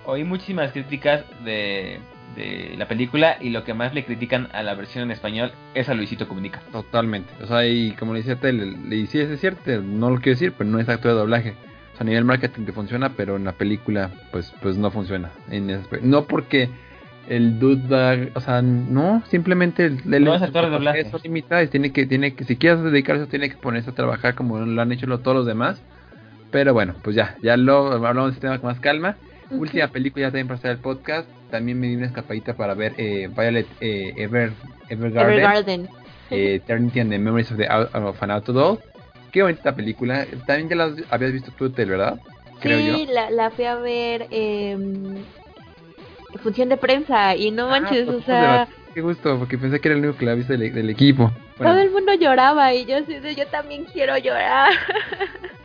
Oí 0.05 0.25
muchísimas 0.25 0.73
críticas 0.73 1.25
de 1.45 2.01
de 2.37 2.75
la 2.77 2.89
película 2.89 3.37
y 3.41 3.51
lo 3.51 3.65
que 3.65 3.75
más 3.75 3.95
le 3.95 4.05
critican 4.05 4.49
a 4.53 4.63
la 4.63 4.75
versión 4.75 5.05
en 5.05 5.11
español 5.11 5.53
es 5.75 5.89
a 5.89 5.95
Luisito 5.95 6.29
Comunica. 6.29 6.61
Totalmente. 6.73 7.33
O 7.43 7.47
sea, 7.47 7.67
y 7.67 7.93
como 7.93 8.13
le 8.13 8.21
decía 8.21 8.37
Tele, 8.37 8.77
le 8.89 9.07
sí 9.07 9.19
es 9.19 9.41
cierto, 9.41 9.83
no 9.83 10.11
lo 10.11 10.17
quiero 10.17 10.37
decir, 10.37 10.53
pero 10.57 10.69
no 10.69 10.79
es 10.79 10.89
actor 10.89 11.13
de 11.13 11.19
doblaje. 11.19 11.55
O 11.95 11.97
sea, 11.97 12.01
a 12.01 12.05
nivel 12.05 12.25
marketing 12.25 12.65
te 12.65 12.73
funciona, 12.73 13.11
pero 13.11 13.37
en 13.37 13.45
la 13.45 13.53
película 13.53 14.11
pues 14.31 14.53
pues 14.61 14.77
no 14.77 14.91
funciona. 14.91 15.31
En 15.51 15.71
no 16.03 16.25
porque 16.27 16.69
el 17.29 17.59
dude 17.59 18.33
o 18.35 18.41
sea, 18.41 18.63
no, 18.63 19.23
simplemente 19.29 19.87
el, 19.87 20.25
no 20.25 20.35
es 20.35 20.43
actor 20.43 20.65
de 20.65 20.71
doblaje. 20.71 21.11
Son 21.11 21.21
limitadas, 21.23 21.71
tiene 21.71 21.93
que 21.93 22.07
tiene 22.07 22.35
que 22.35 22.45
si 22.45 22.57
quieres 22.57 22.83
dedicarse 22.83 23.27
tiene 23.27 23.51
que 23.51 23.57
ponerse 23.57 23.91
a 23.91 23.95
trabajar 23.95 24.35
como 24.35 24.59
lo 24.59 24.83
han 24.83 24.93
hecho 24.93 25.07
todos 25.19 25.37
los 25.37 25.47
demás. 25.47 25.83
Pero 26.51 26.75
bueno, 26.75 26.95
pues 27.03 27.17
ya, 27.17 27.37
ya 27.43 27.57
lo 27.57 27.93
hablamos 27.93 28.27
de 28.27 28.35
este 28.35 28.47
tema 28.47 28.59
con 28.59 28.69
más 28.69 28.81
calma. 28.81 29.17
Última 29.51 29.89
película 29.89 30.27
ya 30.27 30.29
también 30.29 30.49
para 30.49 30.59
hacer 30.59 30.73
el 30.73 30.79
podcast. 30.79 31.29
También 31.53 31.79
me 31.79 31.87
di 31.87 31.97
una 31.97 32.07
escapadita 32.07 32.55
para 32.55 32.73
ver 32.73 32.95
eh, 32.97 33.29
Violet 33.29 33.67
eh, 33.83 34.15
Ever, 34.17 34.55
Evergarden. 34.89 35.35
Evergarden. 35.35 35.89
Eh, 36.31 36.55
Eternity 36.55 37.01
and 37.01 37.11
the 37.11 37.19
Memories 37.19 37.51
of, 37.51 37.59
the, 37.59 37.69
of 37.69 38.23
an 38.23 38.31
Outdoor 38.31 38.79
Qué 39.31 39.43
bonita 39.43 39.75
película. 39.75 40.27
También 40.47 40.71
ya 40.71 40.77
la 40.77 40.95
habías 41.11 41.33
visto 41.33 41.53
tú, 41.53 41.71
¿verdad? 41.71 42.19
Creo 42.61 42.97
sí, 42.97 43.07
La, 43.13 43.31
la 43.31 43.51
fui 43.51 43.67
a 43.67 43.75
ver 43.75 44.29
en 44.31 45.27
función 46.43 46.71
de 46.71 46.79
prensa 46.79 47.37
y 47.37 47.51
no 47.51 47.67
ah, 47.67 47.81
manches, 47.81 48.07
pues, 48.07 48.17
o 48.17 48.23
sea... 48.23 48.67
Qué 48.95 49.03
gusto, 49.03 49.39
porque 49.39 49.59
pensé 49.59 49.79
que 49.79 49.89
era 49.89 49.99
el 49.99 50.05
único 50.05 50.19
que 50.19 50.25
la 50.25 50.35
viste 50.35 50.57
del, 50.57 50.73
del 50.73 50.89
equipo. 50.89 51.31
Todo 51.59 51.79
el 51.79 51.91
mundo 51.91 52.15
lloraba 52.15 52.73
y 52.73 52.87
yo 52.87 52.97
yo 53.01 53.47
también 53.49 53.85
quiero 53.85 54.17
llorar. 54.17 54.73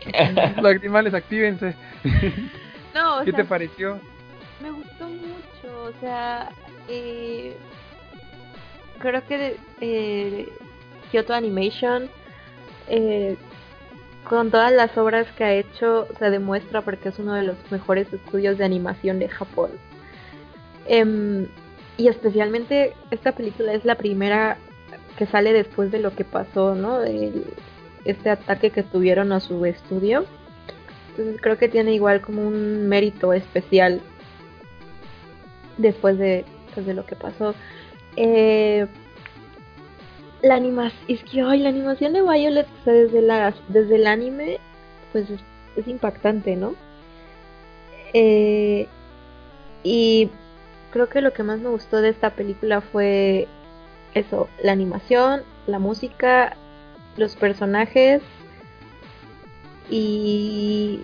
Lagrimales, 0.62 1.14
actívense. 1.14 1.76
No, 2.94 3.24
¿Qué 3.24 3.32
te 3.32 3.46
pareció? 3.46 4.02
Me 4.62 4.72
gustó 4.72 5.08
mucho, 5.08 5.47
o 5.86 5.92
sea, 6.00 6.50
eh, 6.88 7.56
creo 9.00 9.26
que 9.26 9.58
eh, 9.82 10.50
Kyoto 11.12 11.34
Animation, 11.34 12.10
eh, 12.88 13.38
con 14.24 14.52
todas 14.52 14.74
las 14.74 14.98
obras 14.98 15.28
que 15.38 15.44
ha 15.44 15.54
hecho, 15.54 16.08
se 16.20 16.30
demuestra 16.30 16.82
porque 16.82 17.10
es 17.10 17.20
uno 17.20 17.34
de 17.34 17.44
los 17.44 17.58
mejores 17.72 18.12
estudios 18.12 18.58
de 18.58 18.66
animación 18.66 19.20
de 19.20 19.30
Japón. 19.30 19.72
Em, 20.88 21.48
y 21.98 22.08
especialmente 22.08 22.94
esta 23.12 23.32
película 23.32 23.74
es 23.74 23.84
la 23.86 23.96
primera 23.96 24.58
que 25.18 25.26
sale 25.26 25.52
después 25.54 25.92
de 25.92 26.00
lo 26.00 26.14
que 26.16 26.24
pasó, 26.24 26.76
¿no? 26.76 27.00
este 28.06 28.30
ataque 28.30 28.70
que 28.70 28.84
tuvieron 28.84 29.32
a 29.32 29.40
su 29.40 29.66
estudio. 29.66 30.26
Entonces 31.10 31.42
creo 31.42 31.58
que 31.58 31.68
tiene 31.68 31.94
igual 31.94 32.22
como 32.22 32.48
un 32.48 32.88
mérito 32.88 33.34
especial 33.34 34.02
después 35.78 36.18
de, 36.18 36.46
pues, 36.74 36.86
de 36.86 36.94
lo 36.94 37.06
que 37.06 37.16
pasó. 37.16 37.54
Eh, 38.16 38.88
la 40.42 40.56
animación, 40.56 41.02
es 41.08 41.24
que 41.24 41.44
hoy 41.44 41.60
la 41.60 41.70
animación 41.70 42.14
de 42.14 42.22
Violet 42.22 42.68
desde, 42.86 43.22
la, 43.22 43.54
desde 43.70 43.96
el 43.96 44.08
anime, 44.08 44.60
pues 45.12 45.30
es, 45.30 45.88
impactante, 45.88 46.56
¿no? 46.56 46.74
Eh, 48.14 48.88
y 49.84 50.30
creo 50.92 51.08
que 51.10 51.22
lo 51.22 51.34
que 51.34 51.44
más 51.44 51.60
me 51.60 51.70
gustó 51.70 52.02
de 52.02 52.10
esta 52.10 52.32
película 52.32 52.82
fue 52.82 53.48
eso, 54.14 54.48
la 54.64 54.72
animación, 54.72 55.44
la 55.68 55.78
música, 55.78 56.56
los 57.18 57.36
personajes 57.36 58.22
y 59.90 61.04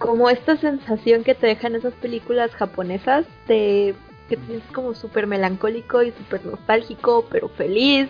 como 0.00 0.30
esta 0.30 0.56
sensación 0.56 1.24
que 1.24 1.34
te 1.34 1.46
dejan 1.46 1.74
esas 1.74 1.92
películas 1.92 2.50
japonesas 2.52 3.26
de 3.46 3.94
que 4.30 4.38
te 4.38 4.46
sientes 4.46 4.70
como 4.72 4.94
súper 4.94 5.26
melancólico 5.26 6.02
y 6.02 6.12
súper 6.12 6.46
nostálgico, 6.46 7.26
pero 7.30 7.50
feliz, 7.50 8.08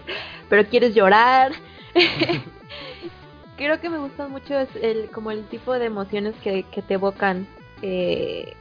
pero 0.49 0.65
quieres 0.67 0.95
llorar. 0.95 1.51
Creo 3.57 3.81
que 3.81 3.91
me 3.91 3.99
gustan 3.99 4.31
mucho 4.31 4.55
el, 4.81 5.11
como 5.11 5.33
el 5.33 5.45
tipo 5.47 5.75
de 5.75 5.87
emociones 5.87 6.37
que, 6.45 6.65
te 6.87 6.95
evocan 6.95 7.49
eh, 7.83 8.55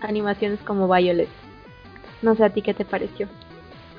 animaciones 0.00 0.58
como 0.62 0.92
Violet. 0.92 1.28
No 2.20 2.34
sé 2.34 2.46
a 2.46 2.50
ti 2.50 2.62
qué 2.62 2.74
te 2.74 2.84
pareció. 2.84 3.28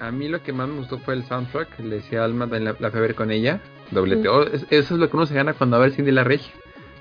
A 0.02 0.12
mí 0.12 0.28
lo 0.28 0.44
que 0.44 0.52
más 0.52 0.68
me 0.68 0.80
gustó 0.80 1.00
fue 1.00 1.14
el 1.14 1.24
soundtrack, 1.24 1.80
le 1.80 1.96
decía 1.96 2.26
Alma, 2.26 2.48
la, 2.48 2.76
la 2.78 2.92
fui 2.92 3.00
ver 3.00 3.16
con 3.16 3.32
ella, 3.32 3.62
doble 3.92 4.22
eso 4.70 4.94
es 4.94 5.00
lo 5.00 5.10
que 5.10 5.16
uno 5.16 5.26
se 5.26 5.36
gana 5.36 5.54
cuando 5.54 5.78
va 5.78 5.86
a 5.86 5.88
ver 5.88 5.96
Cindy 5.96 6.12
la 6.12 6.26
Regia. 6.26 6.52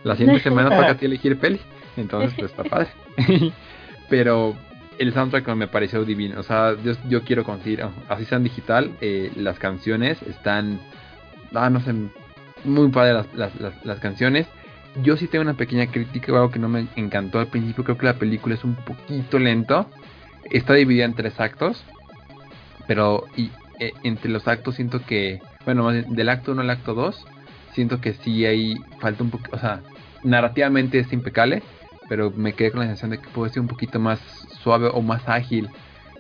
La 0.05 0.17
siguiente 0.17 0.43
semana 0.43 0.71
toca 0.71 0.97
ti 0.97 1.07
elegir 1.07 1.39
peli, 1.39 1.61
entonces 1.97 2.35
pues 2.39 2.51
está 2.51 2.65
padre. 2.65 2.89
Pero 4.09 4.57
el 4.99 5.13
soundtrack 5.13 5.49
me 5.55 5.69
pareció 5.69 6.05
divino, 6.05 6.41
o 6.41 6.43
sea, 6.43 6.77
yo, 6.83 6.93
yo 7.09 7.23
quiero 7.23 7.45
conseguir, 7.45 7.85
así 8.09 8.25
sean 8.25 8.43
digital, 8.43 8.93
eh, 9.01 9.33
las 9.37 9.59
canciones 9.59 10.23
están, 10.23 10.81
ah, 11.55 11.71
no 11.71 11.81
sé, 11.81 11.93
muy 12.65 12.89
padre 12.91 13.13
las, 13.13 13.35
las, 13.35 13.85
las, 13.85 14.01
canciones. 14.01 14.47
Yo 15.03 15.17
sí 15.17 15.29
tengo 15.29 15.43
una 15.43 15.55
pequeña 15.55 15.89
crítica, 15.89 16.33
algo 16.33 16.51
que 16.51 16.59
no 16.59 16.69
me 16.69 16.87
encantó 16.97 17.39
al 17.39 17.49
principio, 17.49 17.85
creo 17.85 17.99
que 17.99 18.07
la 18.07 18.19
película 18.19 18.55
es 18.55 18.65
un 18.65 18.75
poquito 18.75 19.39
lento. 19.39 19.87
Está 20.51 20.75
dividida 20.75 21.05
en 21.05 21.15
tres 21.15 21.39
actos, 21.39 21.85
pero 22.87 23.25
y, 23.37 23.51
eh, 23.79 23.93
entre 24.05 24.31
los 24.31 24.49
actos 24.49 24.77
siento 24.77 25.05
que, 25.05 25.43
bueno, 25.65 25.93
del 25.93 26.29
acto 26.29 26.53
1 26.53 26.63
al 26.63 26.71
acto 26.71 26.95
2, 26.95 27.27
siento 27.77 28.01
que 28.01 28.15
sí 28.15 28.45
hay 28.47 28.75
falta 28.99 29.23
un 29.23 29.31
poco, 29.31 29.45
o 29.53 29.59
sea, 29.59 29.83
narrativamente 30.25 30.99
es 30.99 31.13
impecable, 31.13 31.63
pero 32.09 32.33
me 32.35 32.55
quedé 32.55 32.71
con 32.71 32.81
la 32.81 32.87
sensación 32.87 33.11
de 33.11 33.19
que 33.19 33.29
puede 33.29 33.53
ser 33.53 33.61
un 33.61 33.69
poquito 33.69 34.01
más 34.01 34.19
suave 34.63 34.89
o 34.93 35.03
más 35.03 35.29
ágil 35.29 35.69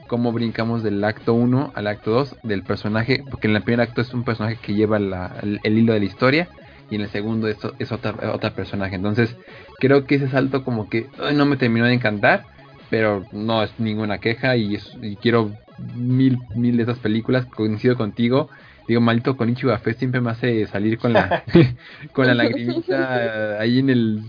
cómo 0.06 0.32
brincamos 0.32 0.82
del 0.82 1.02
acto 1.02 1.32
1 1.34 1.72
al 1.74 1.86
acto 1.86 2.12
2 2.12 2.36
del 2.42 2.62
personaje, 2.62 3.24
porque 3.28 3.48
en 3.48 3.56
el 3.56 3.62
primer 3.62 3.80
acto 3.80 4.02
es 4.02 4.12
un 4.12 4.22
personaje 4.22 4.58
que 4.62 4.74
lleva 4.74 4.98
el, 4.98 5.60
hilo 5.64 5.94
de 5.94 5.98
la 5.98 6.04
historia 6.04 6.48
y 6.90 6.96
en 6.96 7.00
el 7.00 7.08
segundo 7.08 7.48
es, 7.48 7.56
es 7.78 7.90
otra, 7.90 8.14
otra 8.32 8.54
personaje. 8.54 8.94
Entonces 8.94 9.34
creo 9.80 10.04
que 10.04 10.16
ese 10.16 10.28
salto 10.28 10.62
como 10.62 10.88
que 10.88 11.06
no 11.34 11.46
me 11.46 11.56
terminó 11.56 11.86
de 11.86 11.94
encantar, 11.94 12.44
pero 12.90 13.24
no 13.32 13.62
es 13.62 13.72
ninguna 13.80 14.18
queja 14.18 14.56
y, 14.56 14.78
y 15.02 15.16
quiero 15.16 15.52
mil, 15.96 16.38
mil 16.54 16.76
de 16.76 16.84
esas 16.84 16.98
películas, 16.98 17.46
coincido 17.46 17.96
contigo 17.96 18.48
digo, 18.88 19.00
maldito 19.00 19.36
con 19.36 19.48
Ichibafe 19.48 19.94
siempre 19.94 20.20
me 20.20 20.30
hace 20.30 20.66
salir 20.66 20.98
con 20.98 21.12
la 21.12 21.44
con 22.12 22.26
la 22.26 22.34
lagrimita 22.34 23.60
ahí 23.60 23.78
en 23.78 23.90
el 23.90 24.22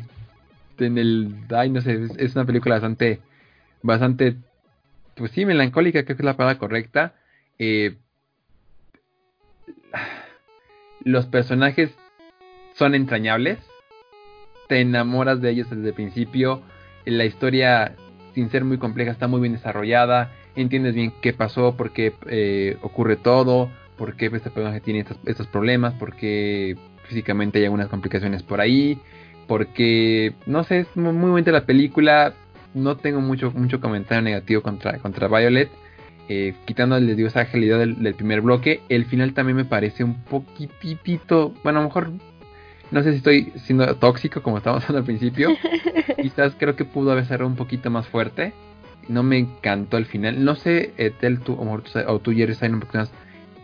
en 0.79 0.97
el 0.97 1.35
ay 1.49 1.69
no 1.69 1.81
sé, 1.81 2.07
es, 2.17 2.35
una 2.35 2.45
película 2.45 2.75
bastante 2.75 3.19
bastante 3.81 4.37
pues 5.17 5.31
sí, 5.31 5.45
melancólica, 5.45 6.03
creo 6.03 6.15
que 6.15 6.21
es 6.21 6.25
la 6.25 6.37
palabra 6.37 6.59
correcta. 6.59 7.15
Eh, 7.59 7.97
los 11.03 11.25
personajes 11.25 11.91
son 12.75 12.95
entrañables. 12.95 13.57
te 14.67 14.81
enamoras 14.81 15.41
de 15.41 15.49
ellos 15.49 15.69
desde 15.69 15.89
el 15.89 15.93
principio. 15.93 16.61
La 17.05 17.25
historia, 17.25 17.95
sin 18.35 18.49
ser 18.49 18.63
muy 18.63 18.77
compleja, 18.77 19.11
está 19.11 19.27
muy 19.27 19.41
bien 19.41 19.53
desarrollada. 19.53 20.31
Entiendes 20.55 20.93
bien 20.93 21.13
qué 21.21 21.33
pasó, 21.33 21.75
por 21.75 21.91
qué 21.93 22.13
eh, 22.27 22.77
ocurre 22.81 23.15
todo, 23.15 23.69
por 23.97 24.15
qué 24.15 24.27
este 24.27 24.49
personaje 24.49 24.81
tiene 24.81 25.01
estos, 25.01 25.17
estos 25.25 25.47
problemas, 25.47 25.93
por 25.93 26.15
qué 26.15 26.75
físicamente 27.07 27.59
hay 27.59 27.65
algunas 27.65 27.87
complicaciones 27.87 28.43
por 28.43 28.61
ahí, 28.61 28.99
porque, 29.47 30.33
no 30.45 30.63
sé, 30.63 30.79
es 30.79 30.95
muy, 30.95 31.13
muy 31.13 31.31
buena 31.31 31.51
la 31.51 31.65
película. 31.65 32.33
No 32.73 32.97
tengo 32.97 33.21
mucho, 33.21 33.51
mucho 33.51 33.79
comentario 33.79 34.21
negativo 34.21 34.61
contra, 34.61 34.99
contra 34.99 35.27
Violet. 35.27 35.69
Eh, 36.29 36.53
quitando 36.65 36.99
les 36.99 37.15
digo 37.15 37.29
esa 37.29 37.41
agilidad 37.41 37.79
del, 37.79 38.03
del, 38.03 38.13
primer 38.13 38.41
bloque, 38.41 38.81
el 38.89 39.05
final 39.05 39.33
también 39.33 39.55
me 39.55 39.63
parece 39.63 40.03
un 40.03 40.21
poquitito, 40.25 41.53
bueno, 41.63 41.79
a 41.79 41.83
lo 41.83 41.87
mejor 41.87 42.11
no 42.91 43.03
sé 43.03 43.11
si 43.11 43.17
estoy 43.17 43.53
siendo 43.57 43.95
tóxico 43.95 44.41
como 44.41 44.57
estábamos 44.57 44.83
hablando 44.89 44.99
al 44.99 45.05
principio. 45.05 45.49
Quizás 46.21 46.55
creo 46.57 46.75
que 46.75 46.85
pudo 46.85 47.11
haber 47.11 47.25
cerrado 47.25 47.49
un 47.49 47.55
poquito 47.55 47.89
más 47.89 48.07
fuerte. 48.07 48.53
No 49.07 49.23
me 49.23 49.37
encantó 49.37 49.97
el 49.97 50.05
final. 50.05 50.43
No 50.43 50.55
sé, 50.55 50.93
Etel, 50.97 51.39
tú, 51.39 51.53
o, 51.53 51.81
o 52.07 52.19
tú, 52.19 52.31
Jerry, 52.33 52.55
un 52.69 52.79
poquito 52.79 52.99
más. 52.99 53.11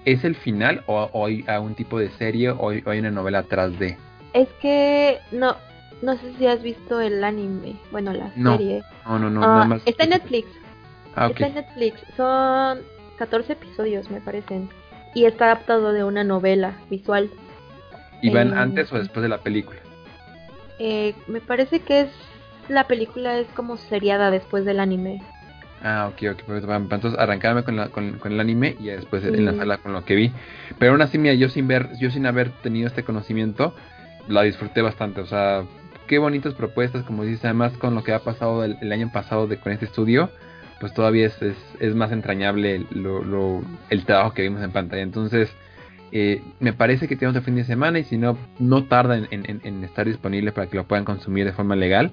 ¿Es 0.06 0.24
el 0.24 0.36
final 0.36 0.84
o, 0.88 1.10
o 1.14 1.26
hay 1.26 1.44
algún 1.48 1.76
tipo 1.76 1.98
de 1.98 2.10
serie 2.12 2.52
o 2.52 2.70
hay, 2.70 2.84
o 2.86 2.90
hay, 2.90 3.00
una 3.00 3.12
novela 3.12 3.40
atrás 3.40 3.78
de? 3.80 3.98
Es 4.34 4.50
que 4.62 5.20
no, 5.32 5.56
no 6.02 6.18
sé 6.18 6.34
si 6.38 6.48
has 6.48 6.62
visto 6.62 7.00
el 7.00 7.24
anime, 7.24 7.76
bueno, 7.92 8.14
la 8.14 8.32
no, 8.36 8.58
serie. 8.58 8.84
No, 9.06 9.20
no, 9.20 9.30
no, 9.30 9.44
Ah, 9.44 9.48
nada 9.48 9.66
más. 9.66 9.82
Está 9.86 10.04
en 10.04 10.12
Netflix. 10.12 10.48
Ah, 11.16 11.28
ok. 11.28 11.32
Está 11.32 11.48
en 11.48 11.56
Netflix. 11.56 12.02
Son 12.18 12.80
14 13.18 13.54
episodios, 13.54 14.10
me 14.10 14.20
parecen. 14.20 14.70
Y 15.16 15.26
está 15.26 15.46
adaptado 15.46 15.94
de 15.94 16.04
una 16.04 16.24
novela 16.24 16.78
visual. 16.90 17.30
¿Y 18.22 18.30
van 18.32 18.50
eh, 18.50 18.58
antes 18.58 18.92
o 18.92 18.98
después 18.98 19.22
de 19.22 19.30
la 19.30 19.40
película? 19.40 19.80
Eh, 20.80 21.14
me 21.28 21.40
parece 21.40 21.80
que 21.80 22.02
es 22.02 22.10
la 22.68 22.88
película 22.88 23.38
es 23.38 23.48
como 23.50 23.78
seriada 23.78 24.32
después 24.32 24.66
del 24.66 24.80
anime. 24.80 25.22
Ah, 25.84 26.10
ok, 26.12 26.24
ok. 26.32 26.70
Va- 26.70 26.78
entonces 26.78 27.20
arrancarme 27.20 27.64
con, 27.64 27.76
la, 27.76 27.90
con, 27.90 28.14
con 28.20 28.32
el 28.32 28.40
anime 28.40 28.76
y 28.80 28.86
después 28.86 29.22
Sí. 29.24 29.30
enlazarla 29.34 29.78
con 29.80 29.92
lo 29.94 30.06
que 30.06 30.16
vi. 30.16 30.32
Pero 30.80 30.94
aún 30.94 31.02
así, 31.02 31.18
mira, 31.18 31.34
yo 31.34 31.50
sin 31.50 31.68
ver, 31.68 31.90
yo 32.00 32.10
sin 32.10 32.26
haber 32.26 32.52
tenido 32.62 32.88
este 32.88 33.04
conocimiento, 33.04 33.76
la 34.30 34.44
disfruté 34.44 34.82
bastante. 34.82 35.20
O 35.20 35.26
sea, 35.26 35.64
qué 36.08 36.20
bonitas 36.20 36.54
propuestas, 36.54 37.04
como 37.04 37.24
dices, 37.26 37.44
además 37.44 37.74
con 37.78 37.96
lo 37.96 38.04
que 38.04 38.14
ha 38.14 38.20
pasado 38.20 38.64
el, 38.64 38.78
el 38.82 38.92
año 38.94 39.12
pasado 39.12 39.46
de, 39.48 39.58
con 39.58 39.74
este 39.74 39.86
estudio, 39.86 40.30
pues 40.80 40.94
todavía 40.94 41.28
es, 41.28 41.42
es, 41.42 41.58
es 41.82 41.96
más 41.96 42.12
entrañable 42.14 42.76
el, 42.76 42.88
lo, 42.92 43.22
lo- 43.24 43.62
el 43.90 44.06
trabajo 44.06 44.34
que 44.34 44.42
vimos 44.44 44.62
en 44.64 44.72
pantalla. 44.72 45.02
Entonces, 45.02 45.50
eh, 46.14 46.42
me 46.62 46.72
parece 46.72 47.10
que 47.10 47.16
tenemos 47.18 47.36
el 47.36 47.44
fin 47.44 47.56
de 47.56 47.66
semana 47.66 48.00
y 48.00 48.04
si 48.06 48.18
no, 48.18 48.38
no 48.60 48.86
tarda 48.86 49.18
en, 49.18 49.28
en- 49.32 49.60
en 49.64 49.84
estar 49.84 50.06
disponible 50.06 50.54
para 50.54 50.68
que 50.68 50.78
lo 50.78 50.86
puedan 50.86 51.04
consumir 51.04 51.44
de 51.46 51.52
forma 51.52 51.76
legal. 51.76 52.12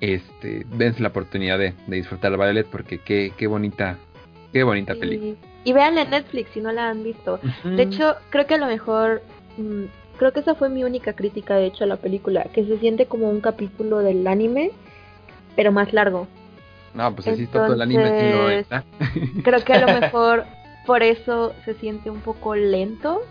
Este, 0.00 0.66
dense 0.76 1.00
la 1.02 1.08
oportunidad 1.08 1.58
de, 1.58 1.74
de 1.86 1.96
disfrutar 1.96 2.32
Violet 2.36 2.66
porque 2.66 2.98
qué, 2.98 3.32
qué 3.36 3.46
bonita, 3.46 3.96
qué 4.52 4.62
bonita 4.62 4.94
película. 4.94 5.34
Y, 5.64 5.72
véanla 5.72 6.02
en 6.02 6.10
Netflix 6.10 6.50
si 6.54 6.60
no 6.60 6.70
la 6.72 6.90
han 6.90 7.02
visto. 7.02 7.40
De 7.64 7.82
hecho, 7.82 8.14
creo 8.30 8.46
que 8.46 8.54
a 8.54 8.58
lo 8.58 8.66
mejor. 8.66 9.22
mm, 9.56 9.84
creo 10.18 10.32
que 10.32 10.40
esa 10.40 10.54
fue 10.54 10.68
mi 10.68 10.84
única 10.84 11.14
crítica, 11.14 11.56
de 11.56 11.66
hecho, 11.66 11.84
a 11.84 11.86
la 11.86 11.96
película. 11.96 12.44
Que 12.52 12.64
se 12.64 12.78
siente 12.78 13.06
como 13.06 13.28
un 13.28 13.40
capítulo 13.40 13.98
del 13.98 14.26
anime, 14.26 14.70
pero 15.56 15.72
más 15.72 15.92
largo. 15.92 16.28
no, 16.94 17.14
pues 17.14 17.26
así 17.28 17.44
está 17.44 17.64
todo 17.64 17.74
el 17.74 17.82
anime, 17.82 18.30
entonces- 18.30 18.60
está. 18.60 18.84
Creo 19.42 19.64
que 19.64 19.72
a 19.72 19.80
lo 19.80 19.86
mejor 20.00 20.44
por 20.86 21.02
eso 21.02 21.52
se 21.64 21.74
siente 21.74 22.10
un 22.10 22.20
poco 22.20 22.54
lento. 22.54 23.22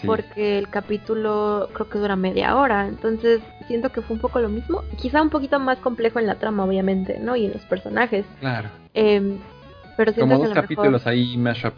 Sí. 0.00 0.06
Porque 0.06 0.58
el 0.58 0.68
capítulo 0.68 1.68
creo 1.72 1.88
que 1.88 1.98
dura 1.98 2.14
media 2.16 2.56
hora. 2.56 2.86
Entonces 2.86 3.40
siento 3.66 3.90
que 3.90 4.00
fue 4.02 4.14
un 4.14 4.20
poco 4.20 4.38
lo 4.40 4.48
mismo. 4.48 4.82
Quizá 4.96 5.20
un 5.22 5.30
poquito 5.30 5.58
más 5.58 5.78
complejo 5.78 6.18
en 6.20 6.26
la 6.26 6.36
trama, 6.36 6.64
obviamente, 6.64 7.18
¿no? 7.18 7.34
Y 7.36 7.46
en 7.46 7.52
los 7.52 7.62
personajes. 7.62 8.24
Claro, 8.40 8.68
Em, 8.94 9.38
pero 9.96 10.12
siento 10.12 10.34
como 10.34 10.42
que 10.42 10.48
dos 10.48 10.56
lo 10.56 10.62
capítulos 10.62 10.92
mejor. 10.92 11.12
ahí 11.12 11.36
mashup. 11.36 11.74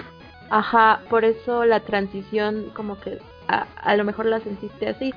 Ajá, 0.50 1.00
por 1.08 1.24
eso 1.24 1.64
la 1.64 1.80
transición, 1.80 2.70
como 2.74 2.98
que 3.00 3.18
a, 3.48 3.66
a 3.76 3.96
lo 3.96 4.04
mejor 4.04 4.26
la 4.26 4.40
sentiste 4.40 4.88
así. 4.88 5.14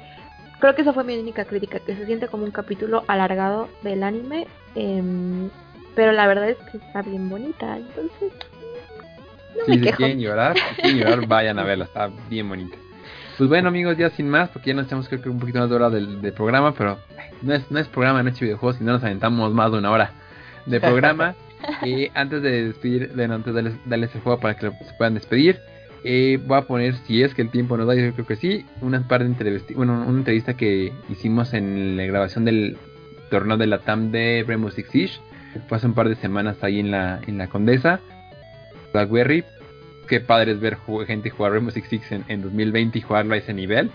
Creo 0.60 0.76
que 0.76 0.84
esa 0.84 0.94
fue 0.94 1.04
mi 1.04 1.18
única 1.18 1.44
crítica, 1.44 1.80
que 1.80 1.96
se 1.96 2.06
siente 2.06 2.28
como 2.30 2.46
un 2.46 2.52
capítulo 2.52 3.04
alargado 3.08 3.68
del 3.82 4.04
anime. 4.04 4.48
em, 4.76 5.50
pero 5.96 6.12
la 6.14 6.26
verdad 6.26 6.50
es 6.50 6.58
que 6.72 6.78
está 6.78 7.02
bien 7.02 7.30
bonita, 7.30 7.78
entonces. 7.78 8.32
No 9.58 9.66
Sí, 9.66 9.72
me 9.72 9.78
si 9.78 9.84
quejo. 9.84 9.98
quieren 9.98 10.20
llorar, 10.20 10.56
si 10.58 10.82
quieren 10.82 10.98
llorar, 11.00 11.20
vayan 11.28 11.60
a 11.60 11.64
verla, 11.64 11.86
está 11.86 12.10
bien 12.30 12.50
bonita. 12.50 12.76
Pues 13.38 13.50
bueno 13.50 13.70
amigos, 13.70 13.98
ya 13.98 14.10
sin 14.12 14.30
más, 14.30 14.50
porque 14.50 14.70
ya 14.70 14.76
nos 14.76 14.86
echamos 14.86 15.08
creo 15.08 15.22
que 15.22 15.30
un 15.30 15.40
poquito 15.40 15.60
más 15.60 15.70
de 15.70 15.76
hora 15.76 15.90
del, 15.90 16.22
del 16.22 16.34
programa, 16.34 16.74
pero 16.74 17.00
no 17.42 17.54
es, 17.54 17.70
no 17.72 17.80
es 17.80 17.88
programa 17.88 18.20
de 18.20 18.26
Noche 18.26 18.46
Videojuegos, 18.46 18.78
si 18.78 18.84
no 18.84 18.94
nos 18.94 19.04
aventamos 19.04 19.54
más 19.54 19.72
de 19.72 19.78
una 19.80 19.92
hora 19.92 20.12
de 20.66 20.80
programa. 20.80 21.36
Eh, 21.86 22.12
antes 22.14 22.42
de 22.42 22.66
despedir, 22.66 23.12
bueno, 23.16 23.36
antes 23.36 23.54
de 23.54 23.62
darles, 23.62 23.80
darles 23.86 24.14
el 24.14 24.20
juego 24.20 24.38
para 24.38 24.56
que 24.56 24.70
se 24.70 24.94
puedan 24.98 25.14
despedir, 25.14 25.62
eh, 26.04 26.38
voy 26.46 26.58
a 26.58 26.64
poner, 26.64 26.96
si 27.08 27.24
es 27.24 27.34
que 27.34 27.42
el 27.42 27.50
tiempo 27.50 27.78
nos 27.78 27.88
da, 27.88 27.96
yo 27.96 28.14
creo 28.14 28.26
que 28.26 28.36
sí, 28.36 28.66
una 28.82 29.08
par 29.08 29.22
de 29.22 29.28
entrevistas, 29.28 29.74
bueno, 29.76 30.04
una 30.06 30.18
entrevista 30.18 30.56
que 30.56 30.92
hicimos 31.10 31.54
en 31.54 31.96
la 31.96 32.04
grabación 32.04 32.44
del 32.44 32.78
torneo 33.30 33.56
de 33.56 33.68
la 33.68 33.80
TAM 33.80 34.12
de 34.12 34.44
Rainbow 34.46 34.72
Six 34.72 34.90
Siege. 34.90 35.20
Fue 35.68 35.78
hace 35.78 35.88
un 35.88 35.94
par 35.94 36.10
de 36.10 36.16
semanas 36.16 36.58
ahí 36.64 36.80
en 36.80 36.92
la, 36.92 37.22
en 37.26 37.38
la 37.38 37.48
Condesa. 37.48 38.02
Blackberry, 38.92 39.44
qué 40.08 40.20
padre 40.20 40.54
es 40.54 40.60
ver 40.60 40.78
gente 41.08 41.30
jugar 41.30 41.54
Rainbow 41.54 41.72
Six 41.72 41.88
Siege 41.88 42.16
en, 42.16 42.26
en 42.28 42.42
2020 42.42 42.98
y 42.98 43.02
jugarlo 43.02 43.34
a 43.34 43.38
ese 43.38 43.54
nivel. 43.54 43.92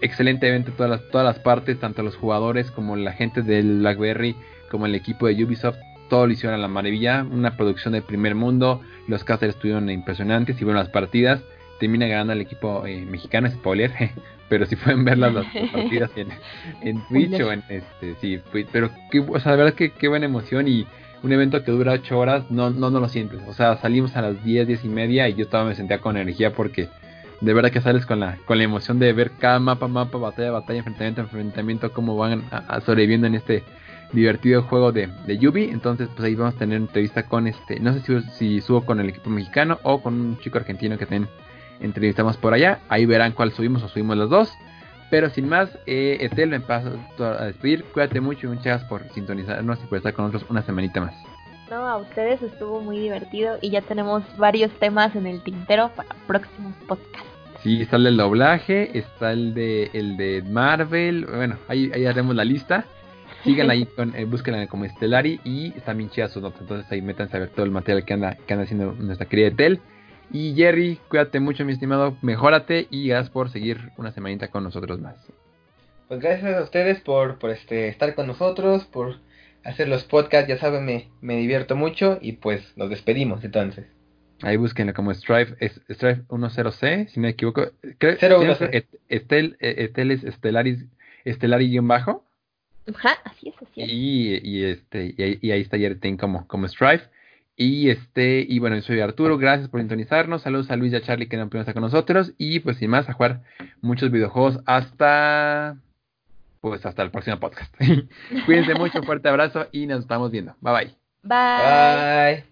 Excelente 0.00 0.48
evento 0.48 0.72
todas 0.72 0.90
las, 0.90 1.08
todas 1.10 1.26
las 1.26 1.38
partes, 1.38 1.78
tanto 1.78 2.02
los 2.02 2.16
jugadores 2.16 2.70
como 2.70 2.96
la 2.96 3.12
gente 3.12 3.42
del 3.42 3.80
Blackberry, 3.80 4.34
como 4.70 4.86
el 4.86 4.94
equipo 4.94 5.26
de 5.26 5.44
Ubisoft, 5.44 5.76
todo 6.08 6.26
lo 6.26 6.32
hicieron 6.32 6.58
a 6.58 6.62
la 6.62 6.68
maravilla. 6.68 7.24
Una 7.30 7.56
producción 7.56 7.92
de 7.92 8.02
primer 8.02 8.34
mundo, 8.34 8.80
los 9.08 9.24
casters 9.24 9.54
estuvieron 9.54 9.90
impresionantes 9.90 10.60
y 10.60 10.64
bueno, 10.64 10.80
las 10.80 10.88
partidas 10.88 11.42
termina 11.78 12.06
ganando 12.06 12.34
el 12.34 12.40
equipo 12.42 12.86
eh, 12.86 13.04
mexicano, 13.06 13.50
spoiler, 13.50 13.90
pero 14.48 14.66
si 14.66 14.76
pueden 14.76 15.04
ver 15.04 15.18
las, 15.18 15.34
las 15.34 15.46
partidas 15.72 16.10
en, 16.16 16.28
en 16.82 17.06
Twitch 17.08 17.40
o 17.40 17.52
en 17.52 17.62
este, 17.68 18.14
sí, 18.20 18.40
pero 18.70 18.90
qué, 19.10 19.20
o 19.20 19.40
sea, 19.40 19.52
la 19.52 19.64
verdad 19.64 19.74
que 19.74 19.90
qué 19.90 20.08
buena 20.08 20.26
emoción 20.26 20.68
y 20.68 20.86
un 21.22 21.32
evento 21.32 21.62
que 21.62 21.70
dura 21.70 21.92
8 21.92 22.18
horas, 22.18 22.50
no, 22.50 22.70
no, 22.70 22.90
no 22.90 23.00
lo 23.00 23.08
sientes. 23.08 23.40
O 23.46 23.52
sea, 23.52 23.76
salimos 23.76 24.16
a 24.16 24.22
las 24.22 24.42
10, 24.42 24.66
10 24.66 24.84
y 24.84 24.88
media 24.88 25.28
y 25.28 25.34
yo 25.34 25.46
todavía 25.46 25.70
me 25.70 25.76
sentía 25.76 25.98
con 26.00 26.16
energía 26.16 26.52
porque 26.52 26.88
de 27.40 27.54
verdad 27.54 27.70
que 27.70 27.80
sales 27.80 28.06
con 28.06 28.20
la, 28.20 28.36
con 28.44 28.58
la 28.58 28.64
emoción 28.64 28.98
de 28.98 29.12
ver 29.12 29.32
cada 29.32 29.58
mapa, 29.58 29.88
mapa, 29.88 30.18
batalla, 30.18 30.50
batalla, 30.50 30.78
enfrentamiento, 30.78 31.20
enfrentamiento, 31.22 31.92
cómo 31.92 32.16
van 32.16 32.44
a, 32.50 32.80
sobreviviendo 32.80 33.26
en 33.26 33.34
este 33.34 33.64
divertido 34.12 34.62
juego 34.62 34.92
de, 34.92 35.08
de 35.26 35.38
Yubi. 35.38 35.64
Entonces, 35.64 36.08
pues 36.14 36.26
ahí 36.26 36.34
vamos 36.34 36.54
a 36.54 36.58
tener 36.58 36.76
entrevista 36.76 37.24
con 37.24 37.46
este, 37.46 37.80
no 37.80 37.92
sé 37.92 38.00
si, 38.00 38.20
si 38.32 38.60
subo 38.60 38.84
con 38.84 39.00
el 39.00 39.08
equipo 39.08 39.30
mexicano 39.30 39.78
o 39.82 40.02
con 40.02 40.14
un 40.14 40.38
chico 40.38 40.58
argentino 40.58 40.98
que 40.98 41.06
también 41.06 41.28
entrevistamos 41.80 42.36
por 42.36 42.52
allá. 42.54 42.80
Ahí 42.88 43.06
verán 43.06 43.32
cuál 43.32 43.52
subimos 43.52 43.82
o 43.82 43.88
subimos 43.88 44.16
los 44.16 44.30
dos. 44.30 44.52
Pero 45.10 45.28
sin 45.30 45.48
más, 45.48 45.68
eh, 45.86 46.18
Etel, 46.20 46.50
me 46.50 46.60
paso 46.60 46.98
a 47.18 47.46
despedir. 47.46 47.84
Cuídate 47.92 48.20
mucho 48.20 48.46
y 48.46 48.50
muchas 48.50 48.64
gracias 48.64 48.88
por 48.88 49.08
sintonizarnos 49.12 49.78
y 49.82 49.86
por 49.86 49.98
estar 49.98 50.14
con 50.14 50.26
nosotros 50.26 50.48
una 50.50 50.62
semanita 50.62 51.00
más. 51.00 51.14
No, 51.68 51.86
a 51.86 51.98
ustedes 51.98 52.42
estuvo 52.42 52.80
muy 52.80 52.98
divertido 52.98 53.58
y 53.60 53.70
ya 53.70 53.80
tenemos 53.82 54.24
varios 54.36 54.72
temas 54.78 55.14
en 55.14 55.26
el 55.26 55.42
tintero 55.42 55.90
para 55.94 56.08
próximos 56.26 56.74
podcasts. 56.86 57.28
Sí, 57.62 57.82
está 57.82 57.96
el 57.96 58.04
del 58.04 58.16
doblaje, 58.16 58.98
está 58.98 59.32
el 59.32 59.52
de 59.54 59.90
el 59.92 60.16
de 60.16 60.42
Marvel, 60.42 61.26
bueno, 61.26 61.58
ahí, 61.68 61.90
ahí 61.94 62.06
haremos 62.06 62.34
la 62.34 62.44
lista. 62.44 62.86
Síganla 63.44 63.74
ahí, 63.74 63.86
con, 63.96 64.16
eh, 64.16 64.24
búsquenla 64.24 64.66
como 64.66 64.84
Estelari 64.84 65.40
y 65.44 65.68
están 65.76 65.98
bien 65.98 66.10
chidas 66.10 66.32
sus 66.32 66.42
notas. 66.42 66.62
Entonces 66.62 66.90
ahí 66.90 67.02
métanse 67.02 67.36
a 67.36 67.40
ver 67.40 67.50
todo 67.50 67.64
el 67.64 67.70
material 67.70 68.04
que 68.04 68.14
anda, 68.14 68.36
que 68.46 68.52
anda 68.52 68.64
haciendo 68.64 68.92
nuestra 68.92 69.26
querida 69.26 69.48
Etel. 69.48 69.80
Y 70.32 70.54
Jerry, 70.54 70.98
cuídate 71.08 71.40
mucho, 71.40 71.64
mi 71.64 71.72
estimado, 71.72 72.16
mejórate 72.22 72.86
y 72.90 73.08
gracias 73.08 73.30
por 73.30 73.50
seguir 73.50 73.90
una 73.96 74.12
semanita 74.12 74.48
con 74.48 74.62
nosotros 74.64 75.00
más. 75.00 75.16
Pues 76.08 76.20
gracias 76.20 76.56
a 76.56 76.62
ustedes 76.62 77.00
por, 77.00 77.38
por 77.38 77.50
este, 77.50 77.88
estar 77.88 78.14
con 78.14 78.26
nosotros, 78.26 78.84
por 78.84 79.16
hacer 79.64 79.88
los 79.88 80.04
podcasts, 80.04 80.48
ya 80.48 80.58
saben, 80.58 80.84
me, 80.84 81.08
me 81.20 81.36
divierto 81.36 81.76
mucho 81.76 82.18
y 82.20 82.32
pues 82.32 82.76
nos 82.76 82.90
despedimos 82.90 83.42
entonces. 83.44 83.86
Ahí 84.42 84.56
búsquenlo 84.56 84.94
como 84.94 85.12
Strife, 85.12 85.54
es 85.60 85.80
Strife 85.90 86.22
10C, 86.28 87.08
si 87.08 87.20
no 87.20 87.24
me 87.24 87.28
equivoco. 87.30 87.66
Creo, 87.98 88.16
010. 88.40 88.60
Et- 88.72 88.86
Estel, 89.08 89.56
eh, 89.60 89.74
Estel 89.78 90.12
es 90.12 90.24
Estelaris, 90.24 90.84
Estelari-bajo. 91.24 92.24
Ajá, 92.94 93.18
así 93.24 93.50
es, 93.50 93.54
así 93.56 93.82
es. 93.82 93.88
Y, 93.90 94.40
y 94.42 94.64
este 94.64 95.14
y 95.16 95.22
ahí, 95.22 95.38
y 95.42 95.50
ahí 95.50 95.60
está 95.60 95.76
Yerten 95.76 96.16
como, 96.16 96.46
como 96.48 96.66
Strife. 96.68 97.04
Y 97.62 97.90
este, 97.90 98.46
y 98.48 98.58
bueno, 98.58 98.76
yo 98.76 98.80
soy 98.80 99.00
Arturo, 99.00 99.36
gracias 99.36 99.68
por 99.68 99.80
sintonizarnos. 99.80 100.40
Saludos 100.40 100.70
a 100.70 100.76
Luis 100.76 100.94
y 100.94 100.96
a 100.96 101.02
Charlie 101.02 101.28
que 101.28 101.36
no 101.36 101.44
pudieron 101.44 101.60
estar 101.60 101.74
con 101.74 101.82
nosotros. 101.82 102.32
Y 102.38 102.60
pues 102.60 102.78
sin 102.78 102.88
más, 102.88 103.06
a 103.10 103.12
jugar 103.12 103.42
muchos 103.82 104.10
videojuegos 104.10 104.60
hasta 104.64 105.76
pues 106.62 106.86
hasta 106.86 107.02
el 107.02 107.10
próximo 107.10 107.38
podcast. 107.38 107.74
Cuídense 108.46 108.74
mucho, 108.76 109.02
fuerte 109.02 109.28
abrazo 109.28 109.66
y 109.72 109.86
nos 109.86 110.00
estamos 110.00 110.30
viendo. 110.30 110.56
Bye 110.62 110.72
bye. 110.72 110.94
Bye. 111.22 112.36
Bye. 112.36 112.49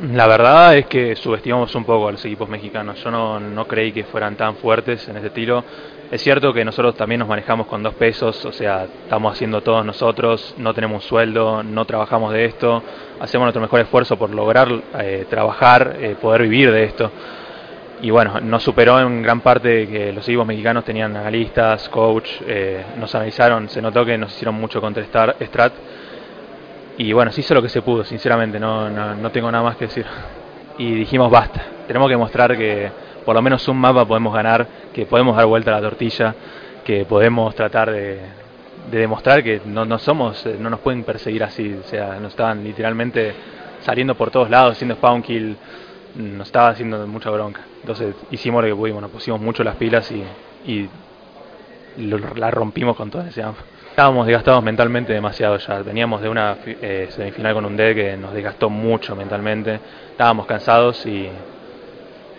La 0.00 0.28
verdad 0.28 0.76
es 0.76 0.86
que 0.86 1.16
subestimamos 1.16 1.74
un 1.74 1.84
poco 1.84 2.06
a 2.06 2.12
los 2.12 2.24
equipos 2.24 2.48
mexicanos. 2.48 3.02
Yo 3.02 3.10
no, 3.10 3.40
no 3.40 3.66
creí 3.66 3.90
que 3.90 4.04
fueran 4.04 4.36
tan 4.36 4.54
fuertes 4.54 5.08
en 5.08 5.16
ese 5.16 5.30
tiro. 5.30 5.64
Es 6.12 6.22
cierto 6.22 6.52
que 6.52 6.64
nosotros 6.64 6.94
también 6.94 7.18
nos 7.18 7.28
manejamos 7.28 7.66
con 7.66 7.82
dos 7.82 7.94
pesos, 7.94 8.44
o 8.44 8.52
sea, 8.52 8.84
estamos 8.84 9.32
haciendo 9.32 9.60
todos 9.60 9.84
nosotros, 9.84 10.54
no 10.56 10.72
tenemos 10.72 11.02
sueldo, 11.02 11.64
no 11.64 11.84
trabajamos 11.84 12.32
de 12.32 12.44
esto, 12.44 12.80
hacemos 13.18 13.46
nuestro 13.46 13.60
mejor 13.60 13.80
esfuerzo 13.80 14.16
por 14.16 14.30
lograr 14.30 14.68
eh, 15.00 15.26
trabajar, 15.28 15.96
eh, 16.00 16.14
poder 16.18 16.42
vivir 16.42 16.70
de 16.70 16.84
esto. 16.84 17.10
Y 18.00 18.10
bueno, 18.10 18.40
nos 18.40 18.62
superó 18.62 19.00
en 19.00 19.20
gran 19.20 19.40
parte 19.40 19.88
que 19.88 20.12
los 20.12 20.26
equipos 20.28 20.46
mexicanos 20.46 20.84
tenían 20.84 21.16
analistas, 21.16 21.88
coach, 21.88 22.30
eh, 22.46 22.84
nos 22.96 23.12
analizaron, 23.16 23.68
se 23.68 23.82
notó 23.82 24.04
que 24.04 24.16
nos 24.16 24.32
hicieron 24.32 24.54
mucho 24.54 24.80
contra 24.80 25.04
Strat. 25.04 25.74
Y 26.98 27.12
bueno, 27.12 27.30
se 27.30 27.40
hizo 27.40 27.54
lo 27.54 27.62
que 27.62 27.68
se 27.68 27.80
pudo, 27.80 28.04
sinceramente, 28.04 28.58
no, 28.58 28.90
no, 28.90 29.14
no 29.14 29.30
tengo 29.30 29.50
nada 29.52 29.62
más 29.62 29.76
que 29.76 29.86
decir. 29.86 30.04
Y 30.78 30.94
dijimos 30.94 31.30
basta, 31.30 31.64
tenemos 31.86 32.08
que 32.08 32.16
mostrar 32.16 32.56
que 32.56 32.90
por 33.24 33.36
lo 33.36 33.42
menos 33.42 33.66
un 33.68 33.78
mapa 33.78 34.04
podemos 34.04 34.34
ganar, 34.34 34.66
que 34.92 35.06
podemos 35.06 35.36
dar 35.36 35.46
vuelta 35.46 35.70
a 35.70 35.80
la 35.80 35.88
tortilla, 35.88 36.34
que 36.84 37.04
podemos 37.04 37.54
tratar 37.54 37.92
de, 37.92 38.18
demostrar 38.90 39.44
que 39.44 39.60
no, 39.64 39.84
no 39.84 39.98
somos, 39.98 40.44
eh, 40.46 40.56
no 40.58 40.70
nos 40.70 40.80
pueden 40.80 41.04
perseguir 41.04 41.44
así, 41.44 41.72
o 41.72 41.84
sea, 41.84 42.18
nos 42.18 42.32
estaban 42.32 42.64
literalmente 42.64 43.32
saliendo 43.82 44.16
por 44.16 44.30
todos 44.32 44.50
lados, 44.50 44.72
haciendo 44.72 44.96
spawn 44.96 45.22
kill, 45.22 45.56
nos 46.16 46.48
estaba 46.48 46.70
haciendo 46.70 47.06
mucha 47.06 47.30
bronca. 47.30 47.60
Entonces 47.80 48.14
hicimos 48.32 48.62
lo 48.62 48.68
que 48.68 48.74
pudimos, 48.74 49.02
nos 49.02 49.10
pusimos 49.12 49.40
mucho 49.40 49.62
las 49.62 49.76
pilas 49.76 50.10
y, 50.10 50.24
y 50.66 50.88
la 51.98 52.50
rompimos 52.50 52.96
con 52.96 53.08
todo 53.08 53.22
ese 53.22 53.42
Estábamos 53.98 54.28
desgastados 54.28 54.62
mentalmente 54.62 55.12
demasiado 55.12 55.56
ya. 55.56 55.82
Veníamos 55.82 56.22
de 56.22 56.28
una 56.28 56.56
eh, 56.64 57.08
semifinal 57.10 57.54
con 57.54 57.64
un 57.64 57.76
D 57.76 57.96
que 57.96 58.16
nos 58.16 58.32
desgastó 58.32 58.70
mucho 58.70 59.16
mentalmente. 59.16 59.80
Estábamos 60.12 60.46
cansados 60.46 61.04
y 61.04 61.28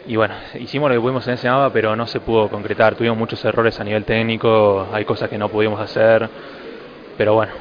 y 0.08 0.16
bueno, 0.16 0.36
hicimos 0.58 0.88
lo 0.88 0.96
que 0.96 1.02
pudimos 1.02 1.28
en 1.28 1.34
ese 1.34 1.50
mapa, 1.50 1.70
pero 1.74 1.98
no 1.98 2.08
se 2.08 2.22
pudo 2.22 2.48
concretar. 2.48 2.96
Tuvimos 2.96 3.18
muchos 3.18 3.44
errores 3.44 3.78
a 3.78 3.84
nivel 3.84 4.06
técnico, 4.06 4.88
hay 4.94 5.04
cosas 5.04 5.30
que 5.30 5.38
no 5.38 5.50
pudimos 5.50 5.82
hacer, 5.82 6.30
pero 7.18 7.34
bueno. 7.34 7.52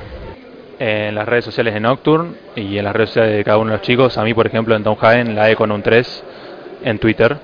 En 0.79 1.17
las 1.17 1.27
redes 1.27 1.47
sociales 1.47 1.75
de 1.75 1.81
Nocturne 1.81 2.35
y 2.55 2.79
en 2.79 2.85
las 2.85 2.95
redes 2.95 3.11
sociales 3.11 3.37
de 3.37 3.43
cada 3.43 3.59
uno 3.59 3.73
de 3.73 3.79
los 3.79 3.83
chicos, 3.85 4.17
a 4.17 4.23
mí 4.23 4.33
por 4.33 4.47
ejemplo 4.47 4.77
en 4.77 4.85
Haven 4.87 5.35
la 5.35 5.51
E 5.51 5.57
con 5.57 5.73
un 5.73 5.83
3 5.83 6.25
en 6.85 7.01
Twitter 7.01 7.37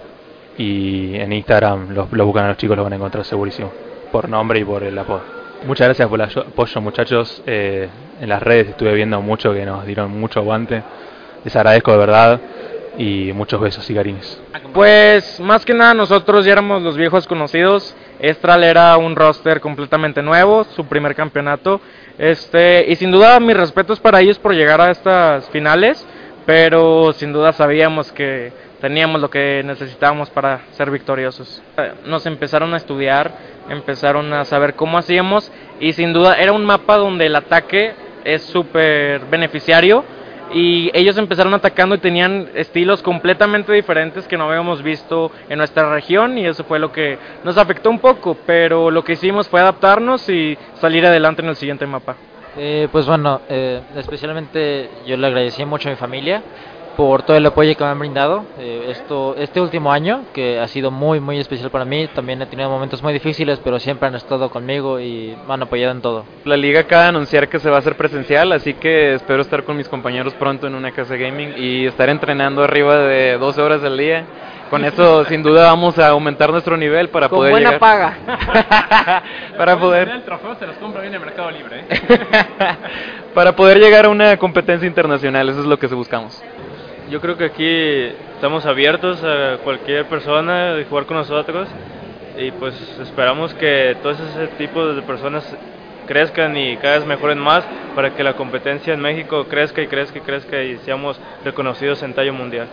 y 0.57 1.17
en 1.17 1.33
Instagram 1.33 1.91
los, 1.91 2.13
lo 2.13 2.27
buscan 2.27 2.45
a 2.45 2.49
los 2.51 2.59
chicos, 2.59 2.77
lo 2.77 2.85
van 2.85 2.93
a 2.93 2.97
encontrar 2.97 3.25
segurísimo, 3.25 3.73
por 4.13 4.29
nombre 4.29 4.61
y 4.61 4.65
por 4.65 4.85
el 4.85 4.97
apodo. 4.97 5.44
Muchas 5.67 5.87
gracias 5.87 6.09
por 6.09 6.21
el 6.21 6.29
apoyo 6.29 6.81
muchachos, 6.83 7.43
eh, 7.47 7.89
en 8.21 8.29
las 8.29 8.43
redes 8.43 8.69
estuve 8.69 8.93
viendo 8.93 9.23
mucho 9.23 9.55
que 9.55 9.65
nos 9.65 9.87
dieron 9.87 10.11
mucho 10.11 10.41
aguante, 10.41 10.83
les 11.43 11.57
agradezco 11.57 11.93
de 11.93 11.97
verdad 11.97 12.41
y 12.99 13.33
muchos 13.33 13.61
besos 13.61 13.89
y 13.89 13.95
cariños. 13.95 14.39
Pues 14.75 15.41
más 15.41 15.65
que 15.65 15.73
nada 15.73 15.95
nosotros 15.95 16.45
ya 16.45 16.53
éramos 16.53 16.83
los 16.83 16.97
viejos 16.99 17.27
conocidos. 17.27 17.97
Estral 18.21 18.63
era 18.63 18.97
un 18.99 19.17
roster 19.17 19.61
completamente 19.61 20.23
nuevo, 20.23 20.65
su 20.65 20.85
primer 20.85 21.15
campeonato. 21.15 21.81
Este, 22.19 22.85
y 22.91 22.97
sin 22.97 23.11
duda 23.11 23.41
mis 23.41 23.57
respetos 23.57 24.01
para 24.01 24.21
ellos 24.21 24.39
por 24.39 24.55
llegar 24.55 24.81
a 24.83 24.91
estas 24.91 25.49
finales, 25.49 26.07
pero 26.45 27.13
sin 27.15 27.33
duda 27.33 27.53
sabíamos 27.53 28.13
que 28.13 28.53
teníamos 28.85 29.19
lo 29.19 29.31
que 29.31 29.63
necesitábamos 29.65 30.29
para 30.29 30.61
ser 30.73 30.91
victoriosos. 30.91 31.63
Nos 32.05 32.27
empezaron 32.27 32.75
a 32.75 32.77
estudiar, 32.77 33.33
empezaron 33.71 34.31
a 34.35 34.45
saber 34.45 34.75
cómo 34.75 34.99
hacíamos 34.99 35.51
y 35.81 35.95
sin 35.95 36.13
duda 36.13 36.35
era 36.35 36.53
un 36.53 36.67
mapa 36.67 36.99
donde 36.99 37.25
el 37.25 37.35
ataque 37.35 37.95
es 38.25 38.43
súper 38.43 39.25
beneficiario 39.31 40.05
y 40.53 40.91
ellos 40.93 41.17
empezaron 41.17 41.55
atacando 41.55 41.95
y 41.95 41.99
tenían 41.99 42.51
estilos 42.55 43.01
completamente 43.01 43.73
diferentes 43.73 44.29
que 44.29 44.37
no 44.37 44.51
habíamos 44.51 44.83
visto 44.83 45.33
en 45.49 45.57
nuestra 45.57 45.89
región 45.91 46.37
y 46.37 46.45
eso 46.47 46.63
fue 46.65 46.79
lo 46.79 46.93
que 46.93 47.17
nos 47.43 47.57
afectó 47.57 47.89
un 47.89 48.01
poco, 48.01 48.37
pero 48.45 48.91
lo 48.91 49.03
que 49.03 49.15
hicimos 49.15 49.49
fue 49.49 49.63
adaptarnos 49.63 50.29
y 50.29 50.59
salir 50.75 51.07
adelante 51.07 51.41
en 51.41 51.49
el 51.49 51.57
siguiente 51.57 51.87
mapa. 51.87 52.17
Eh, 52.59 52.87
pues 52.93 53.07
bueno, 53.07 53.41
eh, 53.49 53.81
especialmente 53.97 54.91
yo 55.07 55.17
le 55.17 55.27
agradecí 55.27 55.65
mucho 55.65 55.89
a 55.89 55.93
mi 55.93 55.97
familia 55.97 56.43
por 56.97 57.23
todo 57.23 57.37
el 57.37 57.47
apoyo 57.47 57.77
que 57.77 57.85
me 57.85 57.91
han 57.91 57.99
brindado 57.99 58.45
eh, 58.59 58.87
esto, 58.89 59.35
este 59.37 59.61
último 59.61 59.93
año, 59.93 60.23
que 60.33 60.59
ha 60.59 60.69
sido 60.69 60.91
muy, 60.91 61.21
muy 61.21 61.39
especial 61.39 61.71
para 61.71 61.85
mí. 61.85 62.09
También 62.15 62.41
he 62.43 62.47
tenido 62.47 62.71
momentos 62.71 63.03
muy 63.03 63.13
difíciles, 63.13 63.61
pero 63.63 63.79
siempre 63.79 64.09
han 64.09 64.15
estado 64.15 64.51
conmigo 64.51 65.01
y 65.01 65.37
me 65.47 65.55
han 65.55 65.63
apoyado 65.63 65.93
en 65.93 66.01
todo. 66.01 66.25
La 66.45 66.57
liga 66.57 66.81
acaba 66.81 67.03
de 67.03 67.09
anunciar 67.09 67.49
que 67.49 67.59
se 67.59 67.71
va 67.71 67.77
a 67.77 67.79
hacer 67.81 67.97
presencial, 67.97 68.53
así 68.53 68.75
que 68.75 69.15
espero 69.15 69.43
estar 69.43 69.65
con 69.65 69.77
mis 69.77 69.89
compañeros 69.89 70.35
pronto 70.35 70.67
en 70.67 70.75
una 70.75 70.93
casa 70.93 71.17
gaming 71.17 71.55
y 71.57 71.87
estar 71.87 72.09
entrenando 72.09 72.63
arriba 72.63 72.99
de 72.99 73.39
12 73.39 73.63
horas 73.63 73.85
al 73.85 73.97
día. 73.97 74.25
Con 74.71 74.85
eso, 74.85 75.25
sin 75.29 75.43
duda, 75.43 75.67
vamos 75.67 75.99
a 75.99 76.09
aumentar 76.09 76.51
nuestro 76.51 76.77
nivel 76.77 77.09
para 77.09 77.29
con 77.29 77.39
poder. 77.39 77.53
buena 77.53 77.79
paga. 77.79 78.17
para 79.57 79.79
poder. 79.79 80.09
El 80.09 80.25
trofeo 80.25 80.55
se 80.57 80.67
los 80.67 80.77
compra 80.77 81.03
bien 81.03 81.15
en 81.15 81.21
Mercado 81.21 81.51
Libre. 81.51 81.85
¿eh? 81.89 82.17
para 83.35 83.55
poder 83.55 83.79
llegar 83.79 84.07
a 84.07 84.09
una 84.09 84.37
competencia 84.37 84.87
internacional, 84.87 85.49
eso 85.49 85.61
es 85.61 85.67
lo 85.67 85.79
que 85.79 85.87
buscamos. 85.87 86.43
Yo 87.11 87.21
creo 87.21 87.37
que 87.37 87.45
aquí 87.45 87.69
estamos 88.35 88.65
abiertos 88.65 89.23
a 89.23 89.59
cualquier 89.63 90.07
persona 90.07 90.73
de 90.75 90.85
jugar 90.85 91.05
con 91.05 91.19
nosotros 91.19 91.69
y 92.39 92.51
pues 92.53 92.75
esperamos 92.99 93.53
que 93.55 93.95
todos 94.03 94.19
ese 94.19 94.47
tipo 94.57 94.87
de 94.87 95.03
personas 95.03 95.45
crezcan 96.07 96.57
y 96.57 96.77
cada 96.79 96.99
vez 96.99 97.07
mejoren 97.07 97.39
más 97.39 97.65
para 97.95 98.15
que 98.15 98.25
la 98.25 98.33
competencia 98.35 98.95
en 98.95 99.01
México 99.01 99.45
crezca 99.49 99.83
y 99.83 99.87
crezca 99.87 100.19
y 100.19 100.23
crezca 100.23 100.63
y 100.63 100.79
seamos 100.79 101.21
reconocidos 101.45 102.03
en 102.03 102.15
tallo 102.15 102.33
mundial. 102.33 102.69